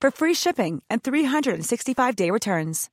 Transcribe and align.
for 0.00 0.10
free 0.10 0.34
shipping 0.34 0.82
and 0.90 1.02
365-day 1.02 2.30
returns. 2.30 2.90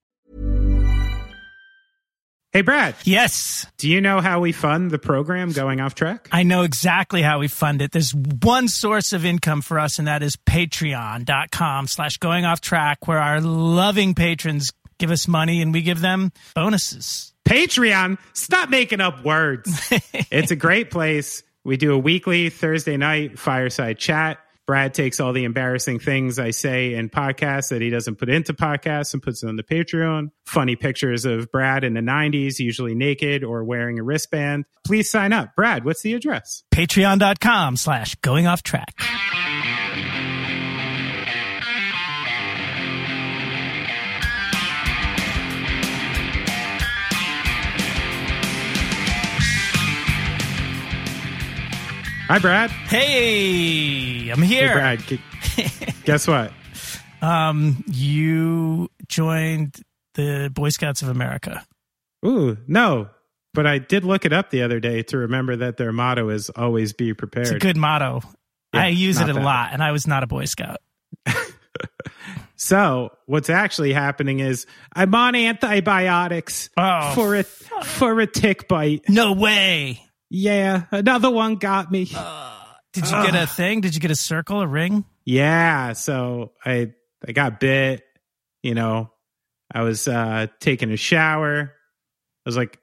Hey, 2.55 2.61
Brad. 2.61 2.95
Yes. 3.03 3.65
Do 3.77 3.89
you 3.89 3.99
know 3.99 4.21
how 4.21 4.39
we 4.39 4.53
fund 4.53 4.89
the 4.89 4.97
program 4.97 5.51
going 5.51 5.81
off 5.81 5.93
track? 5.93 6.29
I 6.31 6.43
know 6.43 6.61
exactly 6.61 7.21
how 7.21 7.39
we 7.39 7.49
fund 7.49 7.81
it. 7.81 7.91
There's 7.91 8.15
one 8.15 8.69
source 8.69 9.11
of 9.11 9.25
income 9.25 9.61
for 9.61 9.77
us, 9.77 9.99
and 9.99 10.07
that 10.07 10.23
is 10.23 10.37
patreon.com 10.37 11.87
slash 11.87 12.15
going 12.15 12.45
off 12.45 12.61
track, 12.61 13.09
where 13.09 13.19
our 13.19 13.41
loving 13.41 14.13
patrons 14.13 14.71
give 14.99 15.11
us 15.11 15.27
money 15.27 15.61
and 15.61 15.73
we 15.73 15.81
give 15.81 15.99
them 15.99 16.31
bonuses. 16.53 17.33
Patreon. 17.43 18.17
Stop 18.31 18.69
making 18.69 19.01
up 19.01 19.25
words. 19.25 19.69
it's 20.31 20.51
a 20.51 20.55
great 20.55 20.91
place. 20.91 21.43
We 21.65 21.75
do 21.75 21.93
a 21.93 21.97
weekly 21.97 22.49
Thursday 22.49 22.95
night 22.95 23.37
fireside 23.37 23.97
chat. 23.97 24.39
Brad 24.67 24.93
takes 24.93 25.19
all 25.19 25.31
the 25.31 25.43
embarrassing 25.43 25.99
things 25.99 26.39
I 26.39 26.51
say 26.51 26.95
in 26.95 27.09
podcasts 27.09 27.69
that 27.69 27.81
he 27.81 27.89
doesn't 27.89 28.15
put 28.15 28.29
into 28.29 28.53
podcasts 28.53 29.13
and 29.13 29.21
puts 29.21 29.43
it 29.43 29.47
on 29.47 29.57
the 29.57 29.63
Patreon. 29.63 30.31
Funny 30.45 30.75
pictures 30.75 31.25
of 31.25 31.51
Brad 31.51 31.83
in 31.83 31.93
the 31.93 32.01
90s, 32.01 32.59
usually 32.59 32.95
naked 32.95 33.43
or 33.43 33.63
wearing 33.63 33.99
a 33.99 34.03
wristband. 34.03 34.65
Please 34.83 35.09
sign 35.09 35.33
up. 35.33 35.55
Brad, 35.55 35.85
what's 35.85 36.01
the 36.01 36.13
address? 36.13 36.63
Patreon.com 36.73 37.77
slash 37.77 38.15
going 38.15 38.47
off 38.47 38.63
track. 38.63 38.95
Hi, 52.27 52.39
Brad. 52.39 52.71
Hey, 52.71 54.29
I'm 54.29 54.41
here. 54.41 54.69
Hey, 54.69 54.97
Brad. 54.97 56.03
Guess 56.05 56.27
what? 56.27 56.51
Um, 57.21 57.83
you 57.87 58.91
joined 59.07 59.75
the 60.13 60.51
Boy 60.53 60.69
Scouts 60.69 61.01
of 61.01 61.07
America. 61.07 61.65
Ooh, 62.23 62.55
no. 62.67 63.09
But 63.55 63.65
I 63.65 63.79
did 63.79 64.03
look 64.03 64.25
it 64.25 64.33
up 64.33 64.51
the 64.51 64.61
other 64.61 64.79
day 64.79 65.01
to 65.03 65.17
remember 65.17 65.55
that 65.55 65.77
their 65.77 65.91
motto 65.91 66.29
is 66.29 66.51
always 66.51 66.93
be 66.93 67.15
prepared. 67.15 67.47
It's 67.47 67.55
a 67.55 67.57
good 67.59 67.77
motto. 67.77 68.21
Yeah, 68.75 68.83
I 68.83 68.87
use 68.89 69.19
it 69.19 69.29
a 69.29 69.33
lot, 69.33 69.69
and 69.73 69.81
I 69.81 69.91
was 69.91 70.05
not 70.05 70.21
a 70.21 70.27
Boy 70.27 70.45
Scout. 70.45 70.77
So 72.57 73.11
what's 73.25 73.49
actually 73.49 73.91
happening 73.91 74.39
is 74.39 74.65
I'm 74.93 75.13
on 75.13 75.35
antibiotics 75.35 76.69
Oh. 76.77 77.11
for 77.13 77.35
a 77.35 77.43
for 77.43 78.19
a 78.21 78.27
tick 78.27 78.67
bite. 78.69 79.09
No 79.09 79.33
way. 79.33 80.04
Yeah, 80.29 80.83
another 80.91 81.29
one 81.29 81.55
got 81.55 81.91
me. 81.91 82.05
Did 82.93 83.05
you 83.05 83.11
get 83.11 83.35
a 83.35 83.45
thing? 83.45 83.81
Did 83.81 83.93
you 83.93 84.01
get 84.01 84.11
a 84.11 84.15
circle, 84.15 84.61
a 84.61 84.67
ring? 84.67 85.05
Yeah, 85.25 85.93
so 85.93 86.53
I 86.65 86.93
I 87.27 87.31
got 87.31 87.59
bit. 87.59 88.03
You 88.63 88.73
know, 88.73 89.11
I 89.73 89.81
was 89.81 90.07
uh 90.07 90.47
taking 90.59 90.91
a 90.91 90.97
shower. 90.97 91.73
I 92.45 92.49
was 92.49 92.57
like, 92.57 92.79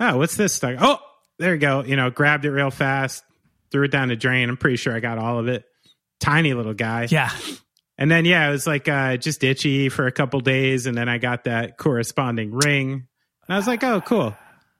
oh, 0.00 0.18
what's 0.18 0.36
this 0.36 0.52
stuff? 0.52 0.76
Oh, 0.80 0.98
there 1.38 1.54
you 1.54 1.60
go. 1.60 1.82
You 1.84 1.96
know, 1.96 2.10
grabbed 2.10 2.44
it 2.44 2.50
real 2.50 2.70
fast, 2.70 3.24
threw 3.70 3.84
it 3.84 3.90
down 3.90 4.08
the 4.08 4.16
drain. 4.16 4.48
I'm 4.48 4.56
pretty 4.56 4.76
sure 4.76 4.94
I 4.94 5.00
got 5.00 5.18
all 5.18 5.38
of 5.38 5.48
it. 5.48 5.64
Tiny 6.20 6.54
little 6.54 6.74
guy. 6.74 7.08
Yeah. 7.10 7.30
And 7.98 8.10
then 8.10 8.24
yeah, 8.24 8.48
it 8.48 8.50
was 8.52 8.66
like 8.66 8.88
uh, 8.88 9.16
just 9.16 9.42
itchy 9.42 9.88
for 9.88 10.06
a 10.06 10.12
couple 10.12 10.40
days, 10.40 10.86
and 10.86 10.96
then 10.96 11.08
I 11.08 11.18
got 11.18 11.44
that 11.44 11.78
corresponding 11.78 12.52
ring, 12.52 12.92
and 12.92 13.54
I 13.54 13.56
was 13.56 13.66
like, 13.66 13.82
oh, 13.82 14.00
cool. 14.02 14.36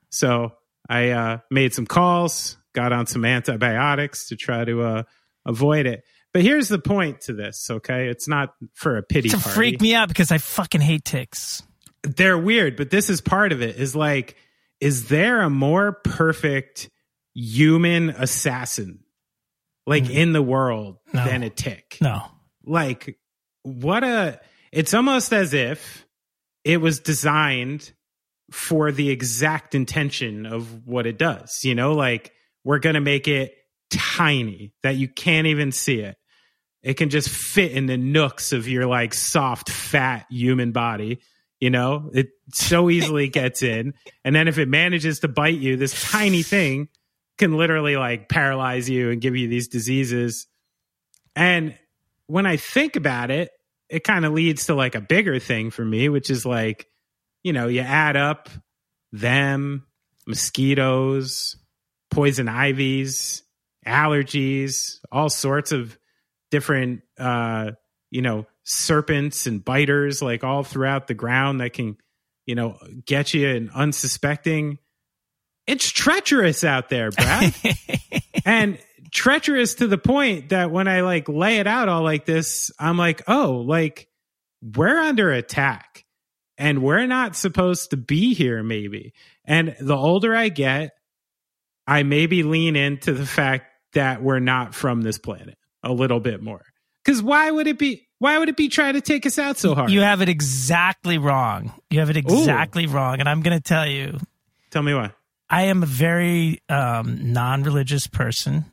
So 0.09 0.53
I 0.89 1.09
uh, 1.09 1.37
made 1.51 1.73
some 1.73 1.85
calls, 1.85 2.57
got 2.73 2.91
on 2.93 3.07
some 3.07 3.25
antibiotics 3.25 4.29
to 4.29 4.35
try 4.35 4.63
to 4.65 4.81
uh, 4.81 5.03
avoid 5.45 5.85
it. 5.85 6.03
But 6.33 6.41
here's 6.43 6.67
the 6.67 6.79
point 6.79 7.21
to 7.21 7.33
this, 7.33 7.69
okay? 7.69 8.07
It's 8.09 8.27
not 8.27 8.53
for 8.73 8.97
a 8.97 9.03
pity 9.03 9.29
To 9.29 9.37
party. 9.37 9.49
freak 9.55 9.81
me 9.81 9.95
out 9.95 10.07
because 10.07 10.31
I 10.31 10.37
fucking 10.37 10.81
hate 10.81 11.03
ticks. 11.05 11.63
They're 12.03 12.37
weird, 12.37 12.75
but 12.77 12.89
this 12.89 13.09
is 13.09 13.21
part 13.21 13.51
of 13.51 13.61
it. 13.61 13.77
Is 13.77 13.95
like, 13.95 14.35
is 14.79 15.07
there 15.07 15.41
a 15.41 15.49
more 15.49 15.93
perfect 15.93 16.89
human 17.33 18.09
assassin, 18.11 18.99
like 19.87 20.09
in 20.09 20.31
the 20.33 20.41
world, 20.43 20.97
No. 21.13 21.25
than 21.25 21.43
a 21.43 21.49
tick? 21.49 21.97
No. 22.01 22.21
like 22.63 23.17
what 23.63 24.03
a 24.03 24.39
it's 24.71 24.93
almost 24.93 25.33
as 25.33 25.53
if 25.53 26.05
it 26.63 26.77
was 26.81 26.99
designed 26.99 27.91
for 28.51 28.91
the 28.91 29.09
exact 29.09 29.75
intention 29.75 30.45
of 30.45 30.87
what 30.87 31.05
it 31.05 31.17
does 31.17 31.63
you 31.63 31.75
know? 31.75 31.93
Like 31.93 32.31
we're 32.63 32.79
going 32.79 32.95
to 32.95 33.01
make 33.01 33.27
it 33.27 33.53
tiny 33.89 34.73
that 34.83 34.95
you 34.95 35.07
can't 35.07 35.47
even 35.47 35.71
see 35.71 36.01
it. 36.01 36.17
It 36.83 36.95
can 36.95 37.09
just 37.09 37.29
fit 37.29 37.71
in 37.71 37.85
the 37.85 37.97
nooks 37.97 38.53
of 38.53 38.67
your 38.67 38.85
like 38.85 39.13
soft 39.13 39.69
fat 39.69 40.25
human 40.29 40.71
body 40.71 41.19
you 41.59 41.71
know? 41.71 42.11
It 42.13 42.27
so 42.53 42.89
easily 42.89 43.27
gets 43.29 43.63
in 43.63 43.93
and 44.23 44.35
then 44.35 44.47
if 44.47 44.57
it 44.57 44.67
manages 44.67 45.19
to 45.21 45.27
bite 45.27 45.57
you 45.57 45.75
this 45.75 46.09
tiny 46.11 46.43
thing 46.43 46.89
can 47.37 47.55
literally 47.55 47.97
like 47.97 48.29
paralyze 48.29 48.89
you 48.89 49.11
and 49.11 49.21
give 49.21 49.35
you 49.35 49.47
these 49.47 49.67
diseases. 49.67 50.47
And 51.35 51.77
when 52.25 52.45
I 52.45 52.57
think 52.57 52.95
about 52.95 53.31
it, 53.31 53.51
it 53.89 54.03
kind 54.03 54.25
of 54.25 54.33
leads 54.33 54.65
to 54.65 54.75
like 54.75 54.95
a 54.95 55.01
bigger 55.01 55.39
thing 55.39 55.71
for 55.71 55.85
me, 55.85 56.09
which 56.09 56.29
is 56.29 56.45
like, 56.45 56.87
you 57.43 57.53
know, 57.53 57.67
you 57.67 57.81
add 57.81 58.15
up 58.15 58.49
them, 59.11 59.85
mosquitoes, 60.25 61.55
poison 62.11 62.47
ivies, 62.47 63.43
allergies, 63.85 64.99
all 65.11 65.29
sorts 65.29 65.71
of 65.71 65.97
different, 66.51 67.01
uh, 67.17 67.71
you 68.11 68.21
know, 68.21 68.45
serpents 68.63 69.47
and 69.47 69.63
biters, 69.63 70.21
like 70.21 70.43
all 70.43 70.63
throughout 70.63 71.07
the 71.07 71.13
ground 71.13 71.61
that 71.61 71.73
can, 71.73 71.97
you 72.45 72.55
know, 72.55 72.77
get 73.05 73.33
you 73.33 73.47
and 73.47 73.69
unsuspecting. 73.71 74.77
It's 75.65 75.89
treacherous 75.89 76.63
out 76.63 76.89
there, 76.89 77.11
Brad 77.11 77.53
and 78.45 78.77
treacherous 79.11 79.75
to 79.75 79.87
the 79.87 79.97
point 79.97 80.49
that 80.49 80.71
when 80.71 80.87
I 80.87 81.01
like 81.01 81.27
lay 81.27 81.57
it 81.57 81.67
out 81.67 81.89
all 81.89 82.03
like 82.03 82.25
this, 82.25 82.71
I'm 82.79 82.97
like, 82.97 83.23
oh, 83.27 83.63
like 83.65 84.07
we're 84.61 84.99
under 84.99 85.31
attack 85.31 86.05
and 86.57 86.81
we're 86.81 87.05
not 87.05 87.35
supposed 87.35 87.91
to 87.91 87.97
be 87.97 88.33
here, 88.33 88.63
maybe. 88.63 89.13
And 89.45 89.75
the 89.79 89.95
older 89.95 90.35
I 90.35 90.49
get, 90.49 90.91
I 91.85 92.03
maybe 92.03 92.43
lean 92.43 92.75
into 92.75 93.13
the 93.13 93.25
fact 93.25 93.71
that 93.93 94.21
we're 94.21 94.39
not 94.39 94.75
from 94.75 95.01
this 95.01 95.17
planet 95.17 95.57
a 95.83 95.91
little 95.91 96.19
bit 96.19 96.41
more. 96.41 96.63
Because 97.03 97.21
why 97.21 97.49
would 97.49 97.67
it 97.67 97.77
be? 97.77 98.07
Why 98.19 98.39
would 98.39 98.49
it 98.49 98.57
be 98.57 98.67
trying 98.67 98.95
to 98.95 99.01
take 99.01 99.25
us 99.25 99.37
out 99.37 99.57
so 99.57 99.75
hard? 99.75 99.91
You 99.91 100.01
have 100.01 100.21
it 100.21 100.29
exactly 100.29 101.17
wrong. 101.19 101.71
You 101.89 101.99
have 101.99 102.09
it 102.09 102.17
exactly 102.17 102.87
wrong. 102.87 103.19
And 103.19 103.29
I'm 103.29 103.41
going 103.41 103.55
to 103.55 103.63
tell 103.63 103.87
you, 103.87 104.17
Tell 104.69 104.83
me 104.83 104.93
why. 104.93 105.11
I 105.49 105.63
am 105.63 105.83
a 105.83 105.85
very 105.85 106.61
um, 106.69 107.31
non 107.33 107.63
religious 107.63 108.07
person. 108.07 108.65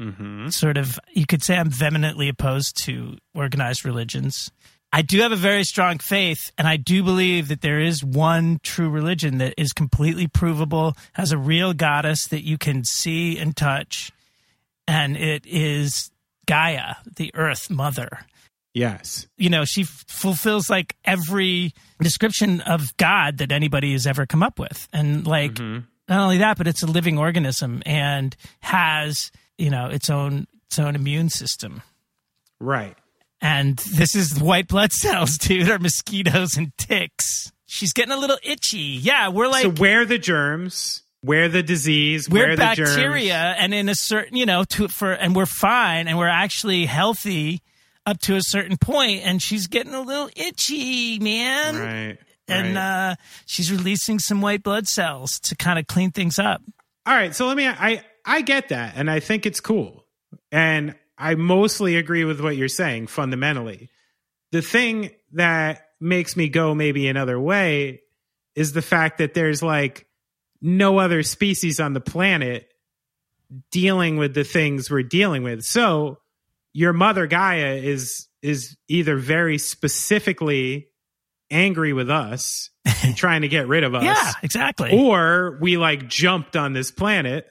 Mm-hmm. 0.00 0.48
Sort 0.48 0.76
of, 0.76 1.00
you 1.14 1.26
could 1.26 1.42
say 1.42 1.56
I'm 1.56 1.70
vehemently 1.70 2.28
opposed 2.28 2.76
to 2.84 3.16
organized 3.34 3.84
religions. 3.84 4.50
I 4.92 5.02
do 5.02 5.20
have 5.20 5.32
a 5.32 5.36
very 5.36 5.64
strong 5.64 5.98
faith, 5.98 6.52
and 6.56 6.66
I 6.66 6.76
do 6.76 7.02
believe 7.02 7.48
that 7.48 7.60
there 7.60 7.80
is 7.80 8.02
one 8.04 8.60
true 8.62 8.88
religion 8.88 9.38
that 9.38 9.54
is 9.58 9.72
completely 9.72 10.26
provable, 10.26 10.96
has 11.14 11.32
a 11.32 11.38
real 11.38 11.74
goddess 11.74 12.28
that 12.28 12.44
you 12.44 12.56
can 12.56 12.82
see 12.84 13.36
and 13.38 13.54
touch, 13.54 14.10
and 14.88 15.16
it 15.16 15.44
is 15.46 16.10
Gaia, 16.46 16.94
the 17.16 17.30
Earth 17.34 17.68
Mother. 17.68 18.20
Yes. 18.72 19.26
You 19.36 19.50
know, 19.50 19.64
she 19.64 19.82
f- 19.82 20.04
fulfills 20.06 20.70
like 20.70 20.96
every 21.04 21.72
description 22.00 22.60
of 22.60 22.96
God 22.98 23.38
that 23.38 23.50
anybody 23.50 23.92
has 23.92 24.06
ever 24.06 24.26
come 24.26 24.42
up 24.42 24.58
with. 24.58 24.86
And 24.92 25.26
like, 25.26 25.54
Mm-hmm. 25.54 25.80
not 26.08 26.20
only 26.20 26.38
that, 26.38 26.58
but 26.58 26.66
it's 26.68 26.82
a 26.82 26.86
living 26.86 27.18
organism 27.18 27.82
and 27.86 28.36
has, 28.60 29.30
you 29.58 29.70
know, 29.70 29.86
its 29.86 30.08
own 30.10 30.46
its 30.66 30.78
own 30.78 30.94
immune 30.94 31.30
system. 31.30 31.82
Right. 32.60 32.96
And 33.40 33.76
this 33.78 34.14
is 34.14 34.40
white 34.40 34.68
blood 34.68 34.92
cells, 34.92 35.36
dude, 35.38 35.68
or 35.68 35.78
mosquitoes 35.78 36.56
and 36.56 36.76
ticks. 36.78 37.52
She's 37.66 37.92
getting 37.92 38.12
a 38.12 38.16
little 38.16 38.38
itchy. 38.42 38.78
Yeah, 38.78 39.28
we're 39.28 39.48
like 39.48 39.62
so 39.62 39.70
where 39.70 40.04
the 40.04 40.18
germs, 40.18 41.02
where 41.20 41.48
the 41.48 41.62
disease, 41.62 42.28
we're 42.28 42.48
where 42.48 42.56
bacteria 42.56 43.54
and 43.58 43.74
in 43.74 43.88
a 43.88 43.94
certain 43.94 44.36
you 44.36 44.46
know 44.46 44.64
to 44.64 44.88
for 44.88 45.12
and 45.12 45.34
we're 45.36 45.46
fine 45.46 46.08
and 46.08 46.16
we're 46.16 46.28
actually 46.28 46.86
healthy 46.86 47.60
up 48.06 48.20
to 48.20 48.36
a 48.36 48.40
certain 48.42 48.76
point 48.76 49.22
and 49.24 49.42
she's 49.42 49.66
getting 49.66 49.92
a 49.92 50.00
little 50.00 50.30
itchy 50.36 51.18
man 51.18 51.76
Right. 51.76 52.18
and 52.46 52.76
right. 52.76 53.10
uh 53.10 53.14
she's 53.46 53.72
releasing 53.72 54.20
some 54.20 54.40
white 54.40 54.62
blood 54.62 54.86
cells 54.86 55.40
to 55.40 55.56
kind 55.56 55.76
of 55.80 55.88
clean 55.88 56.12
things 56.12 56.38
up 56.38 56.62
All 57.04 57.14
right, 57.14 57.34
so 57.34 57.48
let 57.48 57.56
me 57.56 57.66
I 57.66 58.04
I 58.24 58.42
get 58.42 58.68
that 58.68 58.94
and 58.96 59.10
I 59.10 59.18
think 59.18 59.44
it's 59.44 59.58
cool. 59.60 60.04
And 60.52 60.94
I 61.18 61.34
mostly 61.34 61.96
agree 61.96 62.24
with 62.24 62.40
what 62.40 62.56
you're 62.56 62.68
saying 62.68 63.06
fundamentally. 63.06 63.90
The 64.52 64.62
thing 64.62 65.10
that 65.32 65.88
makes 66.00 66.36
me 66.36 66.48
go 66.48 66.74
maybe 66.74 67.08
another 67.08 67.40
way 67.40 68.02
is 68.54 68.72
the 68.72 68.82
fact 68.82 69.18
that 69.18 69.34
there's 69.34 69.62
like 69.62 70.06
no 70.60 70.98
other 70.98 71.22
species 71.22 71.80
on 71.80 71.92
the 71.92 72.00
planet 72.00 72.68
dealing 73.70 74.16
with 74.16 74.34
the 74.34 74.44
things 74.44 74.90
we're 74.90 75.02
dealing 75.02 75.42
with. 75.42 75.64
So 75.64 76.18
your 76.72 76.92
mother 76.92 77.26
Gaia 77.26 77.74
is 77.74 78.28
is 78.42 78.76
either 78.88 79.16
very 79.16 79.58
specifically 79.58 80.88
angry 81.50 81.92
with 81.92 82.10
us 82.10 82.70
and 83.02 83.16
trying 83.16 83.42
to 83.42 83.48
get 83.48 83.66
rid 83.66 83.84
of 83.84 83.94
us 83.94 84.02
yeah 84.02 84.32
exactly 84.42 84.90
or 84.92 85.58
we 85.60 85.76
like 85.76 86.08
jumped 86.08 86.56
on 86.56 86.72
this 86.72 86.90
planet 86.90 87.46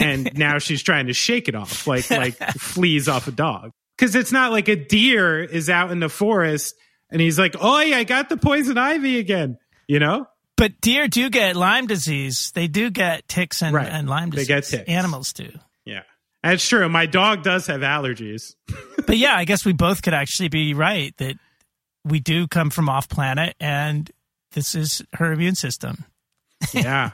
and 0.00 0.30
now 0.38 0.58
she's 0.58 0.82
trying 0.82 1.06
to 1.06 1.12
shake 1.12 1.48
it 1.48 1.54
off 1.54 1.86
like 1.86 2.10
like 2.10 2.36
fleas 2.58 3.08
off 3.08 3.26
a 3.28 3.32
dog. 3.32 3.70
Because 3.96 4.14
it's 4.14 4.30
not 4.32 4.52
like 4.52 4.68
a 4.68 4.76
deer 4.76 5.42
is 5.42 5.68
out 5.68 5.90
in 5.90 5.98
the 6.00 6.08
forest 6.08 6.74
and 7.10 7.20
he's 7.20 7.38
like 7.38 7.54
oh 7.60 7.80
yeah 7.80 7.96
i 7.98 8.04
got 8.04 8.28
the 8.28 8.36
poison 8.36 8.76
ivy 8.78 9.18
again 9.18 9.58
you 9.86 9.98
know? 9.98 10.26
But 10.56 10.80
deer 10.82 11.08
do 11.08 11.30
get 11.30 11.56
lyme 11.56 11.86
disease. 11.86 12.50
They 12.54 12.66
do 12.66 12.90
get 12.90 13.26
ticks 13.28 13.62
and, 13.62 13.72
Right. 13.74 13.88
and 13.88 14.08
lyme 14.08 14.30
They 14.30 14.44
disease. 14.44 14.48
get 14.48 14.64
ticks. 14.64 14.88
animals 14.90 15.32
do. 15.32 15.50
Yeah. 15.84 16.02
That's 16.42 16.66
true. 16.68 16.88
My 16.88 17.06
dog 17.06 17.42
does 17.42 17.66
have 17.68 17.80
allergies. 17.80 18.54
But 19.06 19.16
yeah 19.16 19.34
i 19.36 19.44
guess 19.46 19.64
we 19.64 19.72
both 19.72 20.02
could 20.02 20.12
actually 20.14 20.48
be 20.48 20.74
right 20.74 21.16
that 21.16 21.36
we 22.04 22.20
do 22.20 22.46
come 22.46 22.68
from 22.70 22.88
off 22.90 23.08
planet 23.08 23.54
and 23.60 24.10
this 24.52 24.74
is 24.74 25.02
her 25.14 25.32
immune 25.32 25.54
system. 25.54 26.04
Yeah 26.74 27.12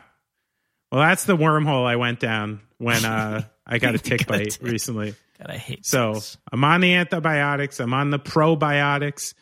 well 0.95 1.03
that's 1.03 1.25
the 1.25 1.37
wormhole 1.37 1.85
i 1.87 1.97
went 1.97 2.21
down 2.21 2.61
when 2.79 3.05
uh 3.05 3.43
i 3.67 3.79
got 3.79 3.95
a 3.95 3.99
tick 3.99 4.21
Got 4.27 4.29
bite 4.29 4.59
recently 4.63 5.15
god 5.39 5.51
i 5.51 5.57
hate 5.57 5.85
So 5.85 6.15
ticks. 6.15 6.39
I'm 6.53 6.63
on 6.63 6.81
the 6.81 6.95
antibiotics. 6.95 7.81
I'm 7.81 7.93
on 7.93 8.11
the 8.11 8.19
probiotics. 8.21 9.35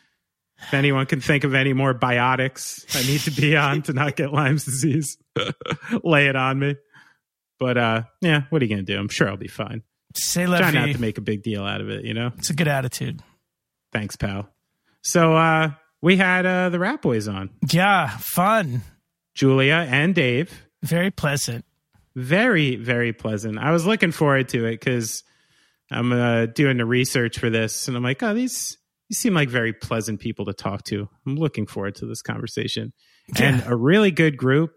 If 0.57 0.73
anyone 0.73 1.05
can 1.05 1.19
think 1.21 1.43
of 1.43 1.53
any 1.53 1.73
more 1.73 1.93
biotics 1.93 2.85
I 2.95 3.05
need 3.05 3.19
to 3.21 3.31
be 3.31 3.55
on 3.55 3.83
to 3.83 3.93
not 3.93 4.15
get 4.15 4.31
Lyme's 4.33 4.65
disease, 4.65 5.17
lay 6.03 6.27
it 6.27 6.35
on 6.35 6.57
me. 6.59 6.75
But 7.59 7.77
uh, 7.77 8.03
yeah, 8.21 8.43
what 8.49 8.61
are 8.61 8.65
you 8.65 8.69
gonna 8.69 8.83
do? 8.83 8.97
I'm 8.97 9.09
sure 9.09 9.29
I'll 9.29 9.37
be 9.37 9.47
fine. 9.47 9.83
say 10.15 10.45
Try 10.45 10.71
not 10.71 10.89
to 10.93 10.99
make 11.01 11.17
a 11.17 11.21
big 11.21 11.43
deal 11.43 11.63
out 11.63 11.81
of 11.81 11.89
it, 11.89 12.05
you 12.05 12.13
know. 12.13 12.31
it's 12.37 12.49
a 12.49 12.53
good 12.55 12.67
attitude 12.67 13.21
Thanks, 13.91 14.15
pal. 14.15 14.49
So 15.03 15.35
uh, 15.35 15.71
we 16.01 16.17
had 16.17 16.47
uh, 16.47 16.69
the 16.69 16.79
Ratboys 16.79 17.31
on, 17.31 17.51
yeah 17.71 18.17
fun 18.17 18.81
Julia 19.35 19.85
and 19.87 20.15
Dave. 20.15 20.51
Very 20.83 21.11
pleasant. 21.11 21.65
Very 22.15 22.75
very 22.75 23.13
pleasant. 23.13 23.57
I 23.57 23.71
was 23.71 23.85
looking 23.85 24.11
forward 24.11 24.49
to 24.49 24.65
it 24.65 24.79
because 24.79 25.23
i'm 25.91 26.13
uh, 26.13 26.45
doing 26.45 26.77
the 26.77 26.85
research 26.85 27.37
for 27.37 27.49
this 27.49 27.87
and 27.87 27.97
i'm 27.97 28.03
like 28.03 28.23
oh 28.23 28.33
these 28.33 28.77
these 29.09 29.19
seem 29.19 29.33
like 29.33 29.49
very 29.49 29.73
pleasant 29.73 30.19
people 30.19 30.45
to 30.45 30.53
talk 30.53 30.83
to. 30.85 31.07
I'm 31.25 31.35
looking 31.35 31.67
forward 31.67 31.95
to 31.95 32.05
this 32.05 32.21
conversation. 32.21 32.93
And 33.37 33.63
a 33.67 33.75
really 33.75 34.11
good 34.11 34.37
group. 34.37 34.71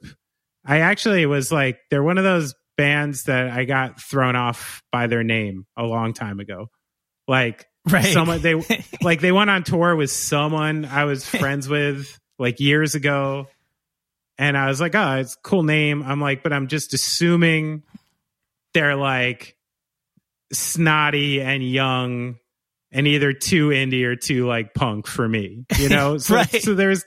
I 0.65 0.81
actually 0.81 1.25
was 1.27 1.51
like 1.53 1.79
they're 1.91 2.03
one 2.03 2.19
of 2.19 2.25
those 2.25 2.55
bands 2.77 3.25
that 3.25 3.49
i 3.49 3.65
got 3.65 3.99
thrown 4.03 4.37
off 4.37 4.83
by 4.93 5.07
their 5.07 5.25
name 5.25 5.67
a 5.77 5.85
long 5.85 6.13
time 6.13 6.41
ago. 6.41 6.67
Like 7.27 7.67
right. 7.89 8.13
someone 8.13 8.43
they 8.43 8.55
like 9.03 9.21
they 9.21 9.33
went 9.33 9.51
on 9.51 9.63
tour 9.63 9.97
with 9.97 10.11
someone 10.11 10.85
I 10.85 11.05
was 11.05 11.27
friends 11.27 11.69
with 11.69 12.19
like 12.39 12.61
years 12.61 12.95
ago. 12.95 13.47
And 14.39 14.57
I 14.57 14.67
was 14.69 14.81
like, 14.81 14.95
oh, 14.95 15.17
it's 15.17 15.35
a 15.35 15.41
cool 15.43 15.63
name. 15.63 16.03
I'm 16.03 16.21
like, 16.21 16.43
but 16.43 16.53
I'm 16.53 16.67
just 16.67 16.93
assuming 16.95 17.83
they're 18.75 18.97
like 18.97 19.57
snotty 20.53 21.41
and 21.41 21.63
young 21.69 22.37
and 22.93 23.07
either 23.07 23.33
too 23.33 23.69
indie 23.71 24.05
or 24.05 24.17
too 24.17 24.47
like 24.47 24.75
punk 24.75 25.07
for 25.07 25.27
me, 25.29 25.65
you 25.79 25.89
know? 25.89 26.19
So, 26.19 26.35
Right. 26.37 26.63
so 26.63 26.75
there's, 26.75 27.05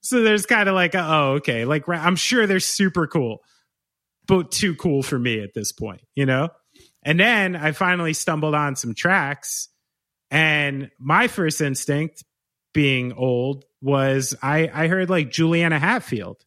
so 0.00 0.22
there's 0.22 0.46
kind 0.46 0.68
of 0.68 0.74
like, 0.74 0.94
a, 0.94 1.04
oh, 1.06 1.30
okay. 1.34 1.64
Like, 1.64 1.88
I'm 1.88 2.16
sure 2.16 2.46
they're 2.46 2.60
super 2.60 3.06
cool, 3.06 3.38
but 4.26 4.50
too 4.50 4.74
cool 4.74 5.02
for 5.02 5.18
me 5.18 5.40
at 5.42 5.54
this 5.54 5.72
point, 5.72 6.02
you 6.14 6.26
know? 6.26 6.48
And 7.02 7.18
then 7.18 7.56
I 7.56 7.72
finally 7.72 8.12
stumbled 8.12 8.54
on 8.54 8.76
some 8.76 8.94
tracks 8.94 9.68
and 10.30 10.90
my 10.98 11.28
first 11.28 11.60
instinct, 11.60 12.24
being 12.72 13.12
old, 13.12 13.64
was 13.82 14.34
I 14.42 14.70
I 14.72 14.88
heard 14.88 15.10
like 15.10 15.30
Juliana 15.30 15.78
Hatfield, 15.78 16.42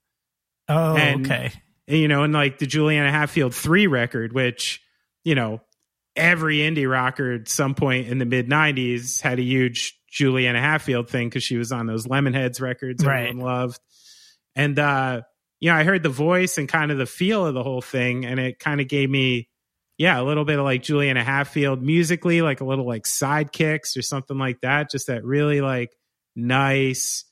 oh 0.69 0.95
and- 0.95 1.25
okay 1.25 1.51
you 1.87 2.07
know, 2.07 2.23
and 2.23 2.33
like 2.33 2.57
the 2.57 2.65
Juliana 2.65 3.11
Hatfield 3.11 3.53
three 3.53 3.85
record, 3.85 4.33
which 4.33 4.81
you 5.23 5.35
know 5.35 5.61
every 6.15 6.57
indie 6.57 6.89
rocker 6.89 7.33
at 7.33 7.47
some 7.47 7.75
point 7.75 8.07
in 8.07 8.17
the 8.17 8.25
mid 8.25 8.49
'90s 8.49 9.21
had 9.21 9.37
a 9.37 9.43
huge 9.43 9.95
Juliana 10.09 10.59
Hatfield 10.59 11.09
thing 11.09 11.29
because 11.29 11.43
she 11.43 11.57
was 11.57 11.71
on 11.71 11.85
those 11.85 12.07
Lemonheads 12.07 12.59
records 12.59 13.05
Right. 13.05 13.27
everyone 13.27 13.45
loved, 13.45 13.79
and 14.55 14.79
uh, 14.79 15.21
you 15.59 15.69
know 15.69 15.77
I 15.77 15.83
heard 15.83 16.01
the 16.01 16.09
voice 16.09 16.57
and 16.57 16.67
kind 16.67 16.91
of 16.91 16.97
the 16.97 17.05
feel 17.05 17.45
of 17.45 17.53
the 17.53 17.61
whole 17.61 17.81
thing, 17.83 18.25
and 18.25 18.39
it 18.39 18.57
kind 18.57 18.81
of 18.81 18.87
gave 18.87 19.07
me 19.07 19.47
yeah, 19.99 20.19
a 20.19 20.23
little 20.23 20.43
bit 20.43 20.57
of 20.57 20.65
like 20.65 20.81
Juliana 20.81 21.23
Hatfield 21.23 21.83
musically, 21.83 22.41
like 22.41 22.61
a 22.61 22.65
little 22.65 22.87
like 22.87 23.03
sidekicks 23.03 23.95
or 23.95 24.01
something 24.01 24.39
like 24.39 24.59
that. 24.61 24.89
Just 24.89 25.05
that 25.07 25.23
really 25.23 25.61
like 25.61 25.95
nice 26.35 27.25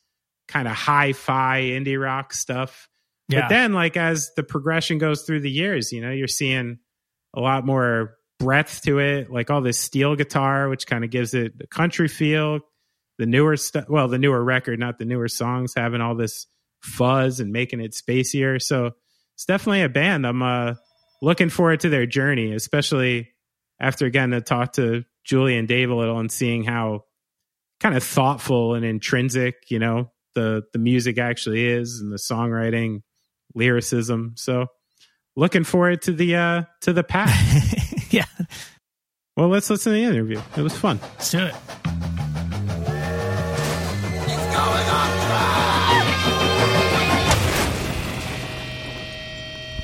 kind 0.47 0.67
of 0.67 0.73
hi-fi 0.75 1.61
indie 1.63 1.99
rock 2.01 2.33
stuff. 2.33 2.87
Yeah 3.29 3.41
But 3.41 3.49
then, 3.49 3.73
like 3.73 3.97
as 3.97 4.31
the 4.35 4.43
progression 4.43 4.97
goes 4.97 5.23
through 5.23 5.41
the 5.41 5.51
years, 5.51 5.91
you 5.91 6.01
know, 6.01 6.11
you're 6.11 6.27
seeing 6.27 6.79
a 7.33 7.39
lot 7.39 7.65
more 7.65 8.17
breadth 8.39 8.81
to 8.83 8.99
it, 8.99 9.31
like 9.31 9.49
all 9.49 9.61
this 9.61 9.79
steel 9.79 10.15
guitar, 10.15 10.69
which 10.69 10.85
kind 10.85 11.03
of 11.03 11.09
gives 11.09 11.33
it 11.33 11.57
the 11.57 11.67
country 11.67 12.07
feel. 12.07 12.59
The 13.19 13.25
newer 13.25 13.57
stuff, 13.57 13.85
well, 13.87 14.07
the 14.07 14.17
newer 14.17 14.43
record, 14.43 14.79
not 14.79 14.97
the 14.97 15.05
newer 15.05 15.27
songs, 15.27 15.73
having 15.75 16.01
all 16.01 16.15
this 16.15 16.47
fuzz 16.81 17.39
and 17.39 17.51
making 17.51 17.79
it 17.79 17.93
spacier. 17.93 18.61
So 18.61 18.91
it's 19.35 19.45
definitely 19.45 19.83
a 19.83 19.89
band. 19.89 20.25
I'm 20.25 20.41
uh, 20.41 20.73
looking 21.21 21.49
forward 21.49 21.81
to 21.81 21.89
their 21.89 22.05
journey, 22.05 22.53
especially 22.53 23.29
after 23.79 24.05
again 24.05 24.31
to 24.31 24.41
talk 24.41 24.73
to 24.73 25.03
Julie 25.23 25.57
and 25.57 25.67
Dave 25.67 25.89
a 25.89 25.95
little 25.95 26.19
and 26.19 26.31
seeing 26.31 26.63
how 26.63 27.05
kind 27.79 27.95
of 27.95 28.03
thoughtful 28.03 28.73
and 28.75 28.85
intrinsic, 28.85 29.55
you 29.69 29.79
know, 29.79 30.11
the 30.35 30.63
the 30.73 30.79
music 30.79 31.17
actually 31.17 31.65
is 31.65 31.99
and 31.99 32.11
the 32.11 32.17
songwriting, 32.17 33.01
lyricism. 33.55 34.33
So 34.37 34.67
looking 35.35 35.63
forward 35.63 36.01
to 36.03 36.11
the 36.11 36.35
uh 36.35 36.63
to 36.81 36.93
the 36.93 37.03
path. 37.15 38.13
yeah 38.13 38.25
well, 39.35 39.47
let's 39.49 39.69
listen 39.69 39.93
to 39.93 39.97
the 39.97 40.03
interview. 40.05 40.39
It 40.55 40.61
was 40.61 40.77
fun. 40.77 40.99
let's 41.17 41.31
do 41.31 41.39
it 41.39 41.55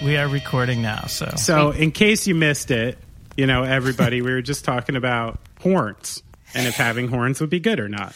we 0.04 0.16
are 0.18 0.28
recording 0.28 0.82
now 0.82 1.06
so 1.08 1.30
So, 1.36 1.72
in 1.72 1.92
case 1.92 2.26
you 2.28 2.36
missed 2.36 2.72
it, 2.72 2.98
you 3.36 3.46
know, 3.48 3.64
everybody, 3.64 4.22
we 4.22 4.32
were 4.32 4.42
just 4.42 4.66
talking 4.66 4.96
about 4.96 5.40
horns 5.62 6.24
and 6.54 6.68
if 6.68 6.76
having 6.76 7.08
horns 7.08 7.42
would 7.42 7.50
be 7.50 7.60
good 7.60 7.80
or 7.80 7.90
not. 7.90 8.16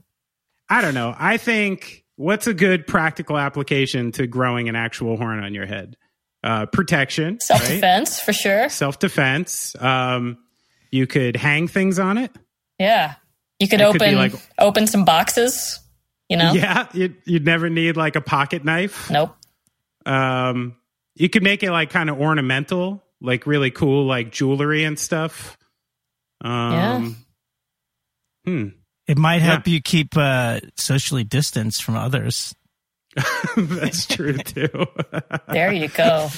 I 0.68 0.80
don't 0.80 0.94
know. 0.94 1.14
I 1.16 1.36
think 1.36 2.03
what's 2.16 2.46
a 2.46 2.54
good 2.54 2.86
practical 2.86 3.36
application 3.38 4.12
to 4.12 4.26
growing 4.26 4.68
an 4.68 4.76
actual 4.76 5.16
horn 5.16 5.42
on 5.42 5.54
your 5.54 5.66
head? 5.66 5.96
Uh, 6.42 6.66
protection, 6.66 7.38
Self 7.40 7.62
right? 7.62 7.68
defense 7.76 8.20
for 8.20 8.32
sure. 8.34 8.68
Self 8.68 8.98
defense. 8.98 9.74
Um, 9.80 10.36
you 10.90 11.06
could 11.06 11.36
hang 11.36 11.68
things 11.68 11.98
on 11.98 12.18
it. 12.18 12.30
Yeah. 12.78 13.14
You 13.58 13.66
could 13.68 13.80
It 13.80 13.92
could 13.92 14.02
open 14.02 14.16
like- 14.16 14.34
open 14.58 14.86
some 14.86 15.04
boxes, 15.04 15.80
you 16.28 16.36
know? 16.36 16.52
Yeah, 16.52 16.86
you'd, 16.92 17.16
you'd 17.24 17.44
never 17.46 17.70
need 17.70 17.96
like 17.96 18.14
a 18.16 18.20
pocket 18.20 18.64
knife. 18.64 19.10
Nope. 19.10 19.34
Um, 20.04 20.76
you 21.14 21.28
could 21.30 21.42
make 21.42 21.62
it 21.62 21.70
like 21.70 21.88
kind 21.90 22.10
of 22.10 22.20
ornamental, 22.20 23.02
like 23.22 23.46
really 23.46 23.70
cool, 23.70 24.04
like 24.06 24.30
jewelry 24.30 24.84
and 24.84 24.98
stuff. 24.98 25.56
Um, 26.42 27.16
Hmm. 28.44 28.68
It 29.06 29.18
might 29.18 29.36
Yeah. 29.36 29.52
help 29.52 29.68
you 29.68 29.80
keep 29.82 30.16
uh, 30.16 30.60
socially 30.76 31.24
distanced 31.24 31.82
from 31.82 31.96
others. 31.96 32.54
That's 33.56 34.06
true 34.06 34.36
too. 34.38 34.68
There 35.48 35.72
you 35.72 35.88
go. 35.88 36.28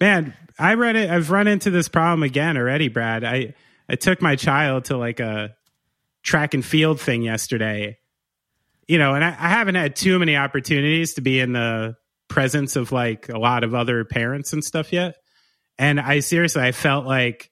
Man, 0.00 0.34
I 0.58 0.74
read 0.74 0.96
it. 0.96 1.10
I've 1.10 1.30
run 1.30 1.46
into 1.48 1.70
this 1.70 1.88
problem 1.88 2.22
again 2.22 2.56
already, 2.56 2.88
Brad. 2.88 3.24
I 3.24 3.54
I 3.88 3.96
took 3.96 4.22
my 4.22 4.36
child 4.36 4.86
to 4.86 4.96
like 4.96 5.20
a 5.20 5.54
track 6.22 6.54
and 6.54 6.64
field 6.64 7.00
thing 7.00 7.22
yesterday. 7.22 7.98
You 8.88 8.98
know, 8.98 9.14
and 9.14 9.24
I, 9.24 9.28
I 9.28 9.48
haven't 9.48 9.74
had 9.74 9.96
too 9.96 10.18
many 10.18 10.36
opportunities 10.36 11.14
to 11.14 11.20
be 11.22 11.40
in 11.40 11.52
the 11.52 11.96
presence 12.28 12.76
of 12.76 12.92
like 12.92 13.28
a 13.28 13.38
lot 13.38 13.64
of 13.64 13.74
other 13.74 14.04
parents 14.04 14.52
and 14.52 14.62
stuff 14.64 14.92
yet. 14.92 15.16
And 15.78 16.00
I 16.00 16.20
seriously, 16.20 16.62
I 16.62 16.72
felt 16.72 17.04
like 17.06 17.50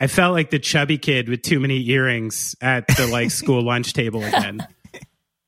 I 0.00 0.06
felt 0.06 0.34
like 0.34 0.50
the 0.50 0.58
chubby 0.58 0.98
kid 0.98 1.28
with 1.28 1.42
too 1.42 1.60
many 1.60 1.88
earrings 1.88 2.56
at 2.60 2.86
the 2.88 3.06
like 3.06 3.30
school 3.30 3.62
lunch 3.62 3.92
table 3.92 4.22
again. 4.22 4.66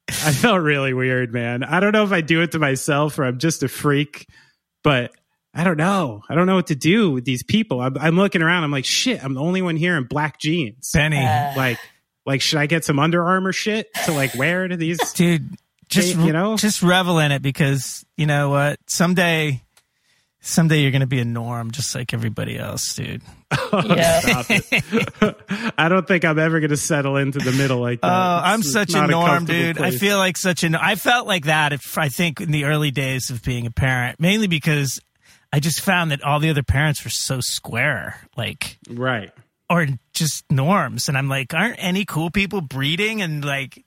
I 0.09 0.33
felt 0.33 0.61
really 0.61 0.95
weird, 0.95 1.33
man. 1.33 1.65
I 1.65 1.81
don't 1.81 1.93
know 1.93 2.05
if 2.05 2.13
I 2.13 2.21
do 2.21 2.43
it 2.43 2.53
to 2.53 2.59
myself 2.59 3.19
or 3.19 3.25
I'm 3.25 3.39
just 3.39 3.63
a 3.65 3.69
freak, 3.69 4.29
but 4.85 5.11
I 5.53 5.65
don't 5.65 5.77
know. 5.77 6.23
I 6.29 6.35
don't 6.35 6.47
know 6.47 6.55
what 6.55 6.69
to 6.69 6.77
do 6.77 7.11
with 7.11 7.25
these 7.25 7.43
people. 7.43 7.81
I'm, 7.81 7.97
I'm 7.99 8.17
looking 8.17 8.43
around. 8.43 8.63
I'm 8.63 8.71
like, 8.71 8.85
shit. 8.85 9.25
I'm 9.25 9.35
the 9.35 9.41
only 9.41 9.63
one 9.63 9.77
here 9.77 9.97
in 9.97 10.05
black 10.05 10.39
jeans. 10.39 10.91
Benny, 10.93 11.25
uh. 11.25 11.55
Like, 11.57 11.79
like, 12.25 12.41
should 12.41 12.59
I 12.59 12.67
get 12.67 12.85
some 12.85 12.99
Under 12.99 13.25
Armour 13.25 13.53
shit 13.53 13.89
to 14.05 14.13
like 14.13 14.35
wear 14.35 14.69
to 14.69 14.77
these? 14.77 15.13
dude, 15.13 15.57
just 15.89 16.17
you 16.17 16.33
know? 16.33 16.57
just 16.57 16.83
revel 16.83 17.19
in 17.19 17.33
it 17.33 17.41
because 17.43 18.05
you 18.17 18.27
know 18.27 18.51
what? 18.51 18.79
Someday, 18.87 19.63
someday 20.47 20.81
you're 20.81 20.93
gonna 20.93 21.07
be 21.07 21.21
a 21.21 21.25
norm, 21.25 21.71
just 21.71 21.95
like 21.95 22.15
everybody 22.15 22.59
else, 22.59 22.95
dude. 22.95 23.23
Yeah. 23.73 24.43
I 25.79 25.89
don't 25.89 26.07
think 26.07 26.25
I'm 26.25 26.39
ever 26.39 26.61
going 26.61 26.71
to 26.71 26.77
settle 26.77 27.17
into 27.17 27.39
the 27.39 27.53
middle 27.53 27.79
like 27.79 28.01
that. 28.01 28.09
Oh, 28.09 28.41
I'm 28.45 28.61
It's 28.61 28.73
such 28.73 28.95
a 28.95 29.07
norm, 29.07 29.27
comfortable 29.27 29.61
dude. 29.61 29.81
I 29.81 29.91
feel 29.91 30.19
like 30.19 30.37
such 30.37 30.65
a. 30.65 30.71
I 30.83 30.95
felt 30.95 31.27
like 31.27 31.45
that. 31.45 31.73
If 31.73 31.99
I 31.99 32.09
think 32.09 32.41
in 32.41 32.51
the 32.51 32.65
early 32.65 32.91
days 32.91 33.31
of 33.31 33.43
being 33.43 33.67
a 33.67 33.71
parent, 33.71 34.19
mainly 34.19 34.47
because 34.47 35.01
I 35.53 35.61
just 35.61 35.81
found 35.81 36.11
that 36.11 36.23
all 36.23 36.41
the 36.41 36.51
other 36.51 36.63
parents 36.63 37.05
were 37.05 37.11
so 37.11 37.41
square, 37.41 38.21
like 38.37 38.79
right. 38.89 39.31
Or 39.69 39.87
just 40.13 40.45
norms, 40.51 41.09
and 41.09 41.19
I'm 41.19 41.29
like, 41.29 41.53
aren't 41.53 41.77
any 41.79 42.05
cool 42.05 42.31
people 42.31 42.61
breeding? 42.61 43.21
And 43.23 43.45
like, 43.45 43.85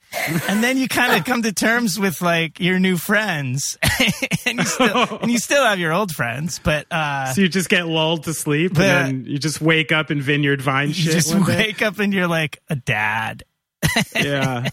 and 0.47 0.61
then 0.63 0.77
you 0.77 0.87
kind 0.87 1.15
of 1.17 1.25
come 1.25 1.41
to 1.43 1.53
terms 1.53 1.97
with 1.99 2.21
like 2.21 2.59
your 2.59 2.79
new 2.79 2.97
friends, 2.97 3.77
and 4.45 4.59
you 4.59 4.65
still 4.65 5.17
and 5.21 5.31
you 5.31 5.37
still 5.39 5.63
have 5.63 5.79
your 5.79 5.93
old 5.93 6.13
friends, 6.13 6.59
but 6.59 6.85
uh, 6.91 7.33
So 7.33 7.41
you 7.41 7.47
just 7.49 7.69
get 7.69 7.87
lulled 7.87 8.25
to 8.25 8.33
sleep 8.33 8.73
But- 8.73 8.83
and 8.83 9.25
then 9.25 9.25
you 9.31 9.37
just 9.39 9.61
wake 9.61 9.91
up 9.91 10.11
in 10.11 10.21
Vineyard 10.21 10.61
Vine 10.61 10.89
you 10.89 10.93
shit. 10.95 11.13
just 11.13 11.33
wake 11.47 11.81
up 11.81 11.97
and 11.99 12.13
you're 12.13 12.27
like 12.27 12.59
a 12.69 12.75
dad. 12.75 13.43
Yeah. 14.15 14.67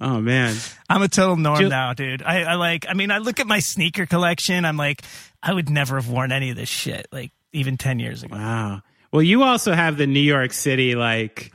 Oh 0.00 0.20
man. 0.20 0.56
I'm 0.90 1.02
a 1.02 1.08
total 1.08 1.36
norm 1.36 1.60
Ju- 1.60 1.68
now, 1.68 1.92
dude. 1.94 2.20
I, 2.24 2.42
I 2.42 2.54
like. 2.56 2.86
I 2.88 2.94
mean, 2.94 3.12
I 3.12 3.18
look 3.18 3.38
at 3.38 3.46
my 3.46 3.60
sneaker 3.60 4.06
collection. 4.06 4.64
I'm 4.64 4.76
like, 4.76 5.02
I 5.40 5.52
would 5.54 5.70
never 5.70 5.94
have 5.94 6.08
worn 6.08 6.32
any 6.32 6.50
of 6.50 6.56
this 6.56 6.68
shit, 6.68 7.06
like 7.12 7.30
even 7.52 7.76
ten 7.76 8.00
years 8.00 8.24
ago. 8.24 8.34
Wow. 8.34 8.82
Well, 9.14 9.22
you 9.22 9.44
also 9.44 9.72
have 9.72 9.96
the 9.96 10.08
New 10.08 10.18
York 10.18 10.52
City 10.52 10.96
like 10.96 11.52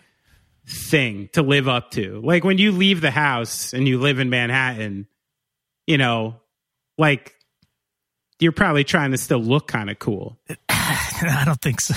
thing 0.66 1.28
to 1.34 1.42
live 1.42 1.68
up 1.68 1.92
to. 1.92 2.22
Like 2.24 2.46
when 2.46 2.58
you 2.58 2.72
leave 2.72 3.02
the 3.02 3.12
house 3.12 3.74
and 3.74 3.86
you 3.86 4.00
live 4.00 4.20
in 4.20 4.30
Manhattan, 4.30 5.08
you 5.86 5.98
know, 5.98 6.38
like 6.98 7.36
you're 8.40 8.54
probably 8.54 8.86
trying 8.86 9.12
to 9.12 9.18
still 9.18 9.42
look 9.42 9.68
kind 9.68 9.90
of 9.90 10.00
cool. 10.00 10.40
I 10.70 11.44
don't 11.44 11.62
think 11.62 11.82
so. 11.82 11.96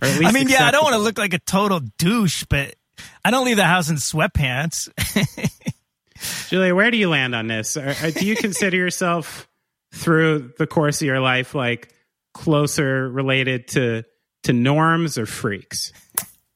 Or 0.00 0.08
at 0.08 0.24
I 0.24 0.32
mean, 0.32 0.48
yeah, 0.48 0.66
I 0.66 0.70
don't 0.70 0.84
want 0.84 0.94
to 0.94 1.02
look 1.02 1.18
like 1.18 1.34
a 1.34 1.38
total 1.38 1.80
douche, 1.98 2.44
but 2.48 2.74
I 3.22 3.30
don't 3.30 3.44
leave 3.44 3.58
the 3.58 3.64
house 3.64 3.90
in 3.90 3.96
sweatpants. 3.96 4.88
Julia, 6.48 6.74
where 6.74 6.90
do 6.90 6.96
you 6.96 7.10
land 7.10 7.34
on 7.34 7.46
this? 7.46 7.76
Are- 7.76 7.90
uh, 7.90 8.10
do 8.10 8.24
you 8.24 8.36
consider 8.36 8.78
yourself 8.78 9.50
through 9.92 10.54
the 10.56 10.66
course 10.66 11.02
of 11.02 11.06
your 11.06 11.20
life 11.20 11.54
like 11.54 11.92
closer 12.32 13.06
related 13.06 13.68
to 13.68 14.04
to 14.44 14.52
norms 14.52 15.18
or 15.18 15.26
freaks? 15.26 15.92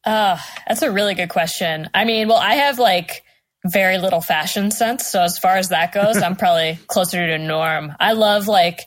Uh, 0.04 0.38
that's 0.66 0.82
a 0.82 0.90
really 0.90 1.14
good 1.14 1.28
question. 1.28 1.88
I 1.92 2.04
mean, 2.04 2.28
well, 2.28 2.38
I 2.38 2.54
have 2.54 2.78
like 2.78 3.22
very 3.66 3.98
little 3.98 4.20
fashion 4.20 4.70
sense. 4.70 5.06
So 5.06 5.20
as 5.22 5.38
far 5.38 5.56
as 5.56 5.68
that 5.70 5.92
goes, 5.92 6.16
I'm 6.22 6.36
probably 6.44 6.78
closer 6.86 7.26
to 7.26 7.38
norm. 7.38 7.92
I 8.00 8.12
love 8.12 8.46
like 8.48 8.80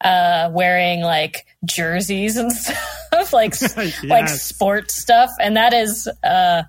uh 0.00 0.48
wearing 0.52 1.00
like 1.00 1.44
jerseys 1.64 2.36
and 2.36 2.52
stuff 3.08 3.32
like 3.32 3.54
like 3.76 3.94
Yes. 4.04 4.42
sports 4.44 4.94
stuff 5.00 5.28
and 5.40 5.56
that 5.56 5.72
is 5.74 6.06
uh 6.22 6.62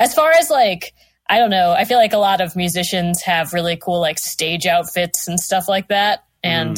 as 0.00 0.14
far 0.14 0.32
as 0.32 0.50
like 0.50 0.92
I 1.30 1.38
don't 1.38 1.50
know, 1.50 1.70
I 1.70 1.84
feel 1.84 1.98
like 1.98 2.12
a 2.12 2.18
lot 2.18 2.40
of 2.40 2.56
musicians 2.56 3.22
have 3.22 3.52
really 3.52 3.76
cool 3.76 4.00
like 4.00 4.18
stage 4.18 4.66
outfits 4.66 5.28
and 5.28 5.38
stuff 5.38 5.68
like 5.68 5.88
that 5.88 6.24
and 6.42 6.76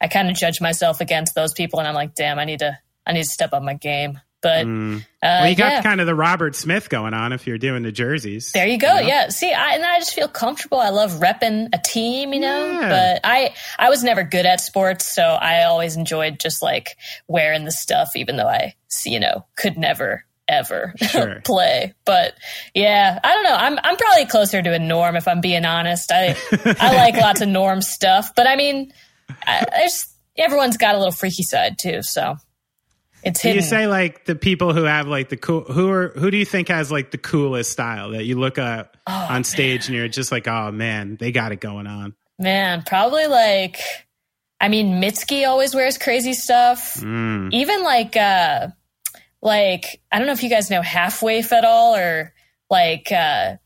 I 0.00 0.06
kind 0.06 0.30
of 0.30 0.36
judge 0.36 0.60
myself 0.60 1.00
against 1.00 1.34
those 1.34 1.52
people 1.52 1.80
and 1.80 1.88
I'm 1.88 1.94
like, 1.96 2.14
"Damn, 2.14 2.38
I 2.38 2.44
need 2.44 2.60
to 2.60 2.78
I 3.10 3.12
need 3.12 3.24
to 3.24 3.28
step 3.28 3.52
up 3.52 3.62
my 3.62 3.74
game." 3.74 4.20
But 4.42 4.64
uh, 4.66 5.00
Well, 5.22 5.48
you 5.50 5.54
got 5.54 5.72
yeah. 5.72 5.82
kind 5.82 6.00
of 6.00 6.06
the 6.06 6.14
Robert 6.14 6.56
Smith 6.56 6.88
going 6.88 7.12
on 7.12 7.34
if 7.34 7.46
you're 7.46 7.58
doing 7.58 7.82
the 7.82 7.92
jerseys. 7.92 8.52
There 8.52 8.66
you 8.66 8.78
go. 8.78 8.98
Yeah. 8.98 9.28
See, 9.28 9.52
I, 9.52 9.74
and 9.74 9.84
I 9.84 9.98
just 9.98 10.14
feel 10.14 10.28
comfortable. 10.28 10.78
I 10.80 10.88
love 10.88 11.10
repping 11.20 11.68
a 11.74 11.78
team, 11.84 12.32
you 12.32 12.40
know. 12.40 12.66
Yeah. 12.80 12.88
But 12.88 13.20
I, 13.28 13.52
I 13.78 13.90
was 13.90 14.02
never 14.02 14.22
good 14.24 14.46
at 14.46 14.62
sports, 14.62 15.04
so 15.14 15.22
I 15.22 15.64
always 15.64 15.94
enjoyed 15.94 16.40
just 16.40 16.62
like 16.62 16.96
wearing 17.28 17.66
the 17.66 17.70
stuff, 17.70 18.16
even 18.16 18.36
though 18.36 18.48
I, 18.48 18.76
you 19.04 19.20
know, 19.20 19.44
could 19.56 19.76
never 19.76 20.24
ever 20.48 20.94
Sure. 20.96 21.40
play. 21.44 21.92
But 22.06 22.32
yeah, 22.74 23.20
I 23.22 23.34
don't 23.34 23.44
know. 23.44 23.54
I'm, 23.54 23.78
I'm 23.84 23.96
probably 23.98 24.24
closer 24.24 24.62
to 24.62 24.72
a 24.72 24.78
norm 24.78 25.16
if 25.16 25.28
I'm 25.28 25.42
being 25.42 25.66
honest. 25.66 26.10
I, 26.12 26.34
I 26.50 26.94
like 26.96 27.14
lots 27.14 27.42
of 27.42 27.48
norm 27.48 27.82
stuff, 27.82 28.34
but 28.34 28.46
I 28.46 28.56
mean, 28.56 28.90
I, 29.46 29.66
there's 29.70 30.06
everyone's 30.38 30.78
got 30.78 30.94
a 30.94 30.98
little 30.98 31.12
freaky 31.12 31.42
side 31.42 31.78
too, 31.78 32.00
so. 32.00 32.36
It's 33.22 33.40
Do 33.42 33.48
hidden. 33.48 33.62
you 33.62 33.68
say 33.68 33.86
like 33.86 34.24
the 34.24 34.34
people 34.34 34.72
who 34.72 34.84
have 34.84 35.06
like 35.06 35.28
the 35.28 35.36
cool 35.36 35.62
who 35.64 35.90
are 35.90 36.08
who 36.16 36.30
do 36.30 36.36
you 36.36 36.44
think 36.44 36.68
has 36.68 36.90
like 36.90 37.10
the 37.10 37.18
coolest 37.18 37.70
style 37.72 38.10
that 38.10 38.24
you 38.24 38.38
look 38.38 38.58
at 38.58 38.94
Oh, 39.06 39.26
on 39.30 39.44
stage 39.44 39.88
and 39.88 39.96
you're 39.96 40.08
just 40.08 40.30
like, 40.32 40.46
oh 40.48 40.70
man, 40.70 41.16
they 41.18 41.32
got 41.32 41.52
it 41.52 41.60
going 41.60 41.86
on. 41.86 42.14
Man, 42.38 42.82
probably 42.86 43.26
like 43.26 43.76
I 44.60 44.68
mean 44.68 45.00
Mitski 45.02 45.46
always 45.46 45.74
wears 45.74 45.98
crazy 45.98 46.32
stuff. 46.34 46.94
Mm. 47.00 47.52
Even 47.52 47.82
like 47.82 48.16
uh 48.16 48.68
like 49.42 50.00
I 50.12 50.18
don't 50.18 50.26
know 50.26 50.32
if 50.32 50.42
you 50.42 50.50
guys 50.50 50.70
know 50.70 50.82
Half 50.82 51.22
Waif 51.22 51.52
at 51.52 51.64
all 51.64 51.96
or 51.96 52.32
like 52.70 53.10
uh 53.12 53.56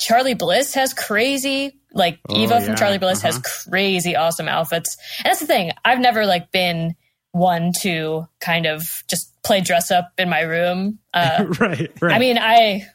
Charly 0.00 0.34
Bliss 0.34 0.74
has 0.74 0.94
crazy 0.94 1.74
like 1.92 2.18
Oh, 2.28 2.36
Eva 2.36 2.60
from. 2.60 2.76
Charly 2.76 2.98
Bliss 2.98 3.22
has 3.22 3.38
crazy 3.68 4.14
awesome 4.16 4.48
outfits. 4.48 4.96
And 5.18 5.26
that's 5.30 5.40
the 5.40 5.46
thing. 5.46 5.72
I've 5.84 5.98
never 6.00 6.26
like 6.26 6.52
been 6.52 6.94
one 7.38 7.72
to 7.82 8.28
kind 8.40 8.66
of 8.66 8.82
just 9.08 9.32
play 9.42 9.60
dress 9.60 9.90
up 9.90 10.12
in 10.18 10.28
my 10.28 10.40
room. 10.40 10.98
Uh 11.14 11.46
right, 11.60 11.90
right. 12.00 12.14
I 12.14 12.18
mean, 12.18 12.38
I 12.38 12.86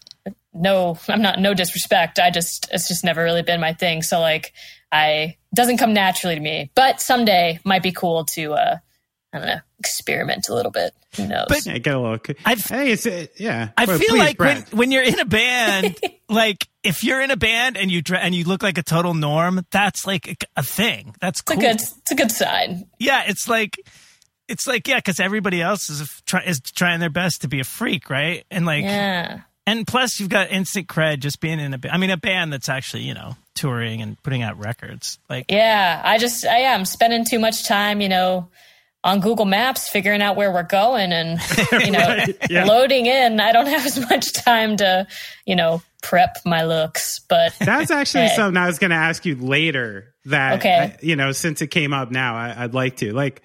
no, 0.54 0.98
I'm 1.08 1.22
not 1.22 1.40
no 1.40 1.54
disrespect. 1.54 2.20
I 2.20 2.30
just 2.30 2.70
it's 2.72 2.88
just 2.88 3.04
never 3.04 3.24
really 3.24 3.42
been 3.42 3.60
my 3.60 3.74
thing. 3.74 4.02
So 4.04 4.20
like, 4.20 4.54
I 4.92 5.38
doesn't 5.54 5.78
come 5.78 5.94
naturally 5.94 6.36
to 6.36 6.42
me. 6.42 6.70
But 6.76 7.02
someday 7.02 7.60
might 7.64 7.84
be 7.84 7.92
cool 7.92 8.26
to 8.26 8.54
uh, 8.54 8.78
I 9.34 9.38
don't 9.40 9.48
know, 9.48 9.60
experiment 9.80 10.48
a 10.50 10.54
little 10.54 10.72
bit. 10.72 10.94
Who 11.18 11.28
knows? 11.28 11.46
But- 11.50 11.66
yeah, 11.66 11.78
get 11.80 11.96
a 11.96 12.00
little. 12.00 12.20
I've- 12.46 12.62
hey, 12.74 12.92
it's 12.92 13.06
uh, 13.06 13.26
yeah. 13.38 13.70
I 13.78 13.86
Well, 13.86 13.98
feel 13.98 14.10
please, 14.10 14.20
like 14.20 14.40
when, 14.40 14.62
Brad. 14.62 14.74
when 14.74 14.92
you're 14.92 15.04
in 15.04 15.20
a 15.20 15.26
band, 15.26 15.98
like 16.30 16.68
if 16.84 17.04
you're 17.04 17.22
in 17.22 17.32
a 17.32 17.38
band 17.38 17.78
and 17.78 17.92
you 17.92 18.02
dre- 18.04 18.20
and 18.20 18.34
you 18.36 18.44
look 18.46 18.62
like 18.64 18.78
a 18.78 18.84
total 18.84 19.14
norm, 19.16 19.66
that's 19.72 20.06
like 20.08 20.28
a, 20.28 20.36
a 20.60 20.64
thing. 20.64 21.16
That's 21.20 21.42
it's 21.42 21.52
a 21.52 21.56
good 21.56 21.76
it's 21.82 22.12
a 22.12 22.16
good 22.16 22.32
sign. 22.32 22.86
yeah, 23.00 23.24
it's 23.28 23.48
like 23.48 23.80
it's 24.48 24.68
like 24.68 24.88
yeah, 24.88 24.98
because 24.98 25.20
everybody 25.20 25.62
else 25.62 25.90
is 25.90 26.22
try, 26.26 26.44
is 26.44 26.60
trying 26.60 27.00
their 27.00 27.10
best 27.10 27.42
to 27.42 27.48
be 27.48 27.60
a 27.60 27.64
freak, 27.64 28.10
right? 28.10 28.44
And 28.52 28.66
like 28.66 28.84
Yeah. 28.84 29.42
and 29.66 29.88
plus 29.88 30.20
you've 30.20 30.30
got 30.30 30.52
instant 30.52 30.88
cred 30.88 31.20
just 31.20 31.40
being 31.40 31.60
in 31.60 31.74
a 31.74 31.78
band. 31.78 31.94
I 31.94 31.98
mean, 31.98 32.10
a 32.10 32.18
band 32.18 32.52
that's 32.54 32.70
actually 32.70 33.04
you 33.04 33.14
know 33.14 33.36
touring 33.56 34.02
and 34.02 34.22
putting 34.24 34.42
out 34.42 34.58
records. 34.60 35.20
Like 35.30 35.46
Yeah. 35.50 36.02
I 36.04 36.18
just 36.18 36.46
I 36.46 36.60
am 36.60 36.86
spending 36.86 37.24
too 37.26 37.40
much 37.40 37.66
time, 37.68 38.02
you 38.02 38.10
know, 38.10 38.50
on 39.04 39.20
Google 39.20 39.46
Maps 39.46 39.90
figuring 39.90 40.22
out 40.22 40.36
where 40.36 40.52
we're 40.52 40.64
going 40.64 41.12
and 41.12 41.40
you 41.72 41.92
know 41.92 42.00
Right, 42.00 42.38
yeah. 42.50 42.66
loading 42.66 43.06
in. 43.06 43.40
I 43.40 43.52
don't 43.52 43.68
have 43.76 43.86
as 43.86 44.00
much 44.10 44.34
time 44.34 44.78
to, 44.78 45.08
you 45.46 45.56
know, 45.56 45.82
prep 46.02 46.38
my 46.46 46.64
looks. 46.64 47.20
But 47.30 47.54
That's 47.60 47.92
actually 47.92 48.24
Hey. 48.28 48.36
something 48.36 48.58
I 48.62 48.68
was 48.68 48.80
going 48.80 48.92
to 48.92 48.98
ask 48.98 49.26
you 49.26 49.36
later. 49.36 50.14
That 50.26 50.60
Okay. 50.60 50.74
I- 50.76 50.98
you 51.02 51.16
know, 51.18 51.32
since 51.34 51.62
it 51.62 51.68
came 51.68 51.94
up 51.94 52.10
now, 52.12 52.36
I, 52.36 52.64
I'd 52.64 52.74
like 52.74 52.98
to 52.98 53.14
like. 53.14 53.42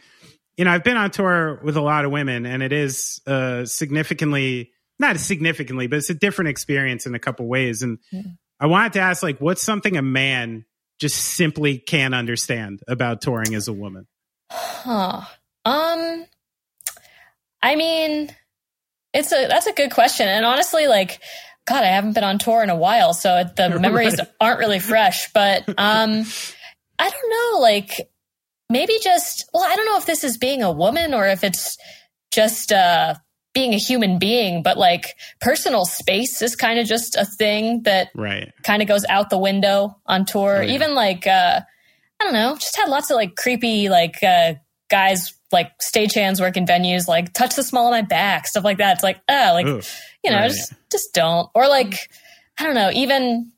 You 0.58 0.66
know, 0.66 0.72
I've 0.72 0.84
been 0.84 0.98
on 0.98 1.10
tour 1.10 1.60
with 1.62 1.76
a 1.76 1.80
lot 1.80 2.04
of 2.04 2.10
women, 2.10 2.44
and 2.44 2.62
it 2.62 2.72
is 2.72 3.20
uh, 3.26 3.64
significantly 3.64 4.72
not 4.98 5.16
significantly, 5.18 5.86
but 5.86 5.96
it's 5.96 6.10
a 6.10 6.14
different 6.14 6.50
experience 6.50 7.06
in 7.06 7.14
a 7.14 7.18
couple 7.18 7.46
ways. 7.46 7.82
And 7.82 7.98
I 8.60 8.66
wanted 8.66 8.94
to 8.94 9.00
ask, 9.00 9.22
like, 9.22 9.40
what's 9.40 9.62
something 9.62 9.96
a 9.96 10.02
man 10.02 10.64
just 10.98 11.16
simply 11.16 11.78
can't 11.78 12.14
understand 12.14 12.80
about 12.88 13.20
touring 13.20 13.54
as 13.54 13.68
a 13.68 13.72
woman? 13.72 14.06
Huh. 14.50 15.20
Um 15.64 16.26
I 17.62 17.76
mean 17.76 18.34
it's 19.12 19.32
a 19.32 19.46
that's 19.46 19.66
a 19.66 19.72
good 19.72 19.92
question. 19.92 20.28
And 20.28 20.44
honestly, 20.44 20.86
like 20.86 21.20
God, 21.66 21.84
I 21.84 21.88
haven't 21.88 22.14
been 22.14 22.24
on 22.24 22.38
tour 22.38 22.62
in 22.62 22.70
a 22.70 22.76
while, 22.76 23.12
so 23.12 23.44
the 23.44 23.78
memories 23.80 24.18
aren't 24.40 24.58
really 24.58 24.78
fresh. 24.78 25.30
But 25.32 25.68
um, 25.68 26.24
I 26.98 27.10
don't 27.10 27.30
know, 27.30 27.60
like 27.60 28.10
maybe 28.70 28.98
just 29.02 29.48
well, 29.52 29.64
I 29.64 29.76
don't 29.76 29.86
know 29.86 29.98
if 29.98 30.06
this 30.06 30.24
is 30.24 30.38
being 30.38 30.62
a 30.62 30.72
woman 30.72 31.14
or 31.14 31.26
if 31.26 31.44
it's 31.44 31.78
just 32.30 32.72
uh, 32.72 33.14
being 33.54 33.74
a 33.74 33.78
human 33.78 34.18
being, 34.18 34.62
but 34.62 34.78
like 34.78 35.14
personal 35.40 35.84
space 35.84 36.42
is 36.42 36.56
kind 36.56 36.78
of 36.78 36.86
just 36.86 37.16
a 37.16 37.24
thing 37.24 37.82
that 37.82 38.10
right. 38.14 38.52
kind 38.62 38.82
of 38.82 38.88
goes 38.88 39.04
out 39.08 39.30
the 39.30 39.38
window 39.38 39.96
on 40.06 40.24
tour. 40.24 40.58
Oh, 40.58 40.60
yeah. 40.60 40.74
Even 40.74 40.94
like 40.94 41.26
uh, 41.26 41.60
I 42.20 42.24
don't 42.24 42.34
know, 42.34 42.54
just 42.54 42.76
had 42.76 42.88
lots 42.88 43.10
of 43.10 43.16
like 43.16 43.36
creepy 43.36 43.88
like 43.88 44.22
uh, 44.22 44.54
guys 44.88 45.34
like 45.52 45.78
stagehands 45.78 46.40
work 46.40 46.56
in 46.56 46.66
venues, 46.66 47.08
like 47.08 47.32
touch 47.32 47.56
the 47.56 47.62
small 47.62 47.86
of 47.86 47.90
my 47.90 48.02
back, 48.02 48.46
stuff 48.46 48.64
like 48.64 48.78
that. 48.78 48.94
It's 48.94 49.02
like, 49.02 49.20
oh, 49.28 49.50
like, 49.54 49.66
Ooh, 49.66 49.80
you 50.22 50.30
know, 50.30 50.38
right. 50.38 50.50
just, 50.50 50.74
just 50.90 51.14
don't. 51.14 51.48
Or 51.54 51.68
like, 51.68 52.10
I 52.58 52.64
don't 52.64 52.74
know, 52.74 52.90
even 52.92 53.52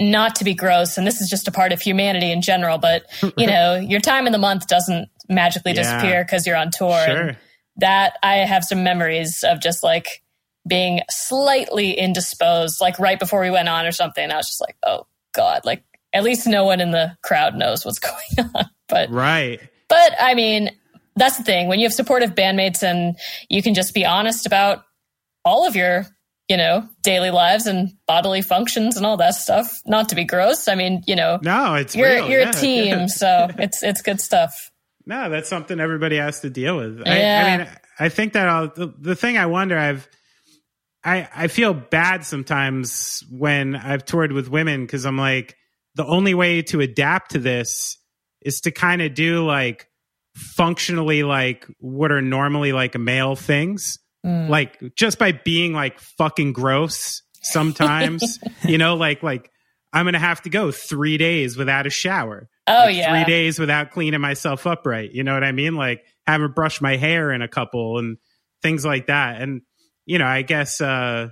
not 0.00 0.34
to 0.36 0.44
be 0.44 0.54
gross. 0.54 0.96
And 0.96 1.06
this 1.06 1.20
is 1.20 1.28
just 1.28 1.46
a 1.46 1.52
part 1.52 1.72
of 1.72 1.80
humanity 1.80 2.32
in 2.32 2.40
general, 2.40 2.78
but 2.78 3.04
you 3.36 3.46
know, 3.46 3.76
your 3.88 4.00
time 4.00 4.26
in 4.26 4.32
the 4.32 4.38
month 4.38 4.66
doesn't 4.66 5.08
magically 5.28 5.72
yeah. 5.72 5.82
disappear 5.82 6.24
because 6.24 6.46
you're 6.46 6.56
on 6.56 6.70
tour. 6.70 7.04
Sure. 7.06 7.16
And 7.28 7.36
that 7.76 8.18
I 8.22 8.38
have 8.38 8.64
some 8.64 8.82
memories 8.82 9.44
of 9.46 9.60
just 9.60 9.82
like 9.82 10.22
being 10.66 11.00
slightly 11.08 11.92
indisposed, 11.92 12.80
like 12.80 12.98
right 12.98 13.18
before 13.18 13.40
we 13.40 13.50
went 13.50 13.68
on 13.68 13.86
or 13.86 13.92
something. 13.92 14.30
I 14.30 14.36
was 14.36 14.46
just 14.46 14.60
like, 14.60 14.76
oh 14.84 15.06
God, 15.32 15.62
like 15.64 15.82
at 16.12 16.22
least 16.22 16.46
no 16.46 16.64
one 16.64 16.80
in 16.80 16.90
the 16.90 17.16
crowd 17.22 17.54
knows 17.54 17.84
what's 17.84 17.98
going 18.38 18.50
on. 18.54 18.66
But 18.88 19.10
right. 19.10 19.60
But 19.88 20.14
I 20.18 20.34
mean, 20.34 20.70
that's 21.16 21.36
the 21.36 21.44
thing. 21.44 21.68
When 21.68 21.78
you 21.78 21.86
have 21.86 21.92
supportive 21.92 22.34
bandmates 22.34 22.82
and 22.82 23.16
you 23.48 23.62
can 23.62 23.74
just 23.74 23.94
be 23.94 24.06
honest 24.06 24.46
about 24.46 24.84
all 25.44 25.66
of 25.66 25.76
your, 25.76 26.06
you 26.50 26.56
know, 26.56 26.86
daily 27.02 27.30
lives 27.30 27.66
and 27.66 27.92
bodily 28.08 28.42
functions 28.42 28.96
and 28.96 29.06
all 29.06 29.16
that 29.16 29.36
stuff. 29.36 29.80
Not 29.86 30.08
to 30.08 30.16
be 30.16 30.24
gross. 30.24 30.66
I 30.66 30.74
mean, 30.74 31.04
you 31.06 31.14
know, 31.14 31.38
no, 31.42 31.76
it's 31.76 31.94
you're 31.94 32.08
real. 32.10 32.28
you're 32.28 32.40
yeah, 32.40 32.50
a 32.50 32.52
team, 32.52 33.08
so 33.08 33.48
it's 33.58 33.84
it's 33.84 34.02
good 34.02 34.20
stuff. 34.20 34.72
No, 35.06 35.30
that's 35.30 35.48
something 35.48 35.78
everybody 35.78 36.16
has 36.16 36.40
to 36.40 36.50
deal 36.50 36.76
with. 36.76 37.02
Yeah. 37.06 37.12
I, 37.46 37.52
I 37.52 37.56
mean, 37.56 37.68
I 38.00 38.08
think 38.08 38.32
that 38.32 38.48
I'll, 38.48 38.68
the, 38.68 38.92
the 38.98 39.16
thing 39.16 39.38
I 39.38 39.46
wonder, 39.46 39.78
I've, 39.78 40.08
I, 41.02 41.28
I 41.34 41.46
feel 41.46 41.72
bad 41.72 42.24
sometimes 42.24 43.24
when 43.30 43.76
I've 43.76 44.04
toured 44.04 44.32
with 44.32 44.48
women 44.48 44.84
because 44.84 45.06
I'm 45.06 45.16
like, 45.16 45.56
the 45.94 46.04
only 46.04 46.34
way 46.34 46.62
to 46.62 46.80
adapt 46.80 47.32
to 47.32 47.38
this 47.38 47.96
is 48.42 48.60
to 48.62 48.70
kind 48.70 49.02
of 49.02 49.14
do 49.14 49.44
like 49.44 49.88
functionally 50.34 51.22
like 51.22 51.66
what 51.78 52.12
are 52.12 52.22
normally 52.22 52.72
like 52.72 52.96
male 52.98 53.36
things. 53.36 53.98
Mm. 54.24 54.48
Like 54.48 54.94
just 54.96 55.18
by 55.18 55.32
being 55.32 55.72
like 55.72 55.98
fucking 55.98 56.52
gross 56.52 57.22
sometimes, 57.42 58.38
you 58.62 58.78
know, 58.78 58.94
like 58.94 59.22
like 59.22 59.50
I'm 59.92 60.04
gonna 60.04 60.18
have 60.18 60.42
to 60.42 60.50
go 60.50 60.70
three 60.70 61.18
days 61.18 61.56
without 61.56 61.86
a 61.86 61.90
shower. 61.90 62.48
Oh 62.66 62.84
like 62.84 62.96
yeah. 62.96 63.10
Three 63.12 63.24
days 63.32 63.58
without 63.58 63.90
cleaning 63.90 64.20
myself 64.20 64.66
up 64.66 64.86
right. 64.86 65.10
You 65.10 65.24
know 65.24 65.34
what 65.34 65.44
I 65.44 65.52
mean? 65.52 65.74
Like 65.74 66.04
haven't 66.26 66.54
brushed 66.54 66.82
my 66.82 66.96
hair 66.96 67.32
in 67.32 67.42
a 67.42 67.48
couple 67.48 67.98
and 67.98 68.18
things 68.62 68.84
like 68.84 69.06
that. 69.06 69.40
And, 69.40 69.62
you 70.06 70.18
know, 70.18 70.26
I 70.26 70.42
guess 70.42 70.80
uh 70.80 71.28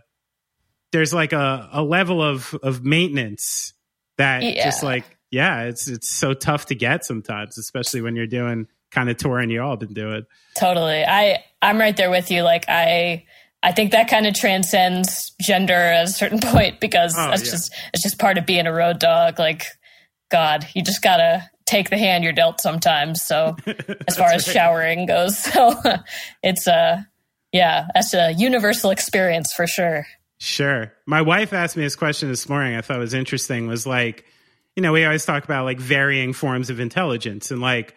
there's 0.92 1.12
like 1.12 1.33
a, 1.33 1.68
a 1.73 1.83
level 1.83 2.23
of 2.23 2.54
of 2.62 2.85
maintenance 2.85 3.75
that 4.16 4.42
yeah. 4.42 4.64
just 4.64 4.83
like 4.83 5.04
yeah, 5.30 5.64
it's 5.64 5.88
it's 5.88 6.09
so 6.09 6.33
tough 6.33 6.66
to 6.66 6.75
get 6.75 7.04
sometimes, 7.04 7.59
especially 7.59 8.00
when 8.00 8.16
you're 8.16 8.26
doing 8.26 8.66
kind 8.90 9.09
of 9.11 9.16
touring 9.16 9.50
you 9.50 9.62
all 9.62 9.76
been 9.76 9.95
doing. 9.95 10.25
Totally. 10.57 11.04
I 11.04 11.45
I'm 11.61 11.78
right 11.78 11.97
there 11.97 12.11
with 12.11 12.30
you. 12.30 12.42
Like 12.42 12.64
I 12.68 13.25
I 13.62 13.73
think 13.73 13.92
that 13.92 14.09
kind 14.09 14.26
of 14.26 14.35
transcends 14.35 15.33
gender 15.40 15.75
at 15.75 16.04
a 16.04 16.11
certain 16.11 16.40
point 16.42 16.80
because 16.80 17.14
oh, 17.16 17.30
that's 17.30 17.45
yeah. 17.45 17.50
just 17.50 17.75
it's 17.92 18.02
just 18.02 18.18
part 18.18 18.38
of 18.38 18.47
being 18.47 18.66
a 18.66 18.73
road 18.73 18.99
dog. 18.99 19.38
Like 19.38 19.64
God, 20.30 20.66
you 20.75 20.83
just 20.83 21.02
gotta 21.02 21.49
take 21.66 21.90
the 21.90 21.99
hand 21.99 22.25
you're 22.25 22.33
dealt 22.33 22.61
sometimes. 22.61 23.23
So 23.23 23.57
as 24.09 24.16
far 24.16 24.28
as 24.28 24.47
right. 24.47 24.54
showering 24.54 25.07
goes, 25.07 25.38
so 25.42 25.74
it's 26.42 26.66
a 26.66 27.07
yeah, 27.53 27.87
that's 27.94 28.14
a 28.14 28.33
universal 28.33 28.90
experience 28.90 29.53
for 29.53 29.66
sure. 29.66 30.07
Sure. 30.38 30.92
My 31.07 31.22
wife 31.22 31.53
asked 31.53 31.77
me 31.77 31.83
this 31.83 31.96
question 31.96 32.29
this 32.29 32.48
morning. 32.48 32.77
I 32.77 32.81
thought 32.81 32.98
was 32.98 33.14
interesting. 33.14 33.66
Was 33.66 33.87
like, 33.87 34.24
you 34.77 34.83
know, 34.83 34.92
we 34.92 35.05
always 35.05 35.24
talk 35.24 35.44
about 35.44 35.64
like 35.64 35.81
varying 35.81 36.33
forms 36.33 36.70
of 36.70 36.79
intelligence 36.79 37.51
and 37.51 37.61
like 37.61 37.96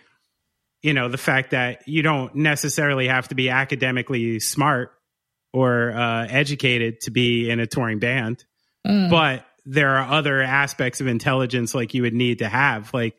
you 0.82 0.94
know 0.94 1.10
the 1.10 1.18
fact 1.18 1.52
that 1.52 1.88
you 1.88 2.02
don't 2.02 2.36
necessarily 2.36 3.08
have 3.08 3.28
to 3.28 3.36
be 3.36 3.50
academically 3.50 4.40
smart 4.40 4.92
or 5.54 5.92
uh, 5.92 6.28
educated 6.30 7.02
to 7.02 7.12
be 7.12 7.50
in 7.50 7.60
a 7.60 7.68
touring 7.68 8.00
band 8.00 8.46
mm. 8.88 9.10
but 9.10 9.46
there 9.66 9.96
are 9.98 10.12
other 10.12 10.42
aspects 10.42 11.02
of 11.02 11.08
intelligence 11.08 11.76
like 11.76 11.94
you 11.94 12.02
would 12.04 12.14
need 12.14 12.40
to 12.40 12.50
have. 12.50 12.94
Like 12.94 13.16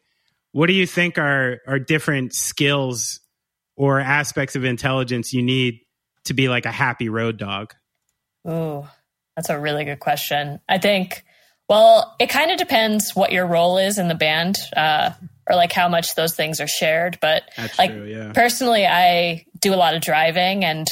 what 0.52 0.66
do 0.66 0.72
you 0.72 0.86
think 0.86 1.18
are 1.18 1.60
are 1.66 1.78
different 1.78 2.34
skills 2.34 3.20
or 3.76 4.00
aspects 4.00 4.56
of 4.56 4.64
intelligence 4.64 5.32
you 5.32 5.42
need 5.42 5.80
to 6.24 6.34
be 6.34 6.48
like 6.48 6.66
a 6.66 6.72
happy 6.72 7.08
road 7.08 7.38
dog? 7.38 7.74
Oh 8.44 8.88
that's 9.36 9.50
a 9.50 9.58
really 9.58 9.84
good 9.84 10.00
question. 10.00 10.60
I 10.68 10.78
think 10.78 11.24
well 11.68 12.14
it 12.18 12.28
kind 12.28 12.50
of 12.50 12.58
depends 12.58 13.14
what 13.14 13.32
your 13.32 13.46
role 13.46 13.78
is 13.78 13.98
in 13.98 14.08
the 14.08 14.14
band. 14.14 14.58
Uh, 14.76 15.10
or 15.52 15.56
like 15.56 15.72
how 15.72 15.88
much 15.88 16.14
those 16.14 16.34
things 16.34 16.60
are 16.60 16.66
shared. 16.66 17.18
But 17.20 17.42
That's 17.56 17.78
like 17.78 17.92
true, 17.92 18.06
yeah. 18.06 18.32
personally, 18.32 18.86
I 18.86 19.44
do 19.60 19.74
a 19.74 19.76
lot 19.76 19.94
of 19.94 20.00
driving 20.00 20.64
and 20.64 20.88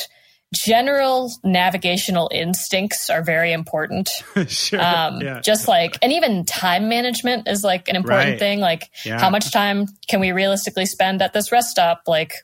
general 0.53 1.33
navigational 1.45 2.29
instincts 2.33 3.09
are 3.09 3.23
very 3.23 3.53
important. 3.53 4.11
sure. 4.49 4.81
Um, 4.81 5.21
yeah. 5.23 5.41
Just 5.41 5.67
like, 5.67 5.97
and 6.03 6.13
even 6.13 6.45
time 6.45 6.89
management 6.89 7.49
is 7.49 7.65
like 7.65 7.89
an 7.89 7.97
important 7.97 8.33
right. 8.33 8.39
thing. 8.39 8.61
Like, 8.61 8.91
yeah. 9.05 9.19
how 9.19 9.31
much 9.31 9.51
time 9.53 9.87
can 10.09 10.21
we 10.21 10.33
realistically 10.33 10.87
spend 10.87 11.23
at 11.23 11.33
this 11.33 11.51
rest 11.51 11.71
stop? 11.71 12.03
Like, 12.07 12.35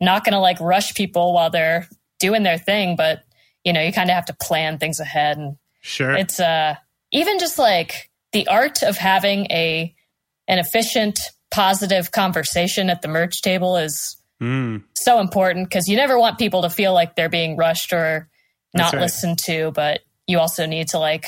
not 0.00 0.24
going 0.24 0.32
to 0.32 0.40
like 0.40 0.58
rush 0.60 0.94
people 0.94 1.34
while 1.34 1.50
they're 1.50 1.86
doing 2.18 2.42
their 2.42 2.58
thing, 2.58 2.96
but 2.96 3.22
you 3.64 3.72
know, 3.72 3.82
you 3.82 3.92
kind 3.92 4.08
of 4.08 4.14
have 4.14 4.24
to 4.26 4.36
plan 4.40 4.78
things 4.78 5.00
ahead. 5.00 5.36
And 5.36 5.56
sure, 5.82 6.12
it's 6.12 6.40
uh, 6.40 6.76
even 7.12 7.38
just 7.38 7.58
like 7.58 8.10
the 8.32 8.48
art 8.48 8.82
of 8.82 8.96
having 8.96 9.46
a 9.50 9.94
an 10.48 10.58
efficient 10.58 11.18
positive 11.50 12.12
conversation 12.12 12.90
at 12.90 13.02
the 13.02 13.08
merch 13.08 13.42
table 13.42 13.76
is 13.76 14.16
mm. 14.40 14.82
so 14.94 15.20
important 15.20 15.68
because 15.68 15.88
you 15.88 15.96
never 15.96 16.18
want 16.18 16.38
people 16.38 16.62
to 16.62 16.70
feel 16.70 16.92
like 16.92 17.16
they're 17.16 17.28
being 17.28 17.56
rushed 17.56 17.92
or 17.92 18.28
not 18.74 18.92
right. 18.92 19.02
listened 19.02 19.38
to, 19.38 19.72
but 19.72 20.00
you 20.26 20.38
also 20.38 20.66
need 20.66 20.88
to 20.88 20.98
like 20.98 21.26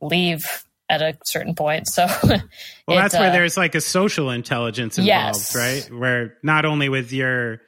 leave 0.00 0.64
at 0.88 1.02
a 1.02 1.18
certain 1.24 1.54
point. 1.54 1.86
So, 1.88 2.06
well, 2.24 2.38
that's 2.86 3.14
uh, 3.14 3.18
where 3.18 3.32
there's 3.32 3.56
like 3.56 3.74
a 3.74 3.80
social 3.80 4.30
intelligence 4.30 4.98
involved, 4.98 5.36
yes. 5.36 5.56
right? 5.56 5.90
Where 5.92 6.36
not 6.42 6.64
only 6.64 6.88
with 6.88 7.12
your, 7.12 7.60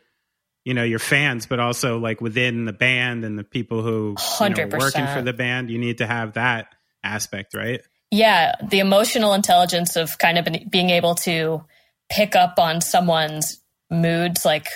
you 0.64 0.74
know, 0.74 0.84
your 0.84 0.98
fans, 0.98 1.46
but 1.46 1.60
also 1.60 1.98
like 1.98 2.20
within 2.20 2.64
the 2.64 2.72
band 2.72 3.24
and 3.24 3.38
the 3.38 3.44
people 3.44 3.82
who 3.82 4.16
you 4.40 4.48
know, 4.50 4.68
working 4.78 5.06
for 5.08 5.22
the 5.22 5.32
band, 5.32 5.70
you 5.70 5.78
need 5.78 5.98
to 5.98 6.06
have 6.06 6.34
that 6.34 6.68
aspect, 7.02 7.54
right? 7.54 7.82
Yeah, 8.10 8.54
the 8.62 8.80
emotional 8.80 9.34
intelligence 9.34 9.96
of 9.96 10.18
kind 10.18 10.38
of 10.38 10.48
being 10.70 10.90
able 10.90 11.14
to 11.16 11.64
pick 12.10 12.36
up 12.36 12.58
on 12.58 12.80
someone's 12.80 13.60
moods, 13.90 14.44
like 14.44 14.66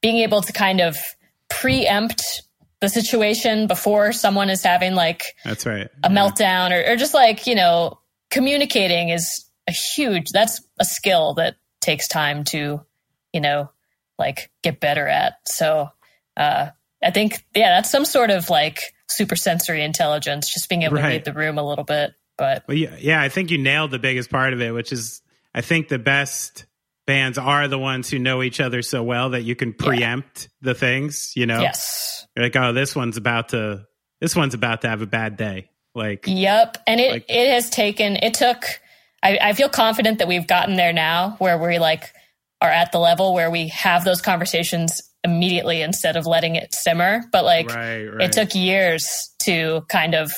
being 0.00 0.16
able 0.16 0.42
to 0.42 0.52
kind 0.52 0.80
of 0.80 0.96
preempt 1.48 2.42
the 2.80 2.88
situation 2.88 3.68
before 3.68 4.12
someone 4.12 4.50
is 4.50 4.62
having 4.64 4.94
like 4.94 5.36
that's 5.44 5.64
right 5.64 5.88
a 6.02 6.10
yeah. 6.10 6.16
meltdown 6.16 6.72
or, 6.72 6.92
or 6.92 6.96
just 6.96 7.14
like 7.14 7.46
you 7.46 7.54
know 7.54 7.96
communicating 8.28 9.10
is 9.10 9.46
a 9.68 9.72
huge 9.72 10.30
that's 10.32 10.60
a 10.80 10.84
skill 10.84 11.34
that 11.34 11.54
takes 11.80 12.08
time 12.08 12.42
to 12.42 12.84
you 13.32 13.40
know 13.40 13.70
like 14.18 14.50
get 14.62 14.80
better 14.80 15.06
at 15.06 15.34
so 15.44 15.88
uh 16.36 16.68
i 17.04 17.10
think 17.12 17.44
yeah 17.54 17.76
that's 17.76 17.90
some 17.90 18.04
sort 18.04 18.30
of 18.30 18.50
like 18.50 18.94
super 19.08 19.36
sensory 19.36 19.84
intelligence 19.84 20.52
just 20.52 20.68
being 20.68 20.82
able 20.82 20.96
right. 20.96 21.02
to 21.02 21.08
read 21.08 21.24
the 21.24 21.32
room 21.32 21.58
a 21.58 21.66
little 21.66 21.84
bit 21.84 22.14
but 22.36 22.64
well, 22.66 22.76
yeah, 22.76 22.96
yeah 22.98 23.22
i 23.22 23.28
think 23.28 23.52
you 23.52 23.58
nailed 23.58 23.92
the 23.92 23.98
biggest 24.00 24.28
part 24.28 24.52
of 24.52 24.60
it 24.60 24.74
which 24.74 24.90
is 24.90 25.22
I 25.54 25.60
think 25.60 25.88
the 25.88 25.98
best 25.98 26.66
bands 27.06 27.38
are 27.38 27.68
the 27.68 27.78
ones 27.78 28.08
who 28.08 28.18
know 28.18 28.42
each 28.42 28.60
other 28.60 28.82
so 28.82 29.02
well 29.02 29.30
that 29.30 29.42
you 29.42 29.56
can 29.56 29.72
preempt 29.72 30.42
yeah. 30.42 30.48
the 30.62 30.74
things, 30.74 31.32
you 31.36 31.46
know? 31.46 31.60
Yes. 31.60 32.26
You're 32.36 32.46
like, 32.46 32.56
oh, 32.56 32.72
this 32.72 32.94
one's 32.94 33.16
about 33.16 33.50
to 33.50 33.86
this 34.20 34.36
one's 34.36 34.54
about 34.54 34.82
to 34.82 34.88
have 34.88 35.02
a 35.02 35.06
bad 35.06 35.36
day. 35.36 35.68
Like 35.94 36.24
Yep. 36.26 36.78
And 36.86 37.00
it 37.00 37.12
like, 37.12 37.26
it 37.28 37.50
has 37.50 37.70
taken 37.70 38.16
it 38.16 38.34
took 38.34 38.64
I, 39.22 39.38
I 39.40 39.52
feel 39.52 39.68
confident 39.68 40.18
that 40.18 40.28
we've 40.28 40.46
gotten 40.46 40.76
there 40.76 40.92
now 40.92 41.36
where 41.38 41.58
we 41.58 41.78
like 41.78 42.12
are 42.60 42.70
at 42.70 42.92
the 42.92 42.98
level 42.98 43.34
where 43.34 43.50
we 43.50 43.68
have 43.68 44.04
those 44.04 44.22
conversations 44.22 45.02
immediately 45.24 45.82
instead 45.82 46.16
of 46.16 46.26
letting 46.26 46.56
it 46.56 46.74
simmer. 46.74 47.22
But 47.30 47.44
like 47.44 47.68
right, 47.68 48.06
right. 48.06 48.28
it 48.28 48.32
took 48.32 48.54
years 48.54 49.30
to 49.40 49.84
kind 49.88 50.14
of 50.14 50.32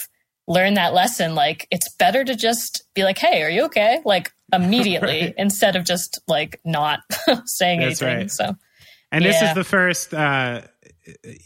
learn 0.47 0.75
that 0.75 0.95
lesson. 0.95 1.35
Like 1.35 1.67
it's 1.71 1.93
better 1.95 2.25
to 2.25 2.35
just 2.35 2.85
be 2.95 3.05
like, 3.05 3.19
Hey, 3.19 3.43
are 3.43 3.51
you 3.51 3.65
okay? 3.65 4.01
Like 4.05 4.33
immediately 4.53 5.21
right. 5.23 5.35
instead 5.37 5.77
of 5.77 5.85
just 5.85 6.21
like 6.29 6.61
not 6.65 7.01
saying 7.47 7.81
That's 7.81 8.03
anything. 8.03 8.19
Right. 8.19 8.31
So, 8.31 8.57
and 9.11 9.25
yeah. 9.25 9.31
this 9.31 9.43
is 9.43 9.55
the 9.55 9.65
first, 9.65 10.15
uh, 10.15 10.63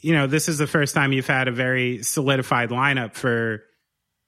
you 0.01 0.15
know, 0.15 0.27
this 0.27 0.49
is 0.49 0.59
the 0.59 0.67
first 0.67 0.95
time 0.95 1.13
you've 1.13 1.27
had 1.27 1.49
a 1.49 1.53
very 1.53 2.03
solidified 2.03 2.71
lineup 2.71 3.15
for 3.15 3.65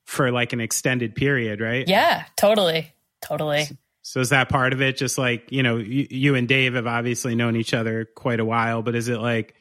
for 0.04 0.32
like 0.32 0.52
an 0.52 0.60
extended 0.60 1.14
period, 1.14 1.60
right? 1.60 1.86
Yeah, 1.86 2.24
totally. 2.36 2.92
Totally. 3.22 3.68
So 4.02 4.20
is 4.20 4.30
that 4.30 4.48
part 4.48 4.72
of 4.72 4.80
it? 4.80 4.96
Just 4.96 5.18
like, 5.18 5.52
you 5.52 5.62
know, 5.62 5.76
you, 5.76 6.06
you 6.10 6.34
and 6.34 6.48
Dave 6.48 6.74
have 6.74 6.86
obviously 6.86 7.36
known 7.36 7.54
each 7.54 7.74
other 7.74 8.06
quite 8.16 8.40
a 8.40 8.44
while, 8.44 8.82
but 8.82 8.96
is 8.96 9.08
it 9.08 9.18
like 9.20 9.54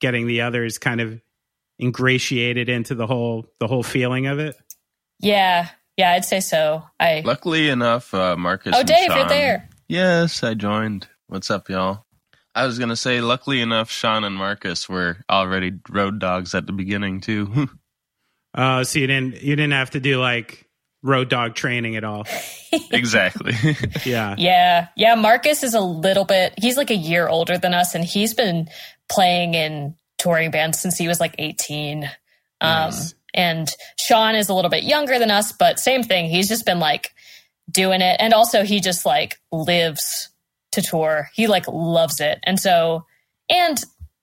getting 0.00 0.26
the 0.26 0.42
others 0.42 0.78
kind 0.78 1.00
of 1.00 1.20
ingratiated 1.80 2.68
into 2.68 2.94
the 2.94 3.06
whole 3.06 3.46
the 3.60 3.66
whole 3.66 3.82
feeling 3.82 4.26
of 4.26 4.38
it? 4.38 4.56
Yeah. 5.20 5.68
Yeah, 5.96 6.12
I'd 6.12 6.24
say 6.26 6.40
so. 6.40 6.82
I 7.00 7.22
Luckily 7.24 7.70
enough, 7.70 8.12
uh, 8.12 8.36
Marcus. 8.36 8.74
Oh, 8.76 8.80
and 8.80 8.88
Dave, 8.88 9.08
you're 9.08 9.28
there. 9.28 9.68
Yes, 9.88 10.42
I 10.42 10.52
joined. 10.54 11.08
What's 11.28 11.50
up, 11.50 11.70
y'all? 11.70 12.04
I 12.54 12.66
was 12.66 12.78
gonna 12.78 12.96
say, 12.96 13.20
luckily 13.20 13.60
enough, 13.60 13.90
Sean 13.90 14.24
and 14.24 14.34
Marcus 14.34 14.88
were 14.88 15.18
already 15.30 15.72
road 15.90 16.18
dogs 16.18 16.54
at 16.54 16.66
the 16.66 16.72
beginning 16.72 17.20
too. 17.20 17.68
Uh, 18.54 18.82
so 18.84 18.98
you 18.98 19.06
didn't 19.06 19.42
you 19.42 19.54
didn't 19.54 19.74
have 19.74 19.90
to 19.90 20.00
do 20.00 20.18
like 20.18 20.66
road 21.02 21.28
dog 21.28 21.54
training 21.54 21.94
at 21.94 22.04
all. 22.04 22.26
exactly. 22.90 23.52
Yeah. 24.06 24.34
Yeah. 24.38 24.88
Yeah, 24.96 25.14
Marcus 25.14 25.62
is 25.62 25.74
a 25.74 25.80
little 25.80 26.24
bit 26.24 26.54
he's 26.56 26.78
like 26.78 26.90
a 26.90 26.96
year 26.96 27.28
older 27.28 27.58
than 27.58 27.74
us 27.74 27.94
and 27.94 28.02
he's 28.02 28.32
been 28.32 28.70
playing 29.10 29.52
in 29.52 29.94
touring 30.26 30.50
bands 30.50 30.80
since 30.80 30.98
he 30.98 31.06
was 31.06 31.20
like 31.20 31.34
18. 31.38 32.04
Um 32.04 32.10
Nice. 32.60 33.14
and 33.32 33.68
Sean 33.98 34.34
is 34.34 34.48
a 34.48 34.54
little 34.54 34.70
bit 34.70 34.82
younger 34.82 35.18
than 35.20 35.30
us, 35.30 35.52
but 35.52 35.78
same 35.78 36.02
thing. 36.02 36.28
He's 36.28 36.48
just 36.48 36.66
been 36.66 36.80
like 36.80 37.10
doing 37.70 38.00
it 38.00 38.16
and 38.18 38.32
also 38.34 38.64
he 38.64 38.80
just 38.80 39.06
like 39.06 39.38
lives 39.52 40.30
to 40.72 40.82
tour. 40.82 41.28
He 41.34 41.46
like 41.46 41.66
loves 41.68 42.20
it. 42.20 42.40
And 42.42 42.58
so 42.58 43.04
and 43.48 43.78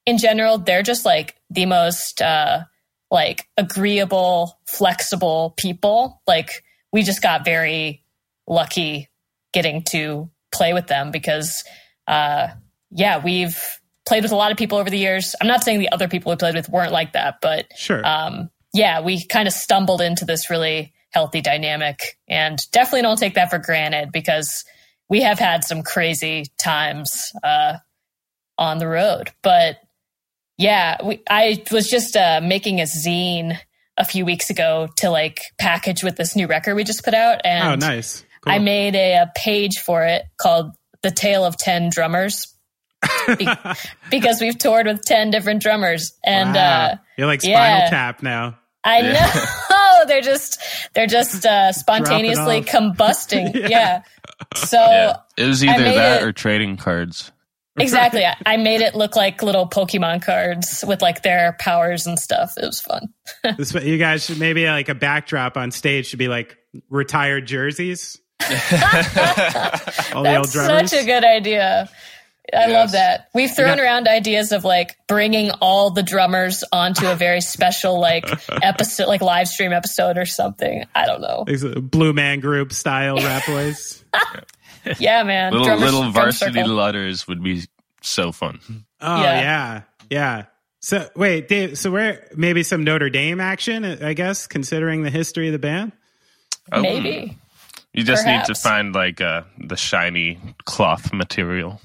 in 0.05 0.17
general, 0.17 0.57
they're 0.57 0.83
just 0.83 1.05
like 1.05 1.35
the 1.49 1.65
most 1.65 2.21
uh 2.21 2.63
like 3.09 3.47
agreeable, 3.57 4.59
flexible 4.67 5.53
people. 5.57 6.21
Like 6.27 6.63
we 6.91 7.03
just 7.03 7.21
got 7.21 7.45
very 7.45 8.03
lucky 8.47 9.09
getting 9.53 9.83
to 9.83 10.29
play 10.51 10.73
with 10.73 10.87
them 10.87 11.11
because 11.11 11.63
uh 12.07 12.47
yeah, 12.91 13.23
we've 13.23 13.57
played 14.05 14.23
with 14.23 14.31
a 14.31 14.35
lot 14.35 14.51
of 14.51 14.57
people 14.57 14.77
over 14.77 14.89
the 14.89 14.97
years. 14.97 15.35
I'm 15.41 15.47
not 15.47 15.63
saying 15.63 15.79
the 15.79 15.91
other 15.91 16.07
people 16.07 16.31
we 16.31 16.35
played 16.35 16.55
with 16.55 16.69
weren't 16.69 16.91
like 16.91 17.13
that, 17.13 17.35
but 17.41 17.67
Sure. 17.75 18.05
um, 18.05 18.49
yeah, 18.73 19.01
we 19.01 19.25
kind 19.25 19.47
of 19.47 19.53
stumbled 19.53 20.01
into 20.01 20.25
this 20.25 20.49
really 20.49 20.93
healthy 21.11 21.41
dynamic 21.41 22.17
and 22.27 22.57
definitely 22.71 23.03
don't 23.03 23.19
take 23.19 23.35
that 23.35 23.49
for 23.49 23.59
granted 23.59 24.11
because 24.11 24.65
we 25.09 25.21
have 25.21 25.37
had 25.39 25.63
some 25.63 25.83
crazy 25.83 26.45
times 26.61 27.31
uh, 27.43 27.77
on 28.57 28.79
the 28.79 28.87
road. 28.87 29.31
But 29.43 29.77
yeah, 30.57 30.97
we, 31.05 31.21
I 31.29 31.63
was 31.71 31.87
just 31.89 32.15
uh, 32.15 32.41
making 32.43 32.79
a 32.79 32.83
zine 32.83 33.57
a 33.97 34.05
few 34.05 34.25
weeks 34.25 34.49
ago 34.49 34.87
to 34.97 35.09
like 35.11 35.39
package 35.59 36.03
with 36.03 36.15
this 36.15 36.35
new 36.35 36.47
record 36.47 36.75
we 36.75 36.83
just 36.83 37.03
put 37.05 37.13
out. 37.13 37.41
And 37.45 37.83
oh, 37.83 37.87
nice. 37.87 38.25
Cool. 38.41 38.53
I 38.53 38.59
made 38.59 38.95
a, 38.95 39.13
a 39.21 39.31
page 39.35 39.79
for 39.79 40.03
it 40.03 40.23
called 40.37 40.71
The 41.03 41.11
Tale 41.11 41.45
of 41.45 41.57
10 41.57 41.89
Drummers. 41.89 42.52
Be- 43.37 43.47
because 44.11 44.39
we've 44.41 44.57
toured 44.57 44.87
with 44.87 45.01
10 45.03 45.31
different 45.31 45.61
drummers 45.61 46.13
and 46.23 46.55
Wow. 46.55 46.61
uh 46.61 46.95
You're 47.17 47.27
like 47.27 47.41
Spinal 47.41 47.59
yeah. 47.59 47.89
Tap 47.89 48.23
now. 48.23 48.57
I 48.83 48.99
Yeah. 48.99 49.45
know 49.69 50.03
they're 50.07 50.21
just 50.21 50.61
they're 50.93 51.07
just 51.07 51.45
uh, 51.45 51.71
spontaneously 51.73 52.61
combusting. 52.61 53.53
Yeah. 53.55 53.67
yeah. 53.69 54.01
So 54.55 54.77
yeah. 54.77 55.15
It 55.37 55.45
was 55.47 55.63
either 55.63 55.83
that 55.83 56.21
it- 56.21 56.25
or 56.25 56.31
trading 56.33 56.77
cards. 56.77 57.31
exactly, 57.79 58.23
I, 58.23 58.35
I 58.45 58.57
made 58.57 58.81
it 58.81 58.93
look 58.93 59.15
like 59.15 59.41
little 59.41 59.67
Pokemon 59.67 60.21
cards 60.23 60.83
with 60.87 61.01
like 61.01 61.23
their 61.23 61.55
powers 61.59 62.05
and 62.05 62.19
stuff. 62.19 62.53
It 62.57 62.65
was 62.65 62.79
fun. 62.81 63.07
This, 63.57 63.73
you 63.73 63.97
guys 63.97 64.25
should 64.25 64.37
maybe 64.39 64.65
like 64.67 64.89
a 64.89 64.95
backdrop 64.95 65.57
on 65.57 65.71
stage 65.71 66.07
should 66.07 66.19
be 66.19 66.27
like 66.27 66.55
retired 66.89 67.47
jerseys. 67.47 68.19
All 68.41 70.23
the 70.23 70.35
old 70.35 70.45
That's 70.45 70.51
drummers. 70.53 70.91
such 70.91 71.01
a 71.01 71.05
good 71.05 71.23
idea. 71.23 71.89
I 72.55 72.67
love 72.67 72.91
that. 72.91 73.29
We've 73.33 73.49
thrown 73.53 73.77
Yeah. 73.77 73.83
around 73.83 74.07
ideas 74.07 74.51
of 74.51 74.63
like 74.63 74.97
bringing 75.07 75.51
all 75.61 75.91
the 75.91 76.03
drummers 76.03 76.63
onto 76.71 77.07
a 77.07 77.15
very 77.15 77.39
special 77.41 77.99
like 77.99 78.25
episode, 78.61 79.07
like 79.07 79.21
live 79.21 79.47
stream 79.47 79.71
episode 79.71 80.17
or 80.17 80.25
something. 80.25 80.83
I 80.93 81.05
don't 81.05 81.21
know. 81.21 81.43
These 81.47 81.63
Blue 81.63 82.11
Man 82.13 82.39
Group 82.41 82.73
style 82.73 83.15
rap 83.17 83.45
boys. 83.47 84.03
Yeah, 84.99 85.23
man. 85.23 85.51
Little 85.53 85.65
Drummers- 85.67 85.93
little 85.93 86.11
varsity 86.11 86.63
letters 86.63 87.27
would 87.27 87.41
be 87.41 87.63
so 88.01 88.31
fun. 88.31 88.59
Oh 88.99 89.21
Yeah. 89.21 89.39
yeah. 89.41 89.81
yeah, 90.09 90.45
So 90.81 91.09
wait, 91.15 91.47
Dave. 91.47 91.77
So 91.77 91.91
where 91.91 92.27
maybe 92.35 92.63
some 92.63 92.83
Notre 92.83 93.09
Dame 93.09 93.39
action? 93.39 93.85
I 93.85 94.13
guess 94.13 94.47
considering 94.47 95.03
the 95.03 95.09
history 95.09 95.47
of 95.47 95.53
the 95.53 95.59
band. 95.59 95.93
Oh, 96.71 96.81
Maybe. 96.81 97.37
You 97.93 98.03
just 98.03 98.25
need 98.25 98.43
to 98.45 98.55
find 98.55 98.93
like 98.93 99.21
uh, 99.21 99.43
the 99.59 99.77
shiny 99.77 100.39
cloth 100.65 101.13
material. 101.13 101.79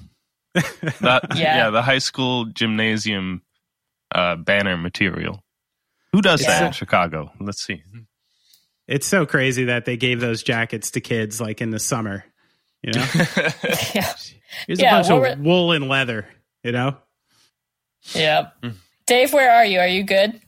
That, 1.00 1.22
Yeah. 1.36 1.56
yeah. 1.56 1.70
the 1.70 1.82
high 1.82 1.98
school 1.98 2.46
gymnasium 2.46 3.42
uh, 4.14 4.36
banner 4.36 4.76
material. 4.76 5.42
Who 6.12 6.22
does 6.22 6.40
that 6.42 6.66
in 6.66 6.72
Chicago? 6.72 7.30
Let's 7.40 7.62
see. 7.62 7.82
It's 8.86 9.06
so 9.06 9.26
crazy 9.26 9.64
that 9.64 9.84
they 9.84 9.96
gave 9.98 10.20
those 10.20 10.42
jackets 10.42 10.92
to 10.92 11.00
kids 11.00 11.40
like 11.40 11.60
in 11.60 11.70
the 11.70 11.78
summer. 11.78 12.24
You 12.82 12.92
know, 12.94 13.04
Yeah. 13.94 14.12
here's 14.66 14.80
Yeah, 14.80 15.00
a 15.00 15.08
bunch 15.08 15.32
of 15.34 15.40
wool 15.40 15.72
and 15.72 15.88
leather. 15.88 16.26
You 16.62 16.72
know, 16.72 16.96
Yep. 18.14 18.54
Hmm. 18.62 18.68
Dave, 19.06 19.32
where 19.32 19.50
are 19.52 19.64
you? 19.64 19.78
Are 19.80 19.86
you 19.88 20.02
good? 20.04 20.40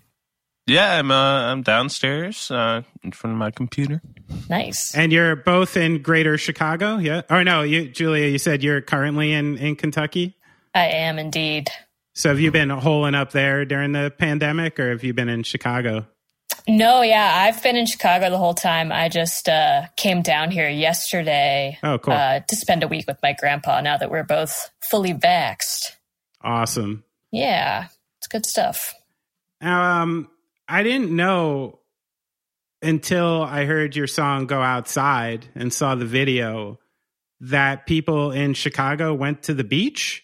Yeah, 0.70 0.98
I'm 0.98 1.11
uh, 1.11 1.14
I'm 1.52 1.62
downstairs 1.62 2.50
uh, 2.50 2.83
in 3.02 3.12
front 3.12 3.33
of 3.35 3.38
my 3.38 3.50
computer. 3.50 4.00
Nice. 4.48 4.94
and 4.94 5.12
you're 5.12 5.35
both 5.37 5.76
in 5.76 6.02
Greater 6.02 6.38
Chicago. 6.38 6.98
Yeah. 6.98 7.22
Or 7.28 7.42
no, 7.44 7.62
you, 7.62 7.88
Julia. 7.88 8.28
You 8.28 8.38
said 8.38 8.62
you're 8.62 8.80
currently 8.80 9.33
in 9.33 9.56
in 9.59 9.74
Kentucky. 9.76 10.37
I 10.74 10.87
am 10.87 11.18
indeed. 11.18 11.70
So 12.14 12.28
have 12.28 12.38
you 12.40 12.50
been 12.52 12.70
holing 12.70 13.14
up 13.14 13.33
there 13.33 13.64
during 13.64 13.92
the 13.92 14.12
pandemic, 14.16 14.78
or 14.78 14.90
have 14.90 15.02
you 15.02 15.12
been 15.14 15.28
in 15.28 15.42
Chicago? 15.42 16.06
No, 16.68 17.02
yeah, 17.02 17.33
I've 17.46 17.62
been 17.62 17.76
in 17.76 17.87
Chicago 17.87 18.30
the 18.30 18.38
whole 18.38 18.54
time. 18.54 18.92
I 18.92 19.09
just 19.09 19.48
uh, 19.48 19.83
came 19.96 20.20
down 20.22 20.50
here 20.50 20.68
yesterday 20.68 21.78
Oh, 21.83 21.98
cool. 21.98 22.12
uh, 22.14 22.40
to 22.46 22.56
spend 22.56 22.83
a 22.83 22.88
week 22.88 23.06
with 23.09 23.16
my 23.22 23.35
grandpa 23.38 23.80
now 23.80 23.96
that 23.96 24.11
we're 24.11 24.24
both 24.24 24.70
fully 24.90 25.14
vaxxed. 25.14 25.96
Awesome. 26.42 27.02
Yeah, 27.33 27.87
it's 28.18 28.28
good 28.28 28.44
stuff. 28.46 28.92
Um, 29.61 30.28
I 30.70 30.83
didn't 30.83 31.14
know 31.14 31.80
until 32.83 33.42
I 33.42 33.64
heard 33.64 33.96
your 33.96 34.06
song 34.06 34.46
"Go 34.46 34.61
Outside" 34.61 35.46
and 35.54 35.72
saw 35.72 35.94
the 35.94 36.06
video 36.06 36.78
that 37.40 37.87
people 37.87 38.30
in 38.33 38.54
Chicago 38.54 39.14
went 39.14 39.44
to 39.44 39.54
the 39.54 39.64
beach, 39.64 40.22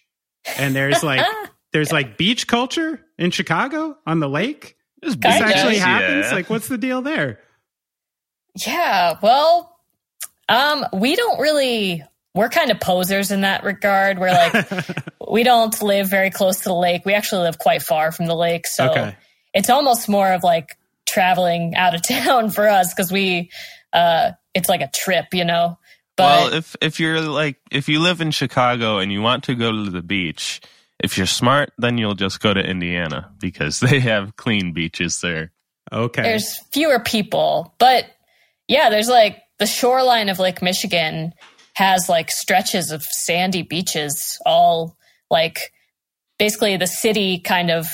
and 0.59 0.75
there's 0.75 1.03
like 1.03 1.27
there's 1.73 1.93
like 1.93 2.17
beach 2.17 2.47
culture 2.47 3.01
in 3.19 3.31
Chicago 3.31 3.97
on 4.07 4.21
the 4.21 4.29
lake. 4.29 4.77
This 5.03 5.15
This 5.17 5.33
Kinda. 5.35 5.49
actually 5.49 5.71
beaches, 5.73 5.85
happens. 5.85 6.27
yeah. 6.27 6.35
Like, 6.35 6.49
what's 6.51 6.69
the 6.69 6.79
deal 6.79 7.03
there? 7.03 7.41
Yeah, 8.67 9.19
well, 9.23 9.77
um, 10.49 10.87
we 10.93 11.17
don't 11.17 11.39
really. 11.41 12.03
We're 12.35 12.49
kind 12.51 12.71
of 12.71 12.81
posers 12.81 13.31
in 13.31 13.41
that 13.43 13.65
regard. 13.65 14.19
We're 14.19 14.31
like, 14.31 14.69
we 15.31 15.43
don't 15.43 15.81
live 15.83 16.09
very 16.09 16.29
close 16.31 16.59
to 16.59 16.65
the 16.65 16.75
lake. 16.75 17.07
We 17.07 17.15
actually 17.15 17.43
live 17.43 17.59
quite 17.59 17.83
far 17.83 18.13
from 18.13 18.27
the 18.27 18.35
lake, 18.35 18.67
so 18.67 18.91
Okay. 18.91 19.17
It's 19.57 19.71
almost 19.71 20.09
more 20.09 20.33
of 20.33 20.45
like 20.45 20.77
traveling 21.07 21.75
out 21.75 21.97
of 21.97 22.03
town 22.09 22.51
for 22.51 22.69
us 22.69 22.95
because 22.95 23.11
we, 23.11 23.51
uh, 23.93 24.33
it's 24.55 24.69
like 24.69 24.83
a 24.83 24.91
trip, 24.95 25.27
you 25.33 25.45
know. 25.45 25.79
But 26.17 26.23
well, 26.23 26.53
if 26.55 26.77
if 26.81 27.01
you're 27.01 27.21
like 27.21 27.57
if 27.71 27.89
you 27.89 28.01
live 28.01 28.21
in 28.21 28.31
Chicago 28.31 28.99
and 28.99 29.13
you 29.13 29.21
want 29.21 29.45
to 29.45 29.55
go 29.55 29.73
to 29.73 29.91
the 29.91 30.01
beach, 30.01 30.61
if 30.99 31.19
you're 31.19 31.27
smart, 31.27 31.73
then 31.77 31.99
you'll 31.99 32.15
just 32.15 32.41
go 32.41 32.55
to 32.55 32.61
Indiana 32.61 33.33
because 33.39 33.81
they 33.81 33.99
have 34.01 34.37
clean 34.37 34.73
beaches 34.73 35.21
there. 35.21 35.53
Okay. 35.93 36.23
there's 36.23 36.59
fewer 36.73 36.99
people 36.99 37.73
but 37.79 38.07
yeah 38.67 38.91
there's 38.91 39.09
like 39.09 39.41
the 39.61 39.67
shoreline 39.67 40.29
of 40.29 40.41
lake 40.41 40.61
michigan 40.61 41.33
has 41.75 42.09
like 42.09 42.29
stretches 42.29 42.91
of 42.91 43.05
sandy 43.05 43.63
beaches 43.63 44.41
all 44.45 44.97
like 45.31 45.73
basically 46.41 46.77
the 46.77 46.89
city 46.89 47.39
kind 47.39 47.71
of 47.71 47.87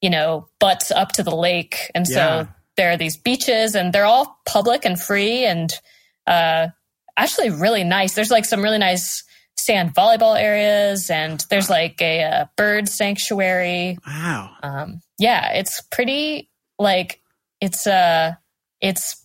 you 0.00 0.10
know 0.10 0.48
butts 0.58 0.90
up 0.90 1.12
to 1.12 1.22
the 1.22 1.34
lake 1.34 1.90
and 1.94 2.06
so 2.06 2.14
Yeah. 2.20 2.46
there 2.76 2.90
are 2.92 2.96
these 2.96 3.16
beaches 3.16 3.74
and 3.74 3.92
they're 3.92 4.04
all 4.06 4.38
public 4.46 4.84
and 4.84 4.98
free 5.00 5.44
and 5.44 5.70
uh 6.26 6.68
actually 7.16 7.50
really 7.50 7.84
nice 7.84 8.14
there's 8.14 8.30
like 8.30 8.44
some 8.44 8.62
really 8.62 8.78
nice 8.78 9.24
sand 9.58 9.94
volleyball 9.94 10.38
areas 10.40 11.10
and 11.10 11.44
there's 11.50 11.68
like 11.68 12.00
a, 12.00 12.22
uh 12.22 12.44
bird 12.56 12.88
sanctuary 12.88 13.98
wow. 14.06 14.50
um 14.62 15.00
yeah 15.18 15.52
it's 15.52 15.82
pretty 15.92 16.48
like 16.78 17.20
it's 17.60 17.86
uh 17.86 18.32
it's 18.80 19.22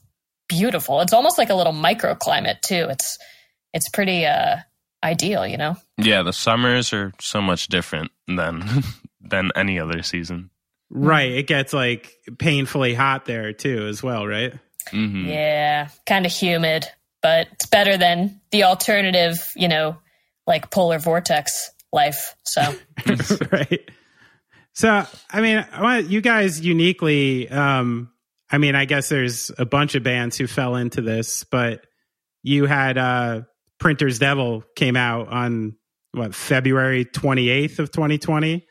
beautiful 0.50 1.00
it's 1.02 1.14
almost 1.14 1.38
like 1.38 1.50
a 1.50 1.56
little 1.56 1.74
microclimate 1.74 2.60
too 2.62 2.86
it's 2.90 3.18
it's 3.74 3.88
pretty 3.90 4.26
uh 4.26 4.58
ideal 5.04 5.46
you 5.48 5.56
know 5.58 5.76
Yeah, 5.98 6.24
the 6.24 6.34
summers 6.34 6.92
are 6.92 7.14
so 7.22 7.40
much 7.42 7.68
different 7.68 8.12
than 8.28 8.64
than 9.22 9.52
any 9.56 9.80
other 9.80 10.02
season. 10.04 10.50
Right. 10.96 11.32
It 11.32 11.48
gets 11.48 11.74
like 11.74 12.14
painfully 12.40 12.94
hot 12.94 13.26
there 13.26 13.52
too, 13.54 13.88
as 13.88 14.02
well. 14.02 14.26
Right. 14.26 14.54
Mhm. 14.92 15.28
Yeah, 15.28 15.90
kind 16.06 16.26
of 16.26 16.32
humid, 16.32 16.86
but 17.22 17.48
it's 17.54 17.66
better 17.66 17.98
than 17.98 18.40
the 18.52 18.64
alternative, 18.64 19.52
you 19.56 19.68
know, 19.68 19.98
like 20.48 20.70
polar 20.72 21.00
vortex 21.00 21.72
life. 21.92 22.36
So, 22.44 22.62
right. 23.52 23.90
So, 24.74 25.06
I 25.32 25.42
mean, 25.42 25.66
you 26.10 26.22
guys 26.22 26.60
uniquely, 26.62 27.50
um, 27.50 28.12
I 28.52 28.58
mean, 28.58 28.76
I 28.76 28.86
guess 28.86 29.10
there's 29.10 29.50
a 29.58 29.66
bunch 29.66 29.96
of 29.96 30.04
bands 30.04 30.38
who 30.38 30.48
fell 30.48 30.76
into 30.76 31.02
this, 31.02 31.44
but 31.46 31.86
you 32.44 32.66
had 32.66 32.98
uh, 32.98 33.42
Printer's 33.80 34.20
Devil 34.20 34.64
came 34.76 34.96
out 34.96 35.30
on 35.30 35.76
what 36.12 36.36
February 36.36 37.06
28th 37.06 37.80
of 37.80 37.92
2020. 37.92 38.66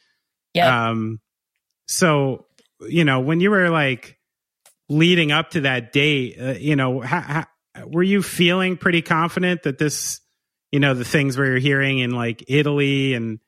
yeah. 0.55 0.89
Um, 0.91 1.21
so, 1.87 2.47
you 2.89 3.05
know, 3.05 3.21
when 3.21 3.41
you 3.41 3.51
were 3.51 3.71
like 3.71 4.19
leading 4.89 5.33
up 5.33 5.51
to 5.51 5.63
that 5.63 5.93
date, 5.93 6.37
uh, 6.41 6.53
you 6.53 6.77
know, 6.77 7.01
how, 7.01 7.21
how, 7.21 7.47
were 7.87 8.03
you 8.03 8.23
feeling 8.23 8.77
pretty 8.77 9.03
confident 9.03 9.65
that 9.65 9.79
this, 9.79 10.21
you 10.73 10.81
know, 10.81 10.95
the 10.95 11.05
things 11.05 11.39
we 11.39 11.49
were 11.49 11.59
hearing 11.59 11.99
in 11.99 12.11
like 12.11 12.45
Italy 12.49 13.15
and 13.15 13.39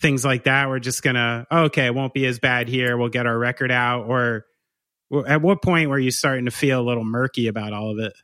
things 0.00 0.24
like 0.24 0.44
that 0.44 0.68
were 0.68 0.80
just 0.80 1.02
gonna, 1.02 1.46
oh, 1.50 1.64
okay, 1.64 1.86
it 1.86 1.94
won't 1.94 2.14
be 2.14 2.26
as 2.26 2.38
bad 2.38 2.68
here. 2.68 2.96
We'll 2.96 3.08
get 3.08 3.26
our 3.26 3.38
record 3.38 3.70
out. 3.70 4.06
Or 4.06 4.44
at 5.26 5.42
what 5.42 5.62
point 5.62 5.90
were 5.90 5.98
you 5.98 6.10
starting 6.10 6.46
to 6.46 6.50
feel 6.50 6.80
a 6.80 6.82
little 6.86 7.04
murky 7.04 7.46
about 7.46 7.72
all 7.72 7.90
of 7.90 7.98
it? 7.98 8.14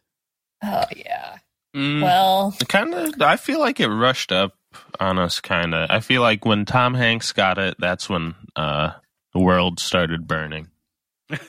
oh, 0.62 0.84
yeah. 0.96 1.36
Mm, 1.74 2.02
Well, 2.02 2.54
kind 2.68 2.92
of. 2.94 3.20
I 3.22 3.36
feel 3.36 3.60
like 3.60 3.78
it 3.80 3.88
rushed 3.88 4.32
up 4.32 4.54
on 4.98 5.18
us. 5.18 5.40
Kind 5.40 5.74
of. 5.74 5.88
I 5.90 6.00
feel 6.00 6.20
like 6.20 6.44
when 6.44 6.64
Tom 6.64 6.94
Hanks 6.94 7.32
got 7.32 7.58
it, 7.58 7.76
that's 7.78 8.08
when 8.08 8.34
uh, 8.56 8.92
the 9.32 9.38
world 9.40 9.80
started 9.80 10.26
burning. 10.26 10.68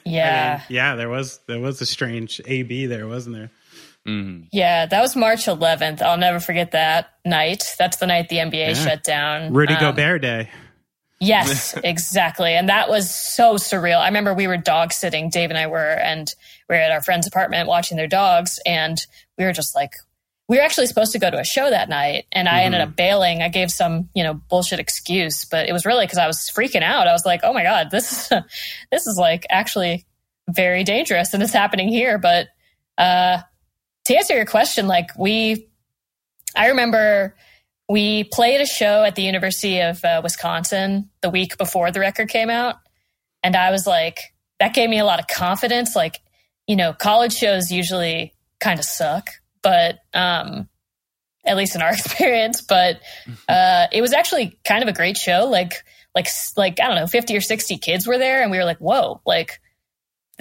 yeah. 0.05 0.55
I 0.55 0.57
mean, 0.57 0.65
yeah, 0.69 0.95
there 0.95 1.09
was 1.09 1.39
there 1.47 1.59
was 1.59 1.81
a 1.81 1.85
strange 1.85 2.39
AB 2.45 2.85
there, 2.85 3.07
wasn't 3.07 3.35
there? 3.35 3.51
hmm 4.05 4.41
Yeah, 4.51 4.85
that 4.85 5.01
was 5.01 5.15
March 5.15 5.45
11th. 5.45 6.01
I'll 6.01 6.17
never 6.17 6.39
forget 6.39 6.71
that 6.71 7.11
night. 7.25 7.63
That's 7.79 7.97
the 7.97 8.07
night 8.07 8.29
the 8.29 8.37
NBA 8.37 8.67
Yeah. 8.69 8.73
shut 8.73 9.03
down. 9.03 9.53
Rudy 9.53 9.73
Um, 9.73 9.79
Gobert 9.79 10.21
Day. 10.21 10.49
Yes, 11.19 11.75
exactly. 11.83 12.53
And 12.53 12.69
that 12.69 12.89
was 12.89 13.13
so 13.13 13.55
surreal. 13.55 13.99
I 13.99 14.07
remember 14.07 14.33
we 14.33 14.47
were 14.47 14.57
dog 14.57 14.91
sitting, 14.91 15.29
Dave 15.29 15.49
and 15.51 15.57
I 15.57 15.67
were, 15.67 15.91
and 15.91 16.33
we 16.67 16.75
were 16.75 16.81
at 16.81 16.91
our 16.91 17.01
friend's 17.01 17.27
apartment 17.27 17.67
watching 17.67 17.95
their 17.97 18.07
dogs. 18.07 18.59
And 18.65 18.97
we 19.37 19.45
were 19.45 19.53
just 19.53 19.75
like, 19.75 19.91
we 20.51 20.57
were 20.57 20.63
actually 20.63 20.85
supposed 20.85 21.13
to 21.13 21.19
go 21.19 21.31
to 21.31 21.39
a 21.39 21.45
show 21.45 21.69
that 21.69 21.87
night. 21.87 22.25
And 22.33 22.49
I 22.49 22.63
ended 22.63 22.81
up 22.81 22.93
bailing. 22.93 23.41
I 23.41 23.47
gave 23.47 23.71
some, 23.71 24.09
you 24.13 24.21
know, 24.21 24.33
bullshit 24.33 24.81
excuse, 24.81 25.45
but 25.45 25.69
it 25.69 25.71
was 25.71 25.85
really 25.85 26.05
because 26.05 26.17
I 26.17 26.27
was 26.27 26.51
freaking 26.53 26.83
out. 26.83 27.07
I 27.07 27.13
was 27.13 27.25
like, 27.25 27.39
oh 27.43 27.53
my 27.53 27.63
God, 27.63 27.89
this 27.89 28.11
is, 28.11 28.39
this 28.91 29.07
is 29.07 29.17
like 29.17 29.47
actually 29.49 30.05
very 30.49 30.83
dangerous 30.83 31.33
and 31.33 31.41
it's 31.41 31.53
happening 31.53 31.87
here. 31.87 32.17
But, 32.17 32.49
uh, 32.97 33.37
to 34.03 34.13
answer 34.13 34.35
your 34.35 34.45
question, 34.45 34.87
like 34.87 35.17
we, 35.17 35.69
I 36.53 36.67
remember 36.67 37.33
we 37.87 38.25
played 38.25 38.59
a 38.59 38.65
show 38.65 39.05
at 39.05 39.15
the 39.15 39.23
University 39.23 39.79
of 39.79 40.03
uh, 40.03 40.19
Wisconsin 40.21 41.09
the 41.21 41.29
week 41.29 41.57
before 41.57 41.91
the 41.91 42.01
record 42.01 42.27
came 42.27 42.49
out. 42.49 42.75
And 43.41 43.55
I 43.55 43.71
was 43.71 43.87
like, 43.87 44.19
that 44.59 44.73
gave 44.73 44.89
me 44.89 44.99
a 44.99 45.05
lot 45.05 45.21
of 45.21 45.27
confidence. 45.27 45.95
Like, 45.95 46.19
you 46.67 46.75
know, 46.75 46.91
college 46.91 47.35
shows 47.35 47.71
usually 47.71 48.33
kind 48.59 48.79
of 48.79 48.85
suck, 48.85 49.29
but 49.61 49.99
um, 50.13 50.67
at 51.45 51.57
least 51.57 51.75
in 51.75 51.81
our 51.81 51.91
experience. 51.93 52.61
But 52.61 53.01
uh, 53.47 53.87
it 53.91 54.01
was 54.01 54.13
actually 54.13 54.59
kind 54.63 54.83
of 54.83 54.89
a 54.89 54.93
great 54.93 55.17
show. 55.17 55.45
Like, 55.45 55.83
like, 56.15 56.27
like 56.57 56.79
I 56.81 56.87
don't 56.87 56.95
know, 56.95 57.07
fifty 57.07 57.35
or 57.35 57.41
sixty 57.41 57.77
kids 57.77 58.05
were 58.07 58.17
there, 58.17 58.41
and 58.41 58.51
we 58.51 58.57
were 58.57 58.65
like, 58.65 58.79
whoa, 58.79 59.21
like 59.25 59.59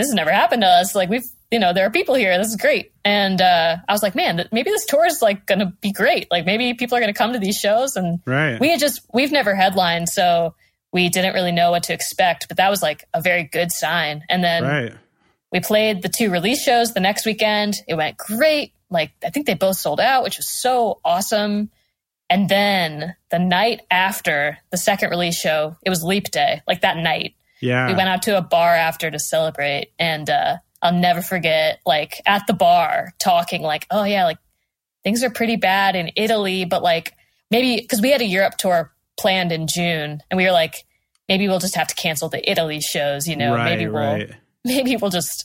this 0.01 0.07
has 0.09 0.15
never 0.15 0.33
happened 0.33 0.63
to 0.63 0.69
us. 0.69 0.95
Like 0.95 1.11
we've, 1.11 1.27
you 1.51 1.59
know, 1.59 1.75
there 1.75 1.87
are 1.87 1.91
people 1.91 2.15
here. 2.15 2.37
This 2.39 2.49
is 2.49 2.57
great. 2.57 2.93
And 3.05 3.41
uh, 3.41 3.77
I 3.87 3.93
was 3.93 4.03
like, 4.03 4.15
man, 4.15 4.49
maybe 4.51 4.71
this 4.71 4.87
tour 4.87 5.05
is 5.05 5.21
like 5.21 5.47
going 5.47 5.59
to 5.59 5.75
be 5.83 5.93
great. 5.93 6.31
Like 6.31 6.47
maybe 6.47 6.73
people 6.73 6.97
are 6.97 7.01
going 7.01 7.13
to 7.13 7.19
come 7.19 7.35
to 7.35 7.39
these 7.39 7.59
shows. 7.59 7.97
And 7.97 8.21
Right. 8.25 8.59
we 8.59 8.71
had 8.71 8.81
just, 8.81 9.03
we've 9.13 9.31
never 9.33 9.55
headlined, 9.55 10.09
so 10.09 10.55
we 10.91 11.11
didn't 11.11 11.35
really 11.35 11.53
know 11.53 11.71
what 11.71 11.83
to 11.85 11.93
expect. 11.93 12.49
But 12.49 12.57
that 12.57 12.71
was 12.71 12.83
like 12.83 13.05
a 13.13 13.21
very 13.21 13.45
good 13.45 13.73
sign. 13.73 14.25
And 14.31 14.43
then 14.43 14.63
right. 14.65 14.95
we 15.53 15.61
played 15.61 16.03
the 16.03 16.09
two 16.09 16.31
release 16.31 16.63
shows 16.63 16.95
the 16.95 17.01
next 17.01 17.27
weekend. 17.27 17.75
It 17.87 17.95
went 17.95 18.17
great. 18.17 18.73
Like 18.91 19.13
I 19.25 19.31
think 19.31 19.47
they 19.47 19.55
both 19.55 19.77
sold 19.77 20.01
out, 20.01 20.23
which 20.25 20.37
was 20.37 20.49
so 20.49 21.01
awesome. 21.05 21.71
And 22.29 22.49
then 22.49 23.17
the 23.31 23.39
night 23.39 23.83
after 23.91 24.59
the 24.71 24.77
second 24.77 25.11
release 25.11 25.37
show, 25.39 25.77
it 25.83 25.91
was 25.91 26.03
Leap 26.03 26.31
Day. 26.31 26.63
Like 26.67 26.83
that 26.83 26.97
night, 26.97 27.35
Yeah. 27.61 27.89
we 27.89 27.95
went 27.95 28.09
out 28.09 28.23
to 28.23 28.37
a 28.39 28.43
bar 28.43 28.75
after 28.75 29.11
to 29.11 29.19
celebrate 29.19 29.93
and 29.99 30.29
uh 30.31 30.57
i'll 30.83 30.95
never 30.95 31.21
forget 31.21 31.79
like 31.85 32.23
at 32.25 32.47
the 32.47 32.55
bar 32.55 33.13
talking 33.19 33.61
like 33.61 33.87
oh 33.91 34.03
yeah 34.05 34.25
like 34.25 34.39
things 35.05 35.23
are 35.23 35.29
pretty 35.29 35.57
bad 35.57 35.95
in 35.95 36.11
italy 36.17 36.65
but 36.65 36.83
like 36.83 37.13
maybe 37.51 37.77
because 37.83 38.01
we 38.01 38.11
had 38.11 38.23
a 38.23 38.25
europe 38.25 38.55
tour 38.57 38.91
planned 39.19 39.53
in 39.53 39.67
june 39.67 40.23
and 40.31 40.39
we 40.39 40.45
were 40.47 40.53
like 40.53 40.87
maybe 41.29 41.47
we'll 41.49 41.59
just 41.59 41.75
have 41.75 41.87
to 41.87 41.95
cancel 41.97 42.31
the 42.31 42.51
italy 42.51 42.81
shows 42.81 43.29
you 43.29 43.37
know 43.37 43.55
right, 43.55 43.65
maybe 43.77 43.91
we'll 43.91 44.03
right. 44.03 44.33
maybe 44.65 44.97
we'll 44.97 45.11
just 45.11 45.45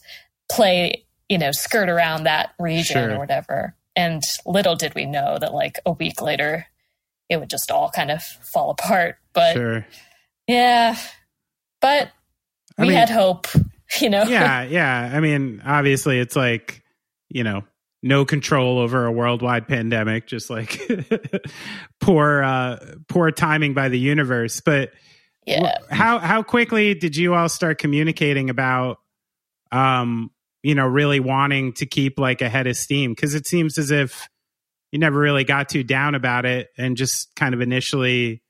play 0.49 1.04
you 1.29 1.37
know 1.37 1.51
skirt 1.51 1.89
around 1.89 2.23
that 2.23 2.53
region 2.59 2.95
Sure. 3.09 3.15
or 3.15 3.19
whatever 3.19 3.75
and 3.95 4.21
little 4.45 4.75
did 4.75 4.93
we 4.95 5.05
know 5.05 5.37
that 5.39 5.53
like 5.53 5.79
a 5.85 5.91
week 5.91 6.21
later 6.21 6.67
it 7.29 7.37
would 7.39 7.49
just 7.49 7.71
all 7.71 7.89
kind 7.89 8.11
of 8.11 8.21
fall 8.21 8.69
apart 8.71 9.17
but 9.33 9.53
Sure. 9.53 9.85
yeah 10.47 10.95
but 11.81 12.11
I 12.77 12.81
we 12.83 12.87
mean- 12.89 12.97
had 12.97 13.09
hope 13.09 13.47
you 14.01 14.09
know 14.09 14.23
yeah, 14.23 14.63
yeah. 14.69 15.11
I 15.13 15.19
mean, 15.19 15.61
obviously, 15.65 16.19
it's 16.19 16.35
like 16.35 16.83
you 17.29 17.43
know, 17.43 17.63
no 18.03 18.25
control 18.25 18.79
over 18.79 19.05
a 19.05 19.11
worldwide 19.11 19.67
pandemic, 19.67 20.27
just 20.27 20.49
like 20.49 20.79
poor, 22.01 22.43
uh, 22.43 22.77
poor 23.07 23.31
timing 23.31 23.73
by 23.73 23.89
the 23.89 23.99
universe. 23.99 24.61
But 24.61 24.91
yeah 25.45 25.77
how 25.91 26.17
how 26.19 26.41
quickly 26.43 26.95
did 26.95 27.15
you 27.15 27.35
all 27.35 27.47
start 27.49 27.77
communicating 27.77 28.49
about, 28.49 28.97
um, 29.71 30.31
you 30.65 30.73
know, 30.73 30.87
really 30.87 31.19
wanting 31.19 31.73
to 31.73 31.85
keep 31.85 32.17
like 32.17 32.41
a 32.41 32.49
head 32.49 32.65
of 32.65 32.75
steam? 32.75 33.11
Because 33.11 33.35
it 33.35 33.45
seems 33.45 33.77
as 33.77 33.91
if 33.91 34.27
you 34.91 34.97
never 34.99 35.19
really 35.19 35.43
got 35.43 35.69
too 35.69 35.83
down 35.83 36.15
about 36.15 36.45
it, 36.45 36.69
and 36.77 36.97
just 36.97 37.33
kind 37.35 37.53
of 37.53 37.61
initially 37.61 38.41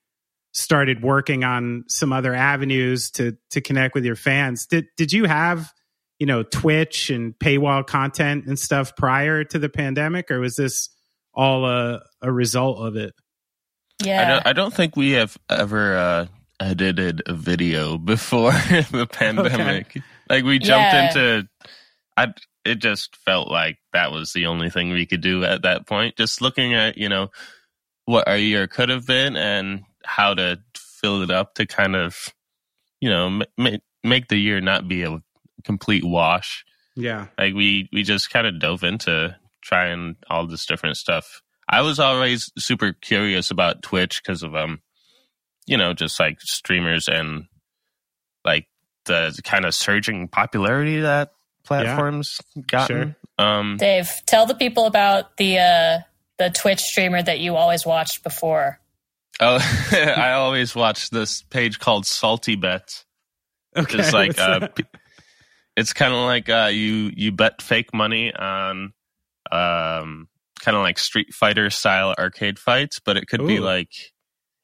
started 0.53 1.03
working 1.03 1.43
on 1.43 1.83
some 1.89 2.13
other 2.13 2.33
avenues 2.33 3.11
to 3.11 3.35
to 3.51 3.59
connect 3.59 3.93
with 3.95 4.05
your 4.05 4.15
fans. 4.15 4.65
Did 4.65 4.85
did 4.95 5.11
you 5.11 5.25
have 5.25 5.71
you 6.17 6.25
know 6.25 6.43
Twitch 6.43 7.09
and 7.09 7.33
paywall 7.37 7.85
content 7.85 8.45
and 8.45 8.57
stuff 8.57 8.95
prior 8.95 9.43
to 9.43 9.59
the 9.59 9.67
pandemic, 9.69 10.31
or 10.31 10.39
was 10.39 10.55
this 10.55 10.87
all 11.33 11.65
a 11.65 12.01
a 12.21 12.31
result 12.31 12.79
of 12.79 12.95
it? 12.95 13.13
I 14.01 14.05
yeah 14.07 14.29
don't. 14.29 14.47
I 14.47 14.53
don't 14.53 14.73
think 14.73 14.95
we 14.95 15.11
have 15.11 15.37
ever 15.49 15.97
uh, 15.97 16.25
edited 16.61 17.23
a 17.25 17.33
video 17.33 17.97
before 18.13 18.51
the 18.53 19.07
pandemic. 19.11 19.97
Like 20.29 20.43
we 20.45 20.59
jumped 20.59 20.93
Yeah. 20.93 21.07
into. 21.09 21.47
I. 22.17 22.33
It 22.63 22.79
just 22.79 23.15
felt 23.17 23.51
like 23.51 23.77
that 23.93 24.11
was 24.11 24.33
the 24.33 24.47
only 24.47 24.71
thing 24.71 24.89
we 24.89 25.05
could 25.05 25.21
do 25.21 25.43
at 25.43 25.61
that 25.61 25.85
point. 25.85 26.17
Just 26.17 26.41
looking 26.41 26.73
at 26.73 26.97
you 26.97 27.09
know 27.09 27.29
what 28.05 28.27
our 28.27 28.37
year 28.37 28.67
could 28.67 28.89
have 28.89 29.05
been 29.05 29.35
and 29.35 29.83
how 30.03 30.33
to 30.33 30.59
fill 30.75 31.21
it 31.21 31.31
up 31.31 31.55
to 31.55 31.65
kind 31.65 31.95
of 31.95 32.33
you 32.99 33.09
know 33.09 33.29
ma- 33.29 33.45
ma- 33.57 33.77
make 34.03 34.27
the 34.29 34.37
year 34.37 34.61
not 34.61 34.87
be 34.87 35.03
a 35.03 35.21
complete 35.63 36.03
wash. 36.03 36.65
Yeah, 36.95 37.27
like 37.37 37.53
we 37.53 37.89
we 37.93 38.03
just 38.03 38.29
kind 38.31 38.47
of 38.47 38.59
dove 38.59 38.83
into 38.83 39.35
trying 39.65 40.15
all 40.29 40.45
this 40.45 40.65
different 40.65 40.95
stuff 40.95 41.41
i 41.67 41.81
was 41.81 41.99
always 41.99 42.51
super 42.57 42.93
curious 42.93 43.49
about 43.49 43.81
twitch 43.81 44.21
because 44.23 44.43
of 44.43 44.55
um 44.55 44.79
you 45.65 45.75
know 45.75 45.93
just 45.93 46.19
like 46.19 46.39
streamers 46.39 47.07
and 47.07 47.45
like 48.45 48.67
the 49.05 49.37
kind 49.43 49.65
of 49.65 49.73
surging 49.73 50.27
popularity 50.27 50.99
that 51.01 51.31
platforms 51.65 52.39
gotten? 52.71 53.15
um 53.37 53.77
dave 53.77 54.09
tell 54.25 54.45
the 54.45 54.55
people 54.55 54.85
about 54.85 55.35
the 55.37 55.57
uh 55.57 55.99
the 56.37 56.49
twitch 56.49 56.79
streamer 56.79 57.21
that 57.21 57.39
you 57.39 57.55
always 57.55 57.85
watched 57.85 58.23
before. 58.23 58.79
Oh 59.39 59.57
i 59.91 60.31
always 60.33 60.75
watch 60.75 61.09
this 61.09 61.41
page 61.43 61.79
called 61.79 62.05
salty 62.05 62.55
bets. 62.55 63.05
Okay. 63.75 63.99
it's 63.99 64.13
like 64.13 64.39
uh, 64.39 64.67
p- 64.69 64.85
it's 65.75 65.93
kind 65.93 66.13
of 66.13 66.19
like 66.19 66.49
uh, 66.49 66.69
you 66.71 67.11
you 67.15 67.31
bet 67.31 67.61
fake 67.61 67.93
money 67.93 68.33
on 68.33 68.93
um, 69.51 70.27
kind 70.61 70.77
of 70.77 70.81
like 70.81 70.97
Street 70.97 71.33
Fighter 71.33 71.69
style 71.69 72.15
arcade 72.17 72.57
fights, 72.57 72.99
but 72.99 73.17
it 73.17 73.27
could 73.27 73.45
be 73.45 73.59
like 73.59 73.89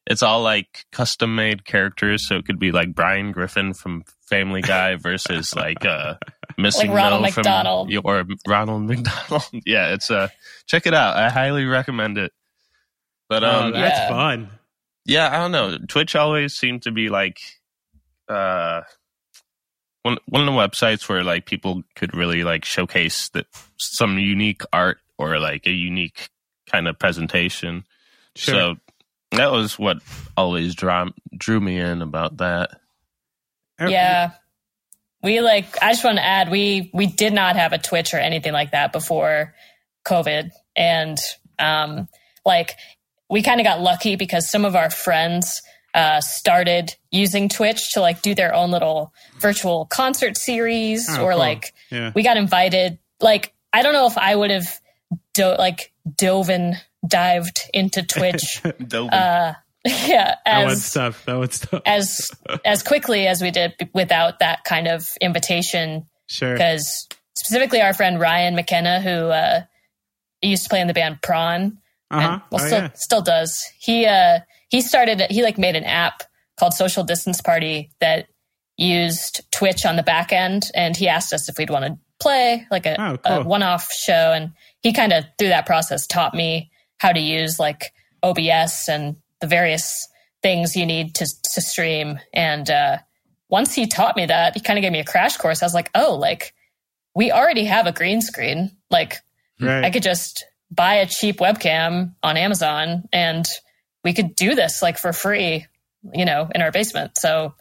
it's 0.06 0.22
all 0.22 0.42
like 0.42 0.86
custom 0.90 1.34
made 1.34 1.64
characters. 1.64 2.26
So 2.26 2.36
it 2.36 2.46
could 2.46 2.58
be 2.58 2.72
like 2.72 2.94
Brian 2.94 3.32
Griffin 3.32 3.74
from 3.74 4.04
Family 4.28 4.62
Guy 4.62 4.96
versus 4.96 5.54
like 5.54 5.84
uh, 5.84 6.14
Missing 6.58 6.88
Like 6.90 6.96
Ronald 6.96 7.22
Mo 7.22 7.28
McDonald. 7.28 7.92
from 7.92 8.02
or 8.04 8.24
Ronald 8.46 8.82
McDonald. 8.88 9.48
yeah, 9.66 9.92
it's 9.94 10.10
uh 10.10 10.28
check 10.66 10.86
it 10.86 10.94
out. 10.94 11.16
I 11.16 11.28
highly 11.30 11.64
recommend 11.64 12.18
it. 12.18 12.32
But 13.28 13.44
oh, 13.44 13.50
um, 13.50 13.72
that's 13.72 13.98
yeah. 13.98 14.08
fun. 14.08 14.50
yeah, 15.06 15.30
I 15.32 15.38
don't 15.38 15.52
know. 15.52 15.78
Twitch 15.88 16.14
always 16.14 16.54
seemed 16.54 16.82
to 16.82 16.90
be 16.90 17.08
like, 17.08 17.38
uh, 18.28 18.82
one 20.02 20.18
one 20.26 20.46
of 20.46 20.46
the 20.46 20.58
websites 20.58 21.08
where 21.08 21.22
like 21.24 21.46
people 21.46 21.82
could 21.94 22.14
really 22.14 22.44
like 22.44 22.64
showcase 22.64 23.28
that 23.30 23.46
some 23.78 24.18
unique 24.18 24.62
art 24.72 24.98
or 25.18 25.38
like 25.38 25.66
a 25.66 25.70
unique 25.70 26.28
kind 26.66 26.88
of 26.88 26.98
presentation. 26.98 27.84
Sure. 28.36 28.54
So 28.54 28.74
that 29.32 29.52
was 29.52 29.78
what 29.78 29.98
always 30.36 30.74
drew 30.74 31.10
drew 31.36 31.60
me 31.60 31.78
in 31.78 32.02
about 32.02 32.38
that. 32.38 32.80
Yeah. 33.80 34.32
We 35.22 35.40
like 35.40 35.80
I 35.82 35.92
just 35.92 36.04
want 36.04 36.16
to 36.18 36.24
add 36.24 36.50
we 36.50 36.90
we 36.92 37.06
did 37.06 37.32
not 37.32 37.56
have 37.56 37.72
a 37.72 37.78
Twitch 37.78 38.12
or 38.14 38.18
anything 38.18 38.52
like 38.52 38.72
that 38.72 38.92
before 38.92 39.54
COVID. 40.06 40.50
And 40.76 41.18
um 41.58 42.08
like 42.44 42.76
we 43.30 43.42
kind 43.42 43.60
of 43.60 43.64
got 43.64 43.80
lucky 43.80 44.16
because 44.16 44.50
some 44.50 44.64
of 44.64 44.74
our 44.74 44.90
friends 44.90 45.62
uh 45.94 46.20
started 46.20 46.94
using 47.10 47.48
Twitch 47.48 47.92
to 47.92 48.00
like 48.00 48.22
do 48.22 48.34
their 48.34 48.54
own 48.54 48.70
little 48.70 49.12
virtual 49.38 49.86
concert 49.86 50.36
series 50.36 51.06
Oh, 51.10 51.22
or 51.24 51.30
cool. 51.30 51.38
like 51.38 51.72
Yeah. 51.90 52.10
we 52.14 52.22
got 52.22 52.36
invited 52.36 52.98
like 53.20 53.52
I 53.72 53.82
don't 53.82 53.92
know 53.92 54.06
if 54.06 54.18
I 54.18 54.34
would 54.34 54.50
have 54.50 54.80
do- 55.34 55.54
like 55.56 55.92
dove 56.18 56.48
and 56.50 56.80
dived 57.06 57.60
into 57.72 58.02
Twitch 58.02 58.60
uh 58.92 59.52
yeah 60.06 60.36
That 60.44 60.64
one's 60.64 60.78
as 60.86 60.92
tough. 60.92 61.24
That 61.26 61.38
one's 61.38 61.58
tough. 61.60 61.82
as 61.86 62.30
as 62.64 62.82
quickly 62.82 63.26
as 63.26 63.42
we 63.42 63.50
did 63.50 63.74
without 63.94 64.38
that 64.40 64.64
kind 64.64 64.86
of 64.88 65.08
invitation 65.20 66.06
Sure. 66.28 66.52
because 66.54 67.08
specifically 67.36 67.80
our 67.82 67.92
friend 67.92 68.20
Ryan 68.20 68.54
McKenna 68.54 69.00
who 69.00 69.10
uh 69.28 69.62
used 70.40 70.64
to 70.64 70.68
play 70.68 70.80
in 70.80 70.86
the 70.88 70.94
band 70.94 71.20
Prawn 71.22 71.78
Uh-huh. 72.10 72.28
and 72.34 72.42
well 72.50 72.62
Oh, 72.62 72.66
still 72.66 72.78
yeah. 72.82 72.90
still 72.94 73.22
does 73.22 73.62
he 73.78 74.06
uh 74.06 74.40
he 74.70 74.80
started 74.80 75.20
he 75.30 75.42
like 75.42 75.58
made 75.58 75.76
an 75.76 75.84
app 75.84 76.22
called 76.58 76.74
Social 76.74 77.02
Distance 77.04 77.40
Party 77.40 77.90
that 78.00 78.28
used 78.76 79.42
Twitch 79.52 79.84
on 79.84 79.96
the 79.96 80.02
back 80.02 80.32
end 80.32 80.70
and 80.74 80.96
he 80.96 81.08
asked 81.08 81.32
us 81.32 81.48
if 81.48 81.58
we'd 81.58 81.70
want 81.70 81.84
to 81.84 81.98
play 82.20 82.66
like 82.70 82.86
a, 82.86 82.96
Oh, 83.00 83.18
a 83.24 83.42
one-off 83.42 83.90
show 83.92 84.32
and 84.32 84.52
he 84.82 84.92
kind 84.92 85.12
of 85.12 85.24
through 85.38 85.48
that 85.48 85.66
process 85.66 86.06
taught 86.06 86.34
me 86.34 86.70
how 86.98 87.12
to 87.12 87.20
use 87.20 87.58
like 87.58 87.92
OBS 88.22 88.88
and 88.88 89.16
the 89.42 89.46
various 89.46 90.08
things 90.42 90.74
you 90.74 90.86
need 90.86 91.14
to 91.16 91.26
to 91.52 91.60
stream 91.60 92.18
and 92.32 92.70
uh 92.70 92.96
once 93.50 93.74
he 93.74 93.86
taught 93.86 94.16
me 94.16 94.24
that 94.24 94.54
he 94.54 94.60
kind 94.60 94.78
of 94.78 94.82
gave 94.82 94.90
me 94.92 95.00
a 95.00 95.04
crash 95.04 95.36
course 95.36 95.62
I 95.62 95.66
was 95.66 95.74
like 95.74 95.90
oh 95.94 96.14
like 96.16 96.54
we 97.14 97.30
already 97.30 97.64
have 97.66 97.86
a 97.86 97.92
green 97.92 98.22
screen 98.22 98.70
like 98.90 99.16
Right. 99.60 99.84
I 99.84 99.90
could 99.90 100.02
just 100.02 100.44
buy 100.72 100.94
a 100.94 101.06
cheap 101.06 101.36
webcam 101.38 102.14
on 102.22 102.36
Amazon 102.36 103.04
and 103.12 103.46
we 104.02 104.12
could 104.14 104.34
do 104.34 104.56
this 104.56 104.82
like 104.82 104.98
for 104.98 105.12
free, 105.12 105.66
you 106.12 106.24
know, 106.24 106.48
in 106.52 106.62
our 106.62 106.72
basement. 106.72 107.16
So 107.18 107.54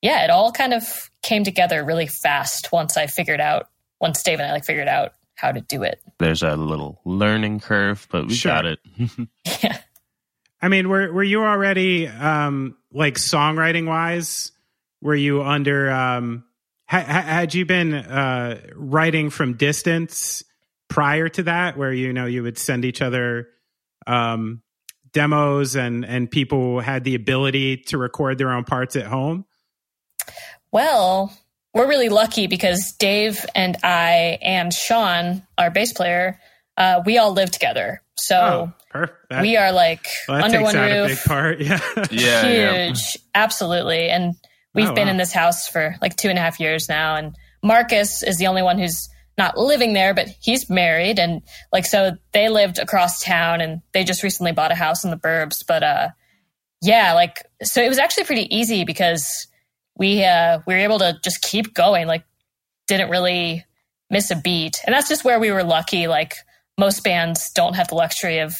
yeah, 0.00 0.22
it 0.22 0.30
all 0.30 0.52
kind 0.52 0.72
of 0.74 1.10
came 1.22 1.42
together 1.42 1.82
really 1.82 2.06
fast 2.06 2.70
once 2.70 2.96
I 2.96 3.08
figured 3.08 3.40
out, 3.40 3.68
once 4.00 4.22
Dave 4.22 4.38
and 4.38 4.48
I 4.48 4.52
like 4.52 4.64
figured 4.64 4.86
out 4.86 5.14
how 5.34 5.50
to 5.50 5.60
do 5.62 5.82
it. 5.82 5.98
There's 6.20 6.42
a 6.44 6.54
little 6.54 7.00
learning 7.04 7.58
curve, 7.60 8.06
but 8.12 8.28
we 8.28 8.34
Sure. 8.34 8.52
got 8.52 8.66
it. 8.66 8.78
Yeah. 9.62 9.78
I 10.64 10.68
mean, 10.68 10.88
were 10.88 11.12
were 11.12 11.22
you 11.22 11.42
already 11.42 12.08
um 12.08 12.78
like 12.90 13.16
songwriting 13.16 13.86
wise? 13.86 14.50
Were 15.02 15.14
you 15.14 15.42
under 15.42 15.90
um 15.90 16.44
ha- 16.86 17.04
ha- 17.04 17.20
had 17.20 17.52
you 17.52 17.66
been 17.66 17.92
uh 17.92 18.62
writing 18.74 19.28
from 19.28 19.58
distance 19.58 20.42
prior 20.88 21.28
to 21.28 21.42
that 21.42 21.76
where 21.76 21.92
you 21.92 22.14
know 22.14 22.24
you 22.24 22.42
would 22.42 22.56
send 22.56 22.86
each 22.86 23.02
other 23.02 23.48
um 24.06 24.62
demos 25.12 25.76
and 25.76 26.02
and 26.02 26.30
people 26.30 26.80
had 26.80 27.04
the 27.04 27.14
ability 27.14 27.76
to 27.76 27.98
record 27.98 28.38
their 28.38 28.50
own 28.50 28.64
parts 28.64 28.96
at 28.96 29.04
home? 29.04 29.44
Well, 30.72 31.30
we're 31.74 31.88
really 31.88 32.08
lucky 32.08 32.46
because 32.46 32.92
Dave 32.92 33.44
and 33.54 33.76
I 33.84 34.38
and 34.40 34.72
Sean, 34.72 35.42
our 35.58 35.70
bass 35.70 35.92
player, 35.92 36.40
uh, 36.76 37.02
we 37.06 37.18
all 37.18 37.32
live 37.32 37.50
together. 37.50 38.02
So 38.16 38.72
oh. 38.94 39.08
That, 39.28 39.42
we 39.42 39.56
are 39.56 39.72
like 39.72 40.06
well, 40.28 40.36
that 40.38 40.44
under 40.44 40.58
takes 40.58 40.72
one 40.72 40.76
out 40.76 40.90
roof. 40.90 41.04
a 41.10 41.14
big 41.14 41.24
part. 41.24 41.60
Yeah. 41.60 41.80
Yeah, 42.10 42.46
yeah. 42.46 42.86
huge 42.86 43.18
absolutely 43.34 44.08
and 44.08 44.34
we've 44.72 44.88
Oh, 44.90 44.94
been 44.94 45.06
wow. 45.08 45.10
in 45.10 45.16
this 45.16 45.32
house 45.32 45.66
for 45.68 45.96
like 46.00 46.14
two 46.16 46.28
and 46.28 46.38
a 46.38 46.42
half 46.42 46.60
years 46.60 46.88
now 46.88 47.16
and 47.16 47.34
marcus 47.62 48.22
is 48.22 48.36
the 48.38 48.46
only 48.46 48.62
one 48.62 48.78
who's 48.78 49.08
not 49.36 49.58
living 49.58 49.94
there 49.94 50.14
but 50.14 50.28
he's 50.40 50.70
married 50.70 51.18
and 51.18 51.42
like 51.72 51.84
so 51.86 52.12
they 52.32 52.48
lived 52.48 52.78
across 52.78 53.20
town 53.20 53.60
and 53.60 53.82
they 53.92 54.04
just 54.04 54.22
recently 54.22 54.52
bought 54.52 54.70
a 54.70 54.76
house 54.76 55.02
in 55.04 55.10
the 55.10 55.16
burbs 55.16 55.64
but 55.66 55.82
uh 55.82 56.08
yeah 56.82 57.14
like 57.14 57.42
so 57.64 57.82
it 57.82 57.88
was 57.88 57.98
actually 57.98 58.24
pretty 58.24 58.54
easy 58.56 58.84
because 58.84 59.48
we 59.96 60.24
uh 60.24 60.60
we 60.68 60.74
were 60.74 60.80
able 60.80 61.00
to 61.00 61.18
just 61.24 61.42
keep 61.42 61.74
going 61.74 62.06
like 62.06 62.24
didn't 62.86 63.10
really 63.10 63.64
miss 64.08 64.30
a 64.30 64.36
beat 64.36 64.80
and 64.86 64.94
that's 64.94 65.08
just 65.08 65.24
where 65.24 65.40
we 65.40 65.50
were 65.50 65.64
lucky 65.64 66.06
like 66.06 66.34
most 66.78 67.04
bands 67.04 67.50
don't 67.50 67.74
have 67.74 67.88
the 67.88 67.94
luxury 67.94 68.38
of 68.38 68.54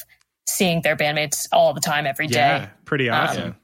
seeing 0.46 0.82
their 0.82 0.96
bandmates 0.96 1.48
all 1.52 1.72
the 1.74 1.80
time 1.80 2.06
every 2.06 2.26
day. 2.26 2.38
Yeah, 2.38 2.68
pretty 2.84 3.08
awesome. 3.08 3.42
Um, 3.50 3.56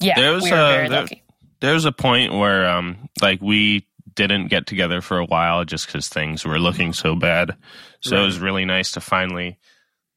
yeah, 0.00 0.14
There 0.20 0.32
was, 0.32 0.42
we 0.44 0.50
were 0.50 0.56
very 0.56 0.88
there- 0.88 1.00
lucky. 1.02 1.22
there 1.60 1.74
was 1.74 1.84
a 1.84 1.92
point 1.92 2.32
where 2.32 2.68
um 2.68 3.08
like 3.22 3.40
we 3.40 3.86
didn't 4.14 4.48
get 4.48 4.66
together 4.66 5.00
for 5.00 5.18
a 5.18 5.24
while 5.24 5.64
just 5.64 5.86
because 5.86 6.08
things 6.08 6.44
were 6.44 6.58
looking 6.58 6.92
so 6.92 7.14
bad. 7.16 7.56
So 8.00 8.16
it 8.20 8.24
was 8.24 8.38
really 8.38 8.64
nice 8.64 8.92
to 8.92 9.00
finally 9.00 9.58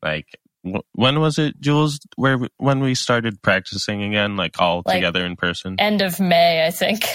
like 0.04 0.28
wh- 0.63 0.82
when 0.93 1.19
was 1.19 1.39
it 1.39 1.60
jules 1.62 2.00
where 2.15 2.38
when 2.58 2.80
we 2.82 2.93
started 2.95 3.41
practicing 3.41 4.04
again 4.04 4.36
like 4.36 4.60
all 4.60 4.84
Like- 4.86 4.97
together 4.97 5.26
in 5.26 5.36
person? 5.36 5.78
End 5.80 6.02
of 6.02 6.19
May, 6.19 6.65
I 6.65 6.71
think. 6.71 7.06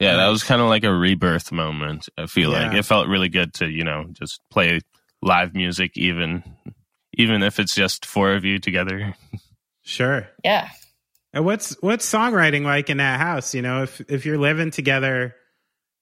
yeah 0.00 0.16
that 0.16 0.28
was 0.28 0.42
kind 0.44 0.60
of 0.60 0.68
like 0.68 0.84
a 0.84 0.92
rebirth 0.94 1.50
moment 1.52 2.08
i 2.18 2.26
feel 2.26 2.50
like. 2.50 2.72
It 2.74 2.84
felt 2.84 3.08
really 3.08 3.28
good 3.30 3.54
to 3.54 3.66
you 3.68 3.84
know 3.84 4.06
just 4.12 4.40
play 4.50 4.80
live 5.22 5.54
music 5.54 5.92
even 5.96 6.42
even 7.16 7.42
if 7.42 7.58
it's 7.58 7.74
just 7.74 8.06
four 8.06 8.34
of 8.34 8.44
you 8.44 8.58
together 8.58 9.14
Sure. 9.82 10.28
yeah. 10.44 10.68
And 11.32 11.46
what's 11.46 11.74
what's 11.80 12.10
songwriting 12.10 12.62
like 12.62 12.90
in 12.90 12.98
that 12.98 13.18
house? 13.18 13.54
You 13.54 13.62
know, 13.62 13.84
if 13.84 14.00
if 14.10 14.26
you're 14.26 14.36
living 14.38 14.70
together, 14.70 15.34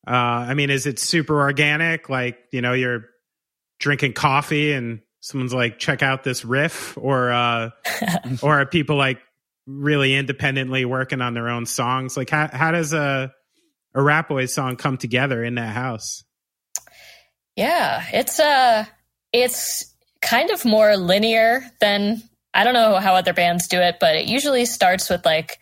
uh, 0.07 0.11
I 0.11 0.55
mean, 0.55 0.71
is 0.71 0.87
it 0.87 0.99
super 0.99 1.39
organic? 1.41 2.09
Like, 2.09 2.39
you 2.53 2.63
know, 2.63 2.73
you're 2.73 3.05
drinking 3.79 4.15
coffee 4.15 4.73
and 4.73 5.03
someone's 5.21 5.55
like, 5.55 5.79
check 5.79 6.03
out 6.03 6.25
this 6.25 6.45
riff, 6.45 6.99
or 6.99 7.31
uh, 7.31 7.71
or 8.43 8.61
are 8.61 8.67
people 8.67 8.97
like 8.97 9.21
really 9.67 10.15
independently 10.17 10.85
working 10.85 11.21
on 11.21 11.35
their 11.35 11.49
own 11.49 11.67
songs? 11.67 12.17
Like, 12.17 12.31
how 12.31 12.49
how 12.53 12.73
does 12.73 12.93
a 12.93 13.33
a 13.95 14.01
Ratboys 14.01 14.51
song 14.51 14.75
come 14.75 14.97
together 14.97 15.45
in 15.45 15.55
that 15.57 15.75
house? 15.75 16.25
Yeah. 17.55 18.05
It's 18.13 18.41
uh 18.41 18.85
it's 19.33 19.95
kind 20.23 20.51
of 20.51 20.65
more 20.65 20.97
linear 20.97 21.65
than 21.81 22.23
I 22.55 22.65
don't 22.65 22.75
know 22.75 22.97
how 22.97 23.15
other 23.15 23.35
bands 23.35 23.69
do 23.69 23.79
it, 23.81 23.97
but 24.01 24.17
it 24.17 24.27
usually 24.27 24.65
starts 24.65 25.11
with 25.11 25.25
like 25.25 25.59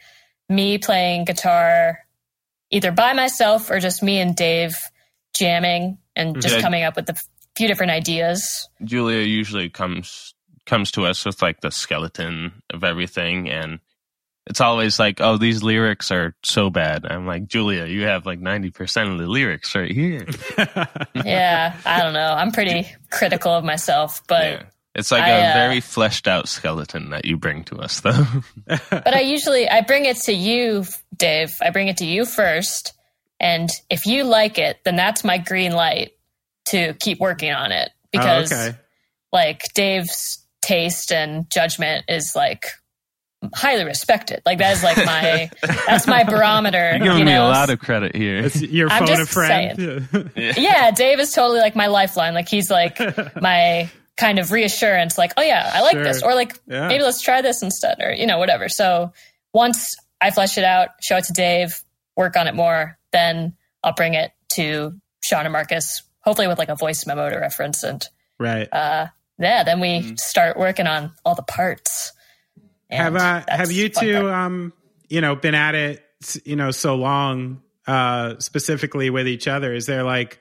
me 0.49 0.79
playing 0.79 1.25
guitar 1.25 1.99
either 2.71 2.93
by 2.93 3.13
myself 3.13 3.71
or 3.71 3.81
just 3.81 4.03
me 4.03 4.21
and 4.21 4.35
Dave 4.37 4.77
jamming 5.35 5.99
and 6.17 6.33
mm-hmm. 6.33 6.41
just 6.41 6.57
Yeah. 6.57 6.61
coming 6.61 6.85
up 6.85 6.97
with 6.97 7.09
a 7.11 7.17
few 7.57 7.69
different 7.69 7.93
ideas. 7.93 8.69
Julia 8.83 9.21
usually 9.21 9.69
comes 9.71 10.35
comes 10.67 10.91
to 10.93 11.05
us 11.05 11.27
with 11.27 11.43
like 11.43 11.61
the 11.61 11.71
skeleton 11.71 12.63
of 12.71 12.85
everything 12.85 13.51
and 13.51 13.81
it's 14.47 14.61
always 14.61 14.99
like, 14.99 15.21
oh, 15.21 15.39
these 15.39 15.63
lyrics 15.63 16.11
are 16.11 16.35
so 16.45 16.69
bad. 16.69 17.07
I'm 17.07 17.27
like, 17.27 17.47
Julia, 17.47 17.87
you 17.87 18.03
have 18.03 18.27
like 18.27 18.41
90% 18.41 19.13
of 19.13 19.19
the 19.19 19.27
lyrics 19.27 19.75
right 19.75 19.91
here. 19.91 20.27
yeah, 21.15 21.77
I 21.87 22.03
don't 22.03 22.13
know. 22.13 22.33
I'm 22.33 22.53
pretty 22.53 22.87
critical 23.11 23.53
of 23.53 23.65
myself, 23.65 24.23
but 24.29 24.45
yeah. 24.45 24.63
It's 24.95 25.11
like 25.11 25.25
I, 25.25 25.31
a 25.31 25.51
uh, 25.51 25.55
very 25.55 25.81
fleshed 25.81 26.29
out 26.29 26.49
skeleton 26.49 27.11
that 27.11 27.25
you 27.25 27.37
bring 27.37 27.65
to 27.65 27.79
us, 27.79 28.01
though. 28.01 28.25
but 28.67 29.13
I 29.13 29.23
usually 29.23 29.69
I 29.69 29.81
bring 29.81 30.05
it 30.05 30.19
to 30.19 30.33
you, 30.33 30.85
Dave. 31.17 31.53
I 31.61 31.71
bring 31.71 31.89
it 31.89 31.97
to 31.97 32.07
you 32.07 32.25
first, 32.25 32.93
and 33.41 33.69
if 33.91 34.07
you 34.07 34.23
like 34.23 34.57
it, 34.57 34.79
then 34.85 34.95
that's 34.95 35.25
my 35.25 35.39
green 35.39 35.73
light 35.73 36.13
to 36.67 36.95
keep 36.95 37.19
working 37.19 37.53
on 37.53 37.73
it 37.73 37.91
because 38.13 38.53
oh, 38.53 38.57
okay. 38.57 38.79
like 39.33 39.63
Dave's 39.75 40.47
taste 40.63 41.11
and 41.11 41.51
judgment 41.51 42.05
is 42.09 42.37
like 42.37 42.67
highly 43.53 43.85
respected. 43.85 44.43
Like 44.47 44.59
that 44.59 44.73
is 44.77 44.83
like 44.85 44.97
my 44.97 45.51
that's 45.87 46.07
my 46.07 46.25
barometer. 46.25 46.91
You're 46.91 46.99
giving 46.99 47.19
you 47.19 47.25
know? 47.25 47.31
me 47.33 47.37
a 47.37 47.43
lot 47.43 47.71
of 47.71 47.79
credit 47.81 48.15
here. 48.15 48.37
It's 48.39 48.61
your 48.63 48.89
I'm 48.91 49.07
phone 49.07 49.15
a 49.15 49.17
just 49.19 49.33
friend. 49.33 50.31
yeah, 50.37 50.91
Dave 50.91 51.19
is 51.21 51.33
totally 51.33 51.61
like 51.61 51.77
my 51.77 51.87
lifeline. 51.89 52.35
Like 52.35 52.49
he's 52.49 52.71
like 52.71 52.99
my 53.41 53.91
kind 54.17 54.39
of 54.39 54.53
reassurance, 54.53 55.19
like, 55.19 55.33
oh 55.37 55.43
yeah, 55.43 55.71
I 55.75 55.81
like 55.83 55.93
Sure. 55.95 56.05
this. 56.05 56.23
Or 56.23 56.35
like 56.35 56.59
Yeah. 56.67 56.89
maybe 56.89 57.03
let's 57.03 57.21
try 57.21 57.43
this 57.43 57.63
instead, 57.63 57.97
or 58.01 58.13
you 58.13 58.27
know, 58.27 58.39
whatever. 58.39 58.69
So 58.69 59.13
once 59.53 59.97
I 60.21 60.31
flesh 60.31 60.57
it 60.57 60.65
out, 60.65 60.91
show 61.03 61.17
it 61.17 61.25
to 61.25 61.33
Dave, 61.33 61.83
work 62.17 62.37
on 62.37 62.47
it 62.47 62.55
more, 62.55 62.97
then 63.13 63.55
I'll 63.83 63.93
bring 63.93 64.15
it 64.15 64.31
to 64.55 64.95
Sean 65.23 65.45
and 65.47 65.53
Marcus, 65.53 66.03
hopefully 66.21 66.47
with 66.49 66.59
like 66.59 66.69
a 66.69 66.77
voice 66.77 67.07
memo 67.07 67.29
to 67.29 67.37
reference 67.37 67.83
and 67.83 68.07
right. 68.39 68.69
uh 68.73 69.09
yeah, 69.37 69.65
then 69.65 69.81
we 69.81 70.01
Mm. 70.01 70.21
start 70.21 70.57
working 70.57 70.87
on 70.87 71.11
all 71.25 71.35
the 71.35 71.43
parts. 71.43 72.13
Have 72.91 73.15
And 73.15 73.17
uh, 73.17 73.45
have 73.49 73.73
you 73.73 73.89
two 73.89 74.31
um 74.31 74.73
you 75.09 75.21
know 75.21 75.37
been 75.37 75.55
at 75.55 75.75
it 75.75 76.05
you 76.45 76.57
know 76.57 76.71
so 76.71 76.95
long 76.95 77.63
uh, 77.87 78.39
specifically 78.39 79.11
with 79.11 79.29
each 79.29 79.49
other? 79.49 79.75
Is 79.75 79.87
there 79.87 80.03
like 80.03 80.39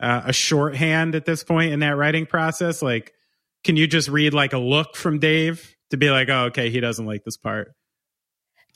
uh, 0.00 0.22
a 0.26 0.32
shorthand 0.32 1.14
at 1.14 1.24
this 1.24 1.44
point 1.44 1.72
in 1.72 1.80
that 1.80 1.96
writing 1.96 2.26
process? 2.26 2.82
Like, 2.82 3.14
can 3.62 3.76
you 3.76 3.86
just 3.86 4.08
read 4.08 4.34
like 4.34 4.52
a 4.52 4.58
look 4.58 4.96
from 4.96 5.18
Dave 5.18 5.74
to 5.90 5.96
be 5.96 6.10
like, 6.10 6.28
oh, 6.28 6.46
okay, 6.46 6.70
he 6.70 6.80
doesn't 6.80 7.06
like 7.06 7.24
this 7.24 7.36
part? 7.36 7.72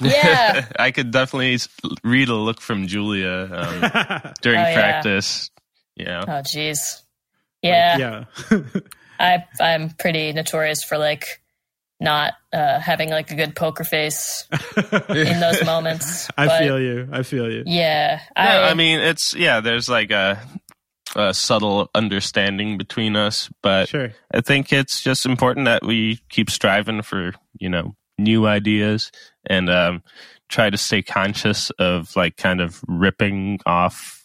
Yeah. 0.02 0.66
I 0.78 0.90
could 0.90 1.10
definitely 1.10 1.58
read 2.04 2.28
a 2.28 2.34
look 2.34 2.60
from 2.60 2.86
Julia 2.86 3.48
um, 3.52 4.32
during 4.40 4.60
Oh, 4.60 4.74
practice. 4.74 5.50
Yeah. 5.96 6.24
Oh, 6.26 6.42
jeez. 6.42 7.02
Yeah, 7.62 7.98
yeah. 7.98 8.24
I 9.20 9.44
I'm 9.60 9.90
pretty 9.90 10.32
notorious 10.32 10.84
for 10.84 10.96
like 10.96 11.42
not 12.00 12.34
uh, 12.52 12.78
having 12.78 13.10
like 13.10 13.30
a 13.30 13.34
good 13.34 13.56
poker 13.56 13.84
face 13.84 14.46
in 15.08 15.40
those 15.40 15.64
moments. 15.64 16.28
I 16.36 16.46
but 16.46 16.58
feel 16.60 16.80
you. 16.80 17.08
I 17.12 17.22
feel 17.22 17.50
you. 17.50 17.64
Yeah, 17.66 18.20
Yeah, 18.36 18.68
I 18.70 18.74
mean, 18.74 19.00
it's 19.00 19.34
yeah. 19.34 19.60
There's 19.60 19.88
like 19.88 20.10
a, 20.10 20.40
a 21.16 21.34
subtle 21.34 21.90
understanding 21.94 22.78
between 22.78 23.16
us, 23.16 23.50
but 23.62 23.88
Sure. 23.88 24.10
I 24.32 24.40
think 24.42 24.72
it's 24.72 25.02
just 25.02 25.26
important 25.26 25.66
that 25.66 25.84
we 25.84 26.20
keep 26.28 26.50
striving 26.50 27.02
for 27.02 27.32
you 27.58 27.68
know 27.68 27.96
new 28.18 28.46
ideas 28.46 29.10
and 29.46 29.68
um, 29.70 30.02
try 30.48 30.70
to 30.70 30.76
stay 30.76 31.02
conscious 31.02 31.70
of 31.78 32.14
like 32.16 32.36
kind 32.36 32.60
of 32.60 32.80
ripping 32.88 33.60
off 33.66 34.24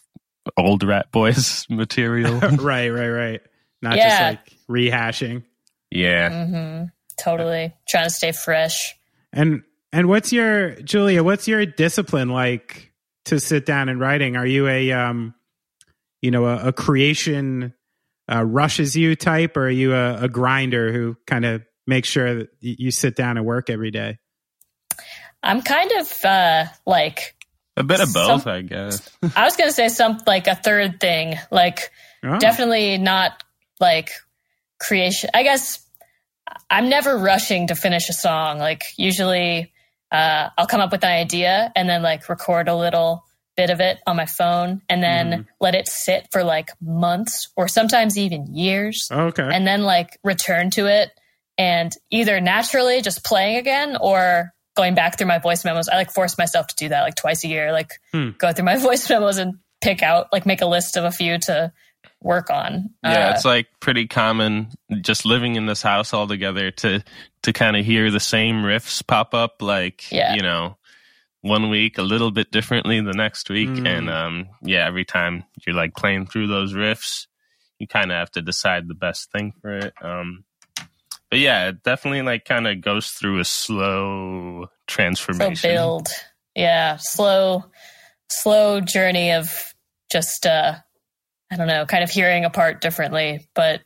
old 0.56 0.82
Ratboys 0.82 1.68
material. 1.70 2.38
right, 2.40 2.88
right, 2.90 3.08
right. 3.08 3.40
Not 3.82 3.96
Yeah. 3.96 4.08
just 4.08 4.20
like 4.20 4.58
rehashing. 4.70 5.42
yeah, 5.90 6.46
hmm 6.46 6.84
totally 7.18 7.74
trying 7.88 8.04
to 8.04 8.10
stay 8.10 8.32
fresh. 8.32 8.94
And 9.32 9.62
and 9.92 10.08
what's 10.08 10.32
your 10.32 10.74
Julia? 10.82 11.22
What's 11.22 11.48
your 11.48 11.64
discipline 11.66 12.28
like 12.28 12.92
to 13.26 13.40
sit 13.40 13.66
down 13.66 13.88
and 13.88 14.00
writing? 14.00 14.36
Are 14.36 14.46
you 14.46 14.68
a 14.68 14.92
um, 14.92 15.34
you 16.20 16.30
know, 16.30 16.46
a, 16.46 16.68
a 16.68 16.72
creation 16.72 17.74
uh, 18.32 18.44
rushes 18.44 18.96
you 18.96 19.14
type, 19.16 19.56
or 19.56 19.66
are 19.66 19.70
you 19.70 19.94
a, 19.94 20.24
a 20.24 20.28
grinder 20.28 20.92
who 20.92 21.16
kind 21.26 21.44
of 21.44 21.62
makes 21.86 22.08
sure 22.08 22.34
that 22.34 22.48
you 22.60 22.90
sit 22.90 23.14
down 23.16 23.36
and 23.36 23.44
work 23.44 23.68
every 23.70 23.90
day? 23.90 24.18
I'm 25.42 25.60
kind 25.60 25.92
of 25.92 26.24
uh, 26.24 26.64
like 26.86 27.36
a 27.76 27.84
bit 27.84 28.00
of 28.00 28.08
Some- 28.08 28.38
both, 28.38 28.46
I 28.46 28.62
guess. 28.62 29.08
I 29.36 29.44
was 29.44 29.56
gonna 29.56 29.72
say 29.72 29.88
some 29.88 30.20
like 30.26 30.46
a 30.46 30.54
third 30.54 31.00
thing, 31.00 31.38
like 31.50 31.90
Oh, 32.24 32.38
definitely 32.38 32.96
not 32.96 33.42
like 33.80 34.10
creation. 34.80 35.30
I 35.34 35.42
guess 35.42 35.83
I'm 36.70 36.88
never 36.88 37.16
rushing 37.16 37.68
to 37.68 37.74
finish 37.74 38.08
a 38.08 38.12
song. 38.12 38.58
Like 38.58 38.82
usually, 38.96 39.72
uh, 40.12 40.50
I'll 40.58 40.66
come 40.66 40.80
up 40.80 40.92
with 40.92 41.04
an 41.04 41.10
idea 41.10 41.72
and 41.74 41.88
then 41.88 42.02
like 42.02 42.28
record 42.28 42.68
a 42.68 42.74
little 42.76 43.24
bit 43.56 43.70
of 43.70 43.80
it 43.80 43.98
on 44.06 44.16
my 44.16 44.26
phone 44.26 44.82
and 44.88 45.02
then 45.02 45.30
Mhm. 45.30 45.46
let 45.60 45.74
it 45.76 45.86
sit 45.88 46.26
for 46.32 46.42
like 46.42 46.70
months 46.80 47.48
or 47.56 47.68
sometimes 47.68 48.18
even 48.18 48.52
years 48.52 49.08
okay. 49.12 49.48
and 49.48 49.64
then 49.66 49.84
like 49.84 50.18
return 50.24 50.70
to 50.70 50.86
it 50.86 51.10
and 51.56 51.92
either 52.10 52.40
naturally 52.40 53.00
just 53.00 53.24
playing 53.24 53.56
again 53.56 53.96
or 54.00 54.52
going 54.76 54.94
back 54.96 55.16
through 55.16 55.28
my 55.28 55.38
voice 55.38 55.64
memos. 55.64 55.88
I 55.88 55.94
like 55.94 56.10
force 56.10 56.36
myself 56.36 56.66
to 56.66 56.74
do 56.74 56.88
that 56.88 57.02
like 57.02 57.14
twice 57.14 57.44
a 57.44 57.48
year, 57.48 57.70
like 57.70 57.92
Hmm. 58.12 58.30
go 58.38 58.52
through 58.52 58.64
my 58.64 58.76
voice 58.88 59.08
memos 59.08 59.38
and 59.38 59.54
pick 59.80 60.02
out, 60.02 60.32
like 60.32 60.46
make 60.46 60.60
a 60.60 60.66
list 60.66 60.96
of 60.96 61.04
a 61.04 61.12
few 61.12 61.38
to 61.38 61.72
work 62.24 62.50
on. 62.50 62.90
Yeah, 63.04 63.28
Uh, 63.28 63.30
it's 63.34 63.44
like 63.44 63.68
pretty 63.80 64.08
common 64.08 64.68
just 65.02 65.24
living 65.24 65.54
in 65.54 65.66
this 65.66 65.82
house 65.82 66.12
all 66.12 66.26
together 66.26 66.70
to 66.72 67.04
to 67.42 67.52
kind 67.52 67.76
of 67.76 67.84
hear 67.84 68.10
the 68.10 68.18
same 68.18 68.62
riffs 68.62 69.06
pop 69.06 69.34
up 69.34 69.62
like 69.62 70.10
Yeah. 70.10 70.34
you 70.34 70.42
know 70.42 70.76
one 71.42 71.68
week 71.68 71.98
a 71.98 72.02
little 72.02 72.30
bit 72.30 72.50
differently 72.50 72.98
the 73.02 73.12
next 73.12 73.50
week 73.50 73.68
Mm. 73.68 73.86
and 73.86 74.10
um 74.10 74.48
yeah 74.62 74.86
every 74.86 75.04
time 75.04 75.44
you're 75.66 75.76
like 75.76 75.94
playing 75.94 76.26
through 76.26 76.46
those 76.46 76.72
riffs 76.72 77.26
you 77.78 77.86
kind 77.86 78.10
of 78.10 78.16
have 78.16 78.30
to 78.32 78.40
decide 78.42 78.88
the 78.88 78.94
best 78.94 79.30
thing 79.30 79.52
for 79.60 79.76
it 79.76 79.92
um 80.00 80.44
but 81.30 81.38
yeah 81.38 81.68
it 81.68 81.82
definitely 81.82 82.22
like 82.22 82.46
kind 82.46 82.66
of 82.66 82.80
goes 82.80 83.08
through 83.08 83.38
a 83.40 83.44
slow 83.44 84.64
slow 84.64 84.66
transformation 84.86 85.70
build. 85.70 86.08
Yeah, 86.56 86.96
slow, 87.00 87.64
slow 88.30 88.80
journey 88.80 89.32
of 89.32 89.74
just, 90.10 90.46
uh, 90.46 90.76
I 91.52 91.56
don't 91.56 91.66
know, 91.66 91.86
kind 91.86 92.02
of 92.04 92.10
hearing 92.10 92.44
a 92.44 92.50
part 92.50 92.80
differently. 92.80 93.46
But 93.54 93.80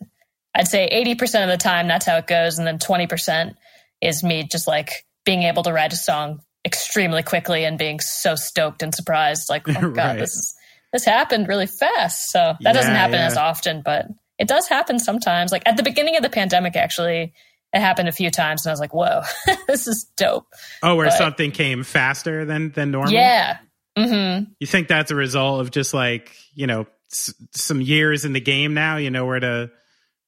I'd 0.55 0.69
say 0.69 0.89
80% 0.91 1.43
of 1.45 1.49
the 1.49 1.57
time 1.57 1.89
that's 1.89 2.07
how 2.07 2.17
it 2.17 2.27
goes. 2.27 2.59
And 2.59 2.67
then 2.67 2.79
20% 2.79 3.55
is 4.01 4.23
me 4.23 4.45
just 4.45 4.67
like 4.67 4.91
being 5.25 5.43
able 5.43 5.63
to 5.65 5.73
write 5.73 5.93
a 5.93 5.97
song 5.97 6.41
extremely 6.65 7.23
quickly 7.23 7.65
and 7.65 7.79
being 7.79 8.01
so 8.01 8.35
stoked 8.35 8.83
and 8.83 8.95
surprised. 8.95 9.49
Like, 9.51 9.69
oh 9.69 9.91
God, 9.91 9.97
Right. 9.97 10.19
this 10.19 10.31
is, 10.35 10.55
this 10.93 11.05
happened 11.05 11.49
really 11.49 11.67
fast. 11.67 12.31
So 12.31 12.55
that 12.61 12.73
doesn't 12.73 12.95
happen 12.95 13.15
yeah. 13.17 13.27
as 13.27 13.37
often, 13.37 13.83
but 13.85 14.07
it 14.39 14.49
does 14.49 14.69
happen 14.69 14.99
sometimes. 14.99 15.53
Like 15.53 15.63
at 15.67 15.77
the 15.77 15.83
beginning 15.83 16.17
of 16.17 16.23
the 16.23 16.31
pandemic, 16.31 16.77
actually, 16.77 17.33
it 17.75 17.81
happened 17.81 18.09
a 18.09 18.13
few 18.13 18.31
times 18.31 18.65
and 18.65 18.71
I 18.71 18.73
was 18.73 18.81
like, 18.81 18.95
whoa, 18.95 19.21
this 19.67 19.87
is 19.87 20.11
dope. 20.17 20.47
oh, 20.83 20.97
where 20.97 21.09
but- 21.09 21.19
something 21.19 21.51
came 21.51 21.83
faster 21.85 22.45
than 22.47 22.71
than 22.73 22.91
normal. 22.91 23.13
Yeah. 23.13 23.59
hmm 23.99 24.45
You 24.61 24.67
think 24.67 24.89
that's 24.89 25.11
a 25.11 25.15
result 25.17 25.61
of 25.61 25.71
just 25.71 25.93
like 25.93 26.35
you 26.55 26.67
know 26.67 26.87
s- 27.13 27.35
some 27.53 27.81
years 27.81 28.25
in 28.25 28.33
the 28.33 28.41
game 28.41 28.75
now? 28.75 28.97
You 28.97 29.11
know 29.11 29.27
where 29.27 29.41
to 29.41 29.71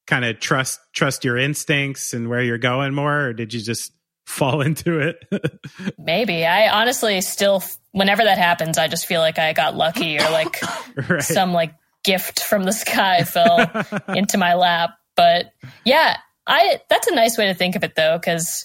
kind 0.07 0.24
of 0.24 0.41
trust 0.41 0.81
trust 0.93 1.24
your 1.24 1.39
instincts 1.39 2.12
and 2.12 2.28
where 2.28 2.43
you're 2.43 2.59
going 2.59 2.95
more, 2.95 3.26
or 3.26 3.33
did 3.33 3.55
you 3.55 3.61
just 3.61 3.93
fall 4.26 4.61
into 4.61 4.99
it? 4.99 5.24
Maybe. 5.99 6.45
I 6.45 6.68
honestly 6.68 7.20
still, 7.20 7.62
whenever 7.93 8.24
that 8.24 8.39
happens, 8.39 8.78
I 8.78 8.89
just 8.89 9.07
feel 9.07 9.20
like 9.20 9.39
I 9.39 9.53
got 9.53 9.76
lucky 9.76 10.18
or 10.18 10.31
like 10.31 10.57
right. 11.09 11.22
some 11.22 11.53
like 11.53 11.74
gift 12.05 12.43
from 12.45 12.64
the 12.64 12.72
sky 12.72 13.24
fell 13.24 13.70
into 14.09 14.39
my 14.39 14.55
lap. 14.55 14.91
But 15.16 15.53
yeah, 15.85 16.16
I, 16.47 16.81
that's 16.89 17.09
a 17.09 17.14
nice 17.14 17.37
way 17.37 17.47
to 17.47 17.55
think 17.55 17.76
of 17.76 17.85
it 17.85 17.95
though. 17.97 18.18
Cause 18.18 18.64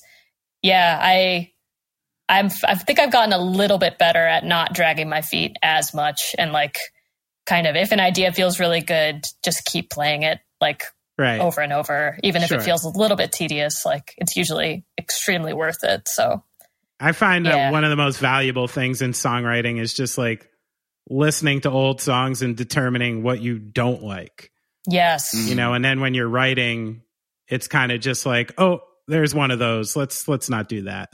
yeah, 0.62 1.00
I, 1.02 1.52
I'm, 2.30 2.50
I 2.68 2.76
think 2.76 3.00
I've 3.00 3.12
gotten 3.12 3.34
a 3.34 3.38
little 3.38 3.78
bit 3.78 3.98
better 3.98 4.26
at 4.26 4.46
not 4.46 4.74
dragging 4.74 5.10
my 5.10 5.22
feet 5.22 5.58
as 5.62 5.94
much 5.94 6.36
and 6.38 6.52
like 6.52 6.78
kind 7.46 7.68
of 7.68 7.76
if 7.76 7.92
an 7.92 8.00
idea 8.00 8.32
feels 8.32 8.60
really 8.60 8.82
good, 8.82 9.26
just 9.44 9.66
keep 9.66 9.90
playing 9.90 10.24
it 10.24 10.40
like 10.60 10.84
right. 11.18 11.40
over 11.40 11.62
and 11.62 11.74
over, 11.74 12.18
even 12.24 12.42
if 12.42 12.52
it 12.52 12.62
feels 12.62 12.84
a 12.84 12.90
little 12.90 13.18
bit 13.18 13.32
tedious. 13.32 13.86
Like 13.86 14.14
it's 14.18 14.36
usually 14.36 14.86
extremely 14.98 15.54
worth 15.54 15.84
it. 15.84 16.08
So 16.08 16.44
I 17.00 17.12
find 17.12 17.46
that 17.46 17.72
one 17.72 17.84
of 17.84 17.90
the 17.90 17.96
most 17.96 18.20
valuable 18.20 18.68
things 18.68 19.02
in 19.02 19.12
songwriting 19.12 19.80
is 19.80 19.94
just 19.94 20.18
like 20.18 20.50
listening 21.10 21.62
to 21.62 21.70
old 21.70 22.02
songs 22.02 22.42
and 22.42 22.56
determining 22.56 23.22
what 23.22 23.42
you 23.42 23.60
don't 23.60 24.02
like. 24.02 24.52
yes. 24.88 25.36
Mm-hmm. 25.36 25.50
You 25.50 25.56
know, 25.56 25.74
and 25.74 25.86
then 25.86 26.00
when 26.00 26.14
you're 26.14 26.28
writing, 26.28 27.02
it's 27.48 27.68
kind 27.68 27.92
of 27.92 28.00
just 28.00 28.26
like, 28.26 28.54
oh, 28.58 28.82
there's 29.08 29.36
one 29.36 29.52
of 29.52 29.60
those. 29.60 29.96
Let's 29.96 30.28
let's 30.28 30.50
not 30.50 30.68
do 30.68 30.84
that. 30.84 31.10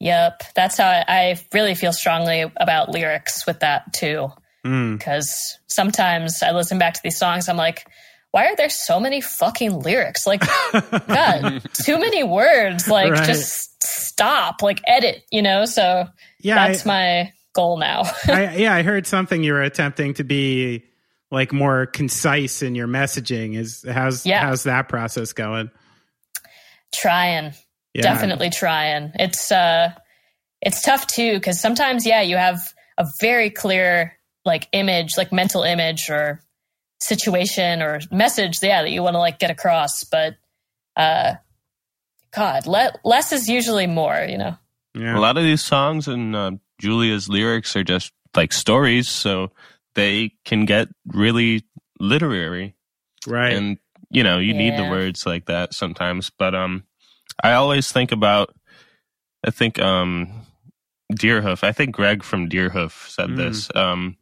Yep, 0.00 0.42
that's 0.54 0.76
how 0.76 0.86
I, 0.86 1.04
I 1.08 1.40
really 1.52 1.74
feel 1.74 1.92
strongly 1.92 2.44
about 2.56 2.90
lyrics 2.90 3.46
with 3.46 3.60
that 3.60 3.92
too. 3.92 4.28
Mm. 4.66 4.98
Because 4.98 5.58
sometimes 5.66 6.42
I 6.42 6.52
listen 6.52 6.78
back 6.78 6.94
to 6.94 7.00
these 7.02 7.16
songs, 7.18 7.48
I'm 7.48 7.56
like, 7.56 7.86
why 8.30 8.46
are 8.46 8.56
there 8.56 8.68
so 8.68 9.00
many 9.00 9.20
fucking 9.20 9.80
lyrics? 9.80 10.26
Like, 10.26 10.42
God, 10.72 11.62
too 11.72 11.98
many 11.98 12.22
words. 12.24 12.86
Like, 12.88 13.12
Right. 13.12 13.26
just 13.26 13.82
stop. 13.82 14.62
Like, 14.62 14.80
edit. 14.86 15.22
You 15.30 15.42
know. 15.42 15.64
So 15.64 16.06
Yeah, 16.40 16.66
that's 16.68 16.84
I, 16.86 16.88
my 16.88 17.32
goal 17.54 17.78
now. 17.78 18.02
I, 18.28 18.56
yeah, 18.56 18.74
I 18.74 18.82
heard 18.82 19.06
something 19.06 19.42
you 19.42 19.52
were 19.54 19.62
attempting 19.62 20.14
to 20.14 20.24
be 20.24 20.84
like 21.30 21.52
more 21.52 21.86
concise 21.86 22.62
in 22.62 22.74
your 22.74 22.86
messaging. 22.88 23.56
Is 23.56 23.84
how's 23.88 24.26
Yeah. 24.26 24.40
how's 24.42 24.64
that 24.64 24.88
process 24.88 25.32
going? 25.32 25.70
trying, 26.94 27.52
Yeah. 27.94 28.02
definitely 28.02 28.50
trying. 28.50 29.12
It's 29.14 29.50
uh, 29.52 29.92
it's 30.60 30.82
tough 30.82 31.06
too 31.06 31.34
because 31.34 31.60
sometimes, 31.60 32.06
yeah, 32.06 32.22
you 32.22 32.36
have 32.36 32.60
a 32.96 33.06
very 33.20 33.50
clear 33.50 34.17
like 34.48 34.66
image, 34.72 35.16
like 35.16 35.30
mental 35.32 35.62
image 35.62 36.08
or 36.10 36.40
situation 37.00 37.82
or 37.82 38.00
message, 38.10 38.58
yeah, 38.62 38.82
that 38.82 38.90
you 38.90 39.02
want 39.04 39.14
to 39.14 39.20
like 39.20 39.38
get 39.38 39.50
across, 39.52 40.02
but 40.04 40.34
uh, 40.96 41.34
God, 42.34 42.66
le- 42.66 42.94
less 43.04 43.32
is 43.32 43.48
usually 43.48 43.86
more, 43.86 44.26
you 44.28 44.38
know. 44.38 44.56
Yeah. 44.94 45.16
a 45.16 45.20
lot 45.20 45.36
of 45.36 45.44
these 45.44 45.62
songs 45.62 46.08
and 46.08 46.34
uh, 46.34 46.50
Julia's 46.80 47.28
lyrics 47.28 47.76
are 47.76 47.84
just 47.84 48.10
like 48.34 48.52
stories, 48.52 49.08
so 49.08 49.52
they 49.94 50.32
can 50.44 50.64
get 50.64 50.88
really 51.06 51.62
literary. 52.00 52.74
right. 53.26 53.52
and 53.52 53.78
you 54.10 54.22
know 54.22 54.38
you 54.38 54.54
need 54.54 54.74
the 54.78 54.88
words 54.88 55.26
like 55.26 55.44
that 55.46 55.74
sometimes 55.74 56.30
but 56.38 56.54
um 56.54 56.82
i 57.44 57.52
always 57.52 57.92
think 57.92 58.10
about 58.10 58.54
i 59.46 59.50
think 59.50 59.78
um 59.78 60.30
deerhoof 61.12 61.62
i 61.62 61.72
think 61.72 61.94
greg 61.94 62.22
from 62.22 62.48
deerhoof 62.48 63.10
said 63.10 63.28
Mm. 63.28 63.36
this 63.36 63.68
um 63.74 64.16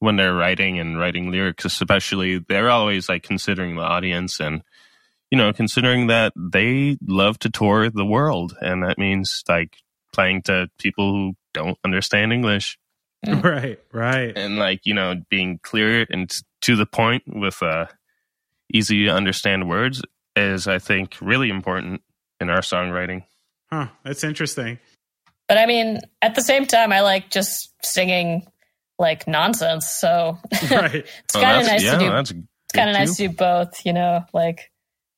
when 0.00 0.16
they're 0.16 0.34
writing 0.34 0.78
and 0.78 0.98
writing 0.98 1.30
lyrics 1.30 1.64
especially 1.64 2.38
they're 2.48 2.70
always 2.70 3.08
like 3.08 3.22
considering 3.22 3.76
the 3.76 3.82
audience 3.82 4.40
and 4.40 4.62
you 5.30 5.38
know 5.38 5.52
considering 5.52 6.06
that 6.06 6.32
they 6.36 6.96
love 7.06 7.38
to 7.38 7.50
tour 7.50 7.90
the 7.90 8.04
world 8.04 8.56
and 8.60 8.82
that 8.82 8.98
means 8.98 9.42
like 9.48 9.76
playing 10.14 10.42
to 10.42 10.68
people 10.78 11.12
who 11.12 11.34
don't 11.52 11.78
understand 11.84 12.32
english 12.32 12.78
Right, 13.26 13.80
right. 13.92 14.32
and 14.36 14.58
like 14.58 14.80
you 14.84 14.94
know 14.94 15.16
being 15.28 15.58
clear 15.62 16.06
and 16.08 16.30
to 16.62 16.76
the 16.76 16.86
point 16.86 17.24
with 17.26 17.62
uh 17.62 17.86
easy 18.72 19.06
to 19.06 19.10
understand 19.10 19.68
words 19.68 20.02
is 20.36 20.68
i 20.68 20.78
think 20.78 21.16
really 21.20 21.50
important 21.50 22.02
in 22.40 22.48
our 22.48 22.60
songwriting 22.60 23.24
Huh, 23.70 23.88
that's 24.04 24.24
interesting. 24.24 24.78
But 25.46 25.58
I 25.58 25.66
mean, 25.66 26.00
at 26.22 26.34
the 26.34 26.42
same 26.42 26.66
time, 26.66 26.92
I 26.92 27.00
like 27.00 27.30
just 27.30 27.72
singing 27.82 28.46
like 28.98 29.26
nonsense. 29.28 29.86
So 29.88 30.38
Right. 30.70 30.94
it's 30.94 31.36
Oh, 31.36 31.40
kind 31.40 31.60
of 31.60 31.66
nice 31.66 31.82
yeah, 31.84 31.92
to 31.92 31.98
do. 31.98 32.16
It's 32.16 32.32
kind 32.74 32.90
of 32.90 32.94
nice 32.96 33.16
to 33.16 33.28
do 33.28 33.34
both. 33.34 33.84
You 33.86 33.92
know, 33.92 34.24
like 34.32 34.70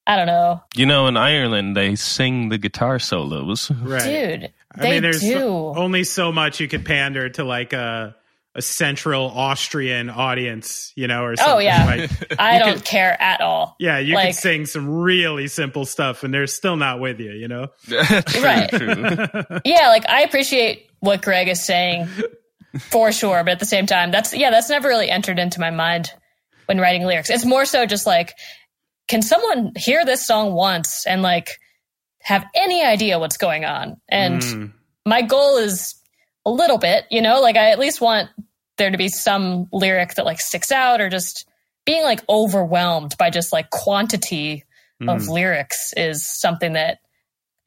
I 0.06 0.16
don't 0.16 0.26
know, 0.26 0.62
you 0.76 0.86
know 0.86 1.06
in 1.06 1.16
ireland 1.16 1.76
they 1.76 1.94
sing 1.94 2.48
the 2.48 2.58
guitar 2.58 2.98
solos 2.98 3.70
Right. 3.70 4.02
dude. 4.02 4.52
I 4.74 4.80
They 4.82 4.90
mean, 4.92 5.02
there's 5.02 5.20
do. 5.20 5.44
only 5.76 6.04
so 6.04 6.30
much 6.32 6.60
you 6.60 6.68
could 6.68 6.84
pander 6.84 7.28
to 7.30 7.44
like 7.44 7.72
a 7.72 8.14
a 8.56 8.62
central 8.62 9.26
Austrian 9.30 10.10
audience, 10.10 10.92
you 10.96 11.06
know, 11.06 11.22
or 11.22 11.32
oh, 11.32 11.34
something. 11.36 11.54
Oh, 11.54 11.58
yeah. 11.60 11.84
Like, 11.84 12.34
I 12.40 12.58
don't 12.58 12.74
could- 12.74 12.84
care 12.84 13.16
at 13.22 13.40
all. 13.40 13.76
yeah, 13.78 13.98
you 13.98 14.16
Like- 14.16 14.30
could 14.30 14.34
sing 14.34 14.66
some 14.66 14.88
really 15.02 15.46
simple 15.46 15.84
stuff, 15.84 16.24
and 16.24 16.34
they're 16.34 16.48
still 16.48 16.74
not 16.76 16.98
with 16.98 17.20
you, 17.20 17.30
you 17.30 17.46
know. 17.46 17.68
True, 17.86 18.42
Right. 18.42 18.68
true. 18.68 18.96
Yeah, 19.64 19.88
like 19.88 20.08
I 20.08 20.22
appreciate 20.22 20.90
what 20.98 21.22
Greg 21.22 21.46
is 21.46 21.64
saying 21.64 22.08
for 22.78 23.12
sure, 23.12 23.42
but 23.44 23.52
at 23.52 23.58
the 23.58 23.66
same 23.66 23.86
time, 23.86 24.10
that's 24.10 24.34
yeah, 24.34 24.50
that's 24.50 24.68
never 24.68 24.88
really 24.88 25.10
entered 25.10 25.38
into 25.38 25.60
my 25.60 25.70
mind 25.70 26.12
when 26.66 26.78
writing 26.78 27.04
lyrics. 27.04 27.30
It's 27.30 27.44
more 27.44 27.64
so 27.64 27.86
just 27.86 28.06
like, 28.06 28.34
can 29.08 29.22
someone 29.22 29.72
hear 29.76 30.04
this 30.04 30.26
song 30.26 30.52
once 30.52 31.06
and 31.06 31.22
like 31.22 31.48
have 32.22 32.44
any 32.54 32.84
idea 32.84 33.18
what's 33.18 33.36
going 33.36 33.64
on? 33.64 34.00
And 34.08 34.42
Mm, 34.42 34.72
my 35.06 35.22
goal 35.22 35.56
is 35.56 35.94
a 36.46 36.50
little 36.50 36.78
bit, 36.78 37.04
you 37.10 37.22
know, 37.22 37.40
like 37.40 37.56
I 37.56 37.70
at 37.70 37.78
least 37.78 38.00
want 38.00 38.28
there 38.78 38.90
to 38.90 38.98
be 38.98 39.08
some 39.08 39.68
lyric 39.72 40.14
that 40.14 40.24
like 40.24 40.40
sticks 40.40 40.70
out 40.70 41.00
or 41.00 41.08
just 41.10 41.46
being 41.84 42.02
like 42.02 42.22
overwhelmed 42.28 43.16
by 43.18 43.30
just 43.30 43.52
like 43.52 43.70
quantity 43.70 44.64
of 45.00 45.22
mm. 45.22 45.28
lyrics 45.28 45.92
is 45.96 46.26
something 46.26 46.74
that 46.74 46.98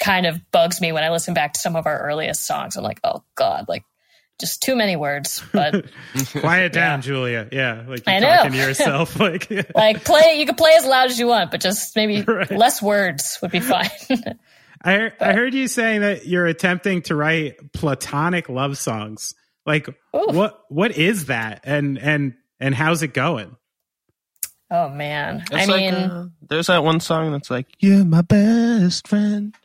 kind 0.01 0.25
of 0.25 0.39
bugs 0.51 0.79
me 0.79 0.91
when 0.91 1.03
I 1.03 1.09
listen 1.09 1.33
back 1.33 1.53
to 1.53 1.59
some 1.59 1.75
of 1.75 1.85
our 1.87 1.99
earliest 1.99 2.45
songs. 2.45 2.75
I'm 2.75 2.83
like, 2.83 2.99
oh 3.03 3.23
God, 3.35 3.65
like 3.67 3.83
just 4.39 4.61
too 4.61 4.75
many 4.75 4.95
words. 4.95 5.43
But 5.53 5.85
Quiet 6.39 6.73
down, 6.73 7.01
Julia. 7.01 7.47
Yeah, 7.51 7.83
like 7.87 8.05
you're 8.05 8.15
I 8.15 8.19
know. 8.19 8.35
talking 8.37 8.51
to 8.53 8.57
yourself. 8.57 9.19
Like, 9.19 9.49
like 9.75 10.03
play 10.03 10.39
you 10.39 10.45
can 10.45 10.55
play 10.55 10.73
as 10.75 10.85
loud 10.85 11.09
as 11.09 11.19
you 11.19 11.27
want, 11.27 11.51
but 11.51 11.61
just 11.61 11.95
maybe 11.95 12.21
Right. 12.27 12.51
less 12.51 12.81
words 12.81 13.37
would 13.41 13.51
be 13.51 13.59
fine. 13.59 13.89
I 14.85 14.93
heard, 14.93 15.13
I 15.21 15.33
heard 15.33 15.53
you 15.53 15.67
saying 15.67 16.01
that 16.01 16.27
you're 16.27 16.45
attempting 16.45 17.03
to 17.03 17.15
write 17.15 17.71
platonic 17.73 18.49
love 18.49 18.77
songs. 18.77 19.33
Like, 19.65 19.87
Ooh. 19.87 19.93
what 20.27 20.59
what 20.69 20.97
is 20.97 21.27
that, 21.27 21.61
and 21.63 21.97
and 21.97 22.33
and 22.59 22.75
how's 22.75 23.01
it 23.03 23.13
going? 23.13 23.55
oh 24.71 24.89
man. 24.89 25.43
I 25.51 25.59
It's 25.59 25.67
mean 25.67 25.93
like, 25.93 26.11
uh, 26.11 26.25
there's 26.49 26.67
that 26.67 26.83
one 26.83 26.99
song 26.99 27.31
that's 27.31 27.51
like 27.51 27.67
you're 27.79 28.03
my 28.03 28.21
best 28.23 29.07
friend 29.07 29.55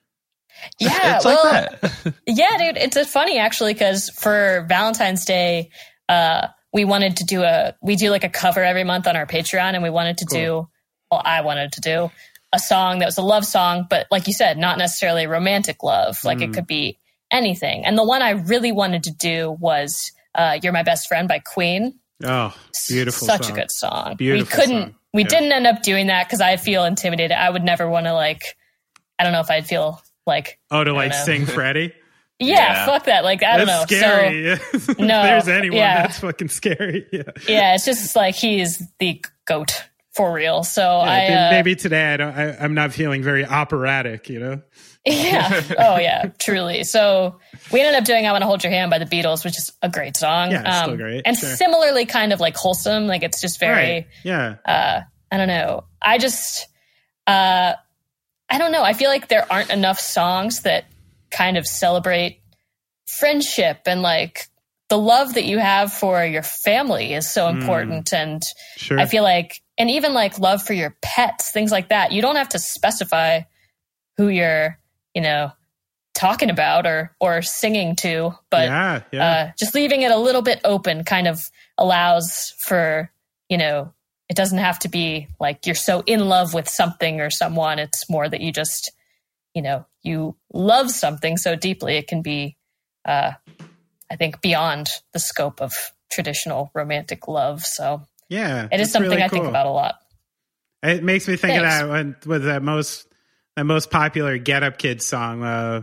Yeah, 0.79 1.17
it's 1.17 1.25
well, 1.25 1.45
like 1.45 1.81
that 1.81 2.15
Yeah, 2.27 2.59
dude, 2.59 2.77
it's 2.77 3.11
funny 3.11 3.39
actually 3.39 3.73
because 3.75 4.11
for 4.11 4.65
Valentine's 4.69 5.25
Day, 5.25 5.71
uh, 6.09 6.49
we 6.73 6.85
wanted 6.85 7.17
to 7.19 7.25
do 7.25 7.43
a 7.43 7.75
we 7.83 7.97
do 7.97 8.11
like 8.11 8.25
a 8.25 8.29
cover 8.29 8.63
every 8.63 8.85
month 8.85 9.07
on 9.07 9.17
our 9.17 9.27
Patreon, 9.27 9.75
and 9.75 9.83
we 9.83 9.91
wanted 9.91 10.19
to 10.19 10.25
do 10.27 10.69
well, 11.11 11.23
I 11.25 11.41
wanted 11.41 11.73
to 11.73 11.81
do 11.81 12.11
a 12.53 12.59
song 12.59 12.99
that 13.01 13.07
was 13.07 13.19
a 13.19 13.23
love 13.23 13.45
song, 13.45 13.87
but 13.89 14.07
like 14.11 14.27
you 14.27 14.33
said, 14.33 14.59
not 14.59 14.79
necessarily 14.79 15.27
romantic 15.27 15.83
love. 15.83 16.19
Like 16.25 16.41
it 16.41 16.53
could 16.55 16.67
be 16.67 16.99
anything. 17.31 17.85
And 17.85 17.97
the 17.97 18.05
one 18.05 18.23
I 18.23 18.31
really 18.31 18.73
wanted 18.73 19.05
to 19.05 19.11
do 19.11 19.57
was 19.61 20.13
uh, 20.35 20.59
"You're 20.63 20.73
My 20.73 20.83
Best 20.83 21.09
Friend" 21.09 21.29
by 21.29 21.41
Queen. 21.41 21.99
Oh, 22.25 22.55
beautiful! 22.89 23.27
Such 23.27 23.45
song. 23.47 23.53
a 23.53 23.61
good 23.61 23.71
song. 23.71 24.17
Beautiful 24.17 24.45
we 24.45 24.63
couldn't. 24.67 24.83
song. 24.83 24.95
We 25.15 25.23
Yeah. 25.23 25.29
didn't 25.29 25.53
end 25.53 25.67
up 25.67 25.83
doing 25.83 26.09
that 26.09 26.27
because 26.27 26.41
I 26.41 26.57
feel 26.57 26.85
intimidated. 26.85 27.33
I 27.37 27.49
would 27.49 27.65
never 27.65 27.89
want 27.89 28.07
to 28.07 28.13
like. 28.15 28.43
I 29.19 29.25
don't 29.25 29.33
know 29.33 29.41
if 29.41 29.51
I'd 29.51 29.67
feel 29.67 30.01
like 30.29 30.61
Oh, 30.71 30.85
to 30.85 30.93
like 30.93 31.11
know. 31.11 31.25
sing 31.25 31.47
Freddie. 31.47 31.93
yeah, 32.39 32.55
Yeah. 32.55 32.87
fuck 32.87 33.07
that. 33.07 33.25
Like 33.25 33.43
I 33.43 33.57
don't 33.57 33.67
That's 33.67 33.91
know. 33.91 33.97
So 33.97 34.03
scary. 34.05 34.47
if 34.53 34.99
No, 35.01 35.23
there's 35.25 35.49
anyone 35.49 35.79
yeah. 35.79 36.03
that's 36.03 36.21
fucking 36.21 36.49
scary. 36.51 37.07
Yeah. 37.13 37.23
yeah, 37.49 37.75
it's 37.75 37.85
just 37.85 38.15
like 38.15 38.37
he's 38.37 38.81
the 39.01 39.25
goat 39.47 39.85
for 40.15 40.33
real. 40.33 40.63
So 40.63 40.83
Yeah, 40.83 41.11
I 41.11 41.19
maybe- 41.19 41.35
uh, 41.35 41.51
maybe 41.51 41.75
today 41.77 42.15
I 42.15 42.17
don't. 42.17 42.33
I, 42.39 42.57
I'm 42.59 42.75
not 42.75 42.93
feeling 42.93 43.23
very 43.25 43.45
operatic. 43.45 44.29
You 44.29 44.39
know. 44.41 44.63
yeah. 45.05 45.63
Oh 45.79 45.97
yeah, 45.99 46.27
truly. 46.39 46.85
So 46.85 47.39
we 47.73 47.81
ended 47.81 47.95
up 47.95 48.05
doing 48.05 48.27
"I 48.27 48.33
Want 48.33 48.43
to 48.43 48.47
Hold 48.47 48.63
Your 48.63 48.73
Hand" 48.73 48.91
by 48.91 48.99
the 48.99 49.07
Beatles, 49.07 49.45
which 49.45 49.57
is 49.57 49.73
a 49.81 49.89
great 49.89 50.17
song. 50.17 50.51
Yeah, 50.51 50.63
it's 50.67 50.79
still 50.83 50.97
great, 50.97 51.23
and 51.25 51.37
sure. 51.37 51.49
similarly 51.57 52.05
kind 52.05 52.33
of 52.33 52.41
like 52.41 52.57
wholesome. 52.57 53.07
Like 53.07 53.23
it's 53.23 53.41
just 53.41 53.59
very. 53.61 53.73
Right. 53.75 54.07
Yeah. 54.25 54.57
uh 54.67 55.01
I 55.31 55.37
don't 55.37 55.49
know. 55.49 55.85
I 56.03 56.19
just 56.19 56.67
uh 57.27 57.75
I 58.51 58.59
don't 58.59 58.73
know. 58.73 58.83
I 58.83 58.93
feel 58.95 59.11
like 59.11 59.29
there 59.29 59.47
aren't 59.51 59.71
enough 59.71 59.99
songs 59.99 60.63
that 60.63 60.85
kind 61.31 61.57
of 61.57 61.67
celebrate 61.67 62.41
friendship 63.07 63.81
and 63.87 64.03
like 64.03 64.49
the 64.89 64.99
love 64.99 65.35
that 65.35 65.45
you 65.45 65.59
have 65.59 65.93
for 65.93 66.25
your 66.25 66.43
family 66.43 67.13
is 67.13 67.29
so 67.31 67.51
Hmm. 67.51 67.59
important 67.61 68.13
and 68.13 68.43
Sure. 68.77 68.99
I 68.99 69.07
feel 69.07 69.23
like 69.23 69.63
and 69.77 69.91
even 69.91 70.13
like 70.15 70.39
love 70.39 70.63
for 70.63 70.73
your 70.73 70.97
pets, 71.03 71.51
things 71.51 71.71
like 71.71 71.91
that. 71.91 72.11
You 72.13 72.23
don't 72.23 72.37
have 72.37 72.49
to 72.51 72.59
specify 72.59 73.43
who 74.17 74.29
you're, 74.29 74.79
you 75.15 75.21
know, 75.23 75.53
talking 76.15 76.51
about 76.51 76.87
or 76.87 77.15
or 77.21 77.43
singing 77.43 77.95
to, 77.97 78.35
but 78.51 78.65
yeah. 78.69 79.03
Yeah. 79.13 79.27
uh, 79.31 79.51
just 79.59 79.75
leaving 79.75 80.03
it 80.03 80.11
a 80.11 80.17
little 80.17 80.43
bit 80.43 80.61
open 80.65 81.05
kind 81.05 81.29
of 81.29 81.41
allows 81.77 82.55
for 82.67 83.11
you 83.49 83.57
know 83.59 83.93
it 84.29 84.37
doesn't 84.37 84.59
have 84.59 84.79
to 84.81 84.89
be 84.89 85.29
like 85.41 85.67
you're 85.67 85.75
so 85.75 86.03
in 86.07 86.21
love 86.29 86.55
with 86.55 86.69
something 86.69 87.21
or 87.21 87.31
someone 87.31 87.79
it's 87.79 88.09
more 88.09 88.29
that 88.29 88.41
you 88.41 88.53
just 88.53 88.93
you 89.55 89.63
know 89.63 89.87
you 90.03 90.37
love 90.53 90.91
something 90.91 91.37
so 91.37 91.57
deeply 91.57 91.97
it 91.97 92.07
can 92.07 92.23
be 92.23 92.57
uh 93.05 93.33
i 94.11 94.17
think 94.17 94.41
beyond 94.41 94.89
the 95.13 95.19
scope 95.19 95.61
of 95.61 95.73
traditional 96.11 96.71
romantic 96.75 97.29
love 97.29 97.63
so 97.63 98.03
yeah. 98.29 98.69
it 98.71 98.81
is 98.81 98.93
something 98.93 99.11
really 99.11 99.23
i 99.23 99.29
think 99.29 99.47
about 99.47 99.67
a 99.67 99.71
lot 99.71 99.97
It 100.83 101.03
makes 101.03 101.27
me 101.27 101.37
think 101.37 101.61
Thanks. 101.61 101.81
of 101.83 101.89
that 101.89 101.93
when 101.93 102.17
with 102.27 102.45
that 102.45 102.63
most 102.63 103.09
that 103.59 103.65
most 103.65 103.91
popular 103.91 104.39
Get 104.39 104.63
Up 104.63 104.79
Kids 104.79 105.05
song. 105.05 105.43
Uh, 105.43 105.83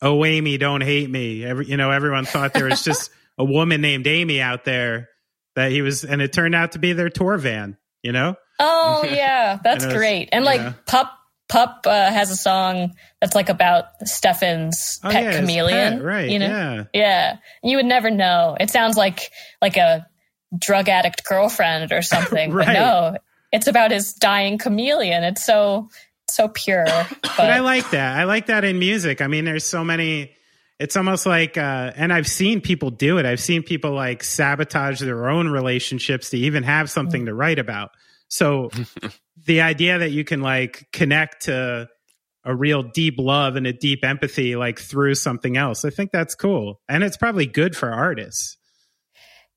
oh, 0.00 0.24
Amy, 0.24 0.56
don't 0.56 0.82
hate 0.82 1.10
me. 1.10 1.44
Every 1.44 1.66
you 1.66 1.76
know, 1.76 1.90
everyone 1.90 2.24
thought 2.24 2.54
there 2.54 2.66
was 2.66 2.84
just 2.84 3.10
a 3.38 3.44
woman 3.44 3.80
named 3.80 4.06
Amy 4.06 4.40
out 4.40 4.64
there 4.64 5.08
that 5.56 5.70
he 5.70 5.82
was, 5.82 6.04
and 6.04 6.20
it 6.22 6.32
turned 6.32 6.54
out 6.54 6.72
to 6.72 6.78
be 6.78 6.92
their 6.92 7.10
tour 7.10 7.36
van. 7.38 7.76
You 8.02 8.12
know, 8.12 8.34
oh 8.58 9.04
yeah 9.10 9.58
that's 9.62 9.84
And 9.84 9.92
was- 9.92 9.98
great 9.98 10.28
and 10.32 10.44
like 10.44 10.86
pup 10.86 11.12
pup 11.48 11.82
uh, 11.86 12.10
has 12.10 12.30
a 12.30 12.36
song 12.36 12.94
that's 13.20 13.34
like 13.34 13.48
about 13.48 13.84
stefan's 14.04 14.98
oh 15.04 15.10
pet 15.10 15.22
yeah, 15.24 15.38
chameleon 15.38 15.92
pet, 15.98 16.02
right? 16.02 16.30
you 16.30 16.38
know 16.38 16.46
Yeah, 16.46 16.84
Yeah, 16.92 17.36
you 17.62 17.76
would 17.76 17.86
never 17.86 18.10
know. 18.10 18.56
It 18.58 18.70
sounds 18.70 18.96
like 18.96 19.30
like 19.60 19.76
a 19.76 20.06
drug 20.58 20.88
addict 20.88 21.24
girlfriend 21.24 21.92
or 21.92 22.02
something, 22.02 22.52
Right. 22.52 22.66
but 22.66 22.72
no, 22.72 23.16
it's 23.52 23.66
about 23.66 23.90
his 23.90 24.14
dying 24.14 24.58
chameleon. 24.58 25.22
It's 25.24 25.44
so 25.44 25.88
so 26.28 26.48
pure. 26.48 26.84
But, 26.86 27.18
but 27.36 27.50
I 27.50 27.60
like 27.60 27.90
that. 27.90 28.18
I 28.18 28.24
like 28.24 28.46
that 28.46 28.64
in 28.64 28.78
music. 28.78 29.20
I 29.20 29.26
mean, 29.26 29.44
there's 29.44 29.64
so 29.64 29.84
many. 29.84 30.32
It's 30.82 30.96
almost 30.96 31.26
like, 31.26 31.56
uh, 31.56 31.92
and 31.96 32.12
I've 32.12 32.26
seen 32.26 32.60
people 32.60 32.90
do 32.90 33.18
it. 33.18 33.26
I've 33.26 33.40
seen 33.40 33.62
people 33.62 33.92
like 33.92 34.22
sabotage 34.24 35.00
their 35.00 35.28
own 35.28 35.48
relationships 35.48 36.30
to 36.30 36.38
even 36.38 36.62
have 36.64 36.90
something 36.90 37.26
to 37.26 37.34
write 37.34 37.58
about. 37.58 37.90
So 38.28 38.70
the 39.46 39.60
idea 39.62 39.98
that 39.98 40.10
you 40.10 40.24
can 40.24 40.40
like 40.40 40.88
connect 40.92 41.42
to 41.44 41.88
a 42.44 42.54
real 42.54 42.82
deep 42.82 43.14
love 43.18 43.54
and 43.56 43.66
a 43.66 43.72
deep 43.72 44.04
empathy 44.04 44.56
like 44.56 44.78
through 44.80 45.14
something 45.14 45.56
else, 45.56 45.84
I 45.84 45.90
think 45.90 46.10
that's 46.10 46.34
cool. 46.34 46.80
And 46.88 47.04
it's 47.04 47.16
probably 47.16 47.46
good 47.46 47.76
for 47.76 47.90
artists. 47.92 48.56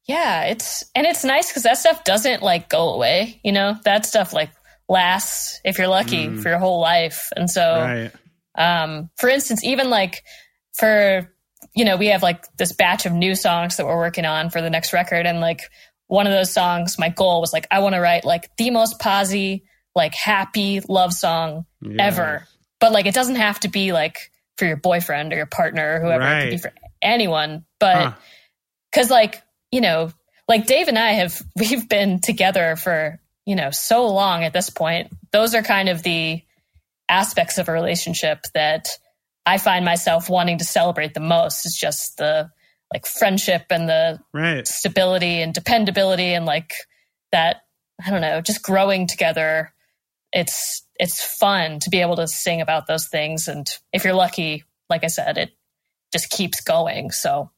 yeah, 0.07 0.43
it's 0.43 0.83
and 0.93 1.07
it's 1.07 1.23
nice 1.23 1.49
because 1.49 1.63
that 1.63 1.77
stuff 1.79 2.03
doesn't 2.03 2.43
like 2.43 2.69
go 2.69 2.93
away. 2.93 3.39
You 3.43 3.51
know, 3.53 3.75
that 3.85 4.05
stuff 4.05 4.33
like 4.33 4.51
lasts 4.87 5.59
if 5.65 5.79
you're 5.79 5.87
lucky 5.87 6.27
Mm. 6.27 6.39
for 6.43 6.49
your 6.49 6.59
whole 6.59 6.79
life. 6.79 7.31
And 7.35 7.49
so, 7.49 7.61
Right. 7.61 8.11
um, 8.55 9.09
for 9.17 9.29
instance, 9.29 9.63
even 9.63 9.89
like 9.89 10.23
for 10.77 11.31
you 11.73 11.83
know, 11.85 11.97
we 11.97 12.07
have 12.07 12.21
like 12.23 12.45
this 12.57 12.71
batch 12.73 13.05
of 13.05 13.11
new 13.13 13.35
songs 13.35 13.77
that 13.77 13.85
we're 13.85 13.97
working 13.97 14.25
on 14.25 14.49
for 14.49 14.61
the 14.61 14.69
next 14.69 14.93
record, 14.93 15.25
and 15.25 15.39
like 15.41 15.61
one 16.07 16.27
of 16.27 16.33
those 16.33 16.53
songs, 16.53 16.99
my 16.99 17.09
goal 17.09 17.41
was 17.41 17.51
like 17.51 17.67
I 17.71 17.79
want 17.79 17.95
to 17.95 18.01
write 18.01 18.23
like 18.25 18.49
the 18.57 18.69
most 18.69 18.99
posy, 18.99 19.63
like 19.95 20.13
happy 20.13 20.81
love 20.87 21.13
song 21.13 21.65
Yeah. 21.81 22.05
ever. 22.05 22.47
But 22.79 22.91
like 22.91 23.05
it 23.07 23.15
doesn't 23.15 23.35
have 23.37 23.59
to 23.61 23.67
be 23.69 23.91
like 23.93 24.31
for 24.57 24.65
your 24.65 24.77
boyfriend 24.77 25.33
or 25.33 25.37
your 25.37 25.45
partner 25.47 25.95
or 25.95 25.99
whoever. 26.01 26.23
It 26.23 26.41
could 26.41 26.49
be 26.49 26.55
Right. 26.55 26.61
for 26.61 26.73
anyone. 27.01 27.65
But 27.79 27.95
Huh. 27.95 28.11
because 28.91 29.09
like 29.09 29.41
you 29.71 29.81
know 29.81 30.11
like 30.47 30.67
dave 30.67 30.87
and 30.87 30.97
i 30.99 31.11
have 31.13 31.41
we've 31.55 31.89
been 31.89 32.21
together 32.21 32.75
for 32.75 33.19
you 33.45 33.55
know 33.55 33.71
so 33.71 34.07
long 34.07 34.43
at 34.43 34.53
this 34.53 34.69
point 34.69 35.11
those 35.31 35.55
are 35.55 35.63
kind 35.63 35.89
of 35.89 36.03
the 36.03 36.41
aspects 37.09 37.57
of 37.57 37.67
a 37.67 37.71
relationship 37.71 38.39
that 38.53 38.87
i 39.45 39.57
find 39.57 39.85
myself 39.85 40.29
wanting 40.29 40.57
to 40.57 40.65
celebrate 40.65 41.13
the 41.13 41.19
most 41.19 41.65
is 41.65 41.77
just 41.79 42.17
the 42.17 42.49
like 42.93 43.05
friendship 43.05 43.65
and 43.71 43.89
the 43.89 44.19
right. 44.33 44.67
stability 44.67 45.41
and 45.41 45.53
dependability 45.53 46.33
and 46.33 46.45
like 46.45 46.71
that 47.31 47.65
I 48.03 48.09
don't 48.09 48.21
know, 48.21 48.41
just 48.41 48.61
growing 48.61 49.07
together. 49.07 49.73
It's 50.31 50.83
it's 50.99 51.23
fun 51.23 51.79
to 51.81 51.89
be 51.89 51.99
able 52.01 52.15
to 52.17 52.27
sing 52.27 52.61
about 52.61 52.87
those 52.87 53.07
things 53.07 53.47
and 53.47 53.67
if 53.93 54.03
you're 54.03 54.13
lucky, 54.13 54.63
like 54.89 55.03
I 55.03 55.07
said, 55.07 55.37
it 55.37 55.51
just 56.11 56.29
keeps 56.29 56.61
going. 56.61 57.11
So 57.11 57.51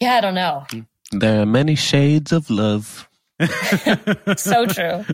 yeah, 0.00 0.14
I 0.14 0.20
don't 0.20 0.34
know. 0.34 0.66
There 1.12 1.40
are 1.40 1.46
many 1.46 1.74
shades 1.74 2.32
of 2.32 2.50
love. 2.50 3.08
so 4.36 4.66
true. 4.66 5.04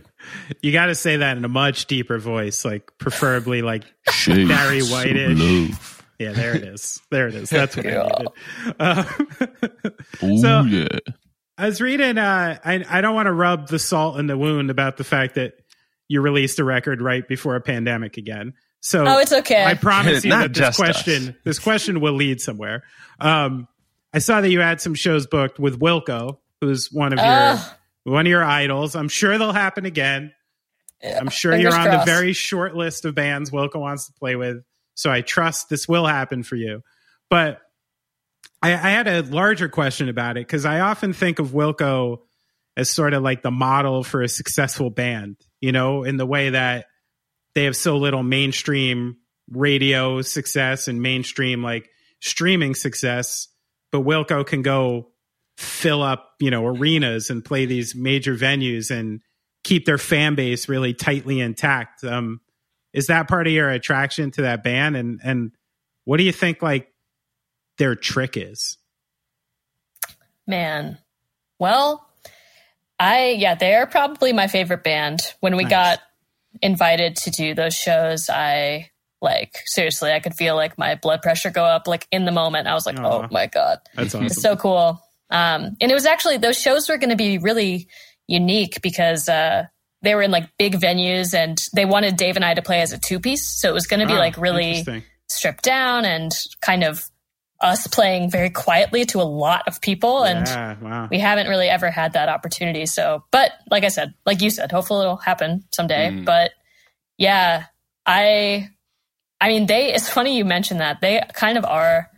You 0.60 0.72
got 0.72 0.86
to 0.86 0.94
say 0.94 1.16
that 1.18 1.36
in 1.36 1.44
a 1.44 1.48
much 1.48 1.86
deeper 1.86 2.18
voice, 2.18 2.64
like 2.64 2.90
preferably 2.98 3.62
like 3.62 3.84
Shades 4.10 4.48
Barry 4.48 4.80
of 4.80 4.90
Whitish. 4.90 5.76
Yeah, 6.18 6.32
there 6.32 6.54
it 6.54 6.62
is. 6.62 7.00
There 7.10 7.26
it 7.28 7.34
is. 7.34 7.50
That's 7.50 7.76
what 7.76 7.84
Yeah. 7.84 8.08
I 8.78 9.16
needed. 9.40 9.92
Ooh, 10.22 10.38
So- 10.38 10.62
yeah. 10.62 10.88
I 11.58 11.66
was 11.66 11.80
reading. 11.82 12.16
Uh, 12.16 12.58
I 12.64 12.84
I 12.88 13.00
don't 13.02 13.14
want 13.14 13.26
to 13.26 13.32
rub 13.32 13.68
the 13.68 13.78
salt 13.78 14.18
in 14.18 14.26
the 14.26 14.38
wound 14.38 14.70
about 14.70 14.96
the 14.96 15.04
fact 15.04 15.34
that 15.34 15.52
you 16.08 16.20
released 16.22 16.58
a 16.58 16.64
record 16.64 17.02
right 17.02 17.28
before 17.28 17.56
a 17.56 17.60
pandemic 17.60 18.16
again. 18.16 18.54
So 18.80 19.04
Oh, 19.06 19.18
it's 19.18 19.32
okay. 19.32 19.62
I 19.62 19.74
promise 19.74 20.24
you 20.24 20.30
that 20.30 20.54
this 20.54 20.76
question 20.76 21.28
us. 21.28 21.34
this 21.44 21.58
question 21.58 22.00
will 22.00 22.14
lead 22.14 22.40
somewhere. 22.40 22.82
Um, 23.20 23.68
I 24.14 24.18
saw 24.18 24.40
that 24.40 24.48
you 24.48 24.60
had 24.60 24.80
some 24.80 24.94
shows 24.94 25.26
booked 25.26 25.58
with 25.58 25.78
Wilco, 25.78 26.38
who's 26.62 26.90
one 26.90 27.12
of 27.12 27.18
your 27.18 27.28
Ugh. 27.28 27.74
One 28.04 28.26
of 28.26 28.30
your 28.30 28.44
idols. 28.44 28.96
I'm 28.96 29.08
sure 29.08 29.38
they'll 29.38 29.52
happen 29.52 29.84
again. 29.84 30.32
I'm 31.04 31.28
sure 31.30 31.52
Fingers 31.52 31.72
you're 31.72 31.80
on 31.80 31.88
crossed. 31.88 32.06
the 32.06 32.12
very 32.12 32.32
short 32.32 32.76
list 32.76 33.04
of 33.04 33.14
bands 33.14 33.50
Wilco 33.50 33.80
wants 33.80 34.06
to 34.06 34.12
play 34.12 34.36
with. 34.36 34.58
So 34.94 35.10
I 35.10 35.20
trust 35.20 35.68
this 35.68 35.88
will 35.88 36.06
happen 36.06 36.42
for 36.42 36.56
you. 36.56 36.82
But 37.28 37.60
I, 38.62 38.72
I 38.72 38.90
had 38.90 39.08
a 39.08 39.22
larger 39.22 39.68
question 39.68 40.08
about 40.08 40.36
it 40.36 40.46
because 40.46 40.64
I 40.64 40.80
often 40.80 41.12
think 41.12 41.38
of 41.38 41.48
Wilco 41.48 42.18
as 42.76 42.88
sort 42.90 43.14
of 43.14 43.22
like 43.22 43.42
the 43.42 43.50
model 43.50 44.04
for 44.04 44.22
a 44.22 44.28
successful 44.28 44.90
band, 44.90 45.36
you 45.60 45.72
know, 45.72 46.04
in 46.04 46.16
the 46.16 46.26
way 46.26 46.50
that 46.50 46.86
they 47.54 47.64
have 47.64 47.76
so 47.76 47.96
little 47.96 48.22
mainstream 48.22 49.16
radio 49.50 50.22
success 50.22 50.88
and 50.88 51.02
mainstream 51.02 51.62
like 51.62 51.90
streaming 52.20 52.74
success, 52.74 53.48
but 53.90 54.02
Wilco 54.02 54.46
can 54.46 54.62
go 54.62 55.11
fill 55.56 56.02
up, 56.02 56.34
you 56.40 56.50
know, 56.50 56.66
arenas 56.66 57.30
and 57.30 57.44
play 57.44 57.66
these 57.66 57.94
major 57.94 58.34
venues 58.34 58.90
and 58.90 59.20
keep 59.64 59.84
their 59.86 59.98
fan 59.98 60.34
base 60.34 60.68
really 60.68 60.94
tightly 60.94 61.40
intact. 61.40 62.02
Um, 62.04 62.40
is 62.92 63.06
that 63.06 63.28
part 63.28 63.46
of 63.46 63.52
your 63.52 63.70
attraction 63.70 64.30
to 64.32 64.42
that 64.42 64.62
band? 64.64 64.96
And 64.96 65.20
and 65.22 65.52
what 66.04 66.16
do 66.16 66.24
you 66.24 66.32
think 66.32 66.62
like 66.62 66.88
their 67.78 67.94
trick 67.94 68.36
is? 68.36 68.76
Man. 70.46 70.98
Well, 71.58 72.06
I 72.98 73.30
yeah, 73.38 73.54
they're 73.54 73.86
probably 73.86 74.32
my 74.32 74.46
favorite 74.48 74.82
band. 74.82 75.20
When 75.40 75.56
we 75.56 75.62
Nice. 75.64 75.70
got 75.70 76.00
invited 76.60 77.16
to 77.16 77.30
do 77.30 77.54
those 77.54 77.74
shows, 77.74 78.28
I 78.28 78.90
like 79.20 79.54
seriously, 79.66 80.12
I 80.12 80.20
could 80.20 80.34
feel 80.34 80.56
like 80.56 80.76
my 80.76 80.96
blood 80.96 81.22
pressure 81.22 81.50
go 81.50 81.64
up 81.64 81.86
like 81.86 82.06
in 82.10 82.24
the 82.24 82.32
moment. 82.32 82.66
I 82.66 82.74
was 82.74 82.86
like, 82.86 82.98
Aw. 82.98 83.06
"Oh 83.06 83.28
my 83.30 83.46
god." 83.46 83.78
That's 83.94 84.14
awesome. 84.14 84.26
It's 84.26 84.42
so 84.42 84.56
cool. 84.56 85.00
Um, 85.32 85.76
and 85.80 85.90
it 85.90 85.94
was 85.94 86.04
actually 86.04 86.36
those 86.36 86.60
shows 86.60 86.88
were 86.88 86.98
going 86.98 87.10
to 87.10 87.16
be 87.16 87.38
really 87.38 87.88
unique 88.28 88.82
because 88.82 89.28
uh, 89.28 89.64
they 90.02 90.14
were 90.14 90.22
in 90.22 90.30
like 90.30 90.50
big 90.58 90.74
venues 90.74 91.32
and 91.32 91.58
they 91.74 91.86
wanted 91.86 92.16
Dave 92.16 92.36
and 92.36 92.44
I 92.44 92.52
to 92.54 92.62
play 92.62 92.82
as 92.82 92.92
a 92.92 92.98
two 92.98 93.18
piece. 93.18 93.48
So 93.48 93.70
it 93.70 93.72
was 93.72 93.86
going 93.86 94.00
to 94.00 94.06
be 94.06 94.12
Ah, 94.12 94.18
like 94.18 94.36
really 94.36 94.84
stripped 95.30 95.64
down 95.64 96.04
and 96.04 96.30
kind 96.60 96.84
of 96.84 97.08
us 97.62 97.86
playing 97.86 98.30
very 98.30 98.50
quietly 98.50 99.06
to 99.06 99.22
a 99.22 99.24
lot 99.24 99.66
of 99.66 99.80
people. 99.80 100.24
And 100.24 100.46
yeah, 100.46 100.76
wow. 100.82 101.08
we 101.10 101.18
haven't 101.18 101.48
really 101.48 101.68
ever 101.68 101.90
had 101.90 102.12
that 102.12 102.28
opportunity. 102.28 102.84
So, 102.84 103.24
but 103.30 103.52
like 103.70 103.84
I 103.84 103.88
said, 103.88 104.12
like 104.26 104.42
you 104.42 104.50
said, 104.50 104.70
hopefully 104.70 105.02
it'll 105.02 105.16
happen 105.16 105.64
someday. 105.72 106.10
Mm. 106.10 106.24
But 106.26 106.50
yeah, 107.16 107.66
I, 108.04 108.68
I 109.40 109.48
mean, 109.48 109.66
they, 109.66 109.94
it's 109.94 110.10
funny 110.10 110.36
you 110.36 110.44
mentioned 110.44 110.80
that 110.80 111.00
they 111.00 111.22
kind 111.32 111.56
of 111.56 111.64
are 111.64 112.08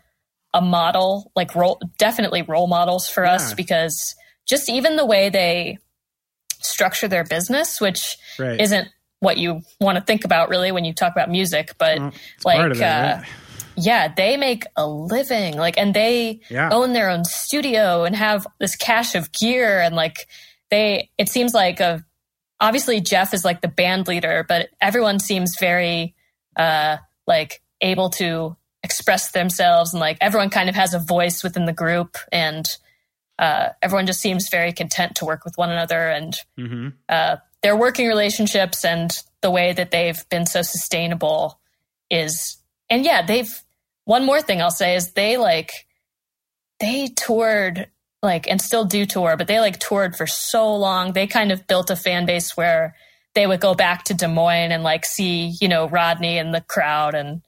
a 0.55 0.63
model, 0.63 1.31
like 1.37 1.55
role, 1.55 1.81
definitely 1.99 2.41
role 2.43 2.69
models 2.69 3.09
for 3.09 3.27
us 3.27 3.53
because 3.55 4.15
just 4.47 4.71
even 4.71 4.97
the 4.97 5.05
way 5.05 5.29
they 5.29 5.79
structure 6.61 7.09
their 7.09 7.25
business, 7.25 7.81
which 7.81 8.17
right. 8.39 8.61
isn't 8.61 8.89
what 9.19 9.37
you 9.37 9.61
want 9.81 9.99
to 9.99 10.05
think 10.05 10.25
about 10.25 10.49
really 10.49 10.71
when 10.71 10.85
you 10.85 10.95
talk 10.95 11.13
about 11.13 11.29
music, 11.29 11.73
but 11.77 11.99
Well, 11.99 12.13
like, 12.45 12.81
uh, 12.81 13.19
right? 13.21 13.25
yeah, 13.77 14.13
they 14.15 14.37
make 14.37 14.65
a 14.77 14.87
living. 14.87 15.57
Like, 15.57 15.77
and 15.77 15.93
they 15.93 16.41
Yeah. 16.49 16.71
own 16.71 16.93
their 16.93 17.11
own 17.11 17.25
studio 17.25 18.05
and 18.05 18.15
have 18.15 18.47
this 18.61 18.77
cache 18.77 19.15
of 19.17 19.33
gear. 19.33 19.81
And 19.81 19.97
like, 19.97 20.29
they, 20.71 21.11
it 21.19 21.29
seems 21.29 21.53
like 21.53 21.81
a, 21.81 22.05
obviously 22.61 23.01
Jeff 23.01 23.35
is 23.35 23.45
like 23.45 23.61
the 23.61 23.69
band 23.69 24.07
leader, 24.07 24.45
but 24.49 24.69
everyone 24.81 25.19
seems 25.19 25.59
very, 25.59 26.15
uh, 26.57 26.99
like 27.27 27.61
able 27.81 28.11
to 28.11 28.57
express 28.85 29.33
themselves 29.33 29.93
and 29.93 30.01
like 30.01 30.17
everyone 30.21 30.51
kind 30.51 30.69
of 30.69 30.75
has 30.77 30.95
a 30.95 30.99
voice 31.01 31.43
within 31.43 31.65
the 31.65 31.73
group 31.73 32.17
and, 32.31 32.69
uh, 33.39 33.71
everyone 33.83 34.07
just 34.07 34.21
seems 34.21 34.49
very 34.49 34.73
content 34.73 35.17
to 35.17 35.25
work 35.25 35.45
with 35.45 35.57
one 35.59 35.71
another 35.71 36.09
and, 36.11 36.37
Mhm. 36.59 36.93
uh, 37.09 37.37
their 37.63 37.75
working 37.75 38.07
relationships 38.07 38.85
and 38.85 39.11
the 39.41 39.51
way 39.51 39.73
that 39.73 39.91
they've 39.91 40.23
been 40.29 40.47
so 40.47 40.63
sustainable 40.63 41.59
is 42.11 42.59
and 42.91 43.05
yeah 43.05 43.23
they've 43.23 43.63
one 44.05 44.25
more 44.27 44.43
thing 44.43 44.61
i'll 44.61 44.71
say 44.71 44.95
is 44.95 45.13
they 45.13 45.39
like 45.39 45.87
they 46.81 47.09
toured 47.09 47.89
like 48.23 48.47
and 48.49 48.61
still 48.61 48.85
do 48.85 49.07
tour 49.07 49.37
but 49.39 49.47
they 49.47 49.61
like 49.61 49.79
toured 49.79 50.15
for 50.15 50.27
so 50.27 50.75
long 50.77 51.13
they 51.13 51.27
kind 51.27 51.51
of 51.53 51.67
built 51.67 51.91
a 51.91 51.97
fan 51.97 52.27
base 52.27 52.57
where 52.57 52.95
they 53.35 53.47
would 53.47 53.61
go 53.61 53.75
back 53.75 54.05
to 54.05 54.15
des 54.15 54.29
moines 54.29 54.71
and 54.73 54.83
like 54.83 55.05
see 55.07 55.55
you 55.61 55.69
know 55.69 55.89
rodney 55.89 56.37
and 56.39 56.55
the 56.55 56.61
crowd 56.61 57.15
and 57.15 57.41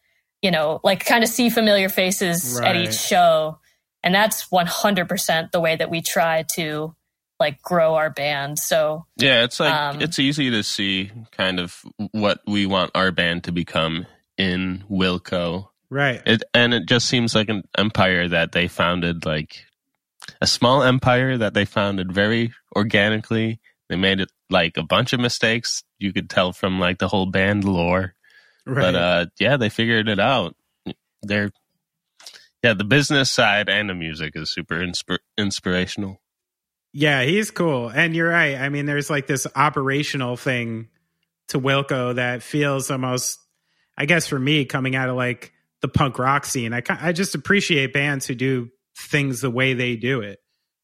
you 0.43 0.51
know 0.51 0.81
like 0.85 1.05
kind 1.05 1.25
of 1.25 1.31
see 1.31 1.51
familiar 1.51 1.89
faces 1.89 2.59
at 2.61 2.77
each 2.77 2.95
show 2.95 3.59
and 4.03 4.15
that's 4.15 4.49
100% 4.51 5.51
the 5.51 5.61
way 5.61 5.75
that 5.75 5.91
we 5.91 6.01
try 6.01 6.45
to 6.55 6.95
like 7.39 7.61
grow 7.61 7.95
our 7.95 8.11
band 8.11 8.59
so 8.59 9.05
Yeah, 9.17 9.45
it's 9.45 9.61
like 9.61 9.73
Um, 9.73 10.01
it's 10.01 10.19
easy 10.19 10.51
to 10.51 10.63
see 10.63 11.11
kind 11.33 11.61
of 11.61 11.83
what 12.13 12.41
we 12.47 12.67
want 12.67 12.93
our 12.95 13.13
band 13.13 13.45
to 13.45 13.53
become 13.53 14.07
in 14.39 14.85
Wilco. 14.91 15.69
Right. 15.91 16.23
It 16.27 16.43
and 16.55 16.75
it 16.75 16.87
just 16.87 17.07
seems 17.07 17.35
like 17.35 17.49
an 17.49 17.65
empire 17.77 18.29
that 18.29 18.53
they 18.53 18.69
founded 18.69 19.27
like 19.27 19.67
a 20.41 20.47
small 20.47 20.83
empire 20.83 21.37
that 21.39 21.55
they 21.55 21.65
founded 21.65 22.13
very 22.13 22.53
organically. 22.75 23.61
They 23.89 23.97
made 23.97 24.21
it 24.21 24.31
like 24.51 24.77
a 24.77 24.83
bunch 24.83 25.13
of 25.13 25.21
mistakes 25.21 25.85
you 25.99 26.13
could 26.13 26.29
tell 26.29 26.53
from 26.53 26.81
like 26.81 26.99
the 26.99 27.09
whole 27.09 27.27
band 27.27 27.65
lore. 27.65 28.15
Right. 28.67 28.83
But 28.83 28.95
uh 28.95 29.27
yeah, 29.39 29.57
they 29.57 29.69
figured 29.69 30.09
it 30.09 30.19
out. 30.19 30.55
They're 31.23 31.51
yeah, 32.63 32.75
the 32.75 32.85
business 32.85 33.33
side 33.33 33.69
and 33.69 33.89
the 33.89 33.95
music 33.95 34.33
is 34.35 34.53
super 34.53 34.77
inspir- 34.77 35.19
inspirational. 35.39 36.21
Yeah, 36.93 37.23
he's 37.23 37.51
cool. 37.51 37.91
And 37.91 38.17
you're 38.17 38.31
right. 38.31 38.57
I 38.57 38.71
mean, 38.71 38.87
there's 38.87 39.11
like 39.11 39.27
this 39.27 39.47
operational 39.55 40.37
thing 40.37 40.89
to 41.49 41.61
Wilco 41.61 42.15
that 42.15 42.43
feels 42.43 42.91
almost, 42.91 43.39
I 43.97 44.07
guess 44.07 44.27
for 44.27 44.39
me, 44.39 44.65
coming 44.65 44.97
out 44.97 45.09
of 45.09 45.17
like 45.17 45.53
the 45.83 45.89
punk 45.89 46.19
rock 46.19 46.45
scene. 46.45 46.73
I, 46.73 46.83
I 46.89 47.13
just 47.13 47.35
appreciate 47.35 47.93
bands 47.93 48.27
who 48.27 48.35
do 48.35 48.71
things 48.99 49.43
the 49.43 49.51
way 49.51 49.75
they 49.75 49.97
do 49.97 50.23
it. 50.23 50.39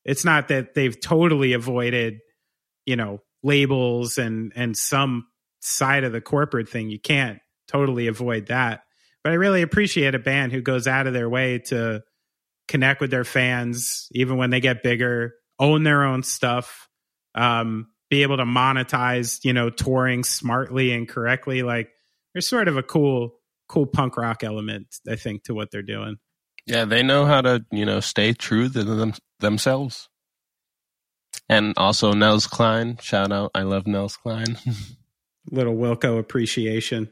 It's 0.05 0.25
not 0.25 0.49
that 0.49 0.75
they've 0.75 1.01
totally 1.01 1.55
avoided, 1.55 2.19
you 2.85 2.97
know, 2.97 3.23
labels 3.43 4.19
and, 4.19 4.53
and 4.55 4.77
some 4.77 5.27
side 5.61 6.05
of 6.05 6.13
the 6.13 6.21
corporate 6.21 6.69
thing. 6.69 6.91
You 6.91 7.01
can't 7.01 7.39
totally 7.73 8.07
avoid 8.07 8.47
that. 8.47 8.83
But 9.25 9.33
I 9.33 9.37
really 9.37 9.63
appreciate 9.63 10.15
a 10.15 10.19
band 10.19 10.53
who 10.53 10.61
goes 10.61 10.87
out 10.87 11.07
of 11.07 11.13
their 11.13 11.29
way 11.29 11.59
to 11.67 12.03
connect 12.69 13.01
with 13.01 13.11
their 13.11 13.25
fans, 13.25 14.09
even 14.13 14.37
when 14.37 14.51
they 14.51 14.61
get 14.61 14.83
bigger, 14.83 15.35
own 15.59 15.85
their 15.85 16.05
own 16.05 16.23
stuff, 16.23 16.89
um, 17.35 17.89
be 18.11 18.23
able 18.23 18.37
to 18.37 18.45
monetize, 18.45 19.45
you 19.45 19.53
know, 19.53 19.71
touring 19.71 20.25
smartly 20.25 20.93
and 20.93 21.09
correctly. 21.09 21.63
Like 21.63 21.91
there's 22.35 22.49
sort 22.49 22.69
of 22.69 22.77
a 22.77 22.83
cool, 22.83 23.35
cool 23.69 23.87
punk 23.87 24.17
rock 24.17 24.43
element, 24.43 24.87
I 25.09 25.17
think, 25.17 25.45
to 25.45 25.55
what 25.55 25.71
they're 25.71 25.83
doing. 25.83 26.17
Yeah, 26.67 26.85
they 26.85 27.03
know 27.03 27.27
how 27.27 27.41
to, 27.41 27.65
you 27.71 27.85
know, 27.85 28.01
stay 28.01 28.33
true 28.33 28.69
to 28.69 28.85
them, 28.85 29.15
themselves. 29.41 30.09
And 31.49 31.75
also 31.77 32.13
Nels 32.13 32.47
Cline, 32.47 32.99
shout 33.01 33.33
out. 33.33 33.51
I 33.55 33.63
love 33.63 33.87
Nels 33.87 34.17
Cline. 34.17 34.59
Little 35.51 35.75
Wilco 35.75 36.19
appreciation. 36.19 37.11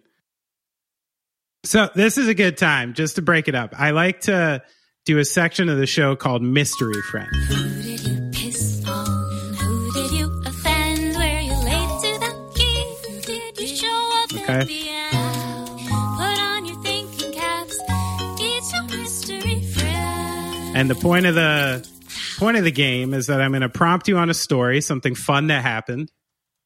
So 1.65 1.91
this 1.95 2.17
is 2.17 2.27
a 2.29 2.35
good 2.35 2.57
time 2.57 2.95
just 2.95 3.17
to 3.17 3.23
break 3.23 3.47
it 3.49 3.55
up. 3.55 3.75
I 3.79 3.91
like 3.91 4.23
to 4.23 4.63
do 5.05 5.19
a 5.19 5.25
section 5.25 5.69
of 5.69 5.77
the 5.79 5.87
show 5.87 6.17
called 6.17 6.43
Mystery 6.43 7.01
Friend. 7.11 7.29
Who 7.49 7.83
did 7.83 8.01
you 8.01 8.31
piss 8.33 8.83
on? 8.89 9.55
Who 9.57 9.93
did 9.93 10.11
you 10.13 10.43
offend? 10.47 11.17
Were 11.17 11.41
you 11.41 11.53
late 11.65 12.01
to 12.03 12.19
the? 12.21 12.51
Did 13.27 13.61
you 13.61 13.77
show 13.77 14.11
up 14.25 14.33
Okay. 14.33 14.53
at 14.55 14.67
the 14.67 14.89
end? 14.89 15.69
Put 16.17 16.41
on 16.41 16.65
your 16.65 16.83
thinking 16.83 17.33
caps. 17.35 17.79
It's 18.41 18.73
your 18.73 18.83
mystery 18.85 19.63
friend. 19.75 20.77
And 20.77 20.89
the 20.89 20.95
point 20.95 21.27
of 21.27 21.35
the 21.35 21.87
point 22.39 22.57
of 22.57 22.65
the 22.65 22.73
game 22.73 23.13
is 23.13 23.27
that 23.27 23.43
I'm 23.43 23.51
going 23.51 23.61
to 23.61 23.69
prompt 23.69 24.09
you 24.09 24.17
on 24.17 24.31
a 24.31 24.35
story, 24.35 24.81
something 24.81 25.15
fun 25.15 25.49
that 25.49 25.63
happened, 25.63 26.11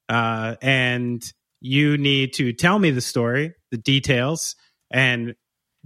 uh, 0.08 0.54
and 0.62 1.20
you 1.60 1.98
need 1.98 2.34
to 2.34 2.52
tell 2.52 2.78
me 2.78 2.92
the 2.92 3.00
story, 3.00 3.54
the 3.72 3.76
details, 3.78 4.54
and 4.90 5.34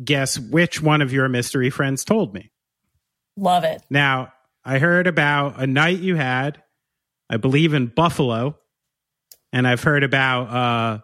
guess 0.03 0.39
which 0.39 0.83
one 0.83 1.03
of 1.03 1.13
your 1.13 1.29
mystery 1.29 1.71
friends 1.71 2.05
told 2.05 2.35
me. 2.35 2.51
Love 3.37 3.65
it. 3.65 3.83
Now, 3.91 4.33
I 4.65 4.79
heard 4.79 5.07
about 5.07 5.61
a 5.61 5.67
night 5.67 5.99
you 5.99 6.17
had, 6.17 6.63
I 7.31 7.37
believe 7.37 7.75
in 7.75 7.87
Buffalo, 7.87 8.59
and 9.53 9.67
I've 9.67 9.83
heard 9.83 10.05
about 10.05 10.43
uh, 10.49 10.99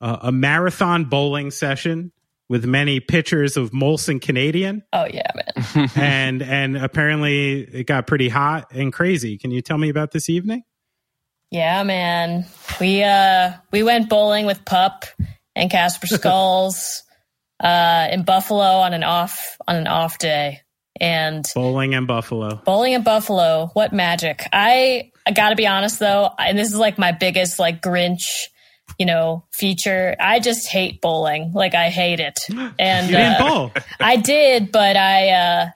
a, 0.00 0.18
a 0.28 0.32
marathon 0.32 1.06
bowling 1.06 1.50
session 1.50 2.12
with 2.48 2.66
many 2.66 3.00
pitchers 3.00 3.56
of 3.56 3.70
Molson 3.70 4.20
Canadian, 4.20 4.82
Oh 4.92 5.06
yeah, 5.06 5.30
man. 5.34 5.90
and 5.96 6.42
and 6.42 6.76
apparently 6.76 7.62
it 7.62 7.86
got 7.86 8.06
pretty 8.06 8.28
hot 8.28 8.72
and 8.72 8.92
crazy. 8.92 9.38
Can 9.38 9.50
you 9.50 9.62
tell 9.62 9.78
me 9.78 9.88
about 9.88 10.10
this 10.10 10.28
evening? 10.28 10.62
Yeah, 11.50 11.82
man. 11.82 12.44
We 12.78 13.02
uh 13.02 13.52
we 13.70 13.82
went 13.82 14.10
bowling 14.10 14.44
with 14.44 14.64
Pup 14.66 15.06
and 15.56 15.70
Casper 15.70 16.06
Skulls 16.06 17.04
uh 17.60 18.08
in 18.10 18.22
Buffalo 18.24 18.62
on 18.62 18.92
an 18.94 19.04
off 19.04 19.56
on 19.66 19.76
an 19.76 19.86
off 19.86 20.18
day. 20.18 20.60
And 21.00 21.44
Bowling 21.54 21.94
in 21.94 22.06
Buffalo. 22.06 22.56
bowling 22.56 22.92
in 22.92 23.02
Buffalo, 23.02 23.70
what 23.72 23.92
magic. 23.92 24.46
I 24.52 25.10
I 25.26 25.32
got 25.32 25.50
to 25.50 25.56
be 25.56 25.66
honest 25.66 25.98
though, 25.98 26.30
and 26.38 26.56
this 26.58 26.68
is 26.68 26.76
like 26.76 26.98
my 26.98 27.12
biggest 27.12 27.58
like 27.58 27.80
Grinch, 27.80 28.44
you 28.98 29.06
know, 29.06 29.44
feature. 29.52 30.14
I 30.20 30.38
just 30.38 30.68
hate 30.68 31.00
bowling. 31.00 31.52
Like 31.54 31.74
I 31.74 31.88
hate 31.88 32.20
it. 32.20 32.38
And 32.78 33.08
You 33.08 33.16
didn't 33.16 33.40
uh, 33.40 33.48
bowl. 33.48 33.72
I 34.00 34.16
did, 34.16 34.70
but 34.70 34.96
I 34.96 35.30
uh, 35.30 35.66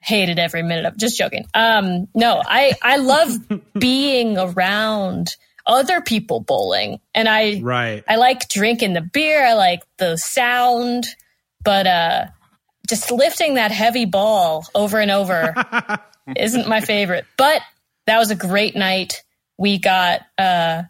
hated 0.00 0.38
every 0.38 0.62
minute 0.62 0.84
of. 0.84 0.96
Just 0.98 1.16
joking. 1.18 1.46
Um, 1.54 2.06
no, 2.14 2.42
I 2.44 2.74
I 2.82 2.98
love 2.98 3.30
being 3.78 4.36
around 4.38 5.34
other 5.66 6.00
people 6.00 6.40
bowling, 6.40 7.00
and 7.14 7.28
I 7.28 7.60
Right. 7.62 8.04
I 8.06 8.16
like 8.16 8.48
drinking 8.50 8.92
the 8.92 9.00
beer. 9.00 9.44
I 9.44 9.54
like 9.54 9.82
the 9.96 10.16
sound, 10.16 11.06
but 11.66 11.86
uh, 11.86 12.24
just 12.88 13.10
lifting 13.10 13.54
that 13.54 13.70
heavy 13.72 14.06
ball 14.06 14.64
over 14.74 14.98
and 14.98 15.10
over 15.10 15.52
isn't 16.36 16.66
my 16.68 16.80
favorite. 16.80 17.26
But 17.36 17.60
that 18.06 18.18
was 18.18 18.30
a 18.30 18.36
great 18.36 18.74
night. 18.76 19.22
We 19.58 19.78
got 19.78 20.20
uh, 20.38 20.84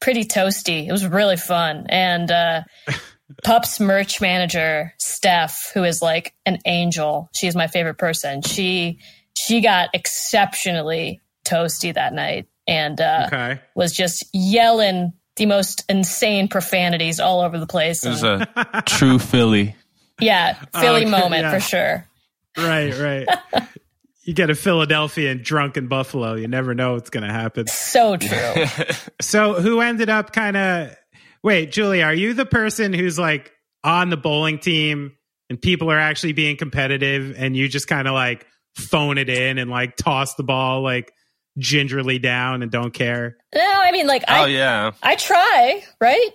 pretty 0.00 0.24
toasty. 0.24 0.86
It 0.88 0.92
was 0.92 1.06
really 1.06 1.36
fun, 1.36 1.86
and 1.88 2.30
uh, 2.30 2.62
Pup's 3.44 3.78
merch 3.78 4.20
manager 4.20 4.94
Steph, 4.98 5.70
who 5.74 5.84
is 5.84 6.02
like 6.02 6.34
an 6.46 6.58
angel. 6.64 7.28
She's 7.34 7.54
my 7.54 7.66
favorite 7.68 7.98
person. 7.98 8.42
She 8.42 8.98
she 9.36 9.60
got 9.60 9.90
exceptionally 9.94 11.20
toasty 11.44 11.92
that 11.94 12.12
night, 12.12 12.46
and 12.66 13.00
uh, 13.00 13.24
Okay. 13.26 13.60
was 13.74 13.92
just 13.92 14.24
yelling 14.32 15.12
the 15.36 15.46
most 15.46 15.84
insane 15.88 16.48
profanities 16.48 17.18
all 17.18 17.40
over 17.40 17.58
the 17.58 17.66
place. 17.66 18.04
It 18.04 18.10
was 18.10 18.22
a 18.22 18.82
true 18.86 19.18
Philly. 19.18 19.74
Yeah, 20.20 20.54
Philly 20.80 21.02
Okay, 21.02 21.10
moment 21.10 21.42
yeah. 21.42 21.52
for 21.52 21.60
sure. 21.60 22.08
Right, 22.56 22.98
right. 22.98 23.68
you 24.24 24.34
get 24.34 24.50
a 24.50 24.54
Philadelphia 24.54 25.30
and 25.30 25.42
drunk 25.42 25.76
in 25.76 25.88
Buffalo. 25.88 26.34
You 26.34 26.48
never 26.48 26.74
know 26.74 26.94
what's 26.94 27.10
going 27.10 27.26
to 27.26 27.32
happen. 27.32 27.66
So 27.66 28.16
true. 28.16 28.64
So, 29.20 29.54
who 29.54 29.80
ended 29.80 30.10
up 30.10 30.32
kind 30.32 30.56
of. 30.56 30.96
Wait, 31.42 31.72
Julie, 31.72 32.02
are 32.02 32.14
you 32.14 32.34
the 32.34 32.46
person 32.46 32.92
who's 32.92 33.18
like 33.18 33.52
on 33.82 34.10
the 34.10 34.16
bowling 34.16 34.58
team 34.58 35.16
and 35.48 35.60
people 35.60 35.90
are 35.90 35.98
actually 35.98 36.32
being 36.32 36.56
competitive 36.56 37.34
and 37.36 37.56
you 37.56 37.68
just 37.68 37.88
kind 37.88 38.06
of 38.06 38.14
like 38.14 38.46
phone 38.76 39.18
it 39.18 39.28
in 39.28 39.58
and 39.58 39.70
like 39.70 39.96
toss 39.96 40.34
the 40.34 40.42
ball 40.44 40.82
like 40.82 41.12
gingerly 41.58 42.18
down 42.18 42.62
and 42.62 42.70
don't 42.70 42.92
care? 42.92 43.36
no, 43.54 43.60
I 43.60 43.90
mean, 43.92 44.06
like 44.06 44.24
I 44.28 44.42
Oh 44.42 44.46
yeah, 44.46 44.92
I 45.02 45.16
try, 45.16 45.84
right? 46.00 46.30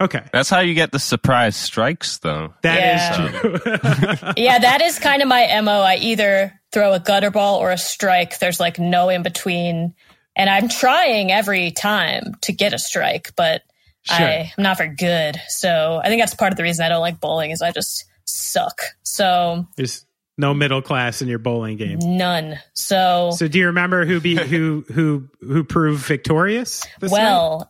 Okay. 0.00 0.22
that's 0.32 0.50
how 0.50 0.60
you 0.60 0.74
get 0.74 0.90
the 0.92 0.98
surprise 0.98 1.56
strikes, 1.56 2.18
though. 2.18 2.52
that 2.62 2.78
is 2.78 3.18
Yeah. 3.18 3.38
true. 3.40 4.32
Yeah, 4.36 4.58
that 4.58 4.82
is 4.82 4.98
kind 4.98 5.22
of 5.22 5.28
my 5.28 5.60
MO. 5.62 5.80
I 5.80 5.96
either 5.96 6.52
throw 6.72 6.92
a 6.92 7.00
gutter 7.00 7.30
ball 7.30 7.56
or 7.58 7.70
a 7.70 7.78
strike. 7.78 8.38
There's 8.38 8.58
like 8.60 8.78
no 8.78 9.08
in 9.08 9.22
between. 9.22 9.94
And 10.36 10.50
I'm 10.50 10.68
trying 10.68 11.30
every 11.30 11.70
time 11.70 12.34
to 12.42 12.52
get 12.52 12.72
a 12.72 12.78
strike, 12.78 13.32
but 13.36 13.62
Sure. 14.06 14.16
I, 14.26 14.52
I'm 14.58 14.62
not 14.62 14.76
very 14.76 14.94
good. 14.94 15.40
So 15.48 15.98
I 16.04 16.08
think 16.08 16.20
that's 16.20 16.34
part 16.34 16.52
of 16.52 16.58
the 16.58 16.62
reason 16.62 16.84
I 16.84 16.90
don't 16.90 17.00
like 17.00 17.20
bowling 17.20 17.52
is 17.52 17.62
I 17.62 17.70
just 17.70 18.04
suck. 18.26 18.80
So 19.02 19.66
There's 19.76 20.04
no 20.36 20.52
middle 20.52 20.82
class 20.82 21.22
in 21.22 21.28
your 21.28 21.38
bowling 21.38 21.78
game. 21.78 22.00
none. 22.02 22.58
So, 22.74 23.30
So, 23.34 23.48
do 23.48 23.58
you 23.58 23.66
remember 23.66 24.04
who 24.04 24.20
be 24.20 24.34
who 24.36 24.84
who 24.92 25.28
who 25.40 25.64
proved 25.64 26.04
victorious? 26.04 26.82
this 27.00 27.12
night? 27.12 27.64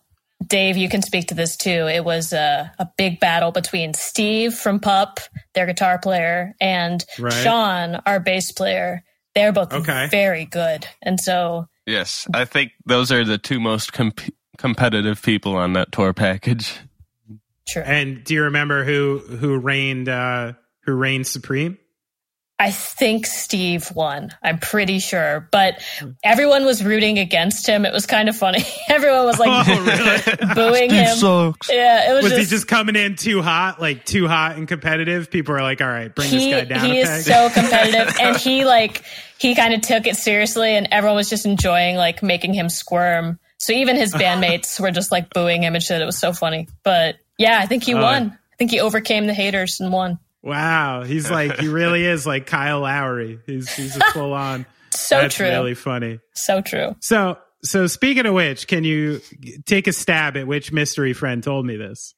Well, 0.44 0.48
Dave, 0.48 0.76
you 0.76 0.88
can 0.88 1.02
speak 1.02 1.28
to 1.28 1.34
this 1.34 1.56
too. 1.56 1.88
It 1.88 2.04
was 2.04 2.32
a, 2.32 2.72
a 2.78 2.88
big 2.96 3.20
battle 3.20 3.52
between 3.52 3.94
Steve 3.94 4.54
from 4.54 4.80
Pup, 4.80 5.20
their 5.54 5.66
guitar 5.66 5.98
player, 5.98 6.54
and 6.60 7.04
Right. 7.18 7.32
Sean, 7.32 7.96
our 8.06 8.20
bass 8.20 8.52
player. 8.52 9.02
They're 9.34 9.52
both 9.52 9.72
Okay. 9.72 10.08
very 10.10 10.44
good. 10.44 10.86
And 11.02 11.18
so 11.20 11.66
Yes, 11.86 12.26
I 12.32 12.44
think 12.46 12.72
those 12.86 13.12
are 13.12 13.24
the 13.24 13.36
two 13.36 13.60
most 13.60 13.92
comp- 13.92 14.20
competitive 14.56 15.20
people 15.22 15.56
on 15.56 15.72
that 15.74 15.92
tour 15.92 16.12
package. 16.14 16.72
True. 17.68 17.82
And 17.82 18.22
do 18.24 18.34
you 18.34 18.42
remember 18.44 18.84
who 18.84 19.18
who 19.18 19.58
reigned 19.58 20.08
uh 20.08 20.52
who 20.84 20.92
reigned 20.92 21.26
supreme? 21.26 21.78
I 22.56 22.70
think 22.70 23.26
Steve 23.26 23.90
won. 23.96 24.30
I'm 24.40 24.58
pretty 24.58 25.00
sure, 25.00 25.48
but 25.50 25.82
everyone 26.22 26.64
was 26.64 26.84
rooting 26.84 27.18
against 27.18 27.66
him. 27.66 27.84
It 27.84 27.92
was 27.92 28.06
kind 28.06 28.28
of 28.28 28.36
funny. 28.36 28.64
everyone 28.88 29.24
was 29.24 29.38
like 29.40 29.68
Oh, 29.68 29.84
really? 29.84 30.54
booing 30.54 30.90
him. 30.90 31.16
sucks. 31.16 31.68
Yeah, 31.68 32.10
it 32.10 32.14
was, 32.14 32.22
Was 32.24 32.32
just, 32.34 32.50
he 32.50 32.56
just 32.56 32.68
coming 32.68 32.94
in 32.94 33.16
too 33.16 33.42
hot, 33.42 33.80
like 33.80 34.04
too 34.04 34.28
hot 34.28 34.56
and 34.56 34.68
competitive? 34.68 35.30
People 35.32 35.56
are 35.56 35.62
like, 35.62 35.80
"All 35.80 35.88
right, 35.88 36.14
bring 36.14 36.28
he 36.30 36.52
this 36.52 36.62
guy 36.68 36.74
down 36.76 36.84
he 36.86 37.00
a 37.00 37.04
peg." 37.04 37.18
is 37.18 37.26
so 37.26 37.50
competitive, 37.52 38.14
and 38.20 38.36
he 38.36 38.64
like 38.64 39.02
he 39.38 39.56
kind 39.56 39.74
of 39.74 39.80
took 39.80 40.06
it 40.06 40.14
seriously, 40.16 40.76
and 40.76 40.86
everyone 40.92 41.16
was 41.16 41.28
just 41.28 41.46
enjoying 41.46 41.96
like 41.96 42.22
making 42.22 42.54
him 42.54 42.68
squirm. 42.68 43.40
So 43.58 43.72
even 43.72 43.96
his 43.96 44.12
bandmates 44.14 44.78
were 44.78 44.92
just 44.92 45.10
like 45.10 45.30
booing 45.34 45.62
him 45.64 45.74
and 45.74 45.82
shit. 45.82 46.00
It 46.00 46.04
was 46.04 46.18
so 46.18 46.32
funny. 46.32 46.68
But 46.84 47.16
yeah, 47.36 47.58
I 47.60 47.66
think 47.66 47.82
he 47.82 47.94
Oh. 47.94 48.02
won. 48.02 48.38
I 48.52 48.56
think 48.56 48.70
he 48.70 48.78
overcame 48.78 49.26
the 49.26 49.34
haters 49.34 49.80
and 49.80 49.92
won. 49.92 50.20
Wow, 50.44 51.02
he's 51.02 51.30
like 51.30 51.58
he 51.58 51.68
really 51.68 52.04
is 52.06 52.26
like 52.26 52.46
Kyle 52.46 52.80
Lowry. 52.80 53.40
He's 53.46 53.72
he's 53.74 53.96
a 53.96 54.00
full 54.12 54.32
on. 54.32 54.66
So 54.90 55.20
That's 55.22 55.34
true. 55.34 55.48
really 55.48 55.74
funny. 55.74 56.20
So 56.34 56.60
true. 56.60 56.94
So 57.00 57.38
so 57.64 57.86
speaking 57.86 58.26
of 58.26 58.34
which, 58.34 58.68
can 58.68 58.84
you 58.84 59.20
take 59.66 59.86
a 59.88 59.92
stab 59.92 60.36
at 60.36 60.46
which 60.46 60.70
mystery 60.70 61.14
friend 61.14 61.42
told 61.42 61.66
me 61.66 61.76
this? 61.76 62.14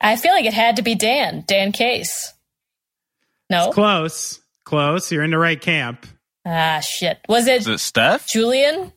I 0.00 0.16
feel 0.16 0.32
like 0.32 0.44
it 0.46 0.54
had 0.54 0.76
to 0.76 0.82
be 0.82 0.94
Dan. 0.94 1.44
Dan 1.46 1.72
Case. 1.72 2.32
No. 3.48 3.70
Close, 3.70 4.40
close. 4.64 5.12
You're 5.12 5.22
in 5.22 5.30
the 5.30 5.38
right 5.38 5.60
camp. 5.60 6.06
Ah, 6.44 6.80
shit. 6.80 7.18
Was 7.28 7.46
it 7.46 7.60
Is 7.62 7.68
it 7.68 7.78
Steph? 7.78 8.26
Julian? 8.28 8.92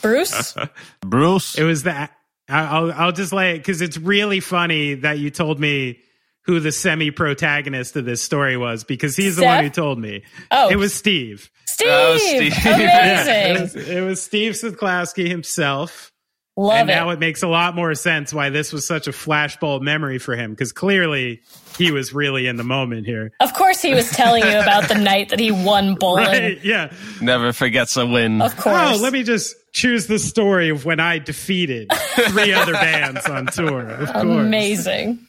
Bruce? 0.00 0.54
Bruce? 1.00 1.56
It 1.58 1.64
was 1.64 1.82
that. 1.84 2.12
I'll 2.48 2.92
I'll 2.92 3.12
just 3.12 3.32
lay 3.32 3.54
it 3.54 3.58
because 3.58 3.80
it's 3.80 3.96
really 3.96 4.40
funny 4.40 4.94
that 4.94 5.18
you 5.18 5.30
told 5.30 5.58
me 5.58 6.00
who 6.44 6.60
the 6.60 6.72
semi 6.72 7.10
protagonist 7.10 7.96
of 7.96 8.04
this 8.04 8.22
story 8.22 8.56
was 8.56 8.84
because 8.84 9.16
he's 9.16 9.36
the 9.36 9.44
one 9.44 9.64
who 9.64 9.70
told 9.70 9.98
me. 9.98 10.22
Oh. 10.50 10.70
It 10.70 10.76
was 10.76 10.94
Steve. 10.94 11.50
Steve! 11.66 11.88
Oh, 11.90 12.16
Steve. 12.18 12.52
It 12.64 12.66
Amazing. 12.66 13.62
was, 13.62 13.76
it 13.88 14.00
was 14.02 14.22
Steve 14.22 14.52
Sladkowski 14.54 15.26
himself. 15.28 16.10
Love 16.56 16.82
and 16.82 16.90
it. 16.90 16.94
now 16.94 17.10
it 17.10 17.18
makes 17.18 17.42
a 17.42 17.48
lot 17.48 17.74
more 17.74 17.92
sense 17.96 18.32
why 18.32 18.48
this 18.48 18.72
was 18.72 18.86
such 18.86 19.08
a 19.08 19.10
flashbulb 19.10 19.82
memory 19.82 20.18
for 20.18 20.36
him 20.36 20.52
because 20.52 20.70
clearly 20.70 21.40
he 21.76 21.90
was 21.90 22.14
really 22.14 22.46
in 22.46 22.54
the 22.54 22.62
moment 22.62 23.06
here. 23.06 23.32
of 23.40 23.52
course, 23.54 23.82
he 23.82 23.92
was 23.92 24.08
telling 24.10 24.44
you 24.44 24.60
about 24.60 24.86
the 24.88 24.94
night 24.94 25.30
that 25.30 25.40
he 25.40 25.50
won 25.50 25.94
bowling. 25.98 26.26
Right? 26.26 26.64
Yeah. 26.64 26.92
Never 27.20 27.52
forgets 27.52 27.96
a 27.96 28.06
win. 28.06 28.40
Of 28.40 28.56
course. 28.56 28.76
Oh, 28.76 29.02
let 29.02 29.12
me 29.12 29.24
just 29.24 29.56
choose 29.72 30.06
the 30.06 30.20
story 30.20 30.68
of 30.68 30.84
when 30.84 31.00
I 31.00 31.18
defeated 31.18 31.90
three 32.28 32.52
other 32.52 32.74
bands 32.74 33.26
on 33.26 33.46
tour. 33.46 33.88
Of 33.88 34.12
course. 34.12 34.24
Amazing. 34.24 35.26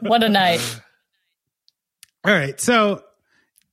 What 0.00 0.22
a 0.22 0.28
night. 0.28 0.80
All 2.24 2.32
right. 2.32 2.58
So 2.60 3.02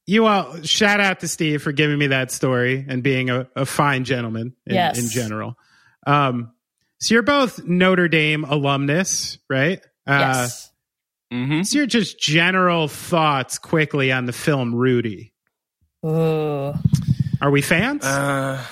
you 0.05 0.25
all 0.25 0.61
shout 0.63 0.99
out 0.99 1.19
to 1.21 1.27
Steve 1.27 1.61
for 1.63 1.71
giving 1.71 1.97
me 1.97 2.07
that 2.07 2.31
story 2.31 2.85
and 2.87 3.01
being 3.01 3.29
a, 3.29 3.47
a 3.55 3.65
fine 3.65 4.03
gentleman 4.03 4.53
in, 4.65 4.75
Yes. 4.75 4.99
in 4.99 5.09
general. 5.09 5.55
Um, 6.05 6.51
so 6.99 7.13
you're 7.15 7.23
both 7.23 7.63
Notre 7.65 8.07
Dame 8.07 8.43
alumnus, 8.43 9.37
right? 9.49 9.79
Uh, 10.05 10.19
Yes. 10.19 10.71
hmm 11.31 11.61
So 11.63 11.77
your 11.77 11.87
just 11.87 12.19
general 12.19 12.87
thoughts 12.87 13.57
quickly 13.57 14.11
on 14.11 14.25
the 14.25 14.33
film 14.33 14.75
Rudy. 14.75 15.33
Ooh. 16.05 16.73
Are 17.41 17.49
we 17.51 17.61
fans? 17.61 18.03
Uh, 18.03 18.63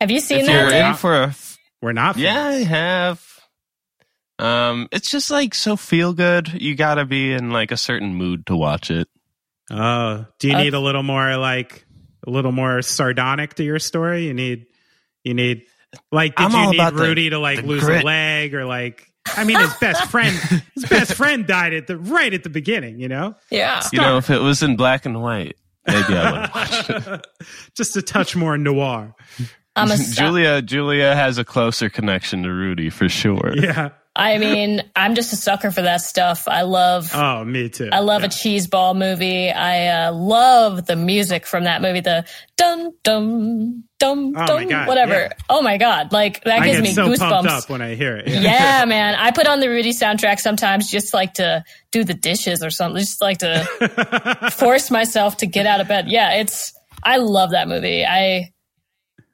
Have 0.00 0.10
you 0.10 0.20
seen 0.20 0.40
if 0.40 0.46
that? 0.46 0.52
you're 0.72 0.88
in 0.88 0.94
for 0.94 1.14
a 1.14 1.34
We're 1.82 1.92
not. 1.92 2.14
Fans. 2.14 2.24
Yeah, 2.24 2.44
I 2.44 2.52
have. 2.64 3.35
Um, 4.38 4.88
it's 4.92 5.10
just 5.10 5.30
like 5.30 5.54
so 5.54 5.76
feel 5.76 6.12
good. 6.12 6.52
You 6.60 6.74
gotta 6.74 7.04
be 7.04 7.32
in 7.32 7.50
like 7.50 7.70
a 7.72 7.76
certain 7.76 8.14
mood 8.14 8.46
to 8.46 8.56
watch 8.56 8.90
it. 8.90 9.08
Oh, 9.70 10.26
do 10.38 10.48
you 10.48 10.54
Uh, 10.54 10.62
need 10.62 10.74
a 10.74 10.80
little 10.80 11.02
more 11.02 11.36
like 11.36 11.84
a 12.26 12.30
little 12.30 12.52
more 12.52 12.82
sardonic 12.82 13.54
to 13.54 13.64
your 13.64 13.78
story? 13.78 14.26
You 14.26 14.34
need 14.34 14.66
you 15.24 15.34
need 15.34 15.62
like 16.12 16.36
did 16.36 16.44
I'm 16.44 16.52
you 16.52 16.58
all 16.58 16.70
need 16.70 16.76
about 16.80 16.94
the- 16.94 17.02
Rudy 17.02 17.30
to 17.30 17.38
like 17.38 17.62
lose 17.62 17.82
grit. 17.82 18.02
a 18.02 18.06
leg 18.06 18.54
or 18.54 18.64
like 18.66 19.10
I 19.36 19.44
mean 19.44 19.58
his 19.58 19.72
best 19.80 20.04
friend 20.10 20.36
his 20.74 20.84
best 20.84 21.14
friend 21.14 21.46
died 21.46 21.72
at 21.72 21.86
the 21.86 21.96
right 21.96 22.32
at 22.32 22.42
the 22.44 22.50
beginning, 22.50 23.00
you 23.00 23.08
know? 23.08 23.34
Yeah. 23.50 23.82
You 23.92 24.00
know, 24.00 24.18
if 24.18 24.28
it 24.30 24.38
was 24.40 24.62
in 24.62 24.76
black 24.76 25.06
and 25.06 25.20
white, 25.22 25.56
maybe 25.86 26.14
I 26.14 26.30
would 26.42 26.54
watch 26.54 26.90
it. 26.90 27.26
Just 27.74 27.96
a 27.96 28.02
touch 28.02 28.36
more 28.36 28.56
noir. 28.58 29.14
I'm 29.74 29.90
a, 29.90 29.96
Julia 30.12 30.60
Julia 30.62 31.14
has 31.16 31.38
a 31.38 31.44
closer 31.44 31.88
connection 31.90 32.42
to 32.44 32.50
Rudy 32.52 32.90
for 32.90 33.08
sure. 33.08 33.52
Yeah. 33.56 33.90
I 34.18 34.38
mean, 34.38 34.82
I'm 34.96 35.14
just 35.14 35.32
a 35.34 35.36
sucker 35.36 35.70
for 35.70 35.82
that 35.82 36.00
stuff. 36.00 36.48
I 36.48 36.62
love 36.62 37.10
Oh, 37.14 37.44
me 37.44 37.68
too. 37.68 37.90
I 37.92 37.98
love 38.00 38.24
a 38.24 38.28
cheese 38.28 38.66
ball 38.66 38.94
movie. 38.94 39.50
I 39.50 40.06
uh, 40.06 40.12
love 40.12 40.86
the 40.86 40.96
music 40.96 41.46
from 41.46 41.64
that 41.64 41.82
movie. 41.82 42.00
The 42.00 42.24
dum 42.56 42.92
dum 43.04 43.84
dum 43.98 44.32
Oh 44.34 44.46
dum 44.46 44.68
God, 44.68 44.88
whatever. 44.88 45.12
yeah. 45.12 45.32
Oh 45.50 45.60
my 45.60 45.76
god! 45.76 46.12
Like 46.12 46.42
that 46.44 46.62
I 46.62 46.66
gives 46.66 46.80
me 46.80 46.92
so 46.92 47.08
goosebumps. 47.08 47.46
up 47.46 47.68
when 47.68 47.82
I 47.82 47.94
hear 47.94 48.16
it. 48.16 48.26
Yeah. 48.28 48.40
Yeah, 48.40 48.84
man. 48.88 49.14
I 49.16 49.32
put 49.32 49.46
on 49.46 49.60
the 49.60 49.68
Rudy 49.68 49.92
soundtrack 49.92 50.40
sometimes 50.40 50.90
just 50.90 51.12
like 51.12 51.34
to 51.34 51.62
do 51.92 52.02
the 52.02 52.14
dishes 52.14 52.62
or 52.64 52.70
something. 52.70 52.98
Just 53.00 53.20
like 53.20 53.38
to 53.38 54.50
force 54.56 54.90
myself 54.90 55.36
to 55.38 55.46
get 55.46 55.66
out 55.66 55.80
of 55.82 55.88
bed. 55.88 56.08
Yeah, 56.08 56.34
it's 56.40 56.72
I 57.02 57.18
love 57.18 57.50
that 57.50 57.68
movie. 57.68 58.04
I 58.06 58.50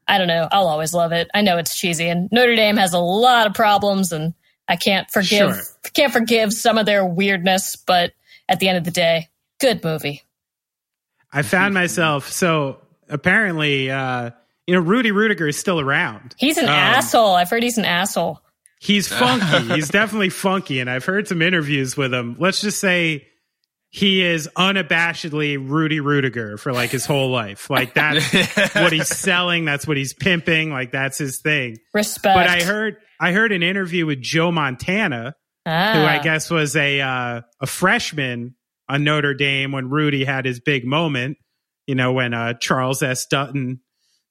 I 0.09 0.19
don't 0.19 0.27
know. 0.27 0.49
I'll 0.51 0.67
always 0.67 0.93
love 0.93 1.13
it. 1.13 1.29
I 1.33 1.43
know 1.43 1.59
it's 1.59 1.79
cheesy 1.79 2.09
and 2.09 2.29
Notre 2.33 2.57
Dame 2.57 2.77
has 2.79 2.93
a 2.93 2.99
lot 2.99 3.47
of 3.47 3.55
problems 3.55 4.11
and 4.11 4.35
I 4.73 4.77
can't 4.77 5.07
forgive 5.11 5.55
Sure. 5.55 5.63
can't 5.93 6.13
forgive 6.13 6.51
some 6.53 6.79
of 6.79 6.87
their 6.87 7.05
weirdness, 7.05 7.77
but 7.77 8.13
at 8.49 8.59
the 8.59 8.69
end 8.69 8.79
of 8.79 8.85
the 8.85 8.91
day, 8.91 9.29
good 9.61 9.85
movie. 9.85 10.23
I 11.31 11.43
found 11.43 11.75
myself 11.75 12.31
so 12.33 12.79
apparently 13.09 13.91
uh 13.91 14.31
you 14.67 14.75
know 14.75 14.81
Rudy 14.81 15.11
Ruettiger 15.11 15.47
is 15.49 15.59
still 15.59 15.79
around. 15.79 16.35
He's 16.39 16.57
an 16.57 16.65
Um, 16.65 16.71
asshole. 16.71 17.35
I've 17.35 17.51
heard 17.51 17.63
he's 17.63 17.77
an 17.77 17.85
asshole. 17.85 18.41
He's 18.81 19.09
funky. 19.23 19.75
He's 19.75 19.89
definitely 19.91 20.31
funky 20.31 20.81
and 20.81 20.89
I've 20.89 21.05
heard 21.05 21.29
some 21.29 21.43
interviews 21.43 21.97
with 21.97 22.15
him. 22.15 22.37
Let's 22.39 22.63
just 22.63 22.81
say 22.81 23.27
he 23.91 24.23
is 24.25 24.49
unabashedly 24.57 25.59
Rudy 25.69 26.01
Ruettiger 26.01 26.59
for 26.59 26.73
like 26.73 26.89
his 26.89 27.05
whole 27.05 27.31
life. 27.31 27.69
Like 27.69 27.93
that's 27.93 28.33
what 28.75 28.91
he's 28.93 29.09
selling, 29.09 29.67
that's 29.67 29.87
what 29.87 29.99
he's 29.99 30.15
pimping, 30.15 30.71
like 30.71 30.93
that's 30.93 31.19
his 31.19 31.41
thing. 31.41 31.77
Respect. 31.93 32.35
But 32.35 32.47
I 32.49 32.63
heard 32.63 32.97
I 33.23 33.31
heard 33.31 33.53
an 33.53 33.63
interview 33.63 34.05
with 34.05 34.21
Joe 34.21 34.51
Montana 34.51 35.37
ah, 35.65 35.93
who 35.95 36.01
I 36.01 36.19
guess 36.19 36.51
was 36.51 36.75
a 36.75 37.01
uh, 37.01 37.43
a 37.61 37.67
freshman 37.67 38.57
on 38.89 39.05
Notre 39.05 39.33
Dame 39.33 39.71
when 39.71 39.91
Rudy 39.91 40.25
had 40.25 40.45
his 40.45 40.59
big 40.59 40.85
moment. 40.85 41.39
You 41.87 41.95
know, 41.95 42.13
when 42.13 42.35
uh, 42.35 42.55
Charles 42.55 43.01
S. 43.01 43.27
Dutton, 43.27 43.81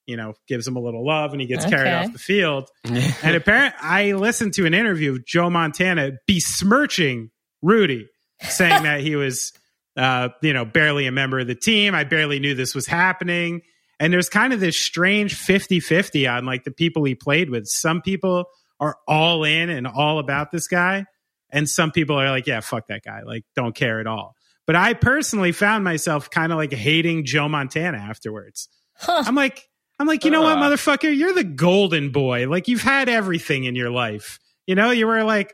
you 0.06 0.18
know, 0.18 0.34
gives 0.50 0.68
him 0.68 0.76
a 0.76 0.82
little 0.82 1.06
love 1.06 1.32
and 1.32 1.40
he 1.40 1.48
gets 1.48 1.66
carried 1.66 1.94
off 1.94 2.12
the 2.12 2.20
field. 2.20 2.70
and 2.84 3.36
apparently, 3.36 3.80
I 3.82 4.12
listened 4.12 4.54
to 4.56 4.66
an 4.66 4.74
interview 4.74 5.14
of 5.14 5.26
Joe 5.26 5.50
Montana 5.50 6.12
besmirching 6.28 7.30
Rudy, 7.62 8.10
saying 8.42 8.84
that 8.84 9.00
he 9.00 9.16
was, 9.16 9.54
uh, 9.96 10.30
you 10.42 10.52
know, 10.52 10.66
barely 10.66 11.08
a 11.08 11.14
member 11.14 11.40
of 11.40 11.48
the 11.48 11.56
team. 11.56 11.96
I 11.96 12.04
barely 12.04 12.40
knew 12.40 12.56
this 12.56 12.76
was 12.76 12.88
happening. 12.88 13.62
And 14.02 14.12
there's 14.12 14.30
kind 14.30 14.52
of 14.52 14.60
this 14.60 14.84
strange 14.84 15.36
50 15.36 15.80
50 15.80 16.28
on 16.28 16.46
like 16.46 16.64
the 16.64 16.72
people 16.72 17.04
he 17.04 17.16
played 17.16 17.50
with. 17.50 17.68
Some 17.68 18.02
people 18.02 18.46
are 18.82 18.98
all 19.08 19.46
in 19.46 19.70
and 19.70 19.88
all 19.88 20.20
about 20.20 20.52
this 20.52 20.68
guy. 20.68 21.06
And 21.50 21.70
some 21.70 21.92
people 21.92 22.20
are 22.20 22.30
like, 22.30 22.48
yeah, 22.48 22.60
fuck 22.60 22.88
that 22.88 23.04
guy. 23.06 23.22
Like, 23.24 23.44
don't 23.56 23.74
care 23.76 24.02
at 24.02 24.08
all. 24.08 24.36
But 24.68 24.76
I 24.76 24.94
personally 24.94 25.54
found 25.54 25.84
myself 25.84 26.30
kind 26.30 26.52
of 26.52 26.58
like 26.58 26.74
hating 26.74 27.26
Joe 27.26 27.48
Montana 27.48 27.98
afterwards. 27.98 28.68
Huh. 28.98 29.24
I'm 29.26 29.36
like, 29.36 29.68
I'm 30.00 30.08
like, 30.08 30.26
you 30.26 30.32
know 30.32 30.42
what, 30.42 30.58
Uh. 30.58 30.62
motherfucker? 30.62 31.16
You're 31.16 31.34
the 31.34 31.44
golden 31.44 32.12
boy. 32.12 32.48
Like, 32.50 32.68
you've 32.68 32.82
had 32.82 33.08
everything 33.08 33.64
in 33.66 33.76
your 33.76 33.92
life. 33.92 34.40
You 34.68 34.76
know, 34.76 34.92
you 34.92 35.08
were 35.08 35.24
like 35.24 35.54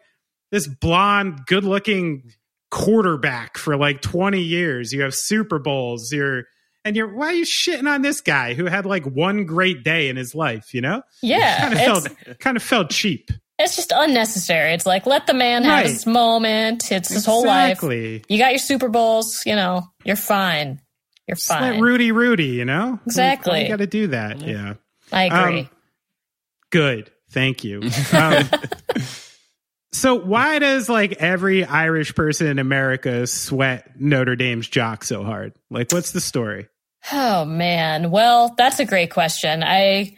this 0.51 0.67
blonde, 0.67 1.41
good 1.47 1.63
looking 1.65 2.31
quarterback 2.71 3.57
for 3.57 3.75
like 3.77 4.01
20 4.01 4.39
years. 4.41 4.93
You 4.93 5.01
have 5.01 5.15
Super 5.15 5.59
Bowls. 5.59 6.11
You're, 6.11 6.43
and 6.87 6.95
you're, 6.95 7.13
why 7.13 7.27
are 7.27 7.33
you 7.33 7.45
shitting 7.45 7.87
on 7.87 8.01
this 8.01 8.21
guy 8.21 8.53
who 8.55 8.65
had 8.65 8.85
like 8.85 9.05
one 9.05 9.45
great 9.45 9.83
day 9.83 10.09
in 10.09 10.15
his 10.15 10.33
life, 10.33 10.73
you 10.73 10.81
know? 10.81 11.03
yeah, 11.21 11.59
Kind 11.61 11.73
of 11.73 11.79
it's, 11.79 12.15
felt, 12.25 12.39
kind 12.39 12.57
of 12.57 12.63
felt 12.63 12.89
cheap. 12.89 13.29
it's 13.59 13.75
just 13.75 13.91
unnecessary. 13.95 14.73
It's 14.73 14.85
like 14.85 15.05
let 15.05 15.27
the 15.27 15.33
man 15.33 15.63
have 15.63 15.71
Right. 15.83 15.85
his 15.87 16.05
moment. 16.05 16.91
It's 16.91 17.09
his 17.09 17.25
whole 17.25 17.45
life. 17.45 17.83
You 17.83 18.21
got 18.37 18.51
your 18.51 18.59
Super 18.59 18.89
Bowls. 18.89 19.43
You 19.45 19.55
know, 19.55 19.83
you're 20.03 20.15
fine. 20.15 20.81
You're 21.27 21.35
Just 21.35 21.49
let 21.49 21.59
fine. 21.59 21.81
Rudy, 21.81 22.11
Rudy, 22.11 22.45
you 22.47 22.63
know? 22.65 22.99
Exactly. 23.05 23.63
You 23.63 23.67
got 23.67 23.79
to 23.79 23.87
do 23.87 24.07
that. 24.07 24.39
Yeah. 24.41 24.75
I 25.11 25.25
agree. 25.25 25.59
Um, 25.61 25.69
Good. 26.71 27.11
Thank 27.31 27.63
you. 27.63 27.81
Um, 28.13 28.49
so 29.93 30.15
why 30.15 30.59
does 30.59 30.89
like 30.89 31.13
every 31.13 31.63
Irish 31.65 32.13
person 32.13 32.47
in 32.47 32.59
America 32.59 33.25
sweat 33.25 33.99
Notre 33.99 34.35
Dame's 34.35 34.67
jock 34.67 35.03
so 35.03 35.23
hard? 35.23 35.53
Like, 35.69 35.91
what's 35.91 36.11
the 36.11 36.21
story? 36.21 36.67
Oh 37.11 37.45
man. 37.45 38.11
Well, 38.11 38.53
that's 38.57 38.79
a 38.79 38.85
great 38.85 39.11
question. 39.11 39.63
I 39.63 40.17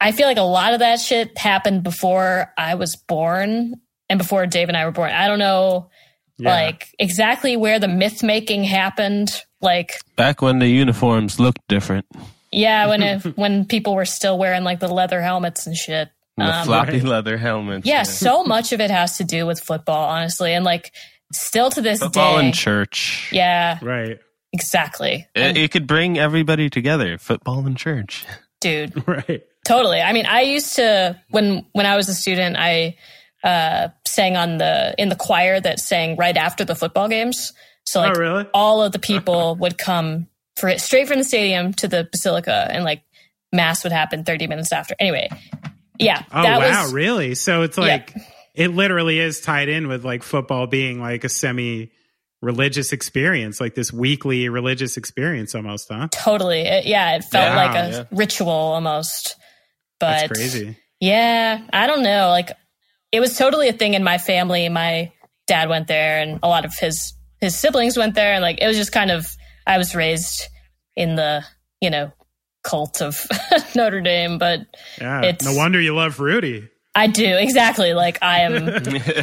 I 0.00 0.12
feel 0.12 0.26
like 0.26 0.36
a 0.38 0.42
lot 0.42 0.74
of 0.74 0.80
that 0.80 1.00
shit 1.00 1.36
happened 1.38 1.82
before 1.82 2.52
I 2.56 2.74
was 2.76 2.96
born 2.96 3.74
and 4.08 4.18
before 4.18 4.46
Dave 4.46 4.68
and 4.68 4.76
I 4.76 4.84
were 4.84 4.92
born. 4.92 5.10
I 5.10 5.26
don't 5.26 5.38
know 5.38 5.90
Yeah. 6.38 6.50
like 6.54 6.88
exactly 6.98 7.56
where 7.56 7.78
the 7.78 7.88
myth 7.88 8.22
making 8.22 8.64
happened. 8.64 9.30
Like 9.60 9.94
Back 10.16 10.40
when 10.42 10.60
the 10.60 10.68
uniforms 10.68 11.40
looked 11.40 11.66
different. 11.68 12.06
yeah, 12.52 12.86
when 12.86 13.02
it, 13.02 13.22
when 13.36 13.64
people 13.64 13.94
were 13.96 14.04
still 14.04 14.38
wearing 14.38 14.62
like 14.64 14.78
the 14.80 14.88
leather 14.88 15.20
helmets 15.20 15.66
and 15.66 15.74
shit. 15.76 16.10
The 16.36 16.44
Um, 16.44 16.64
floppy 16.66 16.92
Right. 16.92 17.02
leather 17.02 17.36
helmets. 17.36 17.84
Yeah, 17.84 18.04
so 18.04 18.44
much 18.44 18.72
of 18.72 18.80
it 18.80 18.92
has 18.92 19.16
to 19.16 19.24
do 19.24 19.44
with 19.46 19.58
football, 19.60 20.08
honestly, 20.08 20.54
and 20.54 20.64
like 20.64 20.92
still 21.32 21.70
to 21.70 21.80
this 21.82 21.98
Football 21.98 22.10
day. 22.12 22.20
Football 22.30 22.38
and 22.46 22.54
church. 22.54 23.28
yeah, 23.32 23.78
right. 23.82 24.18
Exactly, 24.52 25.26
It, 25.34 25.56
it 25.56 25.70
could 25.70 25.86
bring 25.86 26.18
everybody 26.18 26.70
together. 26.70 27.18
Football 27.18 27.66
and 27.66 27.76
church. 27.76 28.24
dude. 28.60 28.92
Right. 29.06 29.42
Totally. 29.64 30.00
I 30.00 30.12
mean, 30.12 30.24
I 30.26 30.42
used 30.42 30.76
to 30.76 31.20
when 31.30 31.66
when 31.72 31.84
I 31.84 31.96
was 31.96 32.08
a 32.08 32.14
student, 32.14 32.56
I 32.58 32.96
uh, 33.44 33.88
sang 34.06 34.34
on 34.36 34.56
the 34.58 34.94
in 34.96 35.10
the 35.10 35.16
choir 35.16 35.60
that 35.60 35.78
sang 35.78 36.16
right 36.16 36.36
after 36.36 36.64
the 36.64 36.74
football 36.74 37.08
games. 37.08 37.52
So 37.84 38.00
like 38.00 38.16
oh, 38.16 38.20
really? 38.20 38.46
all 38.54 38.82
of 38.82 38.92
the 38.92 38.98
people 39.12 39.56
would 39.56 39.76
come 39.76 40.26
for 40.56 40.68
it 40.70 40.80
straight 40.80 41.06
from 41.08 41.18
the 41.18 41.24
stadium 41.24 41.74
to 41.74 41.88
the 41.88 42.08
basilica, 42.10 42.66
and 42.70 42.82
like 42.84 43.02
mass 43.52 43.82
would 43.84 43.92
happen 43.92 44.24
thirty 44.24 44.46
minutes 44.46 44.72
after. 44.72 44.94
Anyway, 44.98 45.28
yeah, 45.98 46.22
Oh, 46.32 46.42
that 46.42 46.58
wow. 46.60 46.84
was 46.84 46.94
really? 46.94 47.34
So 47.34 47.62
it's 47.62 47.76
Yeah. 47.76 47.84
like, 47.84 48.14
it 48.54 48.68
literally 48.68 49.18
is 49.18 49.40
tied 49.40 49.68
in 49.68 49.88
with 49.88 50.02
like 50.04 50.22
football 50.22 50.66
being 50.66 50.98
like 50.98 51.24
a 51.24 51.28
semi 51.28 51.90
religious 52.40 52.92
experience, 52.92 53.60
like 53.60 53.74
this 53.74 53.92
weekly 53.92 54.48
religious 54.48 54.96
experience 54.96 55.54
almost, 55.54 55.88
huh? 55.90 56.08
totally. 56.12 56.60
It, 56.60 56.86
yeah, 56.86 57.16
it 57.16 57.24
felt 57.24 57.44
Yeah, 57.54 57.56
like 57.56 57.74
a 57.76 57.90
yeah. 57.90 58.04
ritual 58.12 58.48
almost. 58.50 59.34
But 60.00 60.28
That's 60.28 60.32
crazy. 60.32 60.76
Yeah, 61.00 61.60
I 61.72 61.86
don't 61.86 62.02
know. 62.02 62.28
Like 62.28 62.52
it 63.12 63.20
was 63.20 63.36
totally 63.36 63.68
a 63.68 63.72
thing 63.72 63.94
in 63.94 64.04
my 64.04 64.18
family. 64.18 64.68
My 64.68 65.12
dad 65.46 65.68
went 65.68 65.88
there 65.88 66.20
and 66.20 66.38
a 66.42 66.48
lot 66.48 66.64
of 66.64 66.74
his 66.78 67.14
his 67.40 67.58
siblings 67.58 67.96
went 67.96 68.14
there 68.14 68.32
and 68.34 68.42
like 68.42 68.60
it 68.60 68.66
was 68.66 68.76
just 68.76 68.92
kind 68.92 69.10
of 69.10 69.26
I 69.66 69.78
was 69.78 69.94
raised 69.94 70.42
in 70.96 71.14
the, 71.16 71.44
you 71.80 71.90
know, 71.90 72.12
cult 72.64 73.00
of 73.02 73.24
Notre 73.76 74.00
Dame, 74.00 74.38
but 74.38 74.60
Yeah. 75.00 75.20
It's- 75.24 75.44
no 75.44 75.54
wonder 75.54 75.80
you 75.80 75.94
love 75.94 76.20
Rudy. 76.20 76.68
I 76.98 77.06
do 77.06 77.24
exactly 77.36 77.94
like 77.94 78.18
I 78.22 78.40
am 78.40 78.68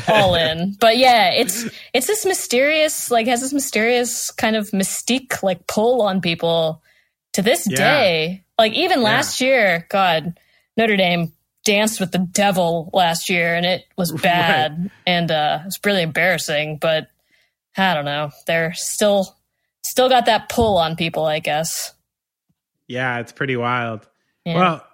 all 0.07 0.36
in. 0.36 0.76
But 0.80 0.97
yeah, 0.97 1.32
it's 1.32 1.65
it's 1.93 2.07
this 2.07 2.26
mysterious 2.26 3.11
like 3.11 3.28
has 3.28 3.41
this 3.41 3.53
mysterious 3.53 4.32
kind 4.32 4.55
of 4.55 4.69
mystique 4.71 5.43
like 5.43 5.67
pull 5.67 6.01
on 6.01 6.21
people 6.21 6.82
to 7.34 7.41
this 7.41 7.67
Yeah. 7.69 7.76
day. 7.78 8.43
Like 8.57 8.73
even 8.73 9.01
last 9.01 9.41
year, 9.41 9.86
God, 9.89 10.39
Notre 10.78 10.95
Dame 10.95 11.34
danced 11.65 11.99
with 11.99 12.11
the 12.11 12.19
devil 12.19 12.89
last 12.93 13.30
year 13.30 13.55
and 13.55 13.65
it 13.65 13.86
was 13.97 14.11
bad 14.23 14.89
and 15.05 15.32
uh 15.32 15.59
it 15.61 15.65
was 15.65 15.80
really 15.86 16.01
embarrassing, 16.03 16.78
but 16.80 17.09
I 17.78 17.93
don't 17.93 18.05
know. 18.05 18.32
They're 18.47 18.73
still 18.76 19.36
still 19.84 20.07
got 20.09 20.28
that 20.28 20.47
pull 20.49 20.78
on 20.78 20.95
people, 20.95 21.26
I 21.26 21.39
guess. 21.39 21.93
Yeah, 22.88 23.19
it's 23.19 23.32
pretty 23.32 23.57
wild. 23.57 24.07
Yeah. 24.45 24.55
Well, 24.55 24.88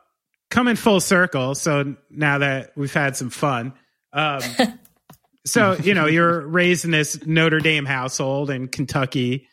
coming 0.51 0.75
full 0.75 0.99
circle. 0.99 1.55
So 1.55 1.95
now 2.11 2.37
that 2.39 2.73
we've 2.75 2.93
had 2.93 3.15
some 3.15 3.31
fun, 3.31 3.73
um, 4.13 4.41
so 5.45 5.73
you 5.73 5.95
know 5.95 6.05
you're 6.05 6.45
raised 6.45 6.85
in 6.85 6.91
this 6.91 7.25
Notre 7.25 7.59
Dame 7.59 7.85
household 7.85 8.51
in 8.51 8.67
Kentucky, 8.67 9.47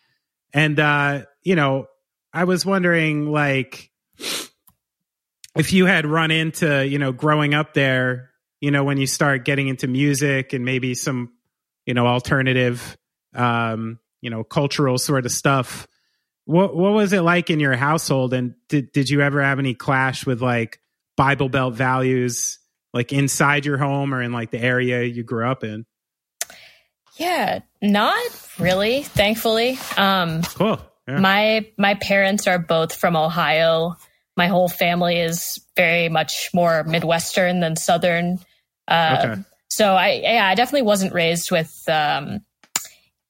and 0.52 0.78
uh, 0.78 1.22
you 1.42 1.56
know 1.56 1.86
I 2.32 2.44
was 2.44 2.66
wondering 2.66 3.32
like 3.32 3.90
if 5.56 5.72
you 5.72 5.86
had 5.86 6.04
run 6.04 6.30
into 6.30 6.86
you 6.86 6.98
know 6.98 7.12
growing 7.12 7.54
up 7.54 7.72
there, 7.72 8.30
you 8.60 8.70
know 8.70 8.84
when 8.84 8.98
you 8.98 9.06
start 9.06 9.46
getting 9.46 9.68
into 9.68 9.86
music 9.86 10.52
and 10.52 10.64
maybe 10.64 10.94
some 10.94 11.32
you 11.86 11.94
know 11.94 12.06
alternative, 12.06 12.98
um, 13.34 13.98
you 14.20 14.28
know 14.28 14.44
cultural 14.44 14.98
sort 14.98 15.24
of 15.24 15.32
stuff 15.32 15.88
what 16.48 16.74
what 16.74 16.94
was 16.94 17.12
it 17.12 17.20
like 17.20 17.50
in 17.50 17.60
your 17.60 17.76
household? 17.76 18.32
And 18.32 18.54
did 18.70 18.90
did 18.92 19.10
you 19.10 19.20
ever 19.20 19.42
have 19.42 19.58
any 19.58 19.74
clash 19.74 20.24
with 20.24 20.40
like 20.40 20.80
Bible 21.18 21.48
Belt 21.48 21.74
values, 21.74 22.60
like 22.94 23.12
inside 23.12 23.66
your 23.66 23.76
home 23.76 24.14
or 24.14 24.22
in 24.22 24.32
like 24.32 24.50
the 24.52 24.60
area 24.60 25.02
you 25.02 25.24
grew 25.24 25.46
up 25.50 25.64
in? 25.64 25.84
Yeah, 27.16 27.60
not 27.82 28.22
really, 28.60 29.02
thankfully. 29.02 29.76
Um, 29.96 30.42
Cool. 30.42 30.80
Yeah. 31.08 31.18
my 31.18 31.66
my 31.76 31.94
parents 31.94 32.46
are 32.46 32.58
both 32.60 32.94
from 32.94 33.16
Ohio. 33.16 33.96
My 34.36 34.46
whole 34.46 34.68
family 34.68 35.18
is 35.18 35.58
very 35.74 36.08
much 36.08 36.50
more 36.54 36.84
Midwestern 36.84 37.58
than 37.60 37.74
Southern. 37.76 38.38
Uh, 38.86 39.16
Okay. 39.24 39.42
So 39.70 39.94
I 39.94 40.20
yeah, 40.22 40.46
I 40.46 40.54
definitely 40.54 40.82
wasn't 40.86 41.12
raised 41.12 41.50
with 41.50 41.82
um, 41.88 42.40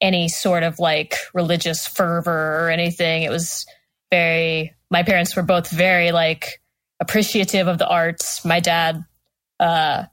any 0.01 0.29
sort 0.29 0.63
of 0.63 0.79
like 0.79 1.15
religious 1.33 1.87
fervor 1.87 2.65
or 2.67 2.69
anything. 2.71 3.23
It 3.23 3.31
was 3.31 3.65
very. 4.11 4.75
My 4.91 5.03
parents 5.03 5.35
were 5.35 5.43
both 5.43 5.71
very 5.71 6.13
like 6.13 6.61
appreciative 7.01 7.69
of 7.69 7.79
the 7.79 7.87
arts. 7.87 8.45
My 8.45 8.61
dad 8.61 9.05
uh, 9.61 10.05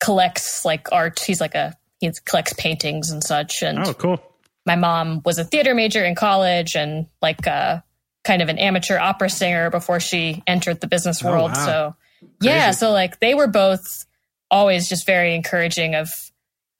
collects 0.00 0.64
like 0.64 0.88
art. 0.92 1.18
He's 1.20 1.40
like 1.40 1.54
a 1.54 1.74
he 2.00 2.10
collects 2.24 2.52
paintings 2.54 3.10
and 3.10 3.22
such. 3.24 3.62
And 3.62 3.78
Oh, 3.78 3.94
cool. 3.94 4.20
my 4.66 4.76
mom 4.76 5.22
was 5.24 5.38
a 5.38 5.44
theater 5.44 5.74
major 5.74 6.04
in 6.04 6.14
college 6.14 6.76
and 6.76 7.06
like 7.22 7.46
uh, 7.46 7.80
kind 8.24 8.42
of 8.42 8.48
an 8.48 8.58
amateur 8.58 8.98
opera 8.98 9.30
singer 9.30 9.70
before 9.70 9.98
she 10.00 10.42
entered 10.46 10.80
the 10.80 10.86
business 10.88 11.24
Oh, 11.24 11.30
world. 11.30 11.52
wow. 11.52 11.64
So 11.66 11.96
yeah, 12.40 12.64
Crazy. 12.66 12.78
so 12.78 12.90
like 12.92 13.18
they 13.20 13.34
were 13.34 13.46
both 13.46 14.04
always 14.50 14.88
just 14.88 15.06
very 15.06 15.34
encouraging 15.34 15.94
of 15.94 16.08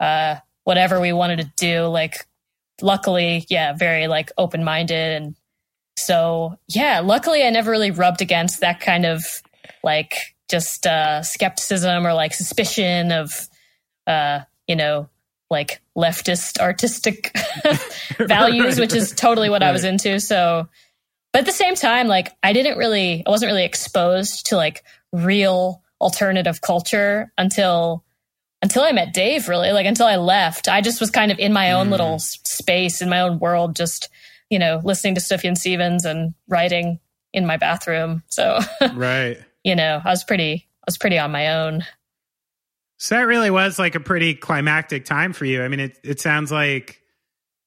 uh, 0.00 0.36
whatever 0.64 1.00
we 1.00 1.12
wanted 1.14 1.38
to 1.38 1.52
do. 1.56 1.86
Like 1.86 2.26
luckily, 2.82 3.46
yeah, 3.48 3.72
very 3.72 4.06
like 4.06 4.32
open 4.36 4.62
minded 4.64 5.22
and 5.22 5.36
so 5.98 6.58
yeah, 6.68 7.00
luckily 7.00 7.42
I 7.42 7.48
never 7.48 7.70
really 7.70 7.90
rubbed 7.90 8.20
against 8.20 8.60
that 8.60 8.80
kind 8.80 9.06
of 9.06 9.24
like 9.86 10.34
just 10.50 10.86
uh, 10.86 11.22
skepticism 11.22 12.06
or 12.06 12.12
like 12.12 12.34
suspicion 12.34 13.12
of 13.12 13.48
uh, 14.06 14.40
you 14.66 14.76
know 14.76 15.08
like 15.48 15.80
leftist 15.96 16.58
artistic 16.58 17.34
values, 18.18 18.78
which 18.80 18.94
is 18.94 19.12
totally 19.12 19.48
what 19.48 19.62
I 19.62 19.70
was 19.70 19.84
into. 19.84 20.18
So, 20.18 20.68
but 21.32 21.40
at 21.40 21.46
the 21.46 21.52
same 21.52 21.76
time, 21.76 22.08
like 22.08 22.36
I 22.42 22.52
didn't 22.52 22.78
really, 22.78 23.22
I 23.24 23.30
wasn't 23.30 23.50
really 23.50 23.64
exposed 23.64 24.46
to 24.46 24.56
like 24.56 24.82
real 25.12 25.82
alternative 26.00 26.60
culture 26.60 27.32
until 27.38 28.04
until 28.60 28.82
I 28.82 28.92
met 28.92 29.14
Dave. 29.14 29.48
Really, 29.48 29.70
like 29.70 29.86
until 29.86 30.06
I 30.06 30.16
left, 30.16 30.68
I 30.68 30.80
just 30.80 31.00
was 31.00 31.10
kind 31.10 31.30
of 31.30 31.38
in 31.38 31.52
my 31.52 31.72
own 31.72 31.90
little 31.90 32.18
space 32.18 33.00
in 33.00 33.08
my 33.08 33.20
own 33.20 33.38
world, 33.38 33.76
just 33.76 34.10
you 34.50 34.58
know, 34.58 34.80
listening 34.84 35.14
to 35.16 35.20
Sufjan 35.20 35.56
Stevens 35.56 36.04
and 36.04 36.34
writing 36.48 37.00
in 37.32 37.46
my 37.46 37.56
bathroom. 37.56 38.22
So, 38.28 38.58
Right. 38.94 39.38
You 39.66 39.74
know, 39.74 40.00
I 40.04 40.10
was 40.10 40.22
pretty, 40.22 40.68
I 40.82 40.84
was 40.86 40.96
pretty 40.96 41.18
on 41.18 41.32
my 41.32 41.52
own. 41.54 41.84
So 42.98 43.16
that 43.16 43.22
really 43.22 43.50
was 43.50 43.78
like 43.78 43.96
a 43.96 44.00
pretty 44.00 44.34
climactic 44.34 45.04
time 45.04 45.32
for 45.32 45.44
you. 45.44 45.62
I 45.62 45.68
mean, 45.68 45.80
it 45.80 45.98
it 46.02 46.20
sounds 46.20 46.50
like 46.50 47.00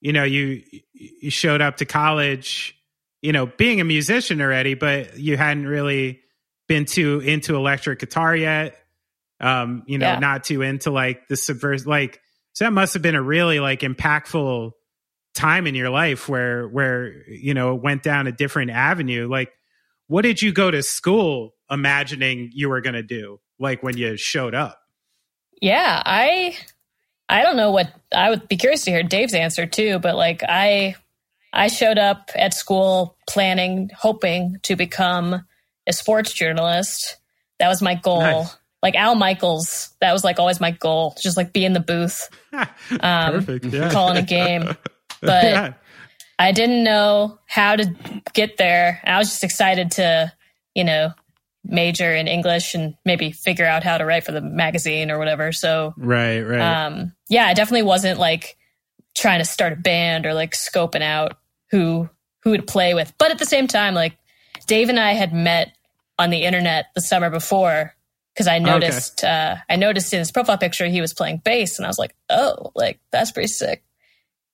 you 0.02 0.14
know 0.14 0.24
you 0.24 0.64
you 0.94 1.30
showed 1.30 1.62
up 1.62 1.78
to 1.78 1.86
college, 1.86 2.76
you 3.22 3.32
know, 3.34 3.46
being 3.46 3.82
a 3.82 3.84
musician 3.84 4.42
already, 4.42 4.74
but 4.74 5.20
you 5.20 5.38
hadn't 5.38 5.68
really 5.68 6.22
been 6.68 6.86
too 6.86 7.20
into 7.20 7.56
electric 7.56 8.00
guitar 8.00 8.36
yet. 8.36 8.78
Um, 9.42 9.84
you 9.88 9.98
know, 9.98 10.08
Yeah. 10.14 10.20
not 10.20 10.46
too 10.46 10.62
into 10.62 10.90
like 10.90 11.28
the 11.28 11.36
subvers 11.36 11.86
like 11.86 12.22
so 12.54 12.66
that 12.66 12.72
must 12.72 12.94
have 12.96 13.04
been 13.04 13.16
a 13.16 13.22
really 13.22 13.60
like 13.60 13.82
impactful 13.82 14.72
time 15.36 15.68
in 15.68 15.76
your 15.76 15.90
life 15.92 16.28
where 16.28 16.68
where 16.68 17.28
you 17.28 17.54
know 17.54 17.76
it 17.76 17.84
went 17.84 18.04
down 18.04 18.26
a 18.28 18.32
different 18.32 18.72
avenue. 18.72 19.28
Like 19.30 19.52
what 20.08 20.24
did 20.24 20.42
you 20.42 20.52
go 20.54 20.72
to 20.72 20.82
school 20.82 21.54
imagining 21.70 22.52
you 22.54 22.70
were 22.70 22.82
going 22.82 22.96
to 22.96 23.04
do 23.04 23.40
like 23.60 23.84
when 23.84 23.98
you 23.98 24.18
showed 24.18 24.56
up? 24.56 24.82
Yeah, 25.62 26.02
I 26.06 26.58
I 27.28 27.44
don't 27.44 27.58
know 27.58 27.72
what 27.72 27.94
I 28.14 28.30
would 28.30 28.48
be 28.48 28.58
curious 28.58 28.84
to 28.86 28.92
hear 28.92 29.04
Dave's 29.04 29.34
answer 29.34 29.66
too, 29.66 30.00
but 30.00 30.16
like 30.16 30.44
I 30.48 30.96
I 31.54 31.68
showed 31.68 31.98
up 31.98 32.32
at 32.36 32.54
school 32.54 33.18
planning 33.28 33.90
hoping 33.98 34.58
to 34.64 34.76
become 34.76 35.46
a 35.88 35.94
sports 35.94 36.34
journalist. 36.34 37.18
That 37.60 37.68
was 37.68 37.82
my 37.82 37.96
goal. 37.96 38.22
Nice. 38.22 38.56
Like 38.82 38.96
Al 38.96 39.16
Michaels, 39.16 39.90
that 40.00 40.14
was 40.14 40.24
like 40.24 40.40
always 40.40 40.62
my 40.62 40.72
goal. 40.72 41.16
Just 41.22 41.36
like 41.36 41.52
be 41.52 41.66
in 41.66 41.74
the 41.74 41.80
booth 41.82 42.30
Um, 43.02 43.34
Perfect. 43.34 43.66
Yeah. 43.66 43.92
calling 43.92 44.18
a 44.18 44.22
game. 44.22 44.76
But 45.22 45.44
yeah. 45.44 45.74
I 46.40 46.54
didn't 46.54 46.86
know 46.86 47.40
how 47.46 47.76
to 47.76 47.94
get 48.34 48.56
there. 48.56 49.02
I 49.04 49.18
was 49.18 49.28
just 49.30 49.44
excited 49.44 49.92
to, 49.92 50.32
you 50.74 50.86
know, 50.86 51.12
major 51.64 52.14
in 52.14 52.28
English 52.28 52.74
and 52.74 52.96
maybe 53.06 53.32
figure 53.32 53.66
out 53.66 53.84
how 53.84 53.98
to 53.98 54.06
write 54.06 54.24
for 54.24 54.32
the 54.32 54.42
magazine 54.42 55.12
or 55.12 55.20
whatever. 55.20 55.52
So 55.52 55.94
Right, 55.98 56.42
right. 56.42 56.62
um 56.86 57.14
yeah 57.30 57.46
i 57.46 57.54
definitely 57.54 57.84
wasn't 57.84 58.20
like 58.20 58.58
trying 59.16 59.40
to 59.40 59.46
start 59.46 59.74
a 59.74 59.76
band 59.76 60.26
or 60.26 60.34
like 60.34 60.54
scoping 60.54 61.02
out 61.02 61.38
who 61.72 62.10
who 62.44 62.56
to 62.56 62.64
play 62.64 62.94
with. 62.94 63.14
But 63.18 63.32
at 63.32 63.40
the 63.40 63.46
same 63.46 63.68
time 63.68 63.94
like 63.94 64.18
dave 64.68 64.90
and 64.90 65.00
i 65.00 65.14
had 65.14 65.34
met 65.34 65.74
on 66.18 66.30
the 66.30 66.44
internet 66.44 66.88
the 66.96 67.02
summer 67.02 67.30
before 67.30 67.94
because 68.34 68.48
i 68.48 68.58
noticed 68.60 69.24
uh 69.24 69.56
i 69.70 69.76
noticed 69.76 70.14
in 70.14 70.20
his 70.20 70.32
profile 70.32 70.58
picture 70.58 70.88
he 70.88 71.02
was 71.02 71.14
playing 71.14 71.42
bass 71.44 71.78
and 71.78 71.86
i 71.86 71.90
was 71.90 71.98
like 72.00 72.16
oh 72.30 72.72
like 72.76 73.00
that's 73.12 73.32
pretty 73.32 73.48
sick. 73.48 73.84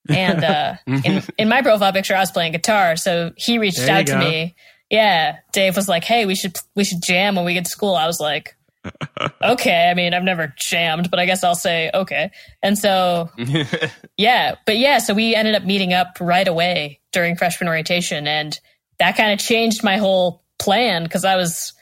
And 0.09 0.43
uh 0.43 0.75
in, 0.87 1.23
in 1.37 1.49
my 1.49 1.61
profile 1.61 1.93
picture 1.93 2.15
i 2.15 2.19
was 2.19 2.31
playing 2.31 2.51
guitar. 2.53 2.95
So 2.95 3.31
he 3.37 3.57
reached 3.59 3.77
There 3.77 3.95
out 3.95 4.07
to 4.07 4.17
me 4.17 4.55
yeah 4.89 5.37
dave 5.51 5.75
was 5.75 5.87
like 5.87 6.03
hey 6.03 6.25
we 6.25 6.35
should 6.35 6.55
we 6.75 6.83
should 6.83 7.01
jam 7.01 7.35
when 7.35 7.45
we 7.45 7.53
get 7.53 7.65
to 7.65 7.71
school 7.71 7.95
i 7.95 8.05
was 8.05 8.19
like 8.19 8.55
okay. 9.43 9.89
I 9.89 9.93
mean, 9.93 10.13
I've 10.13 10.23
never 10.23 10.53
jammed, 10.57 11.09
but 11.09 11.19
I 11.19 11.25
guess 11.25 11.43
I'll 11.43 11.55
say 11.55 11.89
okay. 11.93 12.31
And 12.61 12.77
so, 12.77 13.29
yeah, 14.17 14.55
but 14.65 14.77
yeah, 14.77 14.99
so 14.99 15.13
we 15.13 15.35
ended 15.35 15.55
up 15.55 15.63
meeting 15.63 15.93
up 15.93 16.17
right 16.19 16.47
away 16.47 16.99
during 17.11 17.35
freshman 17.35 17.67
orientation, 17.67 18.27
and 18.27 18.59
that 18.99 19.17
kind 19.17 19.31
of 19.31 19.39
changed 19.39 19.83
my 19.83 19.97
whole 19.97 20.43
plan 20.59 21.03
because 21.03 21.25
I 21.25 21.35
was 21.35 21.73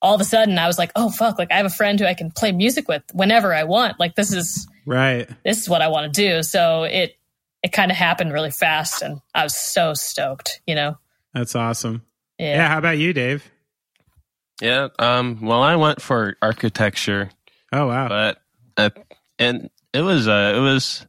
all 0.00 0.14
of 0.14 0.20
a 0.20 0.24
sudden 0.24 0.58
I 0.58 0.66
was 0.66 0.78
like, 0.78 0.92
oh 0.96 1.10
fuck, 1.10 1.38
like 1.38 1.52
I 1.52 1.56
have 1.56 1.66
a 1.66 1.70
friend 1.70 1.98
who 1.98 2.06
I 2.06 2.14
can 2.14 2.30
play 2.30 2.52
music 2.52 2.88
with 2.88 3.02
whenever 3.12 3.54
I 3.54 3.64
want. 3.64 3.98
Like 3.98 4.14
this 4.14 4.32
is 4.32 4.68
right. 4.86 5.28
this 5.44 5.60
is 5.60 5.68
what 5.68 5.82
I 5.82 5.88
want 5.88 6.12
to 6.12 6.22
do. 6.22 6.42
So 6.42 6.84
it 6.84 7.16
it 7.62 7.72
kind 7.72 7.90
of 7.90 7.96
happened 7.96 8.32
really 8.32 8.52
fast, 8.52 9.02
and 9.02 9.20
I 9.34 9.42
was 9.42 9.56
so 9.56 9.94
stoked. 9.94 10.60
You 10.66 10.74
know, 10.74 10.98
That's 11.34 11.54
awesome. 11.54 12.02
Yeah, 12.38 12.54
Yeah. 12.56 12.68
How 12.68 12.78
about 12.78 12.98
you, 12.98 13.12
Dave? 13.12 13.50
Yeah. 14.60 14.88
Um. 14.98 15.40
Well, 15.40 15.62
I 15.62 15.76
went 15.76 16.02
for 16.02 16.36
architecture, 16.42 17.30
Oh 17.72 17.86
wow. 17.86 18.08
but 18.08 18.38
uh, 18.76 18.90
and 19.38 19.70
it 19.92 20.00
was 20.02 20.26
uh, 20.26 20.54
it 20.56 20.60
was 20.60 21.06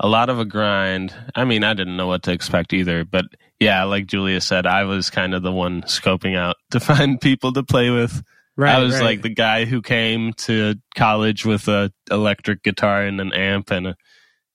a 0.00 0.08
lot 0.08 0.28
of 0.28 0.38
a 0.38 0.44
grind. 0.44 1.14
I 1.34 1.44
mean, 1.44 1.64
I 1.64 1.74
didn't 1.74 1.96
know 1.96 2.06
what 2.08 2.24
to 2.24 2.32
expect 2.32 2.72
either, 2.72 3.04
but 3.04 3.24
yeah, 3.60 3.84
like 3.84 4.06
Julia 4.06 4.40
said, 4.40 4.66
I 4.66 4.84
was 4.84 5.08
kind 5.10 5.34
of 5.34 5.42
the 5.42 5.52
one 5.52 5.82
scoping 5.82 6.36
out 6.36 6.56
to 6.72 6.80
find 6.80 7.20
people 7.20 7.52
to 7.54 7.62
play 7.62 7.88
with. 7.90 8.22
right. 8.56 8.74
I 8.74 8.80
was 8.80 8.94
right. 8.94 9.04
like 9.04 9.22
the 9.22 9.30
guy 9.34 9.64
who 9.64 9.80
came 9.80 10.32
to 10.38 10.74
college 10.94 11.46
with 11.46 11.68
a 11.68 11.92
electric 12.10 12.62
guitar 12.62 13.02
and 13.04 13.20
an 13.22 13.32
amp, 13.32 13.70
and 13.70 13.86
a, 13.88 13.96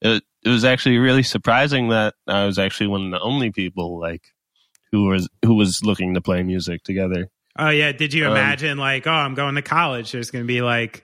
it 0.01 0.23
it 0.43 0.49
was 0.49 0.63
actually 0.63 0.99
really 0.99 1.23
surprising 1.23 1.89
that 1.89 2.13
I 2.27 2.45
was 2.45 2.59
actually 2.59 2.87
one 2.87 3.05
of 3.05 3.11
the 3.11 3.19
only 3.19 3.51
people 3.51 3.99
like 3.99 4.21
who 4.91 5.05
was 5.07 5.27
who 5.43 5.55
was 5.55 5.81
looking 5.83 6.13
to 6.15 6.21
play 6.21 6.43
music 6.43 6.83
together. 6.83 7.29
Oh 7.57 7.69
yeah. 7.69 7.91
Did 7.91 8.13
you 8.13 8.25
Um, 8.25 8.31
imagine 8.33 8.77
like, 8.77 9.07
oh, 9.07 9.11
I'm 9.11 9.33
going 9.33 9.55
to 9.55 9.61
college. 9.61 10.11
There's 10.11 10.31
going 10.31 10.43
to 10.43 10.47
be 10.47 10.61
like 10.61 11.03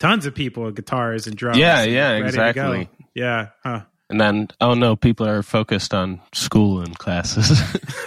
tons 0.00 0.26
of 0.26 0.34
people 0.34 0.64
with 0.64 0.76
guitars 0.76 1.26
and 1.26 1.36
drums. 1.36 1.58
Yeah, 1.58 1.82
yeah, 1.84 2.10
ready 2.12 2.30
to 2.32 2.36
go. 2.36 2.48
exactly. 2.48 2.88
Yeah. 3.14 3.48
Huh. 3.62 3.80
And 4.08 4.20
then, 4.20 4.48
oh 4.60 4.74
no, 4.74 4.94
people 4.94 5.26
are 5.26 5.42
focused 5.42 5.92
on 5.94 6.20
school 6.32 6.80
and 6.80 6.96
classes. 6.96 7.58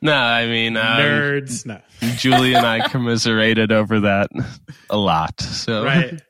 no, 0.00 0.12
I 0.14 0.46
mean, 0.46 0.76
um, 0.76 0.84
Nerds. 0.98 1.66
No. 1.66 1.80
Julie 2.16 2.54
and 2.54 2.66
I 2.66 2.86
commiserated 2.88 3.72
over 3.72 4.00
that 4.00 4.30
a 4.90 4.96
lot. 4.96 5.40
So, 5.40 5.84
Right. 5.84 6.20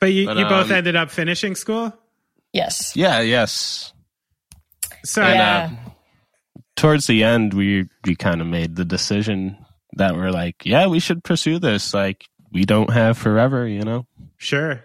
But 0.00 0.12
you, 0.12 0.26
But, 0.26 0.36
you 0.38 0.44
both 0.44 0.66
um, 0.66 0.72
ended 0.72 0.96
up 0.96 1.10
finishing 1.10 1.54
school. 1.54 1.92
yes, 2.54 2.96
yeah, 2.96 3.20
yes. 3.20 3.92
So 5.04 5.22
And, 5.22 5.34
Yeah. 5.34 5.78
uh, 5.86 5.90
towards 6.80 7.06
the 7.06 7.22
end, 7.22 7.52
we 7.52 7.88
we 8.06 8.16
kind 8.16 8.40
of 8.40 8.46
made 8.46 8.74
the 8.74 8.86
decision 8.86 9.58
that 9.94 10.16
we're 10.16 10.30
like, 10.30 10.64
yeah, 10.64 10.86
we 10.86 10.98
should 10.98 11.22
pursue 11.22 11.58
this. 11.58 11.92
Like, 11.92 12.24
we 12.52 12.64
don't 12.64 12.90
have 12.90 13.18
forever, 13.18 13.68
you 13.68 13.82
know. 13.82 14.06
Sure. 14.38 14.82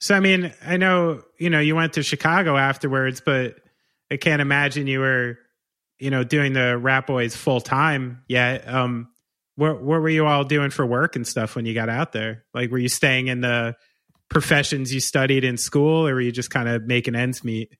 So 0.00 0.16
I 0.16 0.20
mean, 0.20 0.52
I 0.64 0.76
know 0.76 1.22
you 1.38 1.48
know 1.48 1.60
you 1.60 1.76
went 1.76 1.92
to 1.92 2.02
Chicago 2.02 2.56
afterwards, 2.56 3.22
but 3.24 3.54
I 4.10 4.16
can't 4.16 4.42
imagine 4.42 4.88
you 4.88 4.98
were, 4.98 5.38
you 6.00 6.10
know, 6.10 6.24
doing 6.24 6.54
the 6.54 6.80
Ratboys 6.80 7.36
full 7.36 7.60
time 7.60 8.24
yet. 8.26 8.66
Um, 8.68 9.08
what 9.54 9.80
what 9.80 10.00
were 10.00 10.08
you 10.08 10.26
all 10.26 10.42
doing 10.44 10.70
for 10.70 10.84
work 10.84 11.14
and 11.14 11.26
stuff 11.26 11.54
when 11.54 11.66
you 11.66 11.74
got 11.74 11.88
out 11.88 12.12
there? 12.12 12.44
Like, 12.52 12.72
were 12.72 12.78
you 12.78 12.88
staying 12.88 13.28
in 13.28 13.42
the 13.42 13.76
professions 14.28 14.92
you 14.92 15.00
studied 15.00 15.44
in 15.44 15.56
school, 15.56 16.06
or 16.06 16.14
were 16.14 16.20
you 16.20 16.32
just 16.32 16.50
kind 16.50 16.68
of 16.68 16.84
making 16.84 17.14
ends 17.14 17.44
meet? 17.44 17.70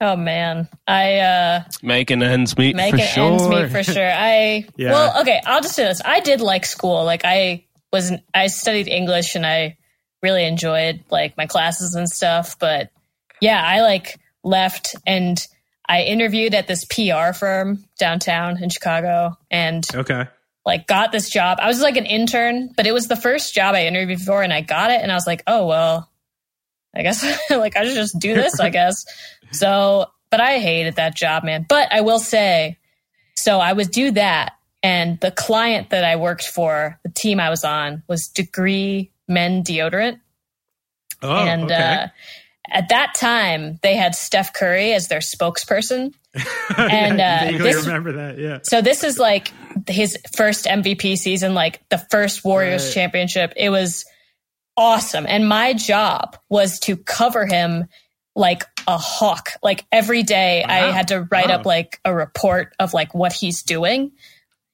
Oh 0.00 0.16
man, 0.16 0.68
I 0.86 1.18
uh 1.18 1.62
Making 1.82 2.22
ends 2.22 2.56
meet 2.58 2.76
making 2.76 2.98
for 3.00 3.04
sure. 3.06 3.24
ends 3.24 3.48
meet 3.48 3.70
for 3.70 3.82
sure. 3.82 4.10
I 4.12 4.66
Yeah. 4.76 4.92
well, 4.92 5.20
okay. 5.22 5.40
I'll 5.46 5.62
just 5.62 5.74
say 5.74 5.84
this: 5.84 6.02
I 6.04 6.20
did 6.20 6.40
like 6.40 6.66
school. 6.66 7.04
Like 7.04 7.22
I 7.24 7.64
was, 7.92 8.12
I 8.34 8.48
studied 8.48 8.88
English, 8.88 9.36
and 9.36 9.46
I 9.46 9.78
really 10.22 10.44
enjoyed 10.44 11.04
like 11.10 11.36
my 11.38 11.46
classes 11.46 11.94
and 11.94 12.08
stuff. 12.08 12.58
But 12.58 12.90
yeah, 13.40 13.62
I 13.64 13.80
like 13.80 14.18
left 14.44 14.94
and 15.06 15.44
I 15.88 16.02
interviewed 16.02 16.54
at 16.54 16.66
this 16.66 16.84
PR 16.84 17.32
firm 17.32 17.84
downtown 17.98 18.62
in 18.62 18.68
Chicago, 18.68 19.38
and 19.50 19.86
Okay. 19.94 20.26
like 20.66 20.86
got 20.86 21.10
this 21.12 21.30
job. 21.30 21.58
I 21.62 21.68
was 21.68 21.80
like 21.80 21.96
an 21.96 22.06
intern, 22.06 22.70
but 22.76 22.86
it 22.86 22.92
was 22.92 23.06
the 23.08 23.16
first 23.16 23.54
job 23.54 23.74
I 23.74 23.86
interviewed 23.86 24.20
for, 24.20 24.42
and 24.42 24.52
I 24.52 24.60
got 24.60 24.90
it, 24.90 25.00
and 25.00 25.10
I 25.10 25.14
was 25.14 25.26
like, 25.26 25.42
oh 25.46 25.66
well, 25.66 26.10
I 26.96 27.02
guess 27.02 27.24
like 27.50 27.76
I 27.76 27.84
should 27.84 27.94
just 27.94 28.18
do 28.18 28.34
this, 28.34 28.58
I 28.58 28.70
guess. 28.70 29.04
So, 29.52 30.06
but 30.30 30.40
I 30.40 30.58
hated 30.58 30.96
that 30.96 31.14
job, 31.14 31.44
man. 31.44 31.66
But 31.68 31.92
I 31.92 32.00
will 32.00 32.18
say, 32.18 32.78
so 33.36 33.58
I 33.60 33.72
would 33.72 33.90
do 33.90 34.10
that, 34.12 34.54
and 34.82 35.20
the 35.20 35.30
client 35.30 35.90
that 35.90 36.04
I 36.04 36.16
worked 36.16 36.46
for, 36.46 36.98
the 37.02 37.10
team 37.10 37.38
I 37.40 37.50
was 37.50 37.64
on, 37.64 38.02
was 38.08 38.28
Degree 38.28 39.10
Men 39.28 39.62
Deodorant, 39.62 40.20
Oh, 41.22 41.32
and 41.34 41.64
okay. 41.64 41.74
uh, 41.74 42.06
at 42.70 42.88
that 42.90 43.14
time 43.16 43.78
they 43.82 43.94
had 43.96 44.14
Steph 44.14 44.52
Curry 44.52 44.92
as 44.92 45.08
their 45.08 45.20
spokesperson. 45.20 46.12
and, 46.76 47.18
yeah, 47.18 47.52
uh, 47.54 47.58
this- 47.58 47.86
remember 47.86 48.12
that. 48.12 48.38
Yeah. 48.38 48.58
So 48.62 48.82
this 48.82 49.02
is 49.04 49.18
like 49.18 49.52
his 49.88 50.18
first 50.36 50.66
MVP 50.66 51.16
season, 51.16 51.54
like 51.54 51.80
the 51.88 51.98
first 52.10 52.44
Warriors 52.44 52.84
Right. 52.86 52.94
championship. 52.94 53.52
It 53.56 53.70
was 53.70 54.04
awesome. 54.76 55.26
And 55.28 55.48
my 55.48 55.72
job 55.74 56.36
was 56.48 56.78
to 56.80 56.96
cover 56.96 57.46
him 57.46 57.86
like 58.34 58.64
a 58.86 58.98
hawk. 58.98 59.50
Like 59.62 59.84
every 59.90 60.22
day 60.22 60.62
I 60.62 60.90
had 60.92 61.08
to 61.08 61.26
write 61.30 61.48
Wow. 61.48 61.54
up 61.56 61.66
like 61.66 62.00
a 62.04 62.14
report 62.14 62.74
of 62.78 62.92
like 62.94 63.14
what 63.14 63.32
he's 63.32 63.62
doing. 63.62 64.12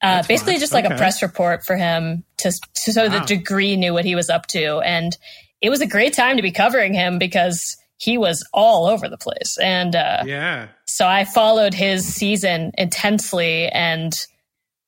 Uh, 0.02 0.22
basically 0.26 0.58
just 0.58 0.72
like 0.72 0.84
Okay. 0.84 0.94
a 0.94 0.98
press 0.98 1.22
report 1.22 1.60
for 1.64 1.76
him 1.76 2.24
to, 2.38 2.50
to 2.84 2.92
so 2.92 3.08
the 3.08 3.20
degree 3.20 3.76
knew 3.76 3.92
what 3.92 4.04
he 4.04 4.16
was 4.16 4.28
up 4.30 4.48
to. 4.48 4.78
And 4.80 5.16
it 5.60 5.70
was 5.70 5.80
a 5.80 5.86
great 5.86 6.12
time 6.12 6.36
to 6.36 6.42
be 6.42 6.50
covering 6.50 6.92
him 6.92 7.18
because 7.20 7.76
he 7.98 8.18
was 8.18 8.44
all 8.52 8.86
over 8.86 9.08
the 9.08 9.16
place. 9.16 9.56
And, 9.62 9.94
uh, 9.94 10.24
Yeah. 10.26 10.66
so 10.86 11.06
I 11.06 11.24
followed 11.24 11.72
his 11.72 12.04
season 12.04 12.72
intensely 12.76 13.68
and 13.68 14.12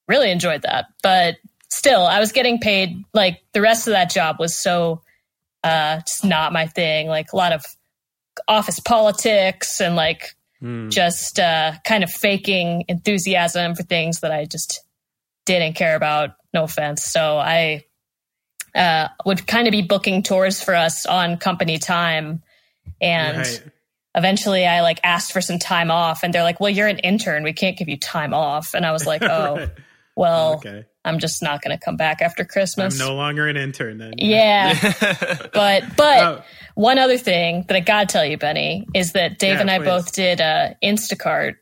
really 0.09 0.33
enjoyed 0.33 0.63
that. 0.63 0.87
But 1.01 1.37
still, 1.71 2.05
I 2.05 2.19
was 2.19 2.33
getting 2.33 2.59
paid 2.59 2.97
like 3.15 3.41
the 3.53 3.61
rest 3.61 3.87
of 3.87 3.93
that 3.93 4.11
job 4.11 4.41
was 4.41 4.59
so 4.61 5.01
uh 5.65 6.01
just 6.01 6.25
not 6.25 6.53
my 6.53 6.67
thing. 6.69 7.09
Like 7.09 7.33
a 7.33 7.37
lot 7.37 7.53
of 7.53 7.65
office 8.47 8.79
politics 8.81 9.81
and 9.81 9.97
like 9.97 10.37
Hmm. 10.61 10.89
just 10.89 11.39
uh 11.41 11.73
kind 11.85 12.05
of 12.05 12.11
faking 12.11 12.85
enthusiasm 12.89 13.75
for 13.75 13.83
things 13.83 14.21
that 14.21 14.31
I 14.33 14.45
just 14.45 14.83
didn't 15.47 15.75
care 15.75 15.97
about. 15.97 16.31
No 16.55 16.63
offense. 16.65 17.05
So 17.05 17.39
I 17.39 17.85
uh 18.75 19.09
would 19.27 19.47
kind 19.47 19.67
of 19.69 19.73
be 19.73 19.83
booking 19.83 20.23
tours 20.23 20.63
for 20.63 20.75
us 20.75 21.07
on 21.07 21.37
company 21.39 21.79
time 21.79 22.43
and 23.01 23.39
Right. 23.39 23.63
eventually 24.15 24.65
I 24.67 24.81
like 24.83 25.01
asked 25.05 25.33
for 25.33 25.41
some 25.41 25.59
time 25.59 25.91
off 25.91 26.23
and 26.23 26.33
they're 26.33 26.43
like, 26.45 26.61
well, 26.61 26.71
you're 26.71 26.89
an 26.89 26.99
intern. 27.01 27.43
We 27.43 27.53
can't 27.53 27.77
give 27.77 27.89
you 27.89 27.99
time 27.99 28.33
off. 28.33 28.75
And 28.75 28.87
I 28.87 28.93
was 28.93 29.07
like, 29.07 29.23
oh, 29.39 29.69
well, 30.17 30.55
Okay. 30.65 30.85
I'm 31.05 31.19
just 31.19 31.43
not 31.43 31.63
going 31.63 31.77
to 31.79 31.85
come 31.85 31.97
back 31.97 32.23
after 32.23 32.43
I'm 32.45 32.49
Christmas. 32.49 32.99
no 32.99 33.15
longer 33.15 33.47
an 33.47 33.57
intern 33.57 33.99
then. 33.99 34.15
yeah. 34.19 34.73
but, 35.53 35.97
but 35.97 36.23
Oh, 36.25 36.43
one 36.75 36.99
other 36.99 37.19
thing 37.19 37.65
that 37.69 37.77
I 37.77 37.81
got 37.81 38.09
to 38.09 38.13
tell 38.13 38.25
you, 38.25 38.39
Benny, 38.39 38.87
is 38.95 39.13
that 39.13 39.39
Dave 39.39 39.55
Yeah, 39.57 39.61
and 39.61 39.71
I 39.71 39.79
please. 39.79 39.85
both 39.85 40.13
did 40.13 40.41
uh, 40.41 40.71
Instacart 40.83 41.57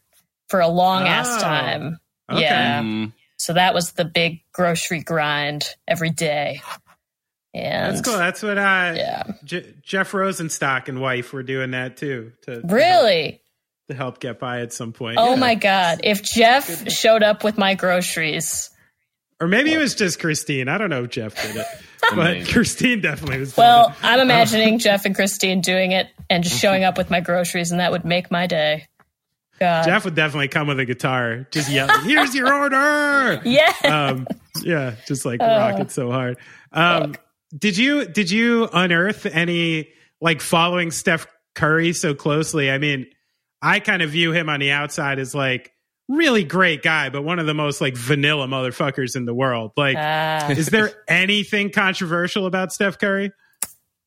for 0.49 0.61
a 0.61 0.69
long 0.69 1.09
ass 1.09 1.29
Oh, 1.29 1.41
time. 1.41 1.99
okay. 2.31 2.43
Yeah. 2.43 2.83
Mm, 2.83 3.13
So 3.37 3.55
that 3.55 3.75
was 3.75 3.93
the 3.93 4.05
big 4.05 4.41
grocery 4.53 5.01
grind 5.03 5.65
every 5.89 6.11
day. 6.11 6.63
And 7.55 7.97
That's 7.97 8.07
cool. 8.09 8.17
That's 8.19 8.43
what 8.43 8.59
I, 8.59 8.95
yeah. 8.95 9.23
J- 9.45 9.75
Jeff 9.83 10.13
Rosenstock 10.13 10.89
and 10.89 11.01
wife 11.01 11.33
were 11.33 11.43
doing 11.43 11.73
that 11.73 11.97
too. 11.97 12.33
To, 12.43 12.55
to 12.55 12.61
help- 12.61 12.73
Really? 12.73 13.43
to 13.91 13.97
help 13.97 14.21
get 14.21 14.39
by 14.39 14.61
at 14.61 14.73
some 14.73 14.93
point. 14.93 15.19
Oh 15.19 15.31
Yeah. 15.31 15.37
my 15.41 15.55
God. 15.57 16.01
If 16.05 16.23
Jeff 16.23 16.89
showed 16.91 17.23
up 17.25 17.43
with 17.45 17.59
my 17.59 17.75
groceries, 17.75 18.71
Or 19.43 19.49
maybe 19.49 19.73
it 19.73 19.79
was 19.79 19.97
just 19.97 20.21
Christine. 20.21 20.69
I 20.69 20.79
don't 20.79 20.89
know 20.89 21.03
if 21.03 21.11
Jeff 21.11 21.35
did 21.43 21.57
it, 21.57 21.67
but 22.15 22.47
Christine 22.47 23.01
definitely 23.01 23.41
was. 23.41 23.57
Well, 23.57 23.89
it. 23.89 23.95
I'm 24.05 24.21
imagining 24.21 24.79
Jeff 24.79 25.05
and 25.05 25.17
Christine 25.17 25.61
doing 25.61 25.91
it 25.91 26.07
and 26.31 26.45
just 26.45 26.61
showing 26.61 26.85
up 26.85 26.97
with 26.97 27.11
my 27.11 27.19
groceries, 27.19 27.73
and 27.73 27.81
that 27.81 27.91
would 27.91 28.05
make 28.05 28.31
my 28.31 28.47
day. 28.47 28.87
God. 29.59 29.85
Jeff 29.85 30.05
would 30.05 30.15
definitely 30.15 30.47
come 30.47 30.69
with 30.69 30.79
a 30.79 30.85
guitar, 30.85 31.49
just 31.51 31.69
yelling, 31.69 32.05
"Here's 32.05 32.37
your 32.37 32.55
order!" 32.55 33.43
Yeah. 33.45 33.73
um, 33.83 34.29
yeah, 34.63 34.95
just 35.09 35.25
like 35.25 35.41
rock 35.41 35.81
it 35.81 35.91
so 35.91 36.13
hard. 36.13 36.39
Um, 36.71 37.17
did 37.57 37.77
you 37.77 38.05
did 38.05 38.31
you 38.31 38.69
unearth 38.73 39.27
any 39.27 39.89
like 40.21 40.41
following 40.41 40.93
Steph 40.93 41.27
Curry 41.57 41.95
so 41.95 42.15
closely? 42.15 42.71
I 42.71 42.79
mean, 42.79 43.07
I 43.61 43.81
kind 43.81 44.03
of 44.03 44.11
view 44.11 44.31
him 44.31 44.49
on 44.49 44.61
the 44.61 44.71
outside 44.71 45.19
as 45.19 45.35
like 45.35 45.72
really 46.09 46.45
great 46.45 46.83
guy, 46.83 47.09
but 47.11 47.23
one 47.23 47.39
of 47.39 47.47
the 47.47 47.55
most 47.55 47.81
like 47.81 47.97
vanilla 47.97 48.47
motherfuckers 48.47 49.17
in 49.17 49.25
the 49.25 49.35
world. 49.35 49.73
Like, 49.77 49.97
Ah. 49.99 50.51
is 50.51 50.67
there 50.67 50.93
anything 51.09 51.71
controversial 51.71 52.47
about 52.47 52.73
Steph 52.73 52.99
Curry? 52.99 53.31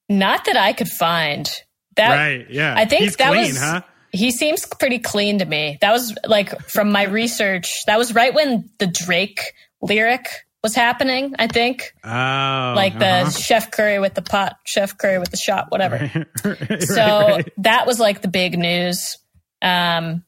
not 0.07 0.45
that 0.45 0.55
I 0.57 0.73
could 0.73 0.89
find. 0.89 1.49
That 1.95 2.15
right? 2.15 2.45
Yeah, 2.49 2.75
I 2.77 2.85
think 2.85 3.03
he's 3.03 3.15
that 3.15 3.29
clean, 3.29 3.47
was 3.47 3.59
huh? 3.59 3.81
he 4.11 4.29
seems 4.31 4.65
pretty 4.65 4.99
clean 4.99 5.39
to 5.39 5.45
me. 5.45 5.77
That 5.81 5.91
was 5.93 6.13
like 6.25 6.59
from 6.69 6.91
my 6.91 7.03
research. 7.05 7.83
That 7.85 7.97
was 7.97 8.13
right 8.13 8.33
when 8.33 8.69
the 8.77 8.85
Drake 8.87 9.53
lyric 9.81 10.27
was 10.61 10.75
happening. 10.75 11.33
I 11.39 11.47
think 11.47 11.93
Oh, 12.03 12.73
like 12.75 12.99
the 12.99 13.05
uh-huh. 13.07 13.29
Chef 13.31 13.71
Curry 13.71 13.97
with 13.99 14.13
the 14.13 14.21
pot, 14.21 14.57
Chef 14.65 14.97
Curry 14.97 15.17
with 15.19 15.31
the 15.31 15.37
shot, 15.37 15.71
whatever. 15.71 15.97
Right, 16.43 16.83
so 16.83 16.95
right. 17.27 17.49
that 17.57 17.87
was 17.87 17.99
like 17.99 18.21
the 18.21 18.27
big 18.27 18.57
news. 18.59 19.17
Um, 19.61 20.23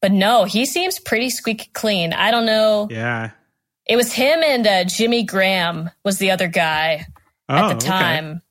but 0.00 0.12
no, 0.12 0.44
he 0.44 0.64
seems 0.66 0.98
pretty 1.00 1.30
squeaky 1.30 1.70
clean. 1.72 2.12
I 2.12 2.30
don't 2.30 2.46
know. 2.46 2.88
yeah. 2.90 3.30
It 3.86 3.96
was 3.96 4.12
him 4.12 4.42
and 4.42 4.66
uh, 4.66 4.84
Jimmy 4.84 5.22
Graham 5.24 5.90
was 6.04 6.18
the 6.18 6.30
other 6.30 6.46
guy 6.48 7.06
Oh, 7.48 7.54
at 7.56 7.68
the 7.68 7.74
okay. 7.76 7.86
time. 7.86 8.42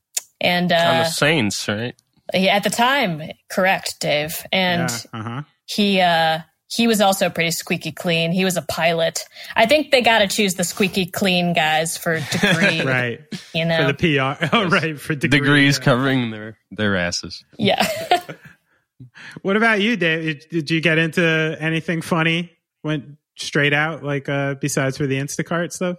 And 0.42 0.72
on 0.72 0.78
uh, 0.80 1.04
the 1.04 1.10
Saints, 1.10 1.68
right? 1.68 1.94
he, 2.34 2.50
at 2.50 2.64
the 2.64 2.72
time, 2.72 3.22
correct, 3.50 4.00
Dave. 4.00 4.44
And 4.52 4.90
Yeah, 4.90 5.20
uh-huh. 5.20 5.42
he 5.66 6.02
uh, 6.02 6.40
he 6.70 6.88
was 6.88 7.02
also 7.02 7.30
pretty 7.30 7.52
squeaky 7.52 7.92
clean. 7.92 8.32
He 8.32 8.44
was 8.46 8.58
a 8.58 8.62
pilot. 8.64 9.20
I 9.56 9.68
think 9.68 9.92
they 9.92 10.02
got 10.02 10.20
to 10.20 10.28
choose 10.28 10.56
the 10.56 10.64
squeaky 10.64 11.06
clean 11.06 11.54
guys 11.54 11.98
for 11.98 12.20
degree. 12.32 12.82
right 12.86 13.20
You 13.54 13.66
know. 13.66 13.86
for 13.88 13.94
the 13.94 14.18
PR. 14.40 14.46
Oh, 14.56 14.68
right 14.68 15.00
for 15.00 15.14
degree, 15.14 15.40
Degrees 15.40 15.78
yeah. 15.78 15.84
covering 15.86 16.32
their 16.32 16.58
their 16.72 16.96
asses. 16.96 17.46
yeah. 17.60 17.88
What 19.42 19.58
about 19.58 19.82
you, 19.82 19.96
Dave? 19.98 20.48
Did 20.50 20.72
you 20.72 20.82
get 20.82 20.98
into 20.98 21.56
anything 21.60 22.02
funny? 22.02 22.52
Went 22.84 23.18
straight 23.38 23.74
out, 23.74 24.04
like 24.04 24.28
uh 24.30 24.56
besides 24.56 24.98
for 24.98 25.08
the 25.08 25.18
Instacart 25.18 25.72
stuff? 25.72 25.98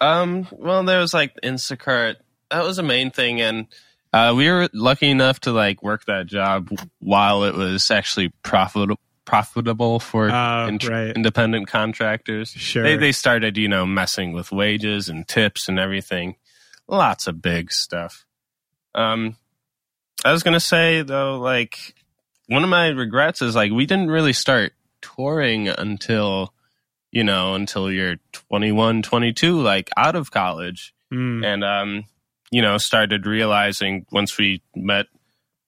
Um, 0.00 0.46
well, 0.52 0.82
there 0.84 1.00
was 1.00 1.12
like 1.14 1.34
Instacart. 1.42 2.16
That 2.50 2.64
was 2.64 2.76
the 2.76 2.82
main 2.82 3.10
thing, 3.10 3.40
and 3.40 3.66
uh, 4.12 4.32
we 4.36 4.50
were 4.50 4.68
lucky 4.72 5.08
enough 5.10 5.40
to 5.40 5.52
like 5.52 5.82
work 5.82 6.04
that 6.06 6.26
job 6.26 6.68
while 6.98 7.44
it 7.44 7.54
was 7.54 7.90
actually 7.90 8.30
profitable 8.42 8.98
profitable 9.26 10.00
for 10.00 10.28
Oh, 10.30 10.66
int- 10.66 10.88
right. 10.88 11.14
independent 11.14 11.68
contractors. 11.68 12.50
Sure. 12.50 12.82
They 12.82 12.96
they 12.96 13.12
started, 13.12 13.56
you 13.56 13.68
know, 13.68 13.86
messing 13.86 14.32
with 14.32 14.50
wages 14.52 15.08
and 15.08 15.28
tips 15.28 15.68
and 15.68 15.78
everything. 15.78 16.36
Lots 16.88 17.26
of 17.28 17.40
big 17.40 17.70
stuff. 17.70 18.24
Um, 18.94 19.36
I 20.24 20.32
was 20.32 20.42
gonna 20.42 20.58
say 20.60 21.02
though, 21.02 21.38
like 21.38 21.94
one 22.50 22.64
of 22.64 22.68
my 22.70 22.88
regrets 22.88 23.40
is 23.42 23.54
like 23.54 23.72
we 23.72 23.86
didn't 23.86 24.10
really 24.10 24.32
start 24.34 24.72
touring 25.00 25.68
until 25.68 26.52
you 27.12 27.24
know 27.24 27.54
until 27.54 27.90
you're 27.90 28.16
21 28.32 29.02
22 29.02 29.60
like 29.60 29.88
out 29.96 30.14
of 30.16 30.30
college 30.30 30.92
Hmm. 31.10 31.42
and 31.42 31.64
um 31.64 32.04
you 32.52 32.62
know 32.62 32.76
started 32.78 33.26
realizing 33.26 34.06
once 34.12 34.36
we 34.38 34.62
met 34.76 35.06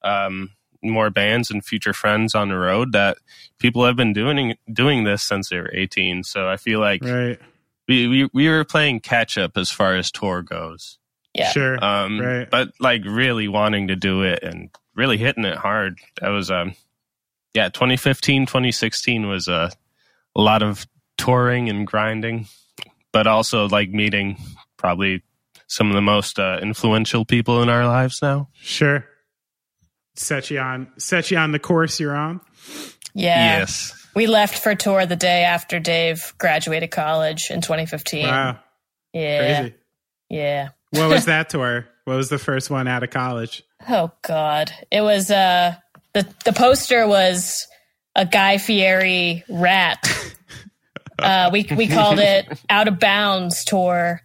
um 0.04 0.50
more 0.84 1.10
bands 1.10 1.50
and 1.50 1.64
future 1.64 1.92
friends 1.92 2.34
on 2.34 2.48
the 2.48 2.56
road 2.56 2.92
that 2.92 3.16
people 3.58 3.84
have 3.84 3.96
been 3.96 4.12
doing 4.12 4.56
doing 4.72 5.04
this 5.04 5.22
since 5.26 5.48
they 5.48 5.58
were 5.58 5.70
18 5.72 6.22
so 6.24 6.48
i 6.48 6.56
feel 6.56 6.80
like 6.80 7.02
Right. 7.04 7.38
we, 7.88 8.06
we 8.08 8.28
we 8.32 8.48
were 8.48 8.64
playing 8.64 9.00
catch 9.00 9.36
up 9.38 9.56
as 9.56 9.70
far 9.70 9.96
as 9.96 10.10
tour 10.10 10.42
goes 10.42 10.98
Yeah. 11.34 11.50
Sure. 11.50 11.82
um 11.84 12.20
Right. 12.20 12.48
but 12.50 12.70
like 12.78 13.02
really 13.04 13.48
wanting 13.48 13.88
to 13.88 13.96
do 13.96 14.22
it 14.22 14.42
and 14.42 14.70
really 14.94 15.16
hitting 15.16 15.44
it 15.44 15.56
hard 15.56 15.98
that 16.20 16.28
was 16.28 16.50
um 16.50 16.74
yeah 17.54 17.68
2015 17.68 18.46
2016 18.46 19.28
was 19.28 19.48
uh, 19.48 19.70
a 20.36 20.40
lot 20.40 20.62
of 20.62 20.86
touring 21.18 21.68
and 21.68 21.86
grinding 21.86 22.46
but 23.12 23.26
also 23.26 23.68
like 23.68 23.90
meeting 23.90 24.36
probably 24.76 25.22
some 25.66 25.88
of 25.88 25.94
the 25.94 26.02
most 26.02 26.38
uh, 26.38 26.58
influential 26.60 27.24
people 27.24 27.62
in 27.62 27.68
our 27.68 27.86
lives 27.86 28.20
now 28.22 28.48
Sure. 28.60 29.04
set 30.14 30.50
you 30.50 30.58
on 30.58 30.88
set 30.98 31.30
you 31.30 31.38
on 31.38 31.52
the 31.52 31.58
course 31.58 31.98
you're 32.00 32.14
on. 32.16 32.40
Yeah. 33.14 33.58
Yes. 33.58 33.94
We 34.14 34.26
left 34.26 34.58
for 34.58 34.74
tour 34.74 35.06
the 35.06 35.16
day 35.16 35.44
after 35.44 35.78
Dave 35.80 36.34
graduated 36.38 36.90
college 36.90 37.50
in 37.50 37.60
2015. 37.62 38.26
Wow, 38.26 38.58
yeah. 39.14 39.60
crazy. 39.60 39.74
Yeah. 40.28 40.68
What 40.90 41.08
was 41.08 41.24
that 41.26 41.48
tour? 41.48 41.86
What 42.04 42.16
was 42.16 42.28
the 42.28 42.38
first 42.38 42.70
one 42.70 42.88
out 42.88 43.02
of 43.02 43.10
college? 43.10 43.62
Oh 43.88 44.12
God. 44.22 44.72
It 44.90 45.00
was 45.02 45.30
uh 45.30 45.74
the 46.12 46.26
the 46.44 46.52
poster 46.52 47.06
was 47.06 47.66
a 48.14 48.24
Guy 48.26 48.58
Fieri 48.58 49.44
rat. 49.48 50.06
uh 51.18 51.50
we 51.52 51.66
we 51.76 51.86
called 51.88 52.18
it 52.18 52.46
Out 52.70 52.88
of 52.88 52.98
Bounds 52.98 53.64
tour. 53.64 54.20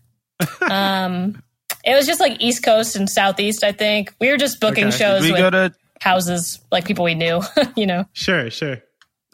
Um 0.61 1.41
it 1.83 1.95
was 1.95 2.05
just 2.05 2.19
like 2.19 2.41
East 2.41 2.63
Coast 2.63 2.95
and 2.95 3.09
Southeast, 3.09 3.63
I 3.63 3.71
think. 3.71 4.13
We 4.19 4.29
were 4.29 4.37
just 4.37 4.59
booking 4.59 4.87
Okay. 4.87 4.97
shows 4.97 5.21
Did 5.21 5.27
we 5.27 5.31
with 5.33 5.39
go 5.39 5.49
to 5.69 5.73
houses 6.01 6.59
like 6.71 6.85
people 6.85 7.05
we 7.05 7.15
knew, 7.15 7.41
you 7.75 7.85
know. 7.85 8.05
Sure, 8.13 8.49
sure. 8.49 8.77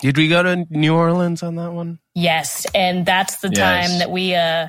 Did 0.01 0.17
we 0.17 0.27
go 0.27 0.43
to 0.43 0.65
New 0.69 0.95
Orleans 0.95 1.41
on 1.43 1.55
that 1.55 1.71
one? 1.71 1.99
Yes, 2.13 2.65
and 2.75 3.05
that's 3.05 3.37
the 3.37 3.49
Yes. 3.49 3.89
time 3.89 3.99
that 3.99 4.11
we 4.11 4.35
uh 4.35 4.67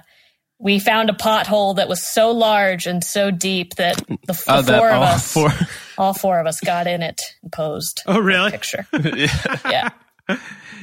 we 0.59 0.79
found 0.79 1.11
a 1.11 1.15
pothole 1.15 1.77
that 1.77 1.89
was 1.89 2.07
so 2.07 2.31
large 2.31 2.87
and 2.87 3.03
so 3.05 3.31
deep 3.31 3.75
that 3.77 3.97
the, 4.07 4.17
the 4.27 4.45
Oh, 4.49 4.63
that 4.63 4.79
four 4.79 4.91
of 4.91 4.97
all 4.97 5.03
us, 5.03 5.33
four. 5.33 5.51
all 5.99 6.15
four 6.15 6.39
of 6.41 6.47
us, 6.47 6.61
got 6.61 6.87
in 6.87 7.03
it 7.03 7.21
and 7.43 7.53
posed. 7.53 8.03
Oh, 8.07 8.19
really? 8.21 8.51
Picture, 8.51 8.87
Yeah. 8.93 9.59
yeah. 9.69 9.91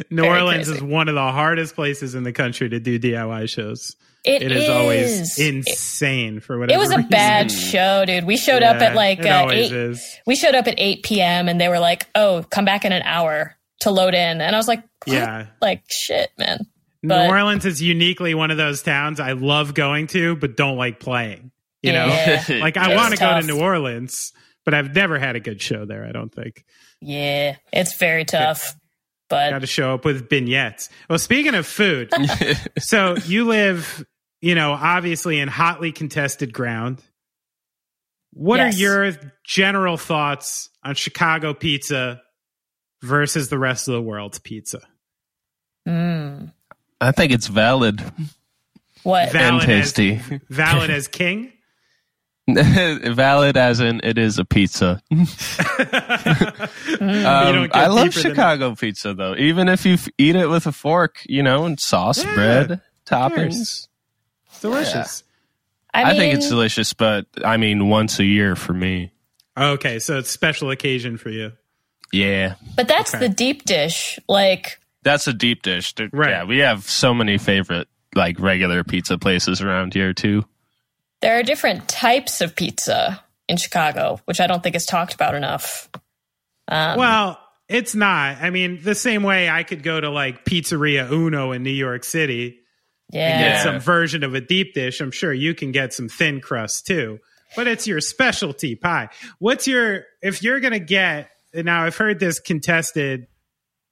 New 0.10 0.22
Very 0.22 0.40
Orleans 0.42 0.68
crazy. 0.68 0.78
is 0.78 0.84
one 0.84 1.10
of 1.10 1.16
the 1.16 1.22
hardest 1.32 1.74
places 1.76 2.14
in 2.16 2.24
the 2.24 2.32
country 2.34 2.70
to 2.70 2.80
do 2.80 3.00
DIY 3.00 3.50
shows. 3.50 3.96
It, 4.24 4.44
It 4.44 4.52
is, 4.52 4.70
always 4.70 5.40
It, 5.40 5.56
insane 5.56 6.42
for 6.42 6.60
whatever. 6.60 6.76
it 6.76 6.80
was 6.80 6.92
a 6.92 6.98
reason. 6.98 7.10
bad 7.10 7.52
show, 7.52 8.06
dude. 8.06 8.26
We 8.26 8.38
showed 8.38 8.62
up 8.62 8.78
at 8.78 8.94
like 8.96 9.20
it 9.20 9.26
uh, 9.26 9.48
eight. 9.50 9.72
is. 9.72 10.06
We 10.28 10.36
showed 10.36 10.54
up 10.54 10.68
at 10.68 10.76
eight 10.78 11.02
p.m. 11.04 11.50
and 11.50 11.60
they 11.60 11.70
were 11.70 11.80
like, 11.80 12.08
"Oh, 12.14 12.46
come 12.52 12.64
back 12.64 12.86
in 12.86 12.92
an 12.92 13.02
hour 13.02 13.56
to 13.80 13.90
load 13.90 14.14
in," 14.14 14.42
and 14.42 14.56
I 14.56 14.60
was 14.60 14.68
like, 14.68 14.84
what? 15.06 15.14
Yeah. 15.16 15.48
like 15.60 15.82
shit, 15.90 16.30
man." 16.38 16.68
New 17.04 17.16
Orleans 17.16 17.66
is 17.66 17.82
uniquely 17.82 18.34
one 18.36 18.52
of 18.52 18.58
those 18.58 18.82
towns 18.84 19.20
I 19.20 19.32
love 19.32 19.74
going 19.74 20.08
to, 20.08 20.36
but 20.36 20.56
don't 20.56 20.78
like 20.78 21.00
playing. 21.00 21.52
You 21.82 21.94
know, 21.94 22.06
Yeah. 22.08 22.44
like 22.62 22.78
I 22.78 22.96
want 22.96 23.14
to 23.14 23.20
go 23.20 23.40
to. 23.42 23.46
New 23.46 23.60
Orleans, 23.60 24.34
but 24.66 24.74
I've 24.76 24.94
never 24.94 25.18
had 25.18 25.36
a 25.36 25.40
good 25.40 25.62
show 25.62 25.86
there. 25.86 26.06
I 26.06 26.12
don't 26.12 26.34
think. 26.34 26.64
Yeah, 27.02 27.56
it's 27.74 27.98
very 27.98 28.24
tough, 28.26 28.62
Got 28.62 28.78
but 29.30 29.50
got 29.50 29.62
to 29.62 29.68
show 29.68 29.94
up 29.96 30.06
with 30.06 30.30
beignets. 30.30 30.90
Well, 31.10 31.18
speaking 31.18 31.56
of 31.56 31.66
food, 31.66 32.12
so 32.80 33.16
you 33.26 33.46
live, 33.46 34.06
you 34.42 34.54
know, 34.54 34.72
obviously 34.74 35.40
in 35.40 35.48
hotly 35.48 35.92
contested 35.92 36.54
ground. 36.54 37.02
What 38.34 38.58
Yes. 38.60 38.76
are 38.76 38.78
your 38.80 39.14
general 39.44 39.98
thoughts 39.98 40.70
on 40.84 40.94
Chicago 40.96 41.54
pizza 41.56 42.22
versus 43.02 43.50
the 43.50 43.58
rest 43.58 43.88
of 43.88 43.94
the 43.96 44.02
world's 44.02 44.38
pizza? 44.38 44.82
mm, 45.88 46.54
I 47.02 47.12
think 47.12 47.32
it's 47.34 47.48
valid 47.48 48.00
what? 49.04 49.32
Val- 49.32 49.54
and 49.56 49.62
Valid 49.62 49.70
as- 49.82 49.94
tasty. 49.94 50.40
Valid 50.50 50.90
as 50.92 51.08
king. 51.08 51.52
valid 52.48 53.56
as 53.58 53.80
in 53.80 54.02
it 54.04 54.18
is 54.18 54.38
a 54.40 54.46
pizza. 54.46 55.02
Um, 57.02 57.70
I 57.74 57.88
love 57.88 58.14
Chicago 58.14 58.76
pizza 58.76 59.14
though. 59.14 59.36
Even 59.36 59.70
if 59.70 59.86
you 59.86 59.94
f- 59.94 60.10
eat 60.18 60.36
it 60.36 60.48
with 60.48 60.68
a 60.68 60.72
fork, 60.72 61.18
you 61.28 61.42
know, 61.42 61.66
and 61.66 61.80
sauce, 61.80 62.24
Yeah, 62.24 62.36
bread, 62.36 62.72
of 62.72 62.82
toppings. 63.06 63.88
It's 64.48 64.60
delicious. 64.62 65.24
I, 65.94 66.06
mean, 66.06 66.16
think 66.18 66.34
it's 66.36 66.50
delicious, 66.50 66.94
but 66.94 67.26
I 67.44 67.58
mean, 67.58 67.90
once 67.90 68.20
a 68.20 68.26
year 68.26 68.56
for 68.56 68.74
me. 68.74 69.12
Okay, 69.58 70.00
so 70.00 70.18
it's 70.18 70.30
special 70.30 70.70
occasion 70.72 71.18
for 71.18 71.30
you. 71.30 71.54
Yeah, 72.12 72.56
But 72.76 72.88
that's 72.90 73.14
Okay. 73.16 73.26
the 73.28 73.34
deep 73.34 73.64
dish. 73.64 74.20
Like, 74.28 74.80
that's 75.04 75.28
a 75.28 75.34
deep 75.34 75.62
dish. 75.64 75.94
There- 75.96 76.10
Right. 76.12 76.30
Yeah, 76.32 76.44
we 76.46 76.60
have 76.60 76.84
so 76.84 77.14
many 77.14 77.38
favorite 77.38 77.88
like 78.16 78.40
regular 78.40 78.84
pizza 78.84 79.18
places 79.18 79.62
around 79.62 79.94
here 79.94 80.14
too. 80.14 80.44
there 81.22 81.38
are 81.40 81.44
different 81.44 81.88
types 81.88 82.42
of 82.42 82.56
pizza 82.56 83.24
in 83.48 83.56
Chicago, 83.58 84.20
which 84.26 84.40
I 84.40 84.48
don't 84.48 84.64
think 84.64 84.76
is 84.76 84.86
talked 84.86 85.14
about 85.14 85.36
enough. 85.36 85.88
Um, 86.68 86.98
Well, 86.98 87.40
it's 87.70 87.94
not. 87.96 88.38
I 88.42 88.50
mean, 88.50 88.80
the 88.84 88.96
same 88.96 89.24
way 89.24 89.50
I 89.50 89.64
could 89.64 89.84
go 89.84 90.02
to 90.02 90.10
like 90.10 90.46
Pizzeria 90.46 91.10
Uno 91.12 91.52
in 91.52 91.64
New 91.64 91.70
York 91.70 92.04
City 92.04 92.60
yeah. 93.12 93.28
and 93.28 93.40
get 93.40 93.64
some 93.64 93.80
version 93.80 94.24
of 94.24 94.34
a 94.34 94.42
deep 94.42 94.74
dish. 94.74 95.00
I'm 95.00 95.12
sure 95.12 95.32
you 95.32 95.54
can 95.54 95.72
get 95.72 95.94
some 95.94 96.10
thin 96.10 96.42
crust 96.42 96.88
too, 96.88 97.20
but 97.56 97.68
it's 97.68 97.88
your 97.88 98.02
specialty 98.02 98.76
pie. 98.76 99.10
What's 99.40 99.68
your, 99.68 100.06
if 100.22 100.42
you're 100.44 100.60
going 100.60 100.74
to 100.74 100.80
get, 100.80 101.30
now 101.54 101.84
I've 101.86 101.96
heard 101.98 102.20
this 102.20 102.40
contested 102.40 103.28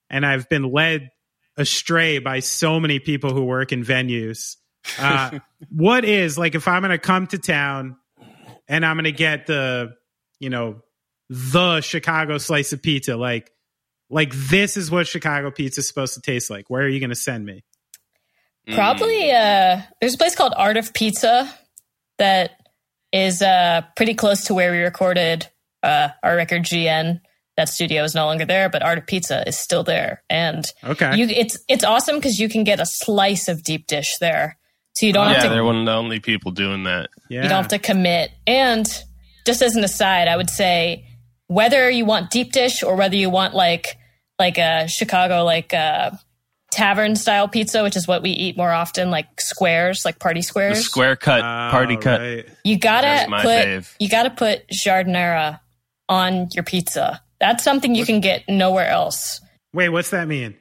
and 0.09 0.25
I've 0.25 0.49
been 0.49 0.71
led 0.71 1.11
astray 1.57 2.19
by 2.19 2.39
so 2.39 2.79
many 2.79 2.99
people 2.99 3.33
who 3.33 3.43
work 3.43 3.71
in 3.71 3.83
venues. 3.83 4.55
Uh, 4.97 5.39
what 5.69 6.05
is, 6.05 6.37
like, 6.37 6.55
if 6.55 6.67
I'm 6.67 6.81
going 6.81 6.91
to 6.91 6.97
come 6.97 7.27
to 7.27 7.37
town 7.37 7.97
and 8.67 8.85
I'm 8.85 8.95
going 8.95 9.05
to 9.05 9.11
get 9.11 9.47
the, 9.47 9.95
you 10.39 10.49
know, 10.49 10.81
the 11.29 11.81
Chicago 11.81 12.37
slice 12.37 12.73
of 12.73 12.81
pizza, 12.81 13.15
like, 13.15 13.51
like 14.09 14.33
this 14.33 14.77
is 14.77 14.89
what 14.89 15.07
Chicago 15.07 15.51
pizza 15.51 15.81
is 15.81 15.87
supposed 15.87 16.15
to 16.15 16.21
taste 16.21 16.49
like. 16.49 16.69
Where 16.69 16.83
are 16.83 16.87
you 16.87 16.99
going 16.99 17.11
to 17.11 17.15
send 17.15 17.45
me? 17.45 17.63
Probably, 18.73 19.31
uh, 19.31 19.81
there's 19.99 20.13
a 20.13 20.17
place 20.17 20.35
called 20.35 20.53
Art 20.55 20.77
of 20.77 20.93
Pizza 20.93 21.51
that 22.19 22.51
is 23.11 23.41
uh, 23.41 23.81
pretty 23.95 24.13
close 24.13 24.45
to 24.45 24.53
where 24.53 24.71
we 24.71 24.79
recorded 24.79 25.47
uh, 25.81 26.09
our 26.21 26.35
record 26.35 26.63
GN. 26.63 27.21
That 27.59 27.67
studio 27.67 28.05
is 28.05 28.15
no 28.15 28.25
longer 28.25 28.45
there, 28.45 28.69
but 28.69 28.81
Art 28.81 28.97
of 28.99 29.05
Pizza 29.05 29.43
is 29.45 29.57
still 29.59 29.83
there, 29.83 30.23
and 30.29 30.63
Okay. 30.81 31.17
you, 31.17 31.27
it's 31.27 31.57
it's 31.67 31.83
awesome 31.83 32.15
because 32.15 32.39
you 32.39 32.47
can 32.47 32.63
get 32.63 32.79
a 32.79 32.85
slice 32.85 33.49
of 33.49 33.63
deep 33.63 33.85
dish 33.85 34.15
there, 34.21 34.57
so 34.93 35.05
you 35.05 35.11
don't 35.11 35.27
yeah, 35.27 35.33
have 35.33 35.43
to 35.43 35.49
they're 35.49 35.65
one 35.65 35.75
of 35.81 35.85
the 35.85 35.91
only 35.91 36.21
people 36.21 36.51
doing 36.51 36.85
that. 36.85 37.09
yeah. 37.29 37.43
You 37.43 37.49
don't 37.49 37.57
have 37.57 37.67
to 37.69 37.79
commit. 37.79 38.31
And 38.47 38.87
just 39.45 39.61
as 39.61 39.75
an 39.75 39.83
aside, 39.83 40.29
I 40.29 40.37
would 40.37 40.49
say 40.49 41.05
whether 41.47 41.89
you 41.89 42.05
want 42.05 42.31
deep 42.31 42.53
dish 42.53 42.81
or 42.81 42.95
whether 42.95 43.17
you 43.17 43.29
want 43.29 43.53
like 43.55 43.97
like 44.39 44.57
a 44.57 44.87
Chicago 44.87 45.43
like 45.43 45.73
uh 45.73 46.11
tavern 46.71 47.15
style 47.17 47.47
pizza, 47.49 47.83
which 47.83 47.97
is 47.97 48.07
what 48.07 48.21
we 48.21 48.29
eat 48.29 48.55
more 48.55 48.71
often, 48.71 49.09
like 49.11 49.41
squares, 49.41 50.05
like 50.05 50.17
party 50.19 50.39
The 50.39 50.43
squares. 50.43 50.79
square 50.85 51.17
cut, 51.17 51.39
Oh, 51.41 51.71
party 51.71 51.97
cut. 51.97 52.21
right. 52.21 52.45
You 52.63 52.77
gotta 52.79 53.25
put 53.29 53.43
fave. 53.67 53.93
you 53.99 54.07
gotta 54.07 54.29
put 54.29 54.65
giardiniera 54.69 55.59
on 56.07 56.47
your 56.53 56.63
pizza. 56.63 57.21
That's 57.39 57.63
something 57.63 57.95
you 57.95 58.05
can 58.05 58.19
get 58.21 58.47
nowhere 58.49 58.87
else. 58.87 59.41
Wait, 59.73 59.89
what's 59.89 60.09
that 60.09 60.27
mean? 60.27 60.55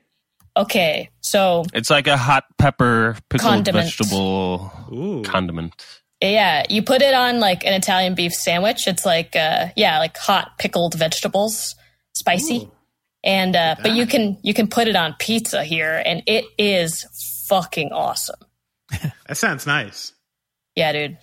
Okay, 0.57 1.11
so 1.21 1.65
It's 1.73 1.91
like 1.91 2.07
a 2.09 2.17
hot 2.17 2.45
pepper 2.59 3.17
pickled 3.31 3.49
Condiment. 3.51 3.85
vegetable 3.85 4.73
Ooh. 4.93 5.23
condiment. 5.25 5.75
Yeah, 6.21 6.65
you 6.69 6.83
put 6.83 7.01
it 7.01 7.15
on 7.15 7.39
like 7.39 7.65
an 7.65 7.75
Italian 7.75 8.15
beef 8.17 8.33
sandwich. 8.33 8.89
It's 8.89 9.07
like 9.07 9.37
uh 9.37 9.69
yeah, 9.77 9.99
like 10.01 10.17
hot 10.17 10.59
pickled 10.59 10.95
vegetables, 10.95 11.77
spicy. 12.15 12.57
Ooh. 12.63 12.73
And 13.23 13.55
uh 13.55 13.77
but 13.81 13.93
you 13.93 14.05
can 14.07 14.37
you 14.43 14.53
can 14.53 14.67
put 14.67 14.89
it 14.89 14.97
on 14.97 15.15
pizza 15.21 15.63
here 15.63 16.03
and 16.05 16.23
it 16.27 16.45
is 16.59 17.07
fucking 17.49 17.93
awesome. 17.93 18.41
That 19.29 19.37
sounds 19.37 19.67
nice. 19.67 20.13
Yeah, 20.75 20.93
dude. 20.93 21.19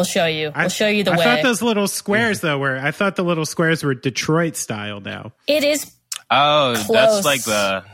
We'll 0.00 0.04
show 0.06 0.26
you. 0.26 0.50
I- 0.54 0.60
We'll 0.62 0.68
show 0.70 0.88
you 0.88 1.04
the 1.04 1.12
I 1.12 1.16
way. 1.18 1.24
I 1.24 1.36
thought 1.36 1.42
those 1.42 1.62
little 1.62 1.86
squares 1.88 2.40
though 2.40 2.58
were. 2.58 2.78
I 2.78 2.90
thought 2.90 3.16
the 3.16 3.22
little 3.24 3.44
squares 3.46 3.82
were 3.84 3.94
Detroit 3.94 4.56
style 4.56 5.00
now. 5.00 5.32
it 5.46 5.62
is 5.64 5.92
Oh, 6.30 6.74
Close. 6.86 6.88
that's 6.88 7.24
like 7.24 7.42
the 7.44 7.84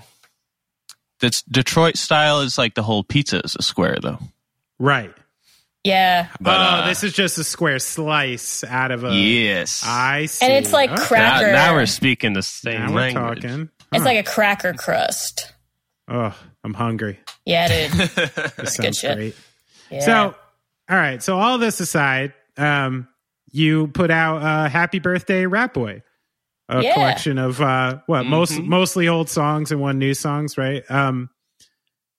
that's 1.20 1.42
Detroit 1.42 1.96
style 1.96 2.40
is 2.40 2.58
like 2.58 2.74
the 2.74 2.82
whole 2.82 3.02
pizza 3.02 3.40
is 3.40 3.56
a 3.58 3.62
square 3.62 3.96
though. 4.00 4.18
Right. 4.78 5.12
yeah. 5.84 6.28
But, 6.40 6.58
oh, 6.58 6.62
uh, 6.62 6.86
this 6.88 7.02
is 7.02 7.12
just 7.14 7.38
a 7.38 7.44
square 7.44 7.78
slice 7.78 8.62
out 8.64 8.90
of 8.90 9.04
a. 9.04 9.14
yes. 9.14 9.82
I 9.86 10.26
see. 10.26 10.44
And 10.44 10.52
it's 10.54 10.72
like 10.72 10.90
Okay. 10.90 11.00
now, 11.00 11.06
cracker. 11.06 11.52
now 11.52 11.74
we're 11.74 11.86
speaking 11.86 12.34
the 12.34 12.42
same 12.42 12.80
Now 12.80 12.88
we're 12.90 12.96
language. 13.00 13.42
talking. 13.42 13.68
It's 13.92 14.02
Huh. 14.02 14.08
like 14.08 14.18
a 14.26 14.30
cracker 14.30 14.74
crust. 14.74 15.52
Oh, 16.08 16.36
I'm 16.62 16.74
hungry. 16.74 17.18
Yeah, 17.46 17.68
dude. 17.68 17.92
This 18.56 18.76
good 18.76 18.94
sounds 18.94 18.98
shit. 18.98 19.16
great. 19.16 19.36
Yeah. 19.90 20.00
So, 20.00 20.34
all 20.90 20.96
right. 20.96 21.22
So 21.22 21.38
all 21.38 21.58
this 21.58 21.80
aside, 21.80 22.32
um, 22.56 23.08
you 23.50 23.88
put 23.88 24.10
out 24.10 24.42
uh, 24.42 24.68
"Happy 24.68 24.98
Birthday, 24.98 25.44
Ratboy," 25.44 26.02
a 26.68 26.82
Yeah. 26.82 26.92
collection 26.94 27.38
of 27.38 27.60
uh, 27.60 28.00
what 28.06 28.24
most 28.26 28.52
Mhm. 28.52 28.66
mostly 28.66 29.08
old 29.08 29.28
songs 29.28 29.72
and 29.72 29.80
one 29.80 29.98
new 29.98 30.14
songs, 30.14 30.56
right? 30.58 30.82
Um, 30.90 31.30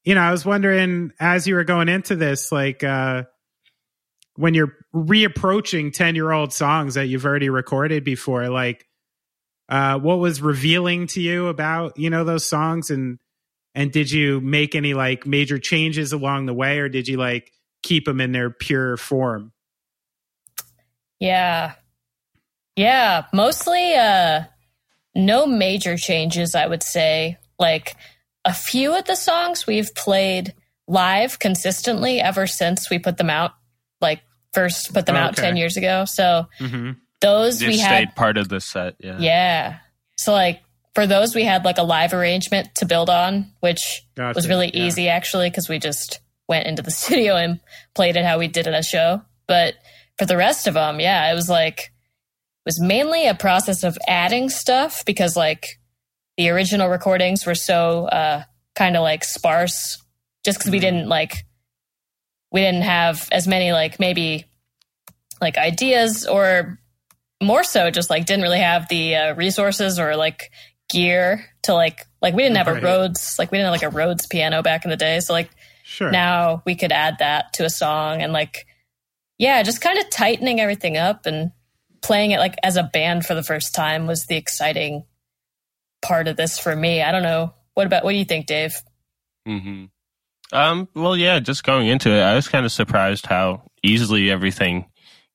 you 0.03 0.15
know, 0.15 0.22
I 0.22 0.31
was 0.31 0.45
wondering 0.45 1.11
as 1.19 1.48
you 1.48 1.56
were 1.56 1.64
going 1.65 1.89
into 1.89 2.15
this, 2.15 2.52
like 2.52 2.84
uh, 2.84 3.23
when 4.35 4.53
you're 4.53 4.73
reapproaching 4.94 5.91
ten 5.94 6.15
year 6.15 6.31
old 6.31 6.53
songs 6.53 6.94
that 6.95 7.07
you've 7.07 7.26
already 7.26 7.49
recorded 7.49 8.03
before, 8.03 8.49
like 8.49 8.85
uh, 9.69 9.99
what 9.99 10.19
was 10.19 10.41
revealing 10.41 11.07
to 11.07 11.22
you 11.22 11.48
about 11.48 11.98
you 11.98 12.10
know 12.10 12.23
those 12.23 12.45
songs 12.45 12.89
and 12.89 13.19
and 13.76 13.91
did 13.91 14.10
you 14.10 14.39
make 14.41 14.76
any 14.76 14.94
like 14.94 15.26
major 15.27 15.60
changes 15.60 16.14
along 16.14 16.45
the 16.45 16.53
way 16.53 16.80
or 16.80 16.89
did 16.89 17.07
you 17.07 17.18
like 17.18 17.52
keep 17.84 18.06
them 18.06 18.20
in 18.22 18.32
their 18.32 18.49
pure 18.49 18.98
form 18.98 19.52
Yeah. 21.20 21.74
Yeah, 22.76 23.26
mostly 23.34 23.95
uh 23.95 24.44
no 25.16 25.48
major 25.48 25.98
changes, 25.98 26.54
I 26.54 26.68
would 26.68 26.84
say. 26.84 27.38
Like 27.58 27.95
a 28.45 28.54
few 28.54 28.95
of 28.95 29.06
the 29.06 29.16
songs 29.16 29.66
we've 29.66 29.94
played 29.95 30.54
live 30.88 31.40
consistently 31.40 32.20
ever 32.22 32.45
since 32.45 32.90
we 32.90 32.99
put 32.99 33.18
them 33.18 33.32
out, 33.32 33.54
like 33.99 34.22
first 34.54 34.94
put 34.94 35.06
them 35.08 35.16
Oh, 35.16 35.20
out 35.20 35.32
okay. 35.32 35.41
10 35.41 35.58
years 35.58 35.76
ago. 35.78 36.06
So 36.06 36.45
hmm 36.60 36.91
those 37.20 37.58
Just 37.58 37.68
we 37.68 37.78
stayed 37.78 38.10
had 38.10 38.16
part 38.16 38.38
of 38.38 38.48
the 38.48 38.62
set. 38.62 38.94
Yeah. 38.99 39.18
Yeah. 39.20 39.78
So 40.18 40.32
like 40.34 40.62
for 40.94 41.08
those 41.08 41.34
we 41.34 41.44
had 41.44 41.66
like 41.66 41.80
a 41.80 41.84
live 41.84 42.14
arrangement 42.14 42.76
to 42.76 42.86
build 42.86 43.10
on, 43.10 43.52
which 43.60 44.04
Gotcha, 44.16 44.38
was 44.38 44.48
really 44.48 44.70
yeah. 44.72 44.84
easy 44.86 45.10
actually 45.10 45.49
because 45.49 45.68
we 45.68 45.80
just 45.80 46.20
went 46.48 46.68
into 46.68 46.82
the 46.82 46.91
studio 47.02 47.36
and 47.36 47.60
played 47.95 48.15
it 48.15 48.26
how 48.26 48.38
we 48.40 48.48
did 48.48 48.68
it 48.68 48.74
at 48.74 48.80
a 48.80 48.84
show. 48.84 49.22
But 49.48 49.76
for 50.18 50.26
the 50.26 50.38
rest 50.38 50.68
of 50.68 50.74
them, 50.74 50.99
yeah, 50.99 51.32
it 51.32 51.36
was 51.36 51.49
like 51.49 51.80
it 51.80 52.65
was 52.65 52.80
mainly 52.82 53.28
a 53.28 53.36
process 53.36 53.84
of 53.84 53.98
adding 54.07 54.49
stuff 54.49 55.03
because 55.06 55.36
like 55.36 55.80
the 56.38 56.49
original 56.49 56.90
recordings 56.90 57.45
were 57.45 57.56
so 57.56 58.06
uh 58.07 58.44
kind 58.76 58.95
of 58.98 59.02
like 59.03 59.24
sparse 59.24 59.98
just 60.45 60.60
because 60.60 60.72
we 60.72 60.78
Mhm. 60.78 60.82
didn't 60.82 61.07
like 61.10 61.45
we 62.52 62.61
didn't 62.61 62.84
have 62.84 63.28
as 63.32 63.48
many 63.48 63.72
like 63.74 63.99
maybe 63.99 64.45
like 65.41 65.57
ideas 65.57 66.26
or 66.26 66.80
more 67.41 67.64
so 67.64 67.90
just 67.91 68.10
like 68.10 68.26
didn't 68.26 68.41
really 68.44 68.60
have 68.60 68.88
the 68.90 69.15
uh, 69.15 69.34
resources 69.36 69.99
or 69.99 70.15
like 70.15 70.52
gear 70.90 71.45
to 71.64 71.74
like 71.74 72.06
like 72.22 72.34
we 72.34 72.41
didn't 72.44 72.57
have 72.57 72.68
a 72.68 72.80
Rhodes 72.80 73.36
like 73.38 73.52
we 73.52 73.57
didn't 73.57 73.72
have 73.72 73.82
like 73.82 73.94
a 73.94 73.95
Rhodes 73.95 74.26
piano 74.28 74.61
back 74.64 74.86
in 74.86 74.90
the 74.91 74.98
day 74.98 75.19
so 75.19 75.34
like 75.34 75.49
Sure. 75.89 76.11
now 76.11 76.61
we 76.65 76.76
could 76.76 76.91
add 76.91 77.15
that 77.19 77.53
to 77.53 77.64
a 77.64 77.69
song 77.69 78.22
and 78.22 78.34
like 78.34 78.68
yeah 79.38 79.64
just 79.64 79.80
kind 79.80 79.97
of 79.97 80.09
tightening 80.09 80.59
everything 80.59 80.97
up 80.97 81.26
and 81.26 81.51
playing 82.01 82.31
it 82.31 82.39
like 82.39 82.55
as 82.61 82.76
a 82.76 82.84
band 82.84 83.26
for 83.26 83.34
the 83.34 83.43
first 83.43 83.73
time 83.73 84.05
was 84.05 84.26
the 84.26 84.35
exciting 84.35 85.05
part 86.01 86.27
of 86.27 86.35
this 86.35 86.59
for 86.59 86.76
me 86.76 87.01
i 87.01 87.11
don't 87.11 87.23
know 87.23 87.53
what 87.73 87.88
about 87.88 88.03
what 88.03 88.11
do 88.11 88.18
you 88.18 88.26
think 88.26 88.45
dave 88.47 88.76
Mm-hmm. 89.47 89.85
Um. 90.51 90.88
Well, 90.93 91.15
yeah. 91.15 91.39
Just 91.39 91.64
going 91.64 91.88
into 91.88 92.11
it, 92.11 92.22
I 92.22 92.35
was 92.35 92.47
kind 92.47 92.65
of 92.65 92.72
surprised 92.72 93.26
how 93.26 93.69
easily 93.84 94.30
everything 94.30 94.85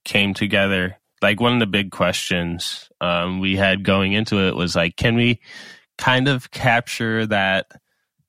came 0.05 0.35
together. 0.35 0.99
Like 1.21 1.41
one 1.41 1.55
of 1.55 1.61
the 1.61 1.67
big 1.67 1.91
questions 1.91 2.91
um, 3.01 3.41
we 3.41 3.57
had 3.57 3.85
going 3.85 4.13
into 4.13 4.41
it 4.47 4.57
was 4.57 4.75
like, 4.75 4.97
can 4.97 5.15
we 5.15 5.41
kind 5.97 6.29
of 6.29 6.51
capture 6.51 7.27
that, 7.27 7.67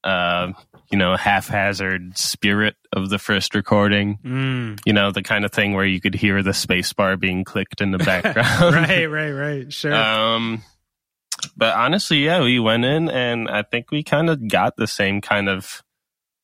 uh, 0.03 0.51
you 0.93 0.99
know, 0.99 1.15
haphazard 1.17 2.15
spirit 2.19 2.75
of 2.91 3.09
the 3.09 3.17
first 3.17 3.55
recording? 3.55 4.19
Mm. 4.23 4.79
You 4.85 4.93
know, 4.93 5.09
the 5.09 5.23
kind 5.23 5.43
of 5.43 5.51
thing 5.51 5.73
where 5.73 5.87
you 5.87 5.99
could 5.99 6.13
hear 6.13 6.43
the 6.43 6.51
spacebar 6.51 7.19
being 7.19 7.43
clicked 7.43 7.81
in 7.81 7.89
the 7.89 7.97
background. 7.97 8.75
right, 8.75 9.07
right, 9.07 9.31
right. 9.31 9.73
Sure. 9.73 9.91
Um, 9.91 10.61
but 11.57 11.75
honestly, 11.75 12.23
yeah, 12.23 12.43
we 12.43 12.59
went 12.59 12.85
in 12.85 13.09
and 13.09 13.49
I 13.49 13.63
think 13.63 13.89
we 13.89 14.03
kind 14.03 14.29
of 14.29 14.47
got 14.47 14.75
the 14.77 14.85
same 14.85 15.19
kind 15.19 15.49
of 15.49 15.81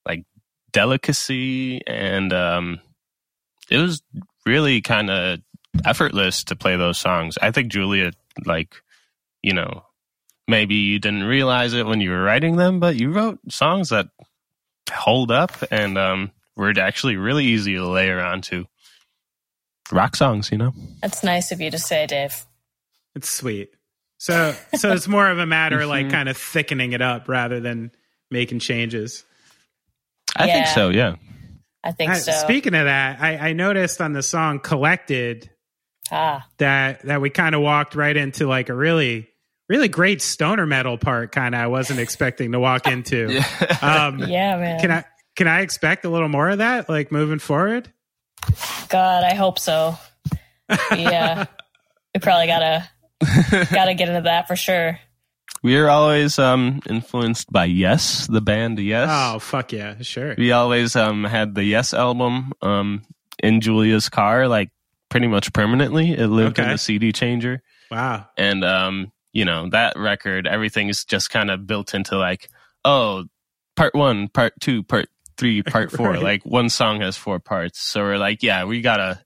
like 0.04 0.24
delicacy 0.72 1.86
and 1.86 2.32
um, 2.32 2.80
it 3.70 3.78
was 3.78 4.02
really 4.44 4.80
kind 4.80 5.10
of 5.10 5.38
effortless 5.84 6.42
to 6.46 6.56
play 6.56 6.74
those 6.74 6.98
songs. 6.98 7.38
I 7.40 7.52
think 7.52 7.70
Julia, 7.70 8.10
like, 8.44 8.74
you 9.44 9.54
know, 9.54 9.84
maybe 10.48 10.74
you 10.74 10.98
didn't 10.98 11.22
realize 11.22 11.72
it 11.72 11.86
when 11.86 12.00
you 12.00 12.10
were 12.10 12.24
writing 12.24 12.56
them, 12.56 12.80
but 12.80 12.96
you 12.96 13.12
wrote 13.12 13.38
songs 13.48 13.90
that 13.90 14.08
hold 14.90 15.30
up 15.30 15.52
and 15.70 15.96
um, 15.98 16.30
were 16.56 16.72
actually 16.78 17.16
really 17.16 17.44
easy 17.46 17.74
to 17.74 17.86
layer 17.86 18.20
onto. 18.20 18.64
Rock 19.92 20.14
songs, 20.14 20.50
you 20.52 20.58
know? 20.58 20.72
that's 21.02 21.24
nice 21.24 21.50
of 21.50 21.60
you 21.60 21.70
to 21.70 21.78
say 21.78 22.06
dave 22.06 22.46
It's 23.16 23.28
sweet. 23.28 23.70
So 24.18 24.54
so 24.76 24.92
it's 24.92 25.08
more 25.08 25.28
of 25.28 25.38
a 25.38 25.46
matter 25.46 25.84
like 25.86 26.06
Mhm. 26.06 26.10
kind 26.12 26.28
of 26.28 26.36
thickening 26.36 26.92
it 26.92 27.02
up 27.02 27.28
rather 27.28 27.58
than 27.58 27.90
making 28.30 28.60
changes. 28.60 29.24
I 30.36 30.46
think 30.46 30.66
so, 30.68 30.90
yeah. 30.90 31.16
i 31.82 31.90
think 31.92 32.12
I- 32.12 32.18
so 32.18 32.30
Speaking 32.32 32.74
of 32.74 32.84
that, 32.84 33.20
I, 33.20 33.48
I 33.48 33.52
noticed 33.52 34.00
on 34.00 34.12
the 34.12 34.22
song 34.22 34.60
"Collected" 34.60 35.50
ah 36.12 36.46
that 36.58 37.02
that 37.06 37.20
we 37.20 37.30
kind 37.30 37.54
of 37.56 37.62
walked 37.62 37.94
right 37.96 38.16
into 38.16 38.46
like 38.46 38.68
a 38.68 38.74
really 38.74 39.28
really 39.70 39.88
great 39.88 40.20
stoner 40.20 40.66
metal 40.66 40.98
part. 40.98 41.32
Kind 41.32 41.54
of, 41.54 41.60
I 41.62 41.68
wasn't 41.68 42.00
expecting 42.06 42.52
to 42.52 42.60
walk 42.60 42.86
into. 42.86 43.40
Um, 43.82 44.18
yeah 44.28 44.58
man 44.58 44.80
Can 44.80 44.90
I 44.90 45.04
can 45.36 45.48
I 45.48 45.60
expect 45.62 46.04
a 46.04 46.10
little 46.10 46.28
more 46.28 46.50
of 46.50 46.58
that, 46.58 46.90
like 46.90 47.10
moving 47.10 47.38
forward? 47.38 47.90
god 48.88 49.22
i 49.24 49.34
hope 49.34 49.58
so 49.58 49.96
yeah 50.96 51.44
we 52.14 52.20
probably 52.20 52.46
gotta 52.46 52.88
gotta 53.70 53.94
get 53.94 54.08
into 54.08 54.22
that 54.22 54.48
for 54.48 54.56
sure 54.56 54.98
We 55.62 55.76
are 55.76 55.90
always 55.90 56.38
um, 56.38 56.80
influenced 56.88 57.52
by 57.52 57.66
Yes, 57.66 58.26
the 58.26 58.40
band 58.40 58.78
Yes. 58.78 59.08
Oh 59.12 59.38
fuck 59.40 59.72
yeah, 59.72 59.96
sure. 60.00 60.34
We 60.38 60.52
always 60.52 60.96
um, 60.96 61.24
had 61.24 61.54
the 61.54 61.64
Yes 61.64 61.92
album 61.92 62.52
um, 62.62 63.02
in 63.42 63.60
Julia's 63.60 64.08
car, 64.08 64.48
like 64.48 64.70
pretty 65.10 65.26
much 65.28 65.52
permanently. 65.52 66.12
It 66.12 66.28
lived 66.28 66.58
in 66.58 66.68
the 66.68 66.78
CD 66.78 67.12
changer, 67.12 67.62
Wow. 67.90 68.26
and 68.38 68.64
um, 68.64 69.12
you 69.32 69.44
know 69.44 69.68
that 69.70 69.98
record, 69.98 70.46
everything 70.46 70.88
is 70.88 71.04
just 71.04 71.30
kind 71.30 71.50
of 71.50 71.66
built 71.66 71.94
into 71.94 72.16
like, 72.16 72.48
oh, 72.84 73.24
part 73.76 73.94
one, 73.94 74.28
part 74.28 74.54
two, 74.60 74.82
part 74.82 75.08
three, 75.36 75.62
part 75.64 75.92
four. 75.92 76.10
Right. 76.10 76.22
Like 76.22 76.44
one 76.44 76.68
song 76.68 77.00
has 77.00 77.16
four 77.16 77.38
parts, 77.38 77.80
so 77.80 78.02
we're 78.02 78.18
like, 78.18 78.42
yeah, 78.42 78.64
we 78.64 78.80
gotta. 78.80 79.20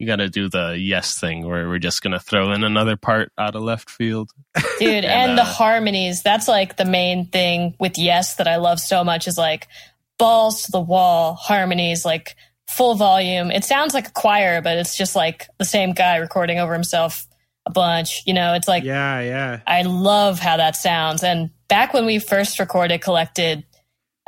We 0.00 0.06
got 0.06 0.16
to 0.16 0.28
do 0.28 0.48
the 0.48 0.76
yes 0.76 1.20
thing 1.20 1.46
where 1.46 1.68
we're 1.68 1.78
just 1.78 2.02
going 2.02 2.10
to 2.10 2.18
throw 2.18 2.50
in 2.50 2.64
another 2.64 2.96
part 2.96 3.30
out 3.38 3.54
of 3.54 3.62
left 3.62 3.88
field. 3.88 4.30
dude 4.56 4.64
And, 4.80 5.06
and 5.06 5.38
the 5.38 5.42
uh, 5.42 5.44
harmonies 5.44 6.24
that's 6.24 6.48
like 6.48 6.76
the 6.76 6.84
main 6.84 7.26
thing 7.26 7.76
with 7.78 7.96
yes 7.98 8.34
that 8.36 8.48
i 8.48 8.56
love 8.56 8.80
so 8.80 9.04
much 9.04 9.28
is 9.28 9.38
like 9.38 9.68
balls 10.18 10.62
to 10.62 10.72
the 10.72 10.80
wall 10.80 11.34
harmonies 11.34 12.04
like 12.04 12.34
full 12.68 12.96
volume 12.96 13.52
it 13.52 13.64
sounds 13.64 13.94
like 13.94 14.08
a 14.08 14.12
choir 14.12 14.60
but 14.60 14.76
it's 14.76 14.96
just 14.96 15.14
like 15.14 15.46
the 15.58 15.64
same 15.64 15.92
guy 15.92 16.16
recording 16.16 16.58
over 16.58 16.72
himself 16.72 17.26
a 17.66 17.70
bunch 17.70 18.22
you 18.26 18.34
know 18.34 18.54
it's 18.54 18.66
like 18.68 18.82
Yeah, 18.84 19.20
yeah. 19.20 19.60
i 19.66 19.82
love 19.82 20.38
how 20.40 20.56
that 20.56 20.74
sounds 20.76 21.22
and 21.22 21.50
back 21.68 21.94
when 21.94 22.06
we 22.06 22.18
first 22.18 22.58
recorded 22.58 23.00
collected 23.00 23.64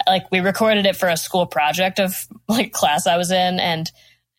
like 0.07 0.31
we 0.31 0.41
recorded 0.41 0.87
it 0.87 0.97
for 0.97 1.09
a 1.09 1.17
school 1.17 1.47
project 1.47 1.99
of 1.99 2.15
like 2.49 2.73
class 2.73 3.07
i 3.07 3.17
was 3.17 3.31
in 3.33 3.59
and 3.59 3.91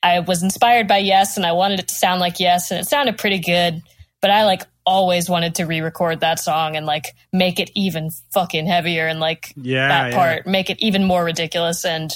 i 0.02 0.20
was 0.22 0.44
inspired 0.44 0.88
by 0.88 0.98
yes 1.00 1.36
and 1.38 1.46
i 1.46 1.52
wanted 1.52 1.80
it 1.80 1.88
to 1.90 1.96
sound 1.96 2.22
like 2.22 2.40
yes 2.40 2.72
and 2.72 2.80
it 2.80 2.86
sounded 2.88 3.18
pretty 3.18 3.40
good 3.40 3.82
but 4.22 4.32
i 4.32 4.46
like 4.46 4.62
always 4.86 5.30
wanted 5.30 5.56
to 5.56 5.66
re-record 5.66 6.20
that 6.22 6.40
song 6.40 6.76
and 6.76 6.86
like 6.86 7.08
make 7.34 7.60
it 7.60 7.72
even 7.76 8.10
fucking 8.34 8.68
heavier 8.68 9.08
and 9.08 9.20
like 9.20 9.52
Yeah, 9.58 9.88
that 9.88 10.12
yeah. 10.12 10.16
part 10.16 10.48
make 10.48 10.70
it 10.70 10.80
even 10.80 11.04
more 11.04 11.24
ridiculous 11.26 11.84
and 11.84 12.12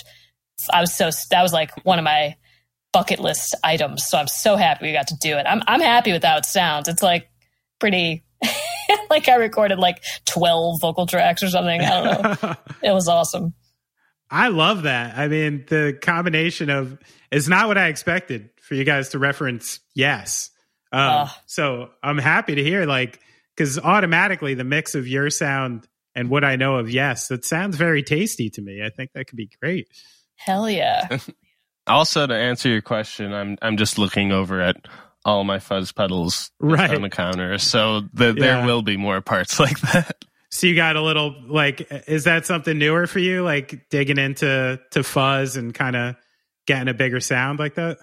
i 0.72 0.80
was 0.80 0.93
so 0.95 1.10
that 1.31 1.41
was 1.41 1.51
like 1.51 1.72
one 1.84 1.97
of 1.99 2.06
my 2.06 2.35
bucket 2.91 3.20
list 3.20 3.56
items 3.64 4.06
so 4.07 4.18
i'm 4.18 4.28
so 4.28 4.56
happy 4.56 4.88
we 4.88 4.94
got 4.94 5.07
to 5.07 5.16
do 5.18 5.38
it 5.38 5.45
i'm, 5.48 5.61
I'm 5.68 5.82
happy 5.82 6.11
with 6.11 6.24
how 6.24 6.38
it 6.38 6.45
sounds 6.45 6.88
it's 6.88 7.03
like 7.03 7.30
pretty 7.80 8.24
like 9.10 9.30
i 9.30 9.36
recorded 9.36 9.80
like 9.80 10.03
12 10.26 10.82
vocal 10.82 11.06
tracks 11.06 11.44
or 11.44 11.49
something 11.49 11.82
i 11.82 11.90
don't 11.90 12.44
know 12.44 12.56
it 12.84 12.91
was 12.91 13.07
awesome 13.07 13.53
I 14.32 14.49
love 14.49 14.84
that. 14.84 15.18
I 15.18 15.28
mean, 15.28 15.66
the 15.68 15.98
combination 15.99 16.70
of 16.70 16.98
it's 17.32 17.48
not 17.48 17.68
what 17.68 17.78
I 17.78 17.88
expected 17.88 18.49
for 18.61 18.76
you 18.76 18.84
guys 18.84 19.10
to 19.10 19.20
reference. 19.20 19.80
Yes. 19.95 20.52
Um, 20.91 21.02
Ugh. 21.02 21.30
so 21.48 21.90
I'm 22.03 22.18
happy 22.18 22.56
to 22.56 22.64
hear 22.64 22.86
like 22.86 23.20
because 23.56 23.80
automatically 23.80 24.53
the 24.53 24.64
mix 24.64 24.95
of 24.95 25.07
your 25.07 25.30
sound 25.30 25.88
and 26.16 26.30
what 26.30 26.44
I 26.44 26.56
know 26.57 26.76
of 26.78 26.91
yes, 26.91 27.28
that 27.30 27.44
sounds 27.45 27.76
very 27.76 28.03
tasty 28.03 28.49
to 28.52 28.61
me. 28.61 28.84
I 28.84 28.90
think 28.90 29.14
that 29.14 29.26
could 29.28 29.38
be 29.38 29.49
great. 29.60 29.88
hell 30.36 30.70
yeah 30.70 31.07
Also, 31.90 32.26
to 32.28 32.34
answer 32.36 32.70
your 32.70 32.82
question, 32.82 33.34
I'm 33.34 33.57
I'm 33.61 33.78
just 33.78 33.98
looking 33.98 34.32
over 34.32 34.61
at 34.61 34.78
all 35.26 35.44
my 35.44 35.60
fuzz 35.60 35.91
pedals 35.91 36.52
Right. 36.60 36.94
on 36.94 37.02
the 37.02 37.10
counter, 37.10 37.57
so 37.57 38.02
the, 38.14 38.28
Yeah. 38.28 38.34
there 38.57 38.66
will 38.66 38.82
be 38.82 38.95
more 38.98 39.20
parts 39.22 39.60
like 39.60 39.80
that. 39.82 40.24
So 40.52 40.66
you 40.68 40.76
got 40.76 40.95
a 40.95 41.02
little 41.02 41.36
like, 41.48 41.88
is 42.07 42.24
that 42.24 42.45
something 42.45 42.78
newer 42.78 43.06
for 43.07 43.20
you? 43.20 43.44
Like 43.44 43.90
digging 43.90 44.18
into 44.18 44.80
to 44.91 45.03
fuzz 45.03 45.56
and 45.57 45.74
kind 45.74 45.95
of 45.95 46.16
getting 46.66 46.88
a 46.88 46.94
bigger 46.94 47.20
sound 47.20 47.60
like 47.60 47.76
that? 47.76 47.98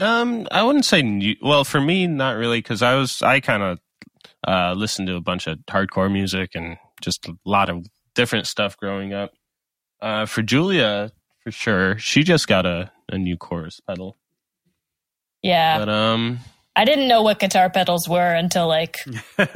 Um, 0.00 0.46
I 0.50 0.62
wouldn't 0.62 0.84
say 0.84 1.02
new. 1.02 1.34
Well, 1.42 1.64
for 1.64 1.80
me, 1.80 2.06
not 2.06 2.36
really, 2.36 2.58
because 2.60 2.82
I 2.82 2.94
was 2.94 3.20
I 3.22 3.40
kind 3.40 3.62
of 3.62 3.78
uh, 4.46 4.72
listened 4.74 5.08
to 5.08 5.16
a 5.16 5.20
bunch 5.20 5.46
of 5.46 5.58
hardcore 5.68 6.10
music 6.10 6.52
and 6.54 6.78
just 7.00 7.26
a 7.28 7.34
lot 7.44 7.68
of 7.68 7.86
different 8.14 8.46
stuff 8.46 8.76
growing 8.76 9.12
up. 9.12 9.32
Uh, 10.00 10.26
for 10.26 10.42
Julia, 10.42 11.10
for 11.50 11.58
sure, 11.58 11.98
she 11.98 12.22
just 12.22 12.46
got 12.46 12.66
a, 12.66 12.90
a 13.08 13.18
new 13.18 13.36
chorus 13.36 13.80
pedal, 13.80 14.16
yeah 15.42 15.78
but 15.78 15.88
um, 15.88 16.40
i 16.74 16.84
didn't 16.84 17.06
know 17.06 17.22
what 17.22 17.38
guitar 17.38 17.70
pedals 17.70 18.08
were 18.08 18.34
until 18.34 18.66
like 18.66 18.98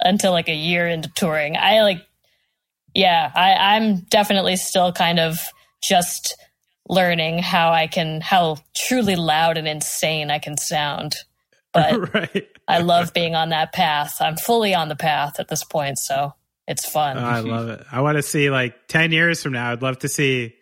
until 0.00 0.32
like 0.32 0.48
a 0.48 0.54
year 0.54 0.86
into 0.86 1.10
touring. 1.14 1.56
I 1.56 1.82
like, 1.82 2.04
yeah, 2.94 3.30
I, 3.34 3.76
I'm 3.76 4.00
definitely 4.00 4.56
still 4.56 4.92
kind 4.92 5.18
of 5.18 5.38
just 5.82 6.36
learning 6.88 7.38
how 7.38 7.70
I 7.72 7.86
can, 7.86 8.20
how 8.20 8.58
truly 8.74 9.16
loud 9.16 9.58
and 9.58 9.68
insane 9.68 10.30
I 10.30 10.38
can 10.38 10.56
sound. 10.56 11.16
but 11.72 12.14
right. 12.14 12.48
I 12.66 12.78
love 12.78 13.12
being 13.14 13.34
on 13.34 13.50
that 13.50 13.72
path. 13.72 14.20
I'm 14.20 14.36
fully 14.36 14.74
on 14.74 14.88
the 14.88 14.96
path 14.96 15.38
at 15.38 15.48
this 15.48 15.64
point, 15.64 15.98
so 15.98 16.34
it's 16.66 16.88
fun. 16.88 17.16
Oh, 17.18 17.24
I 17.24 17.40
love 17.40 17.68
it. 17.68 17.84
I 17.90 18.00
want 18.00 18.16
to 18.16 18.22
see 18.22 18.50
like 18.50 18.88
10 18.88 19.12
years 19.12 19.42
from 19.42 19.52
now, 19.52 19.72
I'd 19.72 19.82
love 19.82 20.00
to 20.00 20.08
see 20.08 20.54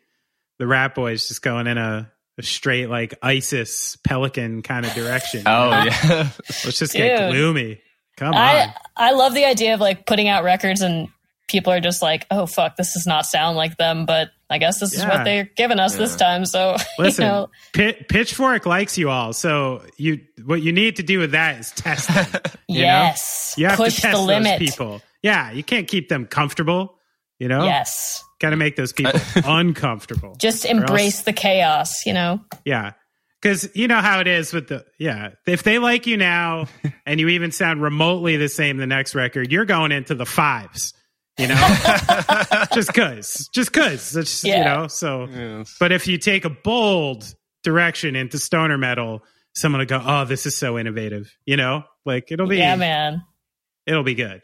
the 0.58 0.64
Ratboys 0.64 1.28
just 1.28 1.42
going 1.42 1.66
in 1.66 1.78
a, 1.78 2.10
a 2.38 2.42
straight 2.42 2.88
like 2.88 3.14
ISIS 3.22 3.96
pelican 4.04 4.62
kind 4.62 4.86
of 4.86 4.92
direction. 4.94 5.42
Oh 5.46 5.70
yeah. 5.70 6.28
Let's 6.48 6.78
just 6.78 6.92
get 6.92 7.18
Dude. 7.18 7.32
gloomy. 7.32 7.80
Come 8.16 8.28
on. 8.28 8.36
I 8.36 8.74
I 8.96 9.12
love 9.12 9.34
the 9.34 9.44
idea 9.44 9.74
of 9.74 9.80
like 9.80 10.06
putting 10.06 10.28
out 10.28 10.44
records 10.44 10.80
and 10.80 11.08
people 11.48 11.72
are 11.72 11.80
just 11.80 12.02
like, 12.02 12.26
oh 12.30 12.46
fuck, 12.46 12.76
this 12.76 12.94
does 12.94 13.06
not 13.06 13.26
sound 13.26 13.56
like 13.56 13.76
them, 13.76 14.06
but 14.06 14.30
I 14.48 14.58
guess 14.58 14.78
this 14.80 14.94
is 14.94 15.04
what 15.04 15.24
they're 15.24 15.44
giving 15.56 15.78
us 15.80 15.96
this 15.96 16.14
time. 16.16 16.44
So 16.46 16.76
Listen, 16.98 17.24
you 17.24 17.28
know, 17.30 17.50
Pi- 17.74 18.04
Pitchfork 18.08 18.64
likes 18.64 18.96
you 18.96 19.10
all, 19.10 19.32
so 19.32 19.82
you 19.96 20.20
what 20.44 20.62
you 20.62 20.72
need 20.72 20.96
to 20.96 21.02
do 21.02 21.18
with 21.18 21.32
that 21.32 21.58
is 21.60 21.70
test 21.72 22.08
them. 22.08 22.26
you 22.68 22.80
know? 22.80 22.86
yes, 22.86 23.54
You 23.58 23.66
have 23.66 23.76
push 23.76 23.96
to 23.96 24.00
test 24.02 24.16
the 24.16 24.22
limit. 24.22 24.60
those 24.60 24.70
people. 24.70 25.02
Yeah, 25.22 25.50
you 25.50 25.62
can't 25.64 25.88
keep 25.88 26.08
them 26.08 26.26
comfortable. 26.26 26.94
You 27.38 27.48
know, 27.48 27.64
Yes, 27.64 28.22
got 28.40 28.50
to 28.50 28.56
make 28.56 28.76
those 28.76 28.92
people 28.92 29.20
uncomfortable. 29.44 30.34
just 30.38 30.64
Or 30.64 30.68
else- 30.68 30.80
embrace 30.80 31.20
the 31.22 31.32
chaos. 31.32 32.06
You 32.06 32.12
know, 32.14 32.40
Yeah. 32.64 32.92
Because 33.42 33.68
you 33.76 33.86
know 33.86 34.00
how 34.00 34.20
it 34.20 34.26
is 34.26 34.52
with 34.52 34.68
the, 34.68 34.84
yeah. 34.98 35.30
If 35.46 35.62
they 35.62 35.78
like 35.78 36.06
you 36.06 36.16
now 36.16 36.66
and 37.06 37.20
you 37.20 37.28
even 37.28 37.52
sound 37.52 37.82
remotely 37.82 38.36
the 38.38 38.48
same 38.48 38.78
the 38.78 38.86
next 38.86 39.14
record, 39.14 39.52
you're 39.52 39.66
going 39.66 39.92
into 39.92 40.14
the 40.14 40.24
fives, 40.26 40.94
you 41.38 41.46
know? 41.48 41.54
just 42.74 42.88
because. 42.88 43.48
Just 43.52 43.72
because. 43.72 44.16
It's, 44.16 44.42
you 44.42 44.56
know, 44.64 44.86
so. 44.88 45.26
Yes. 45.26 45.76
But 45.78 45.92
if 45.92 46.06
you 46.08 46.16
take 46.18 46.44
a 46.46 46.50
bold 46.50 47.24
direction 47.62 48.16
into 48.16 48.38
stoner 48.38 48.78
metal, 48.78 49.22
someone 49.54 49.80
will 49.80 49.86
go, 49.86 50.02
oh, 50.04 50.24
this 50.24 50.46
is 50.46 50.56
so 50.56 50.78
innovative, 50.78 51.30
you 51.44 51.56
know? 51.58 51.84
Like 52.06 52.32
it'll 52.32 52.48
be, 52.48 52.56
yeah, 52.56 52.74
man, 52.76 53.22
it'll 53.86 54.02
be 54.02 54.14
good. 54.14 54.40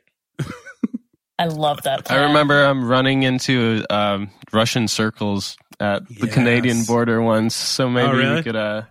I 1.42 1.46
love 1.46 1.82
that. 1.82 2.00
I 2.00 2.02
plan. 2.02 2.28
remember 2.28 2.64
um, 2.66 2.84
running 2.88 3.22
into 3.22 3.84
um, 3.90 4.30
Russian 4.52 4.88
circles 4.88 5.56
at 5.80 6.06
the 6.08 6.26
Yes. 6.26 6.34
Canadian 6.34 6.84
border 6.84 7.20
once, 7.22 7.54
so 7.54 7.88
maybe 7.90 8.08
Oh, 8.08 8.12
really? 8.16 8.34
we 8.36 8.42
could 8.42 8.56
uh, 8.56 8.82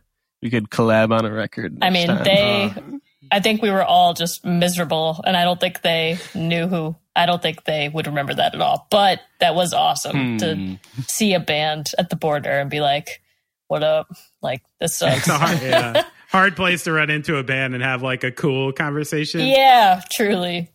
we 0.41 0.49
could 0.49 0.69
collab 0.69 1.11
on 1.17 1.25
a 1.25 1.31
record. 1.31 1.77
I 1.81 1.89
mean, 1.89 2.07
time. 2.07 2.23
they. 2.23 2.73
Uh. 2.75 2.97
I 3.33 3.39
think 3.39 3.61
we 3.61 3.69
were 3.69 3.83
all 3.83 4.13
just 4.13 4.43
miserable, 4.43 5.21
and 5.25 5.37
I 5.37 5.43
don't 5.45 5.59
think 5.59 5.81
they 5.81 6.17
knew 6.35 6.67
who. 6.67 6.95
I 7.15 7.25
don't 7.25 7.41
think 7.41 7.63
they 7.63 7.87
would 7.87 8.07
remember 8.07 8.33
that 8.33 8.53
at 8.55 8.61
all. 8.61 8.87
But 8.91 9.19
that 9.39 9.55
was 9.55 9.73
awesome 9.73 10.33
Hmm. 10.33 10.37
to 10.37 10.79
see 11.07 11.33
a 11.33 11.39
band 11.39 11.91
at 11.97 12.09
the 12.09 12.15
border 12.17 12.49
and 12.49 12.69
be 12.69 12.81
like, 12.81 13.21
"What 13.67 13.83
up? 13.83 14.07
Like 14.41 14.63
this 14.81 14.97
sucks." 14.97 15.27
Hard, 15.27 15.61
yeah, 15.61 16.03
hard 16.29 16.55
place 16.57 16.83
to 16.85 16.91
run 16.91 17.09
into 17.09 17.37
a 17.37 17.43
band 17.43 17.73
and 17.73 17.81
have 17.83 18.01
like 18.01 18.23
a 18.25 18.31
cool 18.31 18.73
conversation. 18.73 19.41
yeah, 19.41 20.01
truly. 20.11 20.69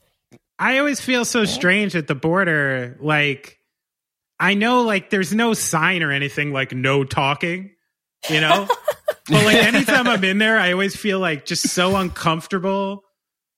I 0.59 0.78
always 0.78 1.01
feel 1.01 1.24
so 1.24 1.45
strange 1.45 1.95
at 1.95 2.07
the 2.07 2.15
border. 2.15 2.97
Like, 3.01 3.59
I 4.41 4.55
know, 4.55 4.83
like, 4.83 5.11
there's 5.11 5.35
no 5.35 5.55
sign 5.55 6.03
or 6.03 6.11
anything 6.11 6.53
like 6.53 6.73
no 6.73 7.05
talking, 7.05 7.73
you 8.31 8.41
know? 8.41 8.66
but 9.28 9.45
like, 9.45 9.57
anytime 9.57 10.07
I'm 10.07 10.24
in 10.24 10.39
there, 10.39 10.59
I 10.59 10.73
always 10.73 10.97
feel 10.97 11.19
like 11.20 11.45
just 11.45 11.69
so 11.69 11.97
uncomfortable, 11.97 13.03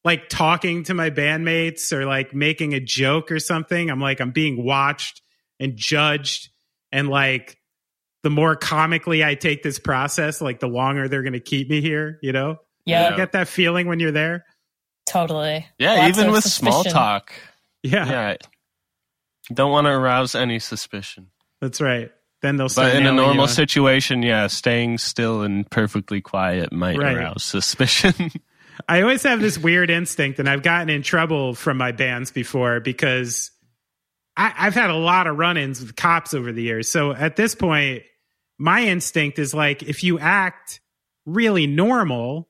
like 0.05 0.29
talking 0.29 0.85
to 0.85 0.95
my 0.95 1.11
bandmates 1.11 1.93
or 1.93 2.05
like 2.05 2.35
making 2.35 2.75
a 2.75 2.81
joke 2.81 3.31
or 3.31 3.39
something. 3.39 3.91
I'm 3.91 4.01
like, 4.01 4.21
I'm 4.21 4.31
being 4.33 4.65
watched 4.65 5.23
and 5.61 5.77
judged. 5.77 6.51
And 6.91 7.09
like, 7.09 7.59
the 8.25 8.31
more 8.31 8.57
comically 8.57 9.25
I 9.25 9.37
take 9.37 9.63
this 9.63 9.79
process, 9.79 10.41
like, 10.41 10.59
the 10.59 10.67
longer 10.67 11.09
they're 11.09 11.23
going 11.23 11.35
to 11.35 11.41
keep 11.41 11.71
me 11.71 11.81
here, 11.81 12.19
you 12.23 12.33
know? 12.33 12.57
Yeah, 12.85 13.11
You 13.11 13.17
get 13.17 13.33
that 13.33 13.47
feeling 13.47 13.87
when 13.87 14.01
you're 14.01 14.11
there? 14.13 14.45
Totally. 15.09 15.67
yeah, 15.79 15.95
Lots 15.95 16.09
even 16.11 16.27
of 16.29 16.33
with 16.35 16.45
small 16.45 16.85
talk, 16.85 17.33
Yeah, 17.83 18.09
yeah, 18.09 18.37
don't 19.53 19.71
want 19.73 19.87
to 19.87 19.91
arouse 19.91 20.35
any 20.35 20.59
suspicion. 20.59 21.29
that's 21.61 21.81
right. 21.81 22.11
Then 22.41 22.57
they'll 22.57 22.69
start 22.69 22.93
But 22.93 22.97
in 22.97 23.03
a 23.03 23.05
nailing 23.05 23.19
you 23.19 23.25
normal 23.27 23.49
situation, 23.49 24.23
yeah, 24.23 24.47
staying 24.47 24.99
still 24.99 25.43
and 25.43 25.69
perfectly 25.71 26.21
quiet 26.21 26.73
might 26.73 26.97
Right. 26.99 27.17
arouse 27.17 27.43
suspicion. 27.45 28.15
I 28.89 29.03
always 29.03 29.25
have 29.25 29.41
this 29.41 29.59
weird 29.59 29.91
instinct, 29.91 30.39
and 30.39 30.49
I've 30.49 30.63
gotten 30.63 30.89
in 30.89 31.03
trouble 31.03 31.55
from 31.55 31.77
my 31.79 31.91
bands 31.91 32.31
before 32.31 32.79
because 32.79 33.51
I, 34.37 34.55
I've 34.57 34.75
had 34.75 34.91
a 34.91 34.95
lot 34.95 35.27
of 35.27 35.37
run 35.37 35.57
ins 35.57 35.81
with 35.81 35.97
cops 35.97 36.33
over 36.33 36.53
the 36.53 36.63
years. 36.63 36.89
So 36.89 37.11
at 37.13 37.35
this 37.35 37.57
point, 37.57 38.05
my 38.57 38.85
instinct 38.85 39.41
is 39.41 39.53
like 39.53 39.83
if 39.83 40.05
you 40.05 40.21
act 40.21 40.81
really 41.27 41.67
normal, 41.67 42.48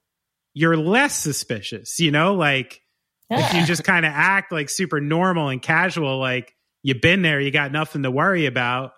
you're 0.59 0.77
less 0.77 1.15
suspicious, 1.17 2.01
you 2.01 2.11
know? 2.11 2.35
Like 2.35 2.81
if 3.31 3.55
you 3.55 3.65
just 3.65 3.85
kind 3.85 4.05
of 4.05 4.13
act 4.13 4.51
like 4.51 4.69
super 4.69 5.01
normal 5.01 5.49
and 5.51 5.63
casual, 5.63 6.19
like 6.19 6.55
you've 6.83 7.01
been 7.01 7.23
there, 7.23 7.41
you 7.41 7.51
got 7.51 7.71
nothing 7.71 8.03
to 8.03 8.11
worry 8.11 8.47
about. 8.47 8.93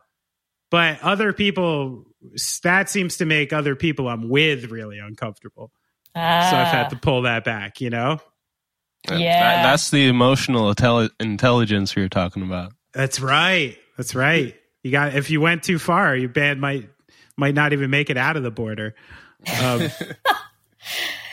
But 0.71 1.03
other 1.03 1.33
people, 1.33 2.05
that 2.63 2.89
seems 2.89 3.19
to 3.19 3.27
make 3.27 3.53
other 3.53 3.75
people 3.77 4.09
I'm 4.09 4.29
with 4.31 4.71
really 4.71 4.99
uncomfortable. 5.01 5.71
Ah, 6.15 6.49
So 6.51 6.57
I've 6.57 6.69
had 6.69 6.91
to 6.91 6.97
pull 6.97 7.23
that 7.23 7.45
back, 7.45 7.81
you 7.81 7.91
know? 7.91 8.21
Yeah. 9.11 9.17
That- 9.41 9.63
that's 9.71 9.91
the 9.91 10.07
emotional 10.09 10.73
intelli- 10.75 11.11
intelligence 11.21 11.95
we 11.97 12.03
were 12.03 12.09
talking 12.09 12.43
about. 12.43 12.73
That's 12.95 13.21
right. 13.21 13.77
That's 13.97 14.15
right. 14.15 14.55
You 14.83 14.93
got 14.93 15.15
if 15.15 15.29
you 15.31 15.41
went 15.43 15.63
too 15.63 15.79
far, 15.79 16.17
your 16.17 16.29
band 16.31 16.61
might 16.61 16.89
might 17.37 17.55
not 17.55 17.73
even 17.75 17.91
make 17.91 18.09
it 18.11 18.17
out 18.17 18.37
of 18.37 18.43
the 18.43 18.51
border. 18.51 18.95
Um, 19.63 19.89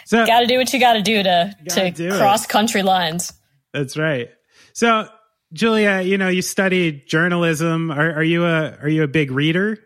so 0.07 0.25
got 0.25 0.39
to 0.39 0.47
do 0.47 0.57
what 0.57 0.71
you 0.71 0.79
got 0.79 0.93
to 0.93 1.01
do 1.01 1.21
to 1.21 1.55
to 1.69 1.88
it. 1.88 2.13
cross 2.13 2.45
country 2.45 2.81
lines. 2.81 3.34
that's 3.73 3.97
right. 3.97 4.29
So 4.73 5.09
Julia, 5.51 6.01
you 6.01 6.17
know, 6.17 6.29
you 6.29 6.41
studied 6.41 7.07
journalism. 7.07 7.91
Are, 7.91 8.13
are 8.13 8.23
you 8.23 8.45
a 8.45 8.77
are 8.81 8.88
you 8.88 9.03
a 9.03 9.07
big 9.07 9.31
reader? 9.31 9.77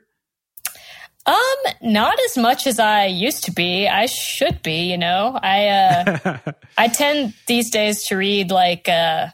Um, 1.25 1.35
not 1.81 2.19
as 2.25 2.37
much 2.37 2.67
as 2.67 2.79
I 2.79 3.05
used 3.05 3.45
to 3.45 3.51
be. 3.51 3.87
I 3.87 4.05
should 4.05 4.61
be, 4.61 4.91
you 4.91 4.97
know. 4.97 5.39
I 5.41 5.67
uh 5.67 6.37
I 6.77 6.87
tend 6.87 7.33
these 7.47 7.71
days 7.71 8.05
to 8.07 8.15
read 8.15 8.51
like 8.51 8.87
uh 8.87 9.27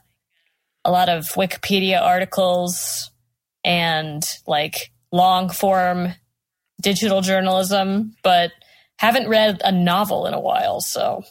a 0.86 0.92
lot 0.92 1.10
of 1.10 1.26
Wikipedia 1.36 2.02
articles 2.02 3.12
and 3.66 4.24
like 4.48 4.92
long 5.12 5.50
form 5.50 6.14
digital 6.82 7.22
journalism, 7.22 8.16
but 8.24 8.52
haven't 8.98 9.30
read 9.30 9.62
a 9.64 9.72
novel 9.72 10.26
in 10.28 10.34
a 10.34 10.40
while, 10.40 10.82
so 10.82 11.24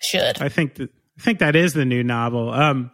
should. 0.00 0.40
I 0.40 0.48
think 0.48 0.76
that 0.76 0.90
I 1.18 1.22
think 1.22 1.40
that 1.40 1.56
is 1.56 1.72
the 1.74 1.84
new 1.84 2.04
novel. 2.04 2.50
Um, 2.50 2.90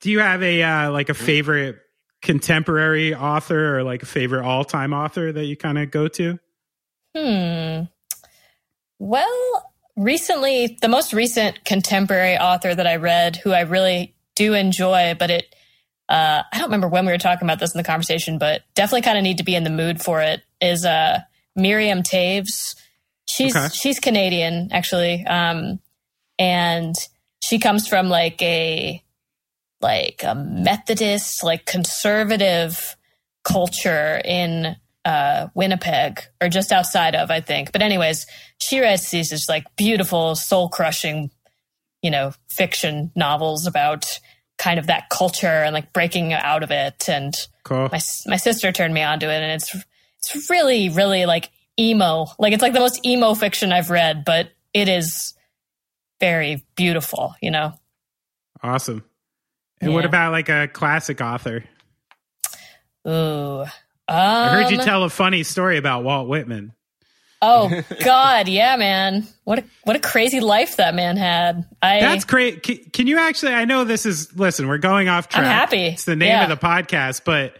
do 0.00 0.10
you 0.10 0.20
have 0.20 0.42
a 0.42 0.62
uh, 0.62 0.90
like 0.90 1.08
a 1.08 1.14
favorite 1.14 1.78
contemporary 2.22 3.14
author 3.14 3.78
or 3.78 3.82
like 3.82 4.02
a 4.02 4.06
favorite 4.06 4.44
all 4.44 4.64
time 4.64 4.92
author 4.92 5.32
that 5.32 5.44
you 5.44 5.56
kind 5.56 5.78
of 5.78 5.90
go 5.90 6.08
to? 6.08 6.38
Hmm. 7.16 7.84
Well, 8.98 9.72
recently, 9.96 10.78
the 10.80 10.88
most 10.88 11.12
recent 11.12 11.64
contemporary 11.64 12.38
author 12.38 12.74
that 12.74 12.86
I 12.86 12.96
read, 12.96 13.36
who 13.36 13.52
I 13.52 13.62
really 13.62 14.14
do 14.36 14.54
enjoy, 14.54 15.14
but 15.18 15.30
it, 15.30 15.54
uh, 16.08 16.42
I 16.50 16.58
don't 16.58 16.68
remember 16.68 16.88
when 16.88 17.04
we 17.04 17.12
were 17.12 17.18
talking 17.18 17.46
about 17.46 17.58
this 17.58 17.74
in 17.74 17.78
the 17.78 17.84
conversation, 17.84 18.38
but 18.38 18.62
definitely 18.74 19.02
kind 19.02 19.18
of 19.18 19.24
need 19.24 19.38
to 19.38 19.44
be 19.44 19.56
in 19.56 19.64
the 19.64 19.70
mood 19.70 20.00
for 20.00 20.22
it, 20.22 20.42
is 20.60 20.84
uh, 20.84 21.20
Miriam 21.56 22.02
Toews. 22.02 22.74
She's 23.28 23.54
Okay. 23.54 23.68
she's 23.72 23.98
Canadian 23.98 24.68
actually, 24.72 25.24
um, 25.26 25.80
and 26.38 26.94
she 27.42 27.58
comes 27.58 27.88
from 27.88 28.08
like 28.08 28.40
a 28.42 29.02
like 29.80 30.22
a 30.24 30.34
Methodist, 30.34 31.42
like 31.42 31.66
conservative 31.66 32.96
culture 33.44 34.20
in 34.24 34.76
uh, 35.04 35.48
Winnipeg 35.54 36.22
or 36.40 36.48
just 36.48 36.70
outside 36.70 37.16
of, 37.16 37.30
I 37.30 37.40
think. 37.40 37.72
But 37.72 37.82
anyways, 37.82 38.26
she 38.60 38.80
writes 38.80 39.10
these 39.10 39.30
just 39.30 39.48
like 39.48 39.64
beautiful, 39.76 40.36
soul 40.36 40.68
crushing, 40.68 41.30
you 42.02 42.10
know, 42.10 42.32
fiction 42.48 43.10
novels 43.16 43.66
about 43.66 44.06
kind 44.58 44.78
of 44.78 44.86
that 44.86 45.08
culture 45.10 45.46
and 45.46 45.74
like 45.74 45.92
breaking 45.92 46.32
out 46.32 46.62
of 46.62 46.70
it. 46.70 47.08
And 47.08 47.34
Cool. 47.64 47.88
my 47.90 48.00
my 48.26 48.36
sister 48.36 48.70
turned 48.72 48.94
me 48.94 49.02
on 49.02 49.18
to 49.20 49.26
it, 49.30 49.42
and 49.42 49.52
it's 49.52 49.74
it's 50.24 50.50
really 50.50 50.88
really 50.88 51.26
like 51.26 51.50
emo. 51.78 52.26
Like 52.38 52.52
it's 52.52 52.62
like 52.62 52.72
the 52.72 52.80
most 52.80 53.04
emo 53.06 53.34
fiction 53.34 53.72
I've 53.72 53.90
read, 53.90 54.24
but 54.24 54.50
it 54.74 54.88
is 54.88 55.34
very 56.20 56.64
beautiful. 56.76 57.34
You 57.42 57.50
know. 57.50 57.74
Awesome. 58.62 59.04
And 59.80 59.92
what 59.92 60.04
about 60.04 60.30
like 60.32 60.48
a 60.48 60.68
classic 60.68 61.20
author? 61.20 61.64
Ooh. 63.06 63.64
I 64.08 64.48
heard 64.50 64.70
you 64.70 64.78
Um, 64.78 64.84
tell 64.84 65.04
a 65.04 65.10
funny 65.10 65.42
story 65.42 65.76
about 65.78 66.04
Walt 66.04 66.28
Whitman. 66.28 66.72
Oh 67.40 67.82
God, 68.04 68.46
yeah, 68.48 68.76
man. 68.76 69.26
What 69.44 69.60
a 69.60 69.64
what 69.82 69.96
a 69.96 69.98
crazy 69.98 70.38
life 70.40 70.76
that 70.76 70.94
man 70.94 71.16
had. 71.16 71.64
I 71.82 71.98
That's 72.00 72.24
great. 72.24 72.62
Can, 72.62 72.78
can 72.92 73.06
you 73.08 73.18
actually? 73.18 73.54
I 73.54 73.64
know 73.64 73.82
this 73.84 74.06
is. 74.06 74.36
Listen, 74.38 74.68
we're 74.68 74.78
going 74.78 75.08
off 75.08 75.28
track. 75.28 75.44
I'm 75.44 75.50
happy. 75.50 75.86
It's 75.86 76.04
the 76.04 76.14
name 76.14 76.28
Yeah. 76.28 76.44
of 76.44 76.60
the 76.60 76.64
podcast, 76.64 77.22
but 77.24 77.56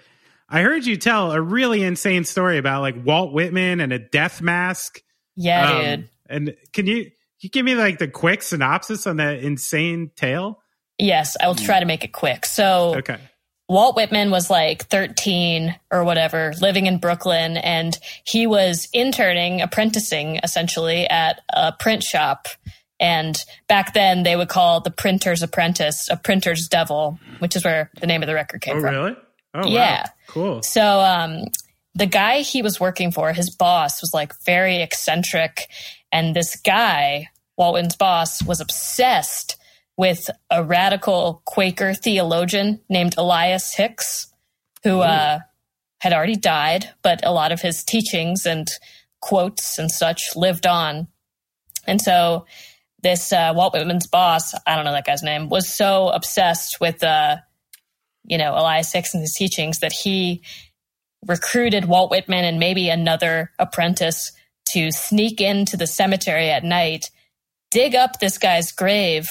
I 0.52 0.60
heard 0.62 0.84
you 0.84 0.96
tell 0.96 1.32
a 1.32 1.40
really 1.40 1.82
insane 1.82 2.24
story 2.24 2.58
about 2.58 2.82
like 2.82 2.94
Walt 3.04 3.32
Whitman 3.32 3.80
and 3.80 3.92
a 3.92 3.98
death 3.98 4.42
mask. 4.42 5.00
yeah, 5.34 5.70
Um, 5.70 5.82
dude. 5.84 6.08
And 6.28 6.56
can 6.72 6.86
you, 6.86 7.04
can 7.04 7.12
you 7.40 7.50
give 7.50 7.64
me 7.64 7.74
like 7.74 7.98
the 7.98 8.06
quick 8.08 8.42
synopsis 8.42 9.06
on 9.06 9.16
that 9.16 9.38
insane 9.40 10.10
tale? 10.14 10.60
Yes, 10.98 11.36
I 11.42 11.46
will 11.48 11.54
try 11.54 11.80
to 11.80 11.86
make 11.86 12.04
it 12.04 12.12
quick. 12.12 12.44
So 12.46 12.96
Okay. 12.98 13.16
Walt 13.68 13.96
Whitman 13.96 14.30
was 14.30 14.50
like 14.50 14.84
13 14.88 15.74
or 15.90 16.04
whatever, 16.04 16.52
living 16.60 16.84
in 16.86 16.98
Brooklyn, 16.98 17.56
and 17.56 17.98
he 18.26 18.46
was 18.46 18.86
interning, 18.92 19.62
apprenticing 19.62 20.38
essentially 20.42 21.08
at 21.08 21.40
a 21.50 21.72
print 21.72 22.02
shop. 22.02 22.48
And 23.00 23.42
back 23.68 23.94
then, 23.94 24.24
they 24.24 24.36
would 24.36 24.48
call 24.50 24.80
the 24.80 24.90
printer's 24.90 25.42
apprentice 25.42 26.08
a 26.10 26.16
printer's 26.16 26.68
devil, 26.68 27.18
which 27.38 27.56
is 27.56 27.64
where 27.64 27.90
the 28.00 28.06
name 28.06 28.22
of 28.22 28.26
the 28.26 28.34
record 28.34 28.60
came 28.60 28.76
Oh, 28.76 28.80
from. 28.80 28.90
really? 28.94 29.16
Oh, 29.54 29.66
Yeah. 29.66 30.02
Wow. 30.02 30.10
Cool. 30.32 30.62
So, 30.62 31.00
um, 31.00 31.44
the 31.94 32.06
guy 32.06 32.38
he 32.38 32.62
was 32.62 32.80
working 32.80 33.12
for, 33.12 33.34
his 33.34 33.54
boss, 33.54 34.00
was 34.00 34.14
like 34.14 34.32
very 34.46 34.80
eccentric. 34.80 35.68
And 36.10 36.34
this 36.34 36.56
guy, 36.56 37.28
Walton's 37.58 37.96
boss, 37.96 38.42
was 38.42 38.60
obsessed 38.60 39.56
with 39.98 40.30
a 40.50 40.64
radical 40.64 41.42
Quaker 41.44 41.92
theologian 41.92 42.80
named 42.88 43.14
Elias 43.18 43.74
Hicks, 43.74 44.32
who 44.82 45.00
uh, 45.00 45.40
had 46.00 46.14
already 46.14 46.36
died, 46.36 46.88
but 47.02 47.20
a 47.26 47.32
lot 47.32 47.52
of 47.52 47.60
his 47.60 47.84
teachings 47.84 48.46
and 48.46 48.68
quotes 49.20 49.78
and 49.78 49.90
such 49.90 50.34
lived 50.34 50.66
on. 50.66 51.08
And 51.86 52.00
so, 52.00 52.46
this 53.02 53.34
uh, 53.34 53.52
Walt 53.54 53.74
Whitman's 53.74 54.06
boss, 54.06 54.54
I 54.66 54.76
don't 54.76 54.86
know 54.86 54.92
that 54.92 55.04
guy's 55.04 55.22
name, 55.22 55.50
was 55.50 55.68
so 55.68 56.08
obsessed 56.08 56.80
with, 56.80 57.04
uh, 57.04 57.36
you 58.24 58.38
know, 58.38 58.52
Elias 58.52 58.92
Hicks 58.92 59.14
and 59.14 59.20
his 59.20 59.34
teachings 59.34 59.80
that 59.80 59.92
he 59.92 60.42
recruited 61.26 61.84
Walt 61.86 62.10
Whitman 62.10 62.44
and 62.44 62.58
maybe 62.58 62.88
another 62.88 63.50
apprentice 63.58 64.32
to 64.70 64.90
sneak 64.90 65.40
into 65.40 65.76
the 65.76 65.86
cemetery 65.86 66.50
at 66.50 66.64
night, 66.64 67.10
dig 67.70 67.94
up 67.94 68.18
this 68.18 68.38
guy's 68.38 68.72
grave, 68.72 69.28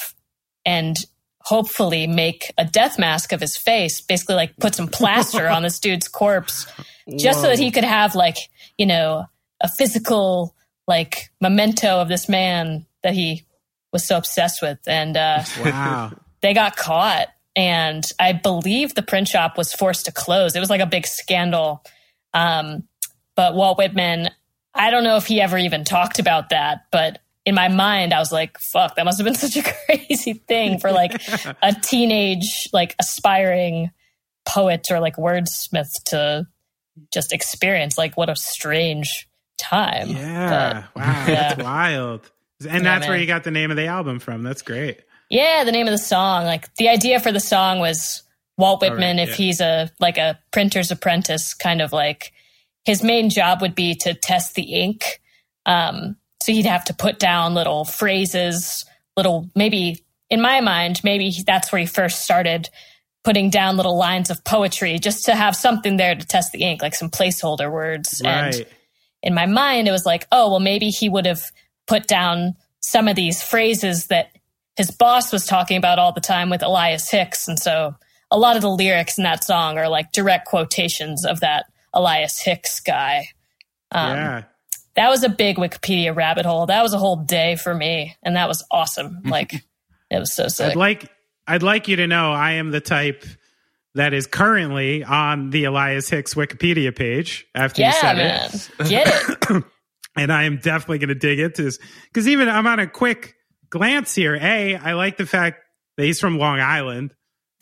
and 0.64 0.96
hopefully 1.40 2.06
make 2.06 2.52
a 2.56 2.64
death 2.64 2.98
mask 2.98 3.32
of 3.32 3.40
his 3.40 3.56
face, 3.56 4.00
basically 4.00 4.36
like 4.36 4.56
put 4.58 4.74
some 4.74 4.88
plaster 4.88 5.48
on 5.48 5.62
this 5.62 5.80
dude's 5.80 6.08
corpse, 6.08 6.66
just 7.18 7.40
so 7.40 7.48
that 7.48 7.58
he 7.58 7.70
could 7.70 7.84
have 7.84 8.14
like, 8.14 8.36
you 8.78 8.86
know, 8.86 9.26
a 9.60 9.68
physical 9.76 10.54
like 10.86 11.30
memento 11.40 12.00
of 12.00 12.08
this 12.08 12.28
man 12.28 12.86
that 13.02 13.14
he 13.14 13.44
was 13.92 14.06
so 14.06 14.16
obsessed 14.16 14.62
with. 14.62 14.78
And 14.86 15.16
uh 15.16 15.42
Wow. 15.64 16.12
they 16.42 16.54
got 16.54 16.76
caught 16.76 17.28
and 17.56 18.04
i 18.18 18.32
believe 18.32 18.94
the 18.94 19.02
print 19.02 19.28
shop 19.28 19.56
was 19.56 19.72
forced 19.72 20.06
to 20.06 20.12
close 20.12 20.54
it 20.56 20.60
was 20.60 20.70
like 20.70 20.80
a 20.80 20.86
big 20.86 21.06
scandal 21.06 21.82
um, 22.34 22.84
but 23.36 23.54
walt 23.54 23.78
whitman 23.78 24.30
i 24.74 24.90
don't 24.90 25.04
know 25.04 25.16
if 25.16 25.26
he 25.26 25.40
ever 25.40 25.58
even 25.58 25.84
talked 25.84 26.18
about 26.18 26.50
that 26.50 26.86
but 26.90 27.20
in 27.44 27.54
my 27.54 27.68
mind 27.68 28.12
i 28.12 28.18
was 28.18 28.32
like 28.32 28.58
fuck 28.58 28.96
that 28.96 29.04
must 29.04 29.18
have 29.18 29.24
been 29.24 29.34
such 29.48 29.56
a 29.56 29.62
crazy 29.86 30.34
thing 30.34 30.78
for 30.78 30.92
like 30.92 31.20
a 31.62 31.72
teenage 31.82 32.68
like 32.72 32.94
aspiring 32.98 33.90
poet 34.44 34.90
or 34.90 34.98
like 35.00 35.16
wordsmith 35.16 35.90
to 36.06 36.46
just 37.12 37.32
experience 37.32 37.96
like 37.96 38.16
what 38.16 38.28
a 38.28 38.36
strange 38.36 39.28
time 39.58 40.08
Yeah. 40.08 40.84
But, 40.94 41.00
wow. 41.00 41.24
yeah. 41.26 41.34
That's 41.34 41.62
wild. 41.62 42.30
And 42.60 42.84
Yeah, 42.84 42.98
that's 42.98 43.08
where 43.08 43.16
you 43.16 43.26
got 43.26 43.44
the 43.44 43.50
name 43.50 43.70
of 43.70 43.76
the 43.76 43.86
album 43.86 44.18
from. 44.18 44.42
That's 44.42 44.62
great. 44.62 45.00
Yeah, 45.32 45.64
the 45.64 45.72
name 45.72 45.86
of 45.86 45.92
the 45.92 45.98
song. 45.98 46.44
Like 46.44 46.72
the 46.74 46.90
idea 46.90 47.18
for 47.18 47.32
the 47.32 47.40
song 47.40 47.78
was 47.78 48.22
Walt 48.58 48.82
Whitman, 48.82 49.16
right, 49.16 49.22
if 49.22 49.30
yeah. 49.30 49.34
he's 49.46 49.60
a 49.62 49.90
like 49.98 50.18
a 50.18 50.38
printer's 50.52 50.90
apprentice, 50.90 51.54
kind 51.54 51.80
of 51.80 51.90
like 51.90 52.32
his 52.84 53.02
main 53.02 53.30
job 53.30 53.62
would 53.62 53.74
be 53.74 53.94
to 53.94 54.12
test 54.12 54.54
the 54.54 54.74
ink. 54.74 55.22
Um, 55.64 56.16
so 56.42 56.52
he'd 56.52 56.66
have 56.66 56.84
to 56.84 56.94
put 56.94 57.18
down 57.18 57.54
little 57.54 57.86
phrases, 57.86 58.84
little 59.16 59.48
maybe 59.56 60.04
in 60.28 60.42
my 60.42 60.60
mind, 60.60 61.00
maybe 61.02 61.34
that's 61.46 61.72
where 61.72 61.80
he 61.80 61.86
first 61.86 62.22
started 62.22 62.68
putting 63.24 63.48
down 63.48 63.78
little 63.78 63.96
lines 63.96 64.28
of 64.28 64.44
poetry 64.44 64.98
just 64.98 65.24
to 65.24 65.34
have 65.34 65.56
something 65.56 65.96
there 65.96 66.14
to 66.14 66.26
test 66.26 66.52
the 66.52 66.62
ink, 66.62 66.82
like 66.82 66.94
some 66.94 67.08
placeholder 67.08 67.72
words. 67.72 68.20
And 68.20 68.54
Right. 68.54 68.68
in 69.22 69.32
my 69.32 69.46
mind, 69.46 69.88
it 69.88 69.92
was 69.92 70.04
like, 70.04 70.26
oh, 70.30 70.50
well, 70.50 70.60
maybe 70.60 70.90
he 70.90 71.08
would 71.08 71.24
have 71.24 71.42
put 71.86 72.06
down 72.06 72.54
some 72.80 73.08
of 73.08 73.16
these 73.16 73.42
phrases 73.42 74.08
that 74.08 74.32
his 74.76 74.90
boss 74.90 75.32
was 75.32 75.46
talking 75.46 75.76
about 75.76 75.98
all 75.98 76.12
the 76.12 76.20
time 76.20 76.50
with 76.50 76.62
Elias 76.62 77.10
Hicks. 77.10 77.48
And 77.48 77.58
so 77.58 77.94
a 78.30 78.38
lot 78.38 78.56
of 78.56 78.62
the 78.62 78.70
lyrics 78.70 79.18
in 79.18 79.24
that 79.24 79.44
song 79.44 79.78
are 79.78 79.88
like 79.88 80.12
direct 80.12 80.46
quotations 80.46 81.24
of 81.24 81.40
that 81.40 81.66
Elias 81.92 82.40
Hicks 82.40 82.80
guy. 82.80 83.28
Um, 83.90 84.16
yeah. 84.16 84.42
That 84.94 85.08
was 85.08 85.24
a 85.24 85.28
big 85.28 85.56
Wikipedia 85.56 86.14
rabbit 86.14 86.46
hole. 86.46 86.66
That 86.66 86.82
was 86.82 86.94
a 86.94 86.98
whole 86.98 87.16
day 87.16 87.56
for 87.56 87.74
me. 87.74 88.16
And 88.22 88.36
that 88.36 88.48
was 88.48 88.64
awesome. 88.70 89.22
Like, 89.26 89.64
it 90.10 90.18
was 90.18 90.32
so 90.32 90.48
sick. 90.48 90.72
I'd 90.72 90.76
like 90.76 91.10
I'd 91.46 91.62
like 91.62 91.88
you 91.88 91.96
to 91.96 92.06
know 92.06 92.32
I 92.32 92.52
am 92.52 92.70
the 92.70 92.80
type 92.80 93.24
that 93.94 94.12
is 94.12 94.26
currently 94.26 95.04
on 95.04 95.50
the 95.50 95.64
Elias 95.64 96.08
Hicks 96.08 96.34
Wikipedia 96.34 96.94
page 96.94 97.46
after 97.54 97.82
you 97.82 97.92
said 97.92 98.16
man. 98.16 98.50
it. 98.52 98.88
Get 98.88 99.08
it. 99.08 99.64
And 100.14 100.30
I 100.30 100.42
am 100.42 100.58
definitely 100.58 100.98
going 100.98 101.08
to 101.08 101.14
dig 101.14 101.38
into 101.38 101.62
this 101.62 101.78
because 102.08 102.28
even 102.28 102.46
I'm 102.46 102.66
on 102.66 102.78
a 102.78 102.86
quick 102.86 103.34
glance 103.72 104.14
here. 104.14 104.36
A, 104.36 104.76
I 104.76 104.92
like 104.92 105.16
the 105.16 105.26
fact 105.26 105.58
that 105.96 106.04
he's 106.04 106.20
from 106.20 106.38
Long 106.38 106.60
Island. 106.60 107.12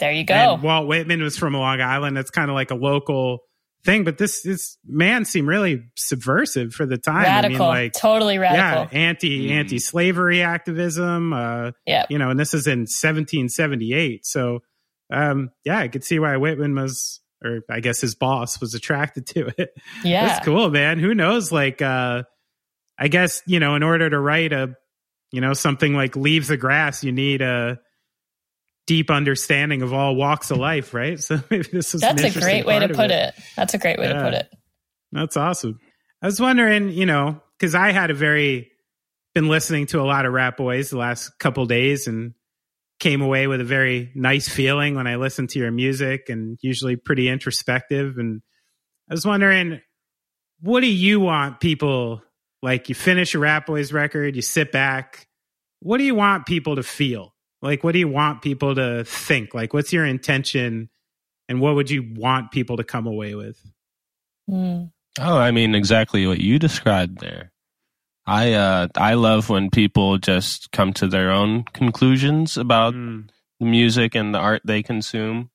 There 0.00 0.12
you 0.12 0.24
go. 0.24 0.34
And 0.34 0.62
Walt 0.62 0.86
Whitman 0.88 1.22
was 1.22 1.38
from 1.38 1.54
Long 1.54 1.80
Island. 1.80 2.16
That's 2.16 2.30
kind 2.30 2.50
of 2.50 2.54
like 2.54 2.70
a 2.70 2.74
local 2.74 3.38
thing. 3.84 4.02
But 4.04 4.18
this 4.18 4.42
this 4.42 4.76
man 4.86 5.24
seemed 5.24 5.46
really 5.48 5.84
subversive 5.96 6.72
for 6.74 6.84
the 6.86 6.98
time. 6.98 7.22
radical. 7.22 7.66
I 7.66 7.74
mean, 7.74 7.82
like 7.84 7.92
totally 7.92 8.34
yeah, 8.34 8.40
radical. 8.40 8.98
anti 8.98 9.52
anti 9.52 9.78
slavery 9.78 10.42
activism. 10.42 11.32
Uh, 11.32 11.70
Yeah. 11.86 12.06
you 12.10 12.18
know, 12.18 12.30
and 12.30 12.40
this 12.40 12.52
is 12.54 12.66
in 12.66 12.80
1778. 12.80 14.26
So, 14.26 14.60
um, 15.12 15.50
yeah, 15.64 15.78
I 15.78 15.88
could 15.88 16.04
see 16.04 16.18
why 16.18 16.36
Whitman 16.36 16.74
was, 16.74 17.20
or 17.44 17.60
I 17.70 17.80
guess 17.80 18.00
his 18.00 18.14
boss 18.14 18.60
was 18.60 18.74
attracted 18.74 19.26
to 19.34 19.50
it. 19.58 19.70
Yeah. 20.04 20.26
That's 20.28 20.44
cool, 20.44 20.70
man. 20.70 20.98
Who 20.98 21.14
knows? 21.14 21.52
Like, 21.52 21.82
uh, 21.82 22.22
I 22.98 23.08
guess, 23.08 23.42
you 23.46 23.60
know, 23.60 23.76
in 23.76 23.82
order 23.82 24.08
to 24.10 24.18
write 24.18 24.52
a, 24.52 24.74
you 25.32 25.40
know, 25.40 25.52
something 25.52 25.94
like 25.94 26.16
Leaves 26.16 26.48
the 26.48 26.56
Grass, 26.56 27.04
you 27.04 27.12
need 27.12 27.42
a 27.42 27.78
deep 28.86 29.10
understanding 29.10 29.82
of 29.82 29.92
all 29.92 30.16
walks 30.16 30.50
of 30.50 30.58
life, 30.58 30.92
right? 30.94 31.20
So 31.20 31.40
maybe 31.50 31.68
this 31.72 31.94
is 31.94 32.00
That's 32.00 32.22
a 32.24 32.40
great 32.40 32.66
way 32.66 32.80
to 32.80 32.88
put 32.88 33.10
it. 33.10 33.34
That's 33.56 33.74
a 33.74 33.78
great 33.78 33.98
way 33.98 34.08
to 34.08 34.22
put 34.22 34.34
it. 34.34 34.52
That's 35.12 35.36
awesome. 35.36 35.78
I 36.22 36.26
was 36.26 36.40
wondering, 36.40 36.90
you 36.90 37.06
know, 37.06 37.40
because 37.58 37.74
I 37.74 37.92
had 37.92 38.10
a 38.10 38.14
very 38.14 38.70
been 39.34 39.48
listening 39.48 39.86
to 39.86 40.00
a 40.00 40.02
lot 40.02 40.26
of 40.26 40.32
Ratboys 40.32 40.90
the 40.90 40.98
last 40.98 41.38
couple 41.38 41.66
days 41.66 42.08
and 42.08 42.34
came 42.98 43.22
away 43.22 43.46
with 43.46 43.60
a 43.60 43.64
very 43.64 44.10
nice 44.14 44.48
feeling 44.48 44.94
when 44.96 45.06
I 45.06 45.16
listened 45.16 45.50
to 45.50 45.58
your 45.58 45.70
music 45.70 46.28
and 46.28 46.58
usually 46.60 46.96
pretty 46.96 47.28
introspective. 47.28 48.18
And 48.18 48.42
I 49.08 49.14
was 49.14 49.24
wondering, 49.24 49.80
what 50.60 50.80
do 50.80 50.88
you 50.88 51.20
want 51.20 51.60
people 51.60 52.22
like? 52.62 52.88
You 52.88 52.94
finish 52.94 53.34
a 53.34 53.38
Ratboys 53.38 53.92
record, 53.92 54.36
you 54.36 54.42
sit 54.42 54.72
back. 54.72 55.26
What 55.80 55.98
do 55.98 56.04
you 56.04 56.14
want 56.14 56.46
people 56.46 56.76
to 56.76 56.82
feel? 56.82 57.34
Like, 57.62 57.84
what 57.84 57.92
do 57.92 57.98
you 57.98 58.08
want 58.08 58.42
people 58.42 58.74
to 58.74 59.04
think? 59.04 59.54
Like, 59.54 59.72
what's 59.74 59.92
your 59.92 60.04
intention? 60.06 60.88
And 61.48 61.60
what 61.60 61.74
would 61.74 61.90
you 61.90 62.12
want 62.14 62.52
people 62.52 62.76
to 62.76 62.84
come 62.84 63.06
away 63.06 63.34
with? 63.34 63.58
Mm. 64.48 64.92
Oh, 65.18 65.36
I 65.36 65.50
mean 65.50 65.74
exactly 65.74 66.26
what 66.26 66.40
you 66.40 66.58
described 66.58 67.20
there. 67.20 67.50
I 68.26 68.52
uh 68.52 68.88
I 68.96 69.14
love 69.14 69.48
when 69.48 69.70
people 69.70 70.18
just 70.18 70.70
come 70.70 70.92
to 70.94 71.08
their 71.08 71.30
own 71.30 71.64
conclusions 71.72 72.56
about 72.56 72.94
Mm. 72.94 73.28
the 73.58 73.66
music 73.66 74.14
and 74.14 74.32
the 74.34 74.38
art 74.38 74.62
they 74.64 74.82
consume. 74.82 75.50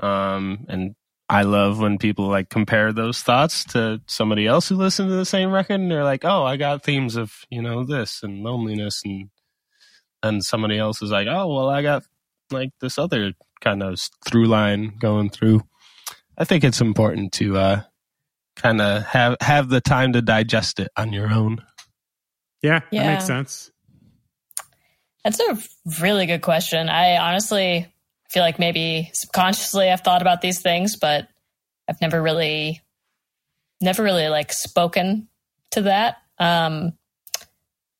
Um 0.00 0.64
and 0.68 0.94
I 1.30 1.42
love 1.42 1.78
when 1.78 1.98
people 1.98 2.28
like 2.28 2.48
compare 2.48 2.92
those 2.92 3.20
thoughts 3.20 3.64
to 3.66 4.00
somebody 4.06 4.46
else 4.46 4.68
who 4.68 4.76
listened 4.76 5.10
to 5.10 5.16
the 5.16 5.26
same 5.26 5.50
record 5.50 5.74
and 5.74 5.90
they're 5.90 6.04
like, 6.04 6.24
"Oh, 6.24 6.44
I 6.44 6.56
got 6.56 6.82
themes 6.82 7.16
of, 7.16 7.44
you 7.50 7.60
know, 7.60 7.84
this 7.84 8.22
and 8.22 8.42
loneliness 8.42 9.02
and 9.04 9.28
and 10.22 10.44
somebody 10.44 10.78
else 10.78 11.02
is 11.02 11.10
like, 11.10 11.28
"Oh, 11.28 11.54
well, 11.54 11.68
I 11.68 11.82
got 11.82 12.04
like 12.50 12.70
this 12.80 12.98
other 12.98 13.32
kind 13.60 13.82
of 13.82 14.00
through 14.26 14.46
line 14.46 14.94
going 14.98 15.28
through." 15.28 15.62
I 16.38 16.44
think 16.44 16.64
it's 16.64 16.80
important 16.80 17.32
to 17.34 17.58
uh 17.58 17.82
kind 18.56 18.80
of 18.80 19.04
have 19.04 19.36
have 19.40 19.68
the 19.68 19.80
time 19.82 20.14
to 20.14 20.22
digest 20.22 20.80
it 20.80 20.88
on 20.96 21.12
your 21.12 21.30
own. 21.30 21.58
Yeah, 22.62 22.80
that 22.90 23.06
makes 23.06 23.26
sense. 23.26 23.70
That's 25.24 25.40
a 25.40 25.58
really 26.00 26.26
good 26.26 26.42
question. 26.42 26.88
I 26.88 27.18
honestly 27.18 27.92
feel 28.28 28.42
like 28.42 28.58
maybe 28.58 29.10
subconsciously 29.14 29.90
I've 29.90 30.02
thought 30.02 30.22
about 30.22 30.40
these 30.40 30.60
things, 30.60 30.96
but 30.96 31.28
I've 31.88 32.00
never 32.00 32.20
really, 32.20 32.82
never 33.80 34.02
really 34.02 34.28
like 34.28 34.52
spoken 34.52 35.28
to 35.72 35.82
that. 35.82 36.18
Um, 36.38 36.92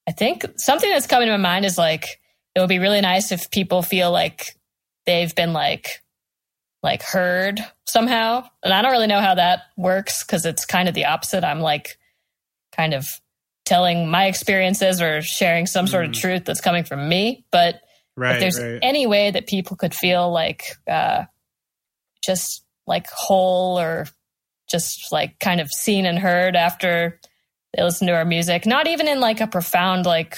I 0.06 0.12
think 0.12 0.44
something 0.56 0.90
that's 0.90 1.06
coming 1.06 1.26
to 1.26 1.32
my 1.32 1.42
mind 1.42 1.64
is 1.64 1.78
like 1.78 2.20
it 2.54 2.60
would 2.60 2.68
be 2.68 2.78
really 2.78 3.00
nice 3.00 3.32
if 3.32 3.50
people 3.50 3.82
feel 3.82 4.10
like 4.10 4.56
they've 5.06 5.34
been 5.34 5.52
like 5.52 6.02
like 6.82 7.02
heard 7.02 7.60
somehow, 7.86 8.44
and 8.62 8.72
I 8.72 8.82
don't 8.82 8.92
really 8.92 9.06
know 9.06 9.20
how 9.20 9.34
that 9.34 9.62
works 9.76 10.24
because 10.24 10.46
it's 10.46 10.64
kind 10.64 10.88
of 10.88 10.94
the 10.94 11.06
opposite. 11.06 11.44
I'm 11.44 11.60
like 11.60 11.98
kind 12.72 12.94
of 12.94 13.08
telling 13.64 14.08
my 14.08 14.26
experiences 14.26 15.02
or 15.02 15.20
sharing 15.20 15.66
some 15.66 15.86
sort 15.86 16.06
of 16.06 16.12
truth 16.12 16.44
that's 16.44 16.60
coming 16.60 16.84
from 16.84 17.08
me. 17.08 17.44
But 17.50 17.80
if 18.22 18.40
there's 18.40 18.60
right. 18.60 18.78
any 18.82 19.06
way 19.06 19.30
that 19.30 19.46
people 19.46 19.76
could 19.76 19.94
feel 19.94 20.30
like 20.30 20.64
uh, 20.90 21.24
just 22.24 22.64
like 22.86 23.06
whole 23.08 23.78
or 23.78 24.06
just 24.70 25.12
like 25.12 25.38
kind 25.38 25.60
of 25.60 25.70
seen 25.70 26.06
and 26.06 26.18
heard 26.18 26.56
after 26.56 27.20
they 27.74 27.82
listen 27.82 28.06
to 28.06 28.14
our 28.14 28.24
music, 28.24 28.66
not 28.66 28.86
even 28.86 29.08
in 29.08 29.20
like 29.20 29.40
a 29.40 29.46
profound 29.46 30.06
like 30.06 30.36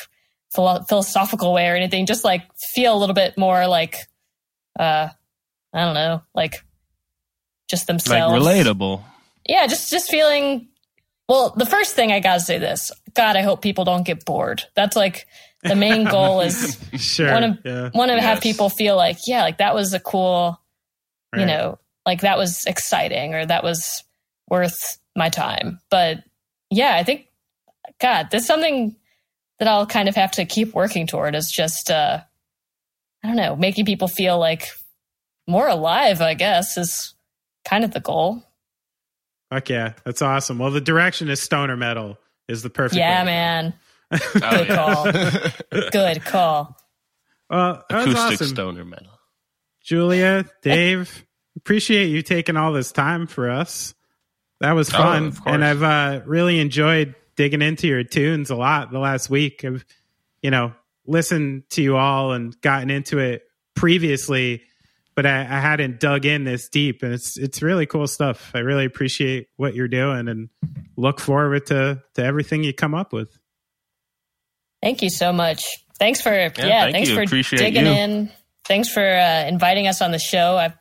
philo- 0.55 0.83
philosophical 0.89 1.53
way 1.53 1.69
or 1.69 1.75
anything, 1.75 2.07
just 2.07 2.25
like 2.25 2.43
feel 2.75 2.95
a 2.95 2.99
little 2.99 3.15
bit 3.15 3.37
more 3.39 3.67
like 3.67 3.97
uh, 4.79 5.09
I 5.73 5.85
don't 5.85 5.95
know, 5.95 6.23
like 6.35 6.65
just 7.69 7.83
Like 7.89 7.99
themselves 7.99 8.45
relatable. 8.45 9.03
yeah, 9.47 9.67
just 9.67 9.91
just 9.91 10.11
feeling. 10.11 10.69
Well, 11.29 11.55
the 11.57 11.67
first 11.67 11.95
thing 11.95 12.11
I 12.11 12.21
gotta 12.21 12.41
say 12.41 12.59
this. 12.59 12.91
God, 13.15 13.37
I 13.37 13.43
hope 13.43 13.63
people 13.63 13.85
don't 13.85 14.05
get 14.05 14.25
bored. 14.25 14.65
That's 14.75 14.97
like 14.97 15.27
the 15.63 15.77
main 15.77 16.05
goal 16.05 16.41
is 16.41 16.79
sure. 16.97 17.31
want 17.33 17.63
to 17.63 17.69
yeah. 17.69 17.91
want 17.95 18.11
to 18.11 18.21
have 18.21 18.41
people 18.41 18.69
feel 18.69 18.97
like 18.97 19.19
yeah, 19.27 19.43
like 19.43 19.59
that 19.59 19.75
was 19.75 19.93
a 19.93 20.01
cool, 20.01 20.61
you 21.37 21.47
know, 21.47 21.79
like 22.07 22.23
that 22.23 22.39
was 22.39 22.65
exciting 22.67 23.35
or 23.35 23.45
that 23.45 23.63
was 23.63 24.05
worth 24.49 24.99
my 25.17 25.29
time. 25.29 25.81
But 25.91 26.25
yeah, 26.71 26.97
I 26.97 27.05
think 27.05 27.27
God, 28.01 28.29
that's 28.31 28.47
something 28.47 28.97
that 29.59 29.69
I'll 29.69 29.87
kind 29.87 30.09
of 30.09 30.17
have 30.17 30.33
to 30.33 30.45
keep 30.45 30.75
working 30.75 31.07
toward. 31.07 31.35
Is 31.35 31.51
just 31.51 31.91
uh, 31.91 32.21
I 33.23 33.27
don't 33.27 33.37
know, 33.37 33.57
making 33.57 33.85
people 33.85 34.09
feel 34.09 34.39
like 34.39 34.69
more 35.47 35.69
alive. 35.69 36.21
I 36.21 36.35
guess 36.35 36.77
is 36.79 37.15
kind 37.65 37.85
of 37.85 37.93
the 37.93 38.01
goal. 38.01 38.43
Fuck 39.51 39.69
yeah. 39.69 39.93
That's 40.05 40.23
awesome. 40.23 40.59
Well, 40.59 40.71
the 40.71 40.81
direction 40.81 41.29
is 41.29 41.41
stoner 41.41 41.77
metal 41.77 42.19
is 42.49 42.63
the 42.63 42.71
perfect. 42.71 42.99
Yeah, 42.99 43.23
way. 43.23 43.27
man. 43.27 43.75
Oh, 44.13 44.19
Good 44.35 44.69
yeah. 44.69 44.77
call. 44.77 45.13
Good 45.93 46.25
call. 46.25 46.77
Well, 47.49 47.85
that 47.89 47.97
was 48.07 48.15
Acoustic 48.15 48.35
awesome. 48.43 48.47
stoner 48.49 48.85
metal. 48.85 49.19
Julia, 49.83 50.45
Dave, 50.63 51.27
appreciate 51.57 52.07
you 52.07 52.23
taking 52.23 52.57
all 52.57 52.73
this 52.73 52.93
time 52.93 53.27
for 53.27 53.51
us. 53.51 53.95
That 54.61 54.73
was 54.73 54.89
Oh, 54.91 54.99
fun. 54.99 55.27
of 55.29 55.41
course. 55.43 55.55
and 55.55 55.65
I've 55.65 55.83
uh, 55.83 56.21
really 56.27 56.61
enjoyed 56.61 57.15
digging 57.37 57.63
into 57.63 57.87
your 57.89 58.05
tunes 58.05 58.51
a 58.51 58.57
lot 58.57 58.91
the 58.93 58.99
last 58.99 59.31
week. 59.31 59.65
I've, 59.65 59.85
you 60.43 60.51
know, 60.51 60.73
listened 61.07 61.65
to 61.71 61.83
you 61.83 61.97
all 61.97 62.33
and 62.33 62.59
gotten 62.61 62.91
into 62.91 63.19
it 63.19 63.43
previously, 63.75 64.63
but 65.17 65.25
I, 65.27 65.41
I 65.41 65.61
hadn't 65.61 65.99
dug 65.99 66.27
in 66.27 66.45
this 66.45 66.69
deep. 66.69 67.03
And 67.03 67.13
it's 67.15 67.37
it's 67.39 67.63
really 67.63 67.87
cool 67.87 68.07
stuff. 68.07 68.53
I 68.55 68.59
really 68.59 68.85
appreciate 68.85 69.49
what 69.57 69.75
you're 69.75 69.89
doing 69.89 70.29
and 70.29 70.51
look 70.97 71.19
forward 71.21 71.67
to 71.67 72.03
to 72.15 72.23
everything 72.25 72.63
you 72.63 72.75
come 72.75 72.95
up 72.95 73.13
with. 73.15 73.37
Thank 74.83 75.03
you 75.03 75.11
so 75.11 75.33
much. 75.33 75.67
Thanks 75.99 76.21
for 76.23 76.33
yeah, 76.33 76.49
thank 76.51 76.93
thanks 76.95 77.09
you. 77.11 77.15
for 77.15 77.23
Appreciate 77.23 77.59
digging 77.59 77.87
you. 77.87 77.93
in. 77.93 78.33
Thanks 78.65 78.89
for 78.89 79.05
uh, 79.05 79.45
inviting 79.47 79.87
us 79.87 80.01
on 80.01 80.13
the 80.13 80.19
show. 80.19 80.57
I've 80.57 80.73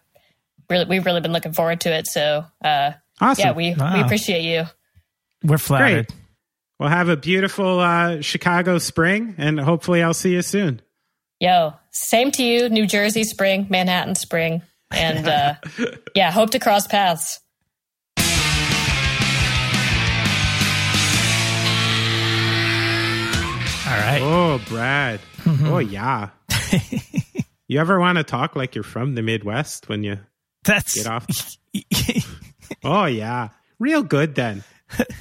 really 0.69 0.85
we've 0.85 1.05
really 1.05 1.21
been 1.21 1.33
looking 1.33 1.53
forward 1.53 1.81
to 1.81 1.89
it. 1.93 2.07
So 2.07 2.45
uh, 2.63 2.91
Awesome. 3.19 3.43
yeah, 3.45 3.51
we 3.53 3.73
we 3.73 4.01
appreciate 4.01 4.43
you. 4.43 4.63
We're 5.43 5.57
flattered. 5.57 6.07
Great. 6.07 6.19
Well, 6.79 6.89
have 6.89 7.09
a 7.09 7.17
beautiful 7.17 7.79
uh, 7.79 8.21
Chicago 8.21 8.77
spring, 8.77 9.35
and 9.37 9.59
hopefully, 9.59 10.01
I'll 10.01 10.13
see 10.13 10.31
you 10.31 10.41
soon. 10.41 10.81
Yo, 11.41 11.73
same 11.91 12.31
to 12.31 12.43
you, 12.43 12.69
New 12.69 12.85
Jersey 12.87 13.25
spring, 13.25 13.67
Manhattan 13.69 14.15
spring, 14.15 14.61
and 14.91 15.27
uh, 15.27 15.55
yeah, 16.15 16.31
hope 16.31 16.51
to 16.51 16.59
cross 16.59 16.87
paths. 16.87 17.41
Right. 23.99 24.21
Oh, 24.21 24.61
Brad. 24.67 25.19
Oh, 25.47 25.79
yeah. 25.79 26.29
you 27.67 27.79
ever 27.79 27.99
want 27.99 28.17
to 28.17 28.23
talk 28.23 28.55
like 28.55 28.75
you're 28.75 28.83
from 28.83 29.15
the 29.15 29.21
Midwest 29.21 29.89
when 29.89 30.03
you 30.03 30.19
That's 30.63 30.95
get 30.95 31.07
off? 31.07 31.27
Oh, 32.83 33.05
yeah. 33.05 33.49
Real 33.79 34.03
good 34.03 34.35
then. 34.35 34.63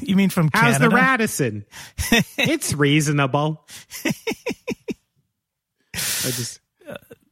you 0.00 0.16
mean 0.16 0.28
from 0.30 0.50
How's 0.52 0.74
Canada? 0.74 0.88
the 0.90 0.94
Radisson? 0.94 1.64
it's 2.38 2.74
reasonable. 2.74 3.66
I 4.04 4.10
just 6.30 6.60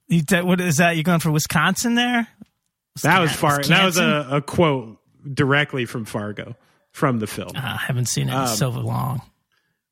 You 0.09 0.23
t- 0.23 0.40
what 0.43 0.60
is 0.60 0.78
that? 0.78 0.97
You're 0.97 1.02
going 1.05 1.20
for 1.20 1.31
Wisconsin 1.31 1.94
there? 1.97 2.27
that 3.02 3.20
was 3.20 3.32
far. 3.32 3.62
That 3.62 3.85
was 3.85 3.98
a, 3.98 4.27
a 4.32 4.40
quote 4.40 4.98
directly 5.32 5.85
from 5.85 6.05
Fargo 6.06 6.56
from 6.93 7.18
the 7.18 7.27
film. 7.27 7.51
Uh, 7.55 7.60
I 7.60 7.77
haven't 7.86 8.06
seen 8.06 8.28
it 8.28 8.32
in 8.32 8.39
Um, 8.39 8.47
so 8.48 8.70
long. 8.70 9.20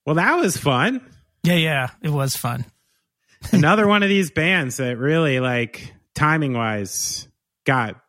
Well, 0.06 0.14
that 0.16 0.36
was 0.36 0.56
fun. 0.56 1.00
Yeah, 1.44 1.54
yeah, 1.54 1.90
it 2.02 2.10
was 2.10 2.36
fun. 2.36 2.64
Another 3.52 3.86
one 3.86 4.02
of 4.02 4.08
these 4.08 4.30
bands 4.30 4.78
that 4.78 4.96
really 4.98 5.38
like 5.38 5.92
timing 6.14 6.54
wise 6.54 7.28
got. 7.64 8.00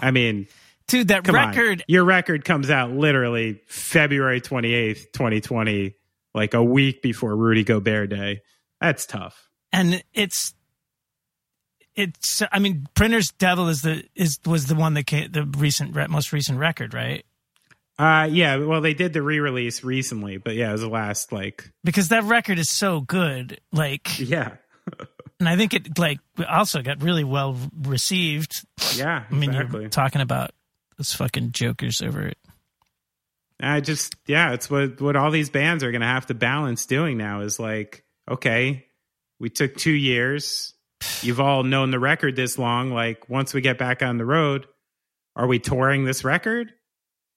I 0.00 0.10
mean, 0.10 0.48
Dude, 0.88 1.08
that 1.08 1.28
record 1.28 1.80
on. 1.80 1.84
Your 1.86 2.04
record 2.04 2.44
comes 2.44 2.68
out 2.68 2.90
literally 2.90 3.60
February 3.68 4.40
28th, 4.40 5.12
2020, 5.12 5.94
like 6.34 6.54
a 6.54 6.64
week 6.64 7.00
before 7.00 7.36
Rudy 7.36 7.62
Gobert 7.62 8.10
Day. 8.10 8.42
That's 8.80 9.06
tough. 9.06 9.48
and 9.72 10.02
it's 10.12 10.54
it's 11.94 12.42
I 12.50 12.58
mean, 12.58 12.88
Printer's 12.94 13.28
Devil 13.28 13.68
is 13.68 13.82
the 13.82 14.04
is 14.16 14.40
was 14.44 14.66
the 14.66 14.74
one 14.74 14.94
that 14.94 15.04
came 15.04 15.30
the 15.30 15.44
recent 15.44 15.94
most 16.10 16.32
recent 16.32 16.58
record, 16.58 16.94
right? 16.94 17.24
Uh 18.00 18.24
yeah, 18.30 18.56
well 18.56 18.80
they 18.80 18.94
did 18.94 19.12
the 19.12 19.20
re-release 19.20 19.84
recently, 19.84 20.38
but 20.38 20.54
yeah, 20.54 20.70
it 20.70 20.72
was 20.72 20.80
the 20.80 20.88
last 20.88 21.32
like 21.32 21.70
Because 21.84 22.08
that 22.08 22.24
record 22.24 22.58
is 22.58 22.70
so 22.70 23.02
good. 23.02 23.60
Like 23.72 24.18
yeah. 24.18 24.56
and 25.38 25.46
I 25.46 25.56
think 25.56 25.74
it 25.74 25.98
like 25.98 26.18
also 26.48 26.80
got 26.80 27.02
really 27.02 27.24
well 27.24 27.58
received. 27.82 28.64
Yeah, 28.96 29.24
I 29.30 29.34
mean, 29.34 29.52
you're 29.52 29.88
talking 29.90 30.22
about 30.22 30.52
those 30.96 31.12
fucking 31.12 31.52
jokers 31.52 32.00
over 32.00 32.22
it. 32.22 32.38
I 33.60 33.80
just 33.80 34.16
yeah, 34.26 34.54
it's 34.54 34.70
what 34.70 34.98
what 35.02 35.14
all 35.14 35.30
these 35.30 35.50
bands 35.50 35.84
are 35.84 35.90
going 35.90 36.00
to 36.00 36.06
have 36.06 36.24
to 36.28 36.34
balance 36.34 36.86
doing 36.86 37.18
now 37.18 37.42
is 37.42 37.60
like, 37.60 38.02
okay, 38.30 38.86
we 39.38 39.50
took 39.50 39.76
2 39.76 39.90
years. 39.90 40.72
You've 41.20 41.40
all 41.40 41.64
known 41.64 41.90
the 41.90 41.98
record 41.98 42.34
this 42.34 42.56
long, 42.56 42.92
like 42.92 43.28
once 43.28 43.52
we 43.52 43.60
get 43.60 43.76
back 43.76 44.02
on 44.02 44.16
the 44.16 44.24
road, 44.24 44.66
are 45.36 45.46
we 45.46 45.58
touring 45.58 46.04
this 46.04 46.24
record? 46.24 46.72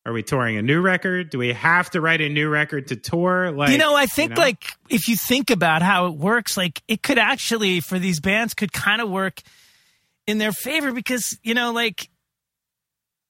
Are 0.06 0.12
we 0.12 0.22
touring 0.22 0.58
a 0.58 0.62
new 0.62 0.82
record? 0.82 1.30
Do 1.30 1.38
we 1.38 1.54
have 1.54 1.90
to 1.92 2.02
write 2.02 2.20
a 2.20 2.28
new 2.28 2.50
record 2.50 2.88
to 2.88 2.96
tour? 2.98 3.52
Like 3.52 3.70
you 3.70 3.78
know, 3.78 3.96
I 3.96 4.06
think 4.06 4.32
know? 4.32 4.42
like 4.42 4.66
if 4.90 5.08
you 5.08 5.16
think 5.16 5.50
about 5.50 5.82
how 5.82 6.08
it 6.08 6.16
works, 6.16 6.58
like 6.58 6.82
it 6.90 7.02
could 7.02 7.18
actually 7.18 7.80
for 7.80 7.98
these 8.00 8.20
bands 8.20 8.54
could 8.54 8.74
kind 8.74 9.02
of 9.02 9.10
work 9.10 9.42
in 10.28 10.40
their 10.40 10.52
favor 10.52 10.92
because 10.92 11.40
you 11.42 11.54
know, 11.54 11.72
like 11.72 12.10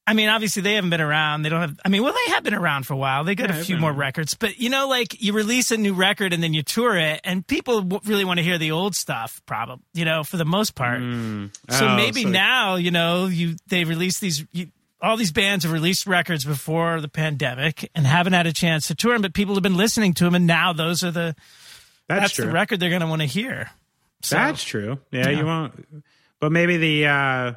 I 0.06 0.14
mean, 0.16 0.28
obviously 0.28 0.62
they 0.64 0.74
haven't 0.74 0.90
been 0.90 1.00
around. 1.00 1.44
They 1.44 1.50
don't 1.50 1.62
have. 1.62 1.80
I 1.86 1.90
mean, 1.90 2.04
well, 2.04 2.12
they 2.12 2.32
have 2.34 2.44
been 2.44 2.54
around 2.56 2.86
for 2.88 2.94
a 2.94 2.98
while. 2.98 3.24
They 3.24 3.36
got 3.36 3.50
Yeah, 3.52 3.60
a 3.60 3.64
few 3.64 3.78
more 3.78 3.92
around. 3.92 4.00
records, 4.00 4.34
but 4.34 4.58
you 4.58 4.70
know, 4.70 4.88
like 4.90 5.22
you 5.22 5.32
release 5.32 5.72
a 5.72 5.78
new 5.78 5.94
record 5.94 6.34
and 6.34 6.42
then 6.44 6.54
you 6.54 6.62
tour 6.64 6.98
it, 6.98 7.22
and 7.24 7.46
people 7.48 7.82
w- 7.84 8.02
really 8.12 8.26
want 8.26 8.40
to 8.40 8.44
hear 8.44 8.58
the 8.58 8.72
old 8.72 8.96
stuff. 8.96 9.42
Probably, 9.46 9.86
you 9.94 10.04
know, 10.06 10.24
for 10.24 10.36
the 10.38 10.44
most 10.44 10.76
part. 10.76 11.00
Mm. 11.02 11.52
So 11.70 11.88
Oh, 11.88 11.96
maybe 11.96 12.24
so- 12.24 12.30
now, 12.30 12.76
you 12.76 12.92
know, 12.92 13.28
you 13.28 13.56
they 13.68 13.84
release 13.86 14.20
these. 14.20 14.44
You, 14.52 14.68
all 15.04 15.18
these 15.18 15.32
bands 15.34 15.66
have 15.66 15.74
released 15.74 16.08
records 16.08 16.46
before 16.46 17.02
the 17.02 17.10
pandemic 17.10 17.92
and 17.94 18.08
haven't 18.08 18.34
had 18.34 18.48
a 18.48 18.54
chance 18.54 18.88
to 18.88 18.96
tour 18.96 19.14
them, 19.14 19.22
but 19.22 19.34
people 19.34 19.54
have 19.54 19.62
been 19.64 19.76
listening 19.78 20.14
to 20.16 20.24
them, 20.24 20.34
and 20.34 20.48
now 20.48 20.72
those 20.74 21.04
are 21.04 21.12
the 21.12 21.36
that's, 22.08 22.22
that's, 22.22 22.34
true. 22.34 22.46
the 22.46 22.52
record 22.52 22.80
they're 22.80 22.90
going 22.90 23.02
to 23.02 23.08
want 23.08 23.22
to 23.22 23.28
hear. 23.28 23.70
So, 24.22 24.36
That's 24.36 24.64
true. 24.64 25.00
Yeah, 25.12 25.30
Yeah. 25.30 25.38
you 25.40 25.46
won't. 25.46 25.86
But 26.40 26.52
maybe 26.52 26.78
the 26.78 27.08
uh 27.08 27.54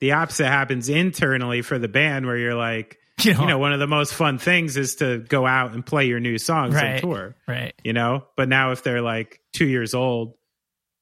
the 0.00 0.12
opposite 0.12 0.46
happens 0.46 0.88
internally 0.88 1.62
for 1.62 1.78
the 1.78 1.88
band, 1.88 2.26
where 2.26 2.36
you're 2.36 2.54
like, 2.54 2.98
you 3.22 3.34
know, 3.34 3.40
you 3.40 3.46
know, 3.46 3.58
one 3.58 3.72
of 3.72 3.80
the 3.80 3.86
most 3.86 4.14
fun 4.14 4.38
things 4.38 4.76
is 4.76 4.96
to 4.96 5.18
go 5.18 5.46
out 5.46 5.72
and 5.72 5.84
play 5.84 6.06
your 6.06 6.20
new 6.20 6.38
songs 6.38 6.76
on 6.76 6.98
tour. 7.00 7.34
right? 7.48 7.74
You 7.82 7.92
know, 7.92 8.24
but 8.36 8.48
now 8.48 8.72
if 8.72 8.82
they're 8.82 9.02
like 9.02 9.40
two 9.52 9.66
years 9.66 9.94
old, 9.94 10.34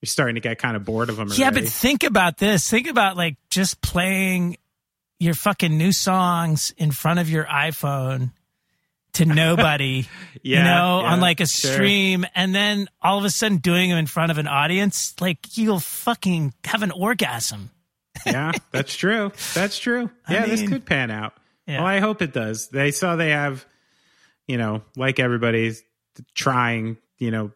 you're 0.00 0.06
starting 0.08 0.36
to 0.36 0.40
get 0.40 0.58
kind 0.58 0.76
of 0.76 0.84
bored 0.84 1.08
of 1.10 1.16
them. 1.16 1.28
Yeah, 1.34 1.50
but 1.50 1.64
think 1.64 2.04
about 2.04 2.36
this. 2.38 2.68
Think 2.68 2.86
about 2.88 3.16
like 3.16 3.36
just 3.50 3.80
playing 3.82 4.56
your 5.18 5.34
fucking 5.34 5.76
new 5.76 5.92
songs 5.92 6.72
in 6.76 6.90
front 6.90 7.20
of 7.20 7.30
your 7.30 7.44
iPhone 7.44 8.32
to 9.14 9.24
nobody, 9.24 10.06
yeah, 10.42 10.58
you 10.58 10.64
know, 10.64 11.00
yeah, 11.02 11.12
on 11.12 11.20
like 11.20 11.40
a 11.40 11.46
sure. 11.46 11.72
stream, 11.72 12.26
and 12.34 12.54
then 12.54 12.88
all 13.00 13.18
of 13.18 13.24
a 13.24 13.30
sudden 13.30 13.58
doing 13.58 13.90
them 13.90 13.98
in 13.98 14.06
front 14.06 14.30
of 14.30 14.38
an 14.38 14.48
audience, 14.48 15.14
like 15.20 15.56
you'll 15.56 15.80
fucking 15.80 16.52
have 16.64 16.82
an 16.82 16.90
orgasm. 16.90 17.70
yeah, 18.26 18.52
that's 18.70 18.94
true. 18.94 19.32
That's 19.54 19.78
true. 19.78 20.10
I 20.26 20.34
Yeah, 20.34 20.46
this 20.46 20.68
could 20.68 20.84
pan 20.84 21.10
out. 21.10 21.34
Yeah. 21.66 21.78
Well, 21.78 21.86
I 21.86 22.00
hope 22.00 22.22
it 22.22 22.32
does. 22.32 22.68
They 22.68 22.90
saw 22.90 23.16
they 23.16 23.30
have, 23.30 23.64
you 24.46 24.58
know, 24.58 24.82
like 24.96 25.18
everybody's 25.18 25.82
trying, 26.34 26.98
you 27.18 27.30
know, 27.30 27.52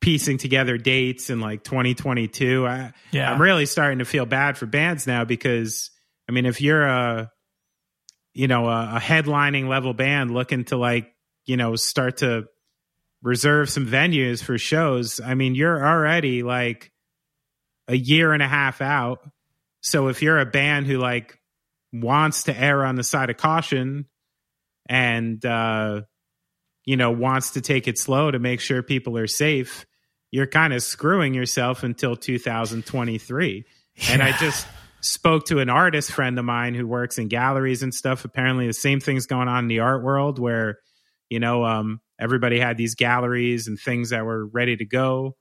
piecing 0.00 0.38
together 0.38 0.76
dates 0.76 1.30
in 1.30 1.40
like 1.40 1.62
2022. 1.64 2.66
I, 2.66 2.92
Yeah. 3.12 3.32
I'm 3.32 3.40
really 3.40 3.66
starting 3.66 4.00
to 4.00 4.04
feel 4.04 4.26
bad 4.26 4.58
for 4.58 4.66
bands 4.66 5.06
now 5.06 5.24
because, 5.24 5.90
I 6.32 6.34
mean, 6.34 6.46
if 6.46 6.62
you're 6.62 6.82
a, 6.82 7.30
you 8.32 8.48
know, 8.48 8.66
a, 8.66 8.94
a 8.96 8.98
headlining 8.98 9.68
level 9.68 9.92
band 9.92 10.30
looking 10.30 10.64
to 10.66 10.78
like, 10.78 11.12
you 11.44 11.58
know, 11.58 11.76
start 11.76 12.16
to 12.18 12.46
reserve 13.22 13.68
some 13.68 13.86
venues 13.86 14.42
for 14.42 14.56
shows. 14.56 15.20
I 15.20 15.34
mean, 15.34 15.54
you're 15.54 15.86
already 15.86 16.42
like 16.42 16.90
a 17.86 17.94
year 17.94 18.32
and 18.32 18.42
a 18.42 18.48
half 18.48 18.80
out. 18.80 19.18
So 19.82 20.08
if 20.08 20.22
you're 20.22 20.38
a 20.38 20.46
band 20.46 20.86
who 20.86 20.96
like 20.96 21.38
wants 21.92 22.44
to 22.44 22.58
err 22.58 22.82
on 22.82 22.94
the 22.94 23.04
side 23.04 23.28
of 23.28 23.36
caution 23.36 24.06
and 24.88 25.44
uh 25.44 26.00
you 26.86 26.96
know 26.96 27.10
wants 27.10 27.50
to 27.50 27.60
take 27.60 27.86
it 27.86 27.98
slow 27.98 28.30
to 28.30 28.38
make 28.38 28.60
sure 28.60 28.82
people 28.82 29.18
are 29.18 29.26
safe, 29.26 29.84
you're 30.30 30.46
kind 30.46 30.72
of 30.72 30.82
screwing 30.82 31.34
yourself 31.34 31.82
until 31.82 32.16
2023. 32.16 33.66
And 34.08 34.22
I 34.22 34.32
just 34.38 34.66
spoke 35.02 35.46
to 35.46 35.58
an 35.58 35.68
artist 35.68 36.12
friend 36.12 36.38
of 36.38 36.44
mine 36.44 36.74
who 36.74 36.86
works 36.86 37.18
in 37.18 37.28
galleries 37.28 37.82
and 37.82 37.94
stuff. 37.94 38.24
Apparently, 38.24 38.66
the 38.66 38.72
same 38.72 39.00
thing's 39.00 39.26
going 39.26 39.48
on 39.48 39.64
in 39.64 39.68
the 39.68 39.80
art 39.80 40.02
world 40.02 40.38
where, 40.38 40.78
you 41.28 41.40
know, 41.40 41.64
um, 41.64 42.00
everybody 42.18 42.58
had 42.58 42.76
these 42.76 42.94
galleries 42.94 43.66
and 43.66 43.78
things 43.78 44.10
that 44.10 44.24
were 44.24 44.46
ready 44.46 44.76
to 44.76 44.84
go. 44.84 45.36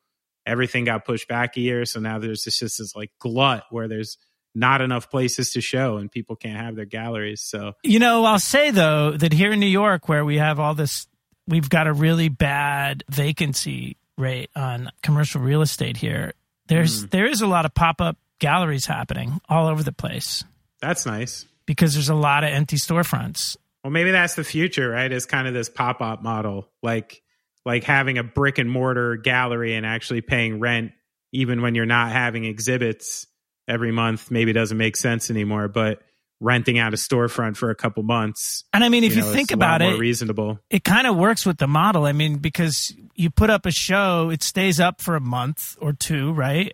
Everything 0.46 0.86
got 0.86 1.06
pushed 1.06 1.28
back 1.28 1.56
a 1.56 1.62
year. 1.62 1.86
So 1.86 2.00
now 2.00 2.18
there's 2.18 2.44
just 2.44 2.60
this 2.60 2.96
like 2.96 3.12
glut 3.20 3.64
where 3.70 3.88
there's 3.88 4.18
not 4.56 4.82
enough 4.82 5.10
places 5.10 5.52
to 5.52 5.62
show 5.62 5.98
and 5.98 6.12
people 6.12 6.36
can't 6.36 6.60
have 6.60 6.76
their 6.76 6.86
galleries. 6.86 7.42
So, 7.42 7.74
You 7.84 8.00
know, 8.00 8.26
I'll 8.26 8.40
say 8.40 8.72
though 8.72 9.12
that 9.12 9.32
here 9.32 9.52
in 9.52 9.60
New 9.60 9.68
York, 9.68 10.10
where 10.10 10.26
we 10.26 10.38
have 10.38 10.60
all 10.60 10.74
this, 10.74 11.08
we've 11.48 11.70
got 11.70 11.88
a 11.88 11.94
really 11.94 12.30
bad 12.30 13.04
vacancy 13.10 13.98
rate 14.18 14.50
on 14.56 14.92
commercial 15.04 15.42
real 15.42 15.62
estate 15.62 15.98
here. 15.98 16.34
There's 16.68 17.08
there 17.08 17.28
is 17.28 17.42
a 17.42 17.48
lot 17.48 17.66
of 17.66 17.74
pop 17.74 18.02
up 18.02 18.18
galleries 18.42 18.86
happening 18.86 19.40
all 19.48 19.68
over 19.68 19.84
the 19.84 19.94
place 19.94 20.44
that's 20.82 21.06
nice. 21.06 21.46
because 21.66 21.94
there's 21.94 22.10
a 22.10 22.16
lot 22.16 22.44
of 22.44 22.50
empty 22.50 22.76
storefronts. 22.76 23.56
Well, 23.84 23.92
maybe 23.92 24.12
that's 24.12 24.36
the 24.36 24.44
future, 24.44 24.90
right? 24.90 25.12
Is 25.12 25.26
kind 25.26 25.48
of 25.48 25.54
this 25.54 25.70
pop 25.70 26.02
up 26.02 26.22
model, 26.22 26.68
like 26.84 27.22
like 27.66 27.84
having 27.84 28.18
a 28.18 28.24
brick 28.24 28.58
and 28.58 28.70
mortar 28.70 29.16
gallery 29.16 29.76
and 29.76 29.86
actually 29.86 30.22
paying 30.22 30.60
rent, 30.60 30.92
even 31.32 31.62
when 31.62 31.76
you're 31.76 31.86
not 31.86 32.12
having 32.12 32.46
exhibits 32.46 33.28
every 33.68 33.92
month. 33.92 34.32
Maybe 34.32 34.54
doesn't 34.54 34.78
make 34.78 34.98
sense 34.98 35.30
anymore, 35.30 35.68
but 35.68 36.02
renting 36.40 36.80
out 36.80 36.94
a 36.94 36.98
storefront 36.98 37.56
for 37.56 37.70
a 37.70 37.76
couple 37.76 38.02
months. 38.04 38.64
And 38.74 38.84
I 38.84 38.90
mean, 38.90 39.04
if 39.04 39.16
you, 39.16 39.22
know, 39.22 39.28
it's 39.28 39.36
think 39.36 39.52
about 39.52 39.82
it, 39.84 40.00
reasonable. 40.00 40.60
it 40.70 40.84
kind 40.84 41.06
of 41.06 41.16
works 41.16 41.46
with 41.46 41.58
the 41.58 41.68
model. 41.68 42.06
I 42.06 42.14
mean, 42.14 42.38
because 42.38 42.94
you 43.16 43.30
put 43.30 43.52
up 43.52 43.68
a 43.68 43.72
show, 43.72 44.32
it 44.32 44.42
stays 44.42 44.80
up 44.80 45.02
for 45.02 45.16
a 45.16 45.22
month 45.22 45.78
or 45.80 45.94
two, 45.94 46.34
right? 46.34 46.74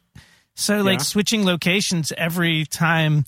So, 0.59 0.81
like 0.81 0.99
Yeah. 0.99 1.03
switching 1.03 1.45
locations 1.45 2.11
every 2.17 2.65
time 2.65 3.25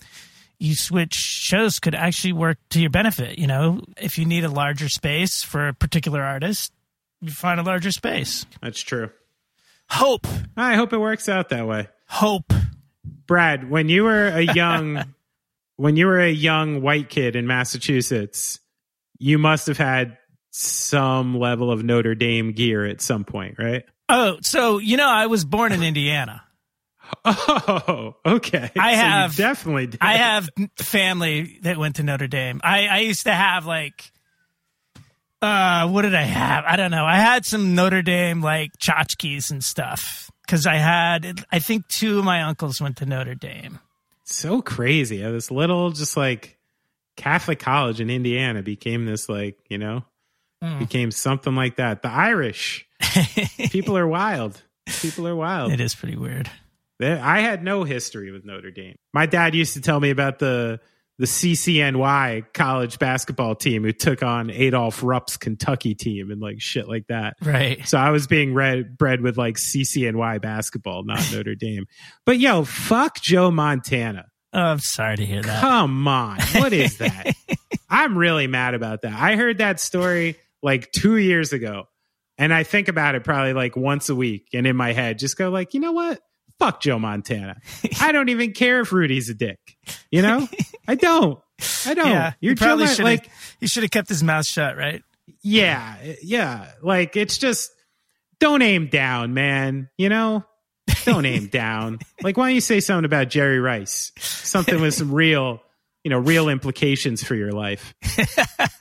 you 0.58 0.74
switch 0.74 1.14
shows 1.14 1.78
could 1.78 1.94
actually 1.94 2.32
work 2.34 2.58
to 2.70 2.80
your 2.80 2.90
benefit. 2.90 3.38
You 3.38 3.46
know, 3.46 3.82
if 3.96 4.18
you 4.18 4.24
need 4.26 4.44
a 4.44 4.48
larger 4.50 4.88
space 4.88 5.42
for 5.42 5.68
a 5.68 5.72
particular 5.74 6.22
artist, 6.22 6.72
you 7.22 7.30
find 7.30 7.60
a 7.60 7.62
larger 7.62 7.92
space. 7.92 8.44
That's 8.60 8.80
true. 8.82 9.10
Hope, 9.88 10.26
I 10.56 10.74
hope 10.74 10.92
it 10.92 10.98
works 10.98 11.28
out 11.28 11.48
that 11.50 11.66
way. 11.66 11.88
hope. 12.06 12.52
Brad, 13.26 13.70
when 13.70 13.88
you 13.88 14.02
were 14.04 14.26
a 14.26 14.40
young 14.54 15.04
when 15.76 15.96
you 15.96 16.06
were 16.06 16.18
a 16.20 16.30
young 16.30 16.82
white 16.82 17.08
kid 17.08 17.36
in 17.36 17.46
Massachusetts, 17.46 18.58
you 19.18 19.38
must 19.38 19.66
have 19.68 19.78
had 19.78 20.18
some 20.50 21.38
level 21.38 21.70
of 21.70 21.84
Notre 21.84 22.14
Dame 22.16 22.52
gear 22.52 22.84
at 22.84 23.00
some 23.00 23.24
point, 23.24 23.54
right? 23.58 23.84
Oh, 24.08 24.38
so 24.42 24.78
you 24.78 24.96
know, 24.96 25.08
I 25.08 25.26
was 25.26 25.44
born 25.44 25.70
in 25.72 25.82
Indiana. 25.84 26.42
Oh, 27.24 28.16
okay. 28.24 28.70
I 28.78 28.92
So 28.94 28.98
have- 29.00 29.36
definitely 29.36 29.86
did. 29.88 30.00
I 30.02 30.14
have 30.14 30.48
family 30.76 31.58
that 31.62 31.76
went 31.78 31.96
to 31.96 32.02
Notre 32.02 32.26
Dame. 32.28 32.60
I, 32.64 32.86
I 32.86 32.98
used 33.00 33.24
to 33.24 33.32
have 33.34 33.66
like, 33.66 34.10
uh, 35.42 35.88
what 35.88 36.02
did 36.02 36.14
I 36.14 36.22
have? 36.22 36.64
I 36.66 36.76
don't 36.76 36.90
know. 36.90 37.04
I 37.04 37.16
had 37.16 37.44
some 37.46 37.74
Notre 37.74 38.02
Dame 38.02 38.42
like 38.42 38.72
tchotchkes 38.78 39.50
and 39.50 39.62
stuff 39.64 40.30
because 40.46 40.66
I 40.66 40.76
had, 40.76 41.44
I 41.50 41.58
think 41.60 41.88
two 41.88 42.18
of 42.18 42.24
my 42.24 42.42
uncles 42.42 42.80
went 42.80 42.96
to 42.98 43.06
Notre 43.06 43.34
Dame. 43.34 43.78
so 44.24 44.60
crazy. 44.62 45.18
This 45.18 45.50
little, 45.50 45.90
just 45.90 46.16
like 46.16 46.58
Catholic 47.16 47.58
college 47.58 48.00
in 48.00 48.10
Indiana 48.10 48.62
became 48.62 49.04
this, 49.06 49.28
like, 49.28 49.56
you 49.68 49.78
know, 49.78 50.04
Hmm. 50.62 50.78
became 50.78 51.10
something 51.10 51.54
like 51.54 51.76
that. 51.76 52.02
The 52.02 52.10
Irish 52.10 52.86
people 53.70 53.96
are 53.96 54.06
wild. 54.06 54.60
People 55.00 55.26
are 55.26 55.34
wild. 55.34 55.72
It 55.72 55.80
is 55.80 55.94
pretty 55.94 56.16
weird. 56.18 56.50
I 57.00 57.40
had 57.40 57.62
no 57.62 57.84
history 57.84 58.30
with 58.30 58.44
Notre 58.44 58.70
Dame. 58.70 58.96
My 59.12 59.26
dad 59.26 59.54
used 59.54 59.74
to 59.74 59.80
tell 59.80 60.00
me 60.00 60.10
about 60.10 60.38
the 60.38 60.80
the 61.20 61.26
CCNY 61.26 62.50
college 62.54 62.98
basketball 62.98 63.54
team 63.54 63.84
who 63.84 63.92
took 63.92 64.22
on 64.22 64.50
Adolph 64.50 65.02
Rupp's 65.02 65.36
Kentucky 65.36 65.94
team 65.94 66.30
and 66.30 66.40
like 66.40 66.62
shit 66.62 66.88
like 66.88 67.08
that. 67.08 67.36
Right. 67.42 67.86
So 67.86 67.98
I 67.98 68.08
was 68.10 68.26
being 68.26 68.54
read, 68.54 68.96
bred 68.96 69.20
with 69.20 69.36
like 69.36 69.56
CCNY 69.56 70.40
basketball, 70.40 71.04
not 71.04 71.20
Notre 71.32 71.54
Dame. 71.54 71.84
But 72.24 72.38
yo, 72.38 72.64
fuck 72.64 73.20
Joe 73.20 73.50
Montana. 73.50 74.24
Oh, 74.54 74.60
I'm 74.60 74.78
sorry 74.78 75.18
to 75.18 75.26
hear 75.26 75.42
that. 75.42 75.60
Come 75.60 76.08
on. 76.08 76.40
What 76.54 76.72
is 76.72 76.96
that? 76.98 77.34
I'm 77.90 78.16
really 78.16 78.46
mad 78.46 78.72
about 78.72 79.02
that. 79.02 79.12
I 79.12 79.36
heard 79.36 79.58
that 79.58 79.78
story 79.78 80.36
like 80.62 80.90
two 80.90 81.18
years 81.18 81.52
ago. 81.52 81.84
And 82.38 82.54
I 82.54 82.62
think 82.62 82.88
about 82.88 83.14
it 83.14 83.24
probably 83.24 83.52
like 83.52 83.76
once 83.76 84.08
a 84.08 84.14
week 84.14 84.48
and 84.54 84.66
in 84.66 84.74
my 84.74 84.94
head, 84.94 85.18
just 85.18 85.36
go 85.36 85.50
like, 85.50 85.74
you 85.74 85.80
know 85.80 85.92
what? 85.92 86.18
Fuck 86.60 86.82
Joe 86.82 86.98
Montana. 86.98 87.56
I 88.00 88.12
don't 88.12 88.28
even 88.28 88.52
care 88.52 88.80
if 88.80 88.92
Rudy's 88.92 89.30
a 89.30 89.34
dick. 89.34 89.58
You 90.10 90.22
know? 90.22 90.46
I 90.86 90.94
don't. 90.94 91.40
I 91.86 91.94
don't. 91.94 92.08
yeah. 92.08 92.32
You're 92.40 92.52
you 92.52 92.56
probably 92.56 92.86
should 92.86 93.04
like 93.04 93.28
you 93.60 93.66
should 93.66 93.82
have 93.82 93.90
kept 93.90 94.08
his 94.08 94.22
mouth 94.22 94.46
shut, 94.46 94.76
right? 94.76 95.02
yeah, 95.42 95.96
yeah. 96.22 96.70
Like 96.82 97.16
it's 97.16 97.38
just 97.38 97.70
don't 98.40 98.62
aim 98.62 98.88
down, 98.88 99.32
man. 99.34 99.88
You 99.96 100.10
know? 100.10 100.44
Don't 101.04 101.24
aim 101.24 101.46
down. 101.50 101.98
Like 102.22 102.36
why 102.36 102.48
don't 102.48 102.54
you 102.54 102.60
say 102.60 102.80
something 102.80 103.04
about 103.06 103.30
Jerry 103.30 103.58
Rice? 103.58 104.12
Something 104.18 104.80
with 104.80 104.94
some 104.94 105.12
real, 105.12 105.62
you 106.04 106.10
know, 106.10 106.18
real 106.18 106.48
implications 106.48 107.22
for 107.24 107.34
your 107.34 107.52
life. 107.52 107.94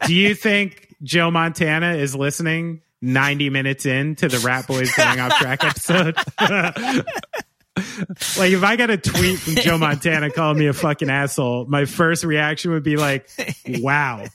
Do 0.06 0.14
you 0.14 0.36
think 0.36 0.94
Joe 1.02 1.32
Montana 1.32 1.94
is 1.94 2.16
listening 2.16 2.82
90 3.02 3.50
minutes 3.50 3.86
into 3.86 4.28
the 4.28 4.38
Ratboys 4.38 4.96
going 4.98 5.20
off 5.20 5.38
track 5.38 5.64
episode? 5.64 6.18
like 8.38 8.52
if 8.52 8.64
I 8.64 8.76
got 8.76 8.90
a 8.90 8.98
tweet 8.98 9.40
from 9.40 9.56
Joe 9.56 9.78
Montana 9.78 10.32
calling 10.32 10.60
me 10.60 10.68
a 10.68 10.74
fucking 10.74 11.10
asshole, 11.10 11.66
my 11.66 11.86
first 11.86 12.24
reaction 12.24 12.72
would 12.72 12.84
be 12.84 12.98
like, 12.98 13.30
wow. 13.68 14.26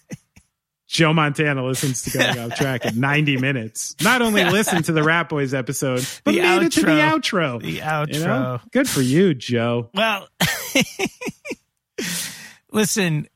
Joe 0.87 1.13
Montana 1.13 1.65
listens 1.65 2.03
to 2.03 2.19
Going 2.19 2.39
Off 2.39 2.57
Track 2.57 2.87
at 2.87 2.95
90 2.95 3.39
minutes. 3.39 3.97
Not 4.03 4.23
only 4.23 4.45
listen 4.45 4.83
to 4.85 4.93
the 4.93 5.01
Ratboys 5.01 5.53
episode, 5.53 6.07
but 6.25 6.33
The 6.33 6.41
made 6.43 6.63
it 6.67 6.73
to 6.73 6.83
the 6.83 6.87
outro. 6.89 7.59
outro. 7.59 7.63
The 7.63 7.71
You 7.73 7.81
outro. 7.81 8.21
know? 8.27 8.61
Good 8.71 8.89
for 8.89 9.01
you, 9.01 9.35
Joe. 9.35 9.89
Well, 9.93 10.29
listen, 12.73 13.27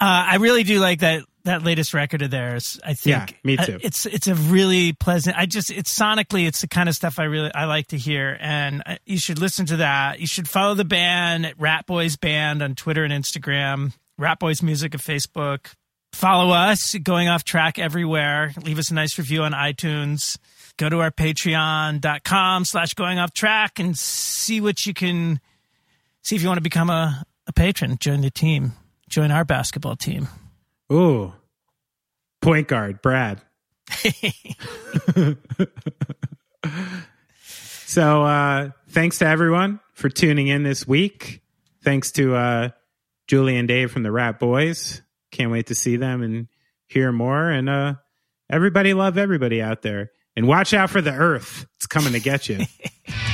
uh, 0.00 0.24
I 0.28 0.36
really 0.36 0.62
do 0.62 0.78
like 0.78 1.00
that 1.00 1.24
that 1.44 1.62
latest 1.62 1.92
record 1.94 2.22
of 2.22 2.30
theirs. 2.30 2.80
I 2.84 2.94
think 2.94 3.30
Yeah, 3.30 3.36
me 3.44 3.56
too. 3.56 3.74
uh, 3.74 3.78
It's 3.82 4.06
it's 4.06 4.26
a 4.26 4.34
really 4.34 4.92
pleasant. 4.92 5.36
I 5.38 5.46
just 5.46 5.70
it's 5.70 5.96
sonically 5.96 6.46
it's 6.46 6.60
the 6.62 6.68
kind 6.68 6.88
of 6.88 6.94
stuff 6.94 7.18
I 7.18 7.24
really 7.24 7.50
I 7.54 7.64
like 7.66 7.88
to 7.88 7.98
hear, 7.98 8.36
and 8.40 8.82
uh, 8.86 8.96
you 9.04 9.18
should 9.18 9.38
listen 9.38 9.66
to 9.66 9.76
that. 9.78 10.20
You 10.20 10.26
should 10.26 10.48
follow 10.48 10.74
the 10.74 10.84
band 10.84 11.46
at 11.46 11.58
Ratboys 11.58 12.18
Band 12.18 12.62
on 12.62 12.74
Twitter 12.74 13.04
and 13.04 13.12
Instagram. 13.12 13.92
Ratboys 14.20 14.62
Music 14.62 14.94
at 14.94 15.00
Facebook. 15.00 15.74
Follow 16.12 16.52
us, 16.54 16.94
going 17.02 17.28
off 17.28 17.42
track 17.42 17.78
everywhere. 17.78 18.52
Leave 18.62 18.78
us 18.78 18.90
a 18.90 18.94
nice 18.94 19.18
review 19.18 19.42
on 19.42 19.50
iTunes. 19.52 20.38
Go 20.76 20.88
to 20.88 21.00
our 21.00 21.10
patreon.com 21.10 22.64
slash 22.64 22.94
going 22.94 23.18
off 23.18 23.32
track 23.32 23.78
and 23.78 23.98
see 23.98 24.60
what 24.60 24.86
you 24.86 24.94
can 24.94 25.40
see 26.22 26.36
if 26.36 26.42
you 26.42 26.48
want 26.48 26.58
to 26.58 26.62
become 26.62 26.88
a, 26.90 27.24
a 27.46 27.52
patron. 27.52 27.96
Join 27.98 28.20
the 28.20 28.30
team. 28.30 28.72
Join 29.08 29.30
our 29.30 29.44
basketball 29.44 29.96
team. 29.96 30.28
Ooh. 30.92 31.32
Point 32.40 32.68
guard, 32.68 33.00
Brad. 33.02 33.40
so 37.42 38.22
uh 38.24 38.70
thanks 38.88 39.18
to 39.18 39.26
everyone 39.26 39.80
for 39.92 40.08
tuning 40.08 40.48
in 40.48 40.62
this 40.62 40.86
week. 40.86 41.42
Thanks 41.82 42.12
to 42.12 42.34
uh 42.34 42.70
Julie 43.26 43.56
and 43.56 43.68
Dave 43.68 43.90
from 43.90 44.02
the 44.02 44.10
Ratboys. 44.10 45.00
Can't 45.30 45.50
wait 45.50 45.66
to 45.68 45.74
see 45.74 45.96
them 45.96 46.22
and 46.22 46.48
hear 46.86 47.12
more. 47.12 47.48
And 47.48 47.68
uh 47.68 47.94
everybody 48.50 48.94
love 48.94 49.18
everybody 49.18 49.62
out 49.62 49.82
there. 49.82 50.10
And 50.36 50.48
watch 50.48 50.74
out 50.74 50.90
for 50.90 51.00
the 51.00 51.12
earth. 51.12 51.66
It's 51.76 51.86
coming 51.86 52.12
to 52.14 52.20
get 52.20 52.48
you. 52.48 52.58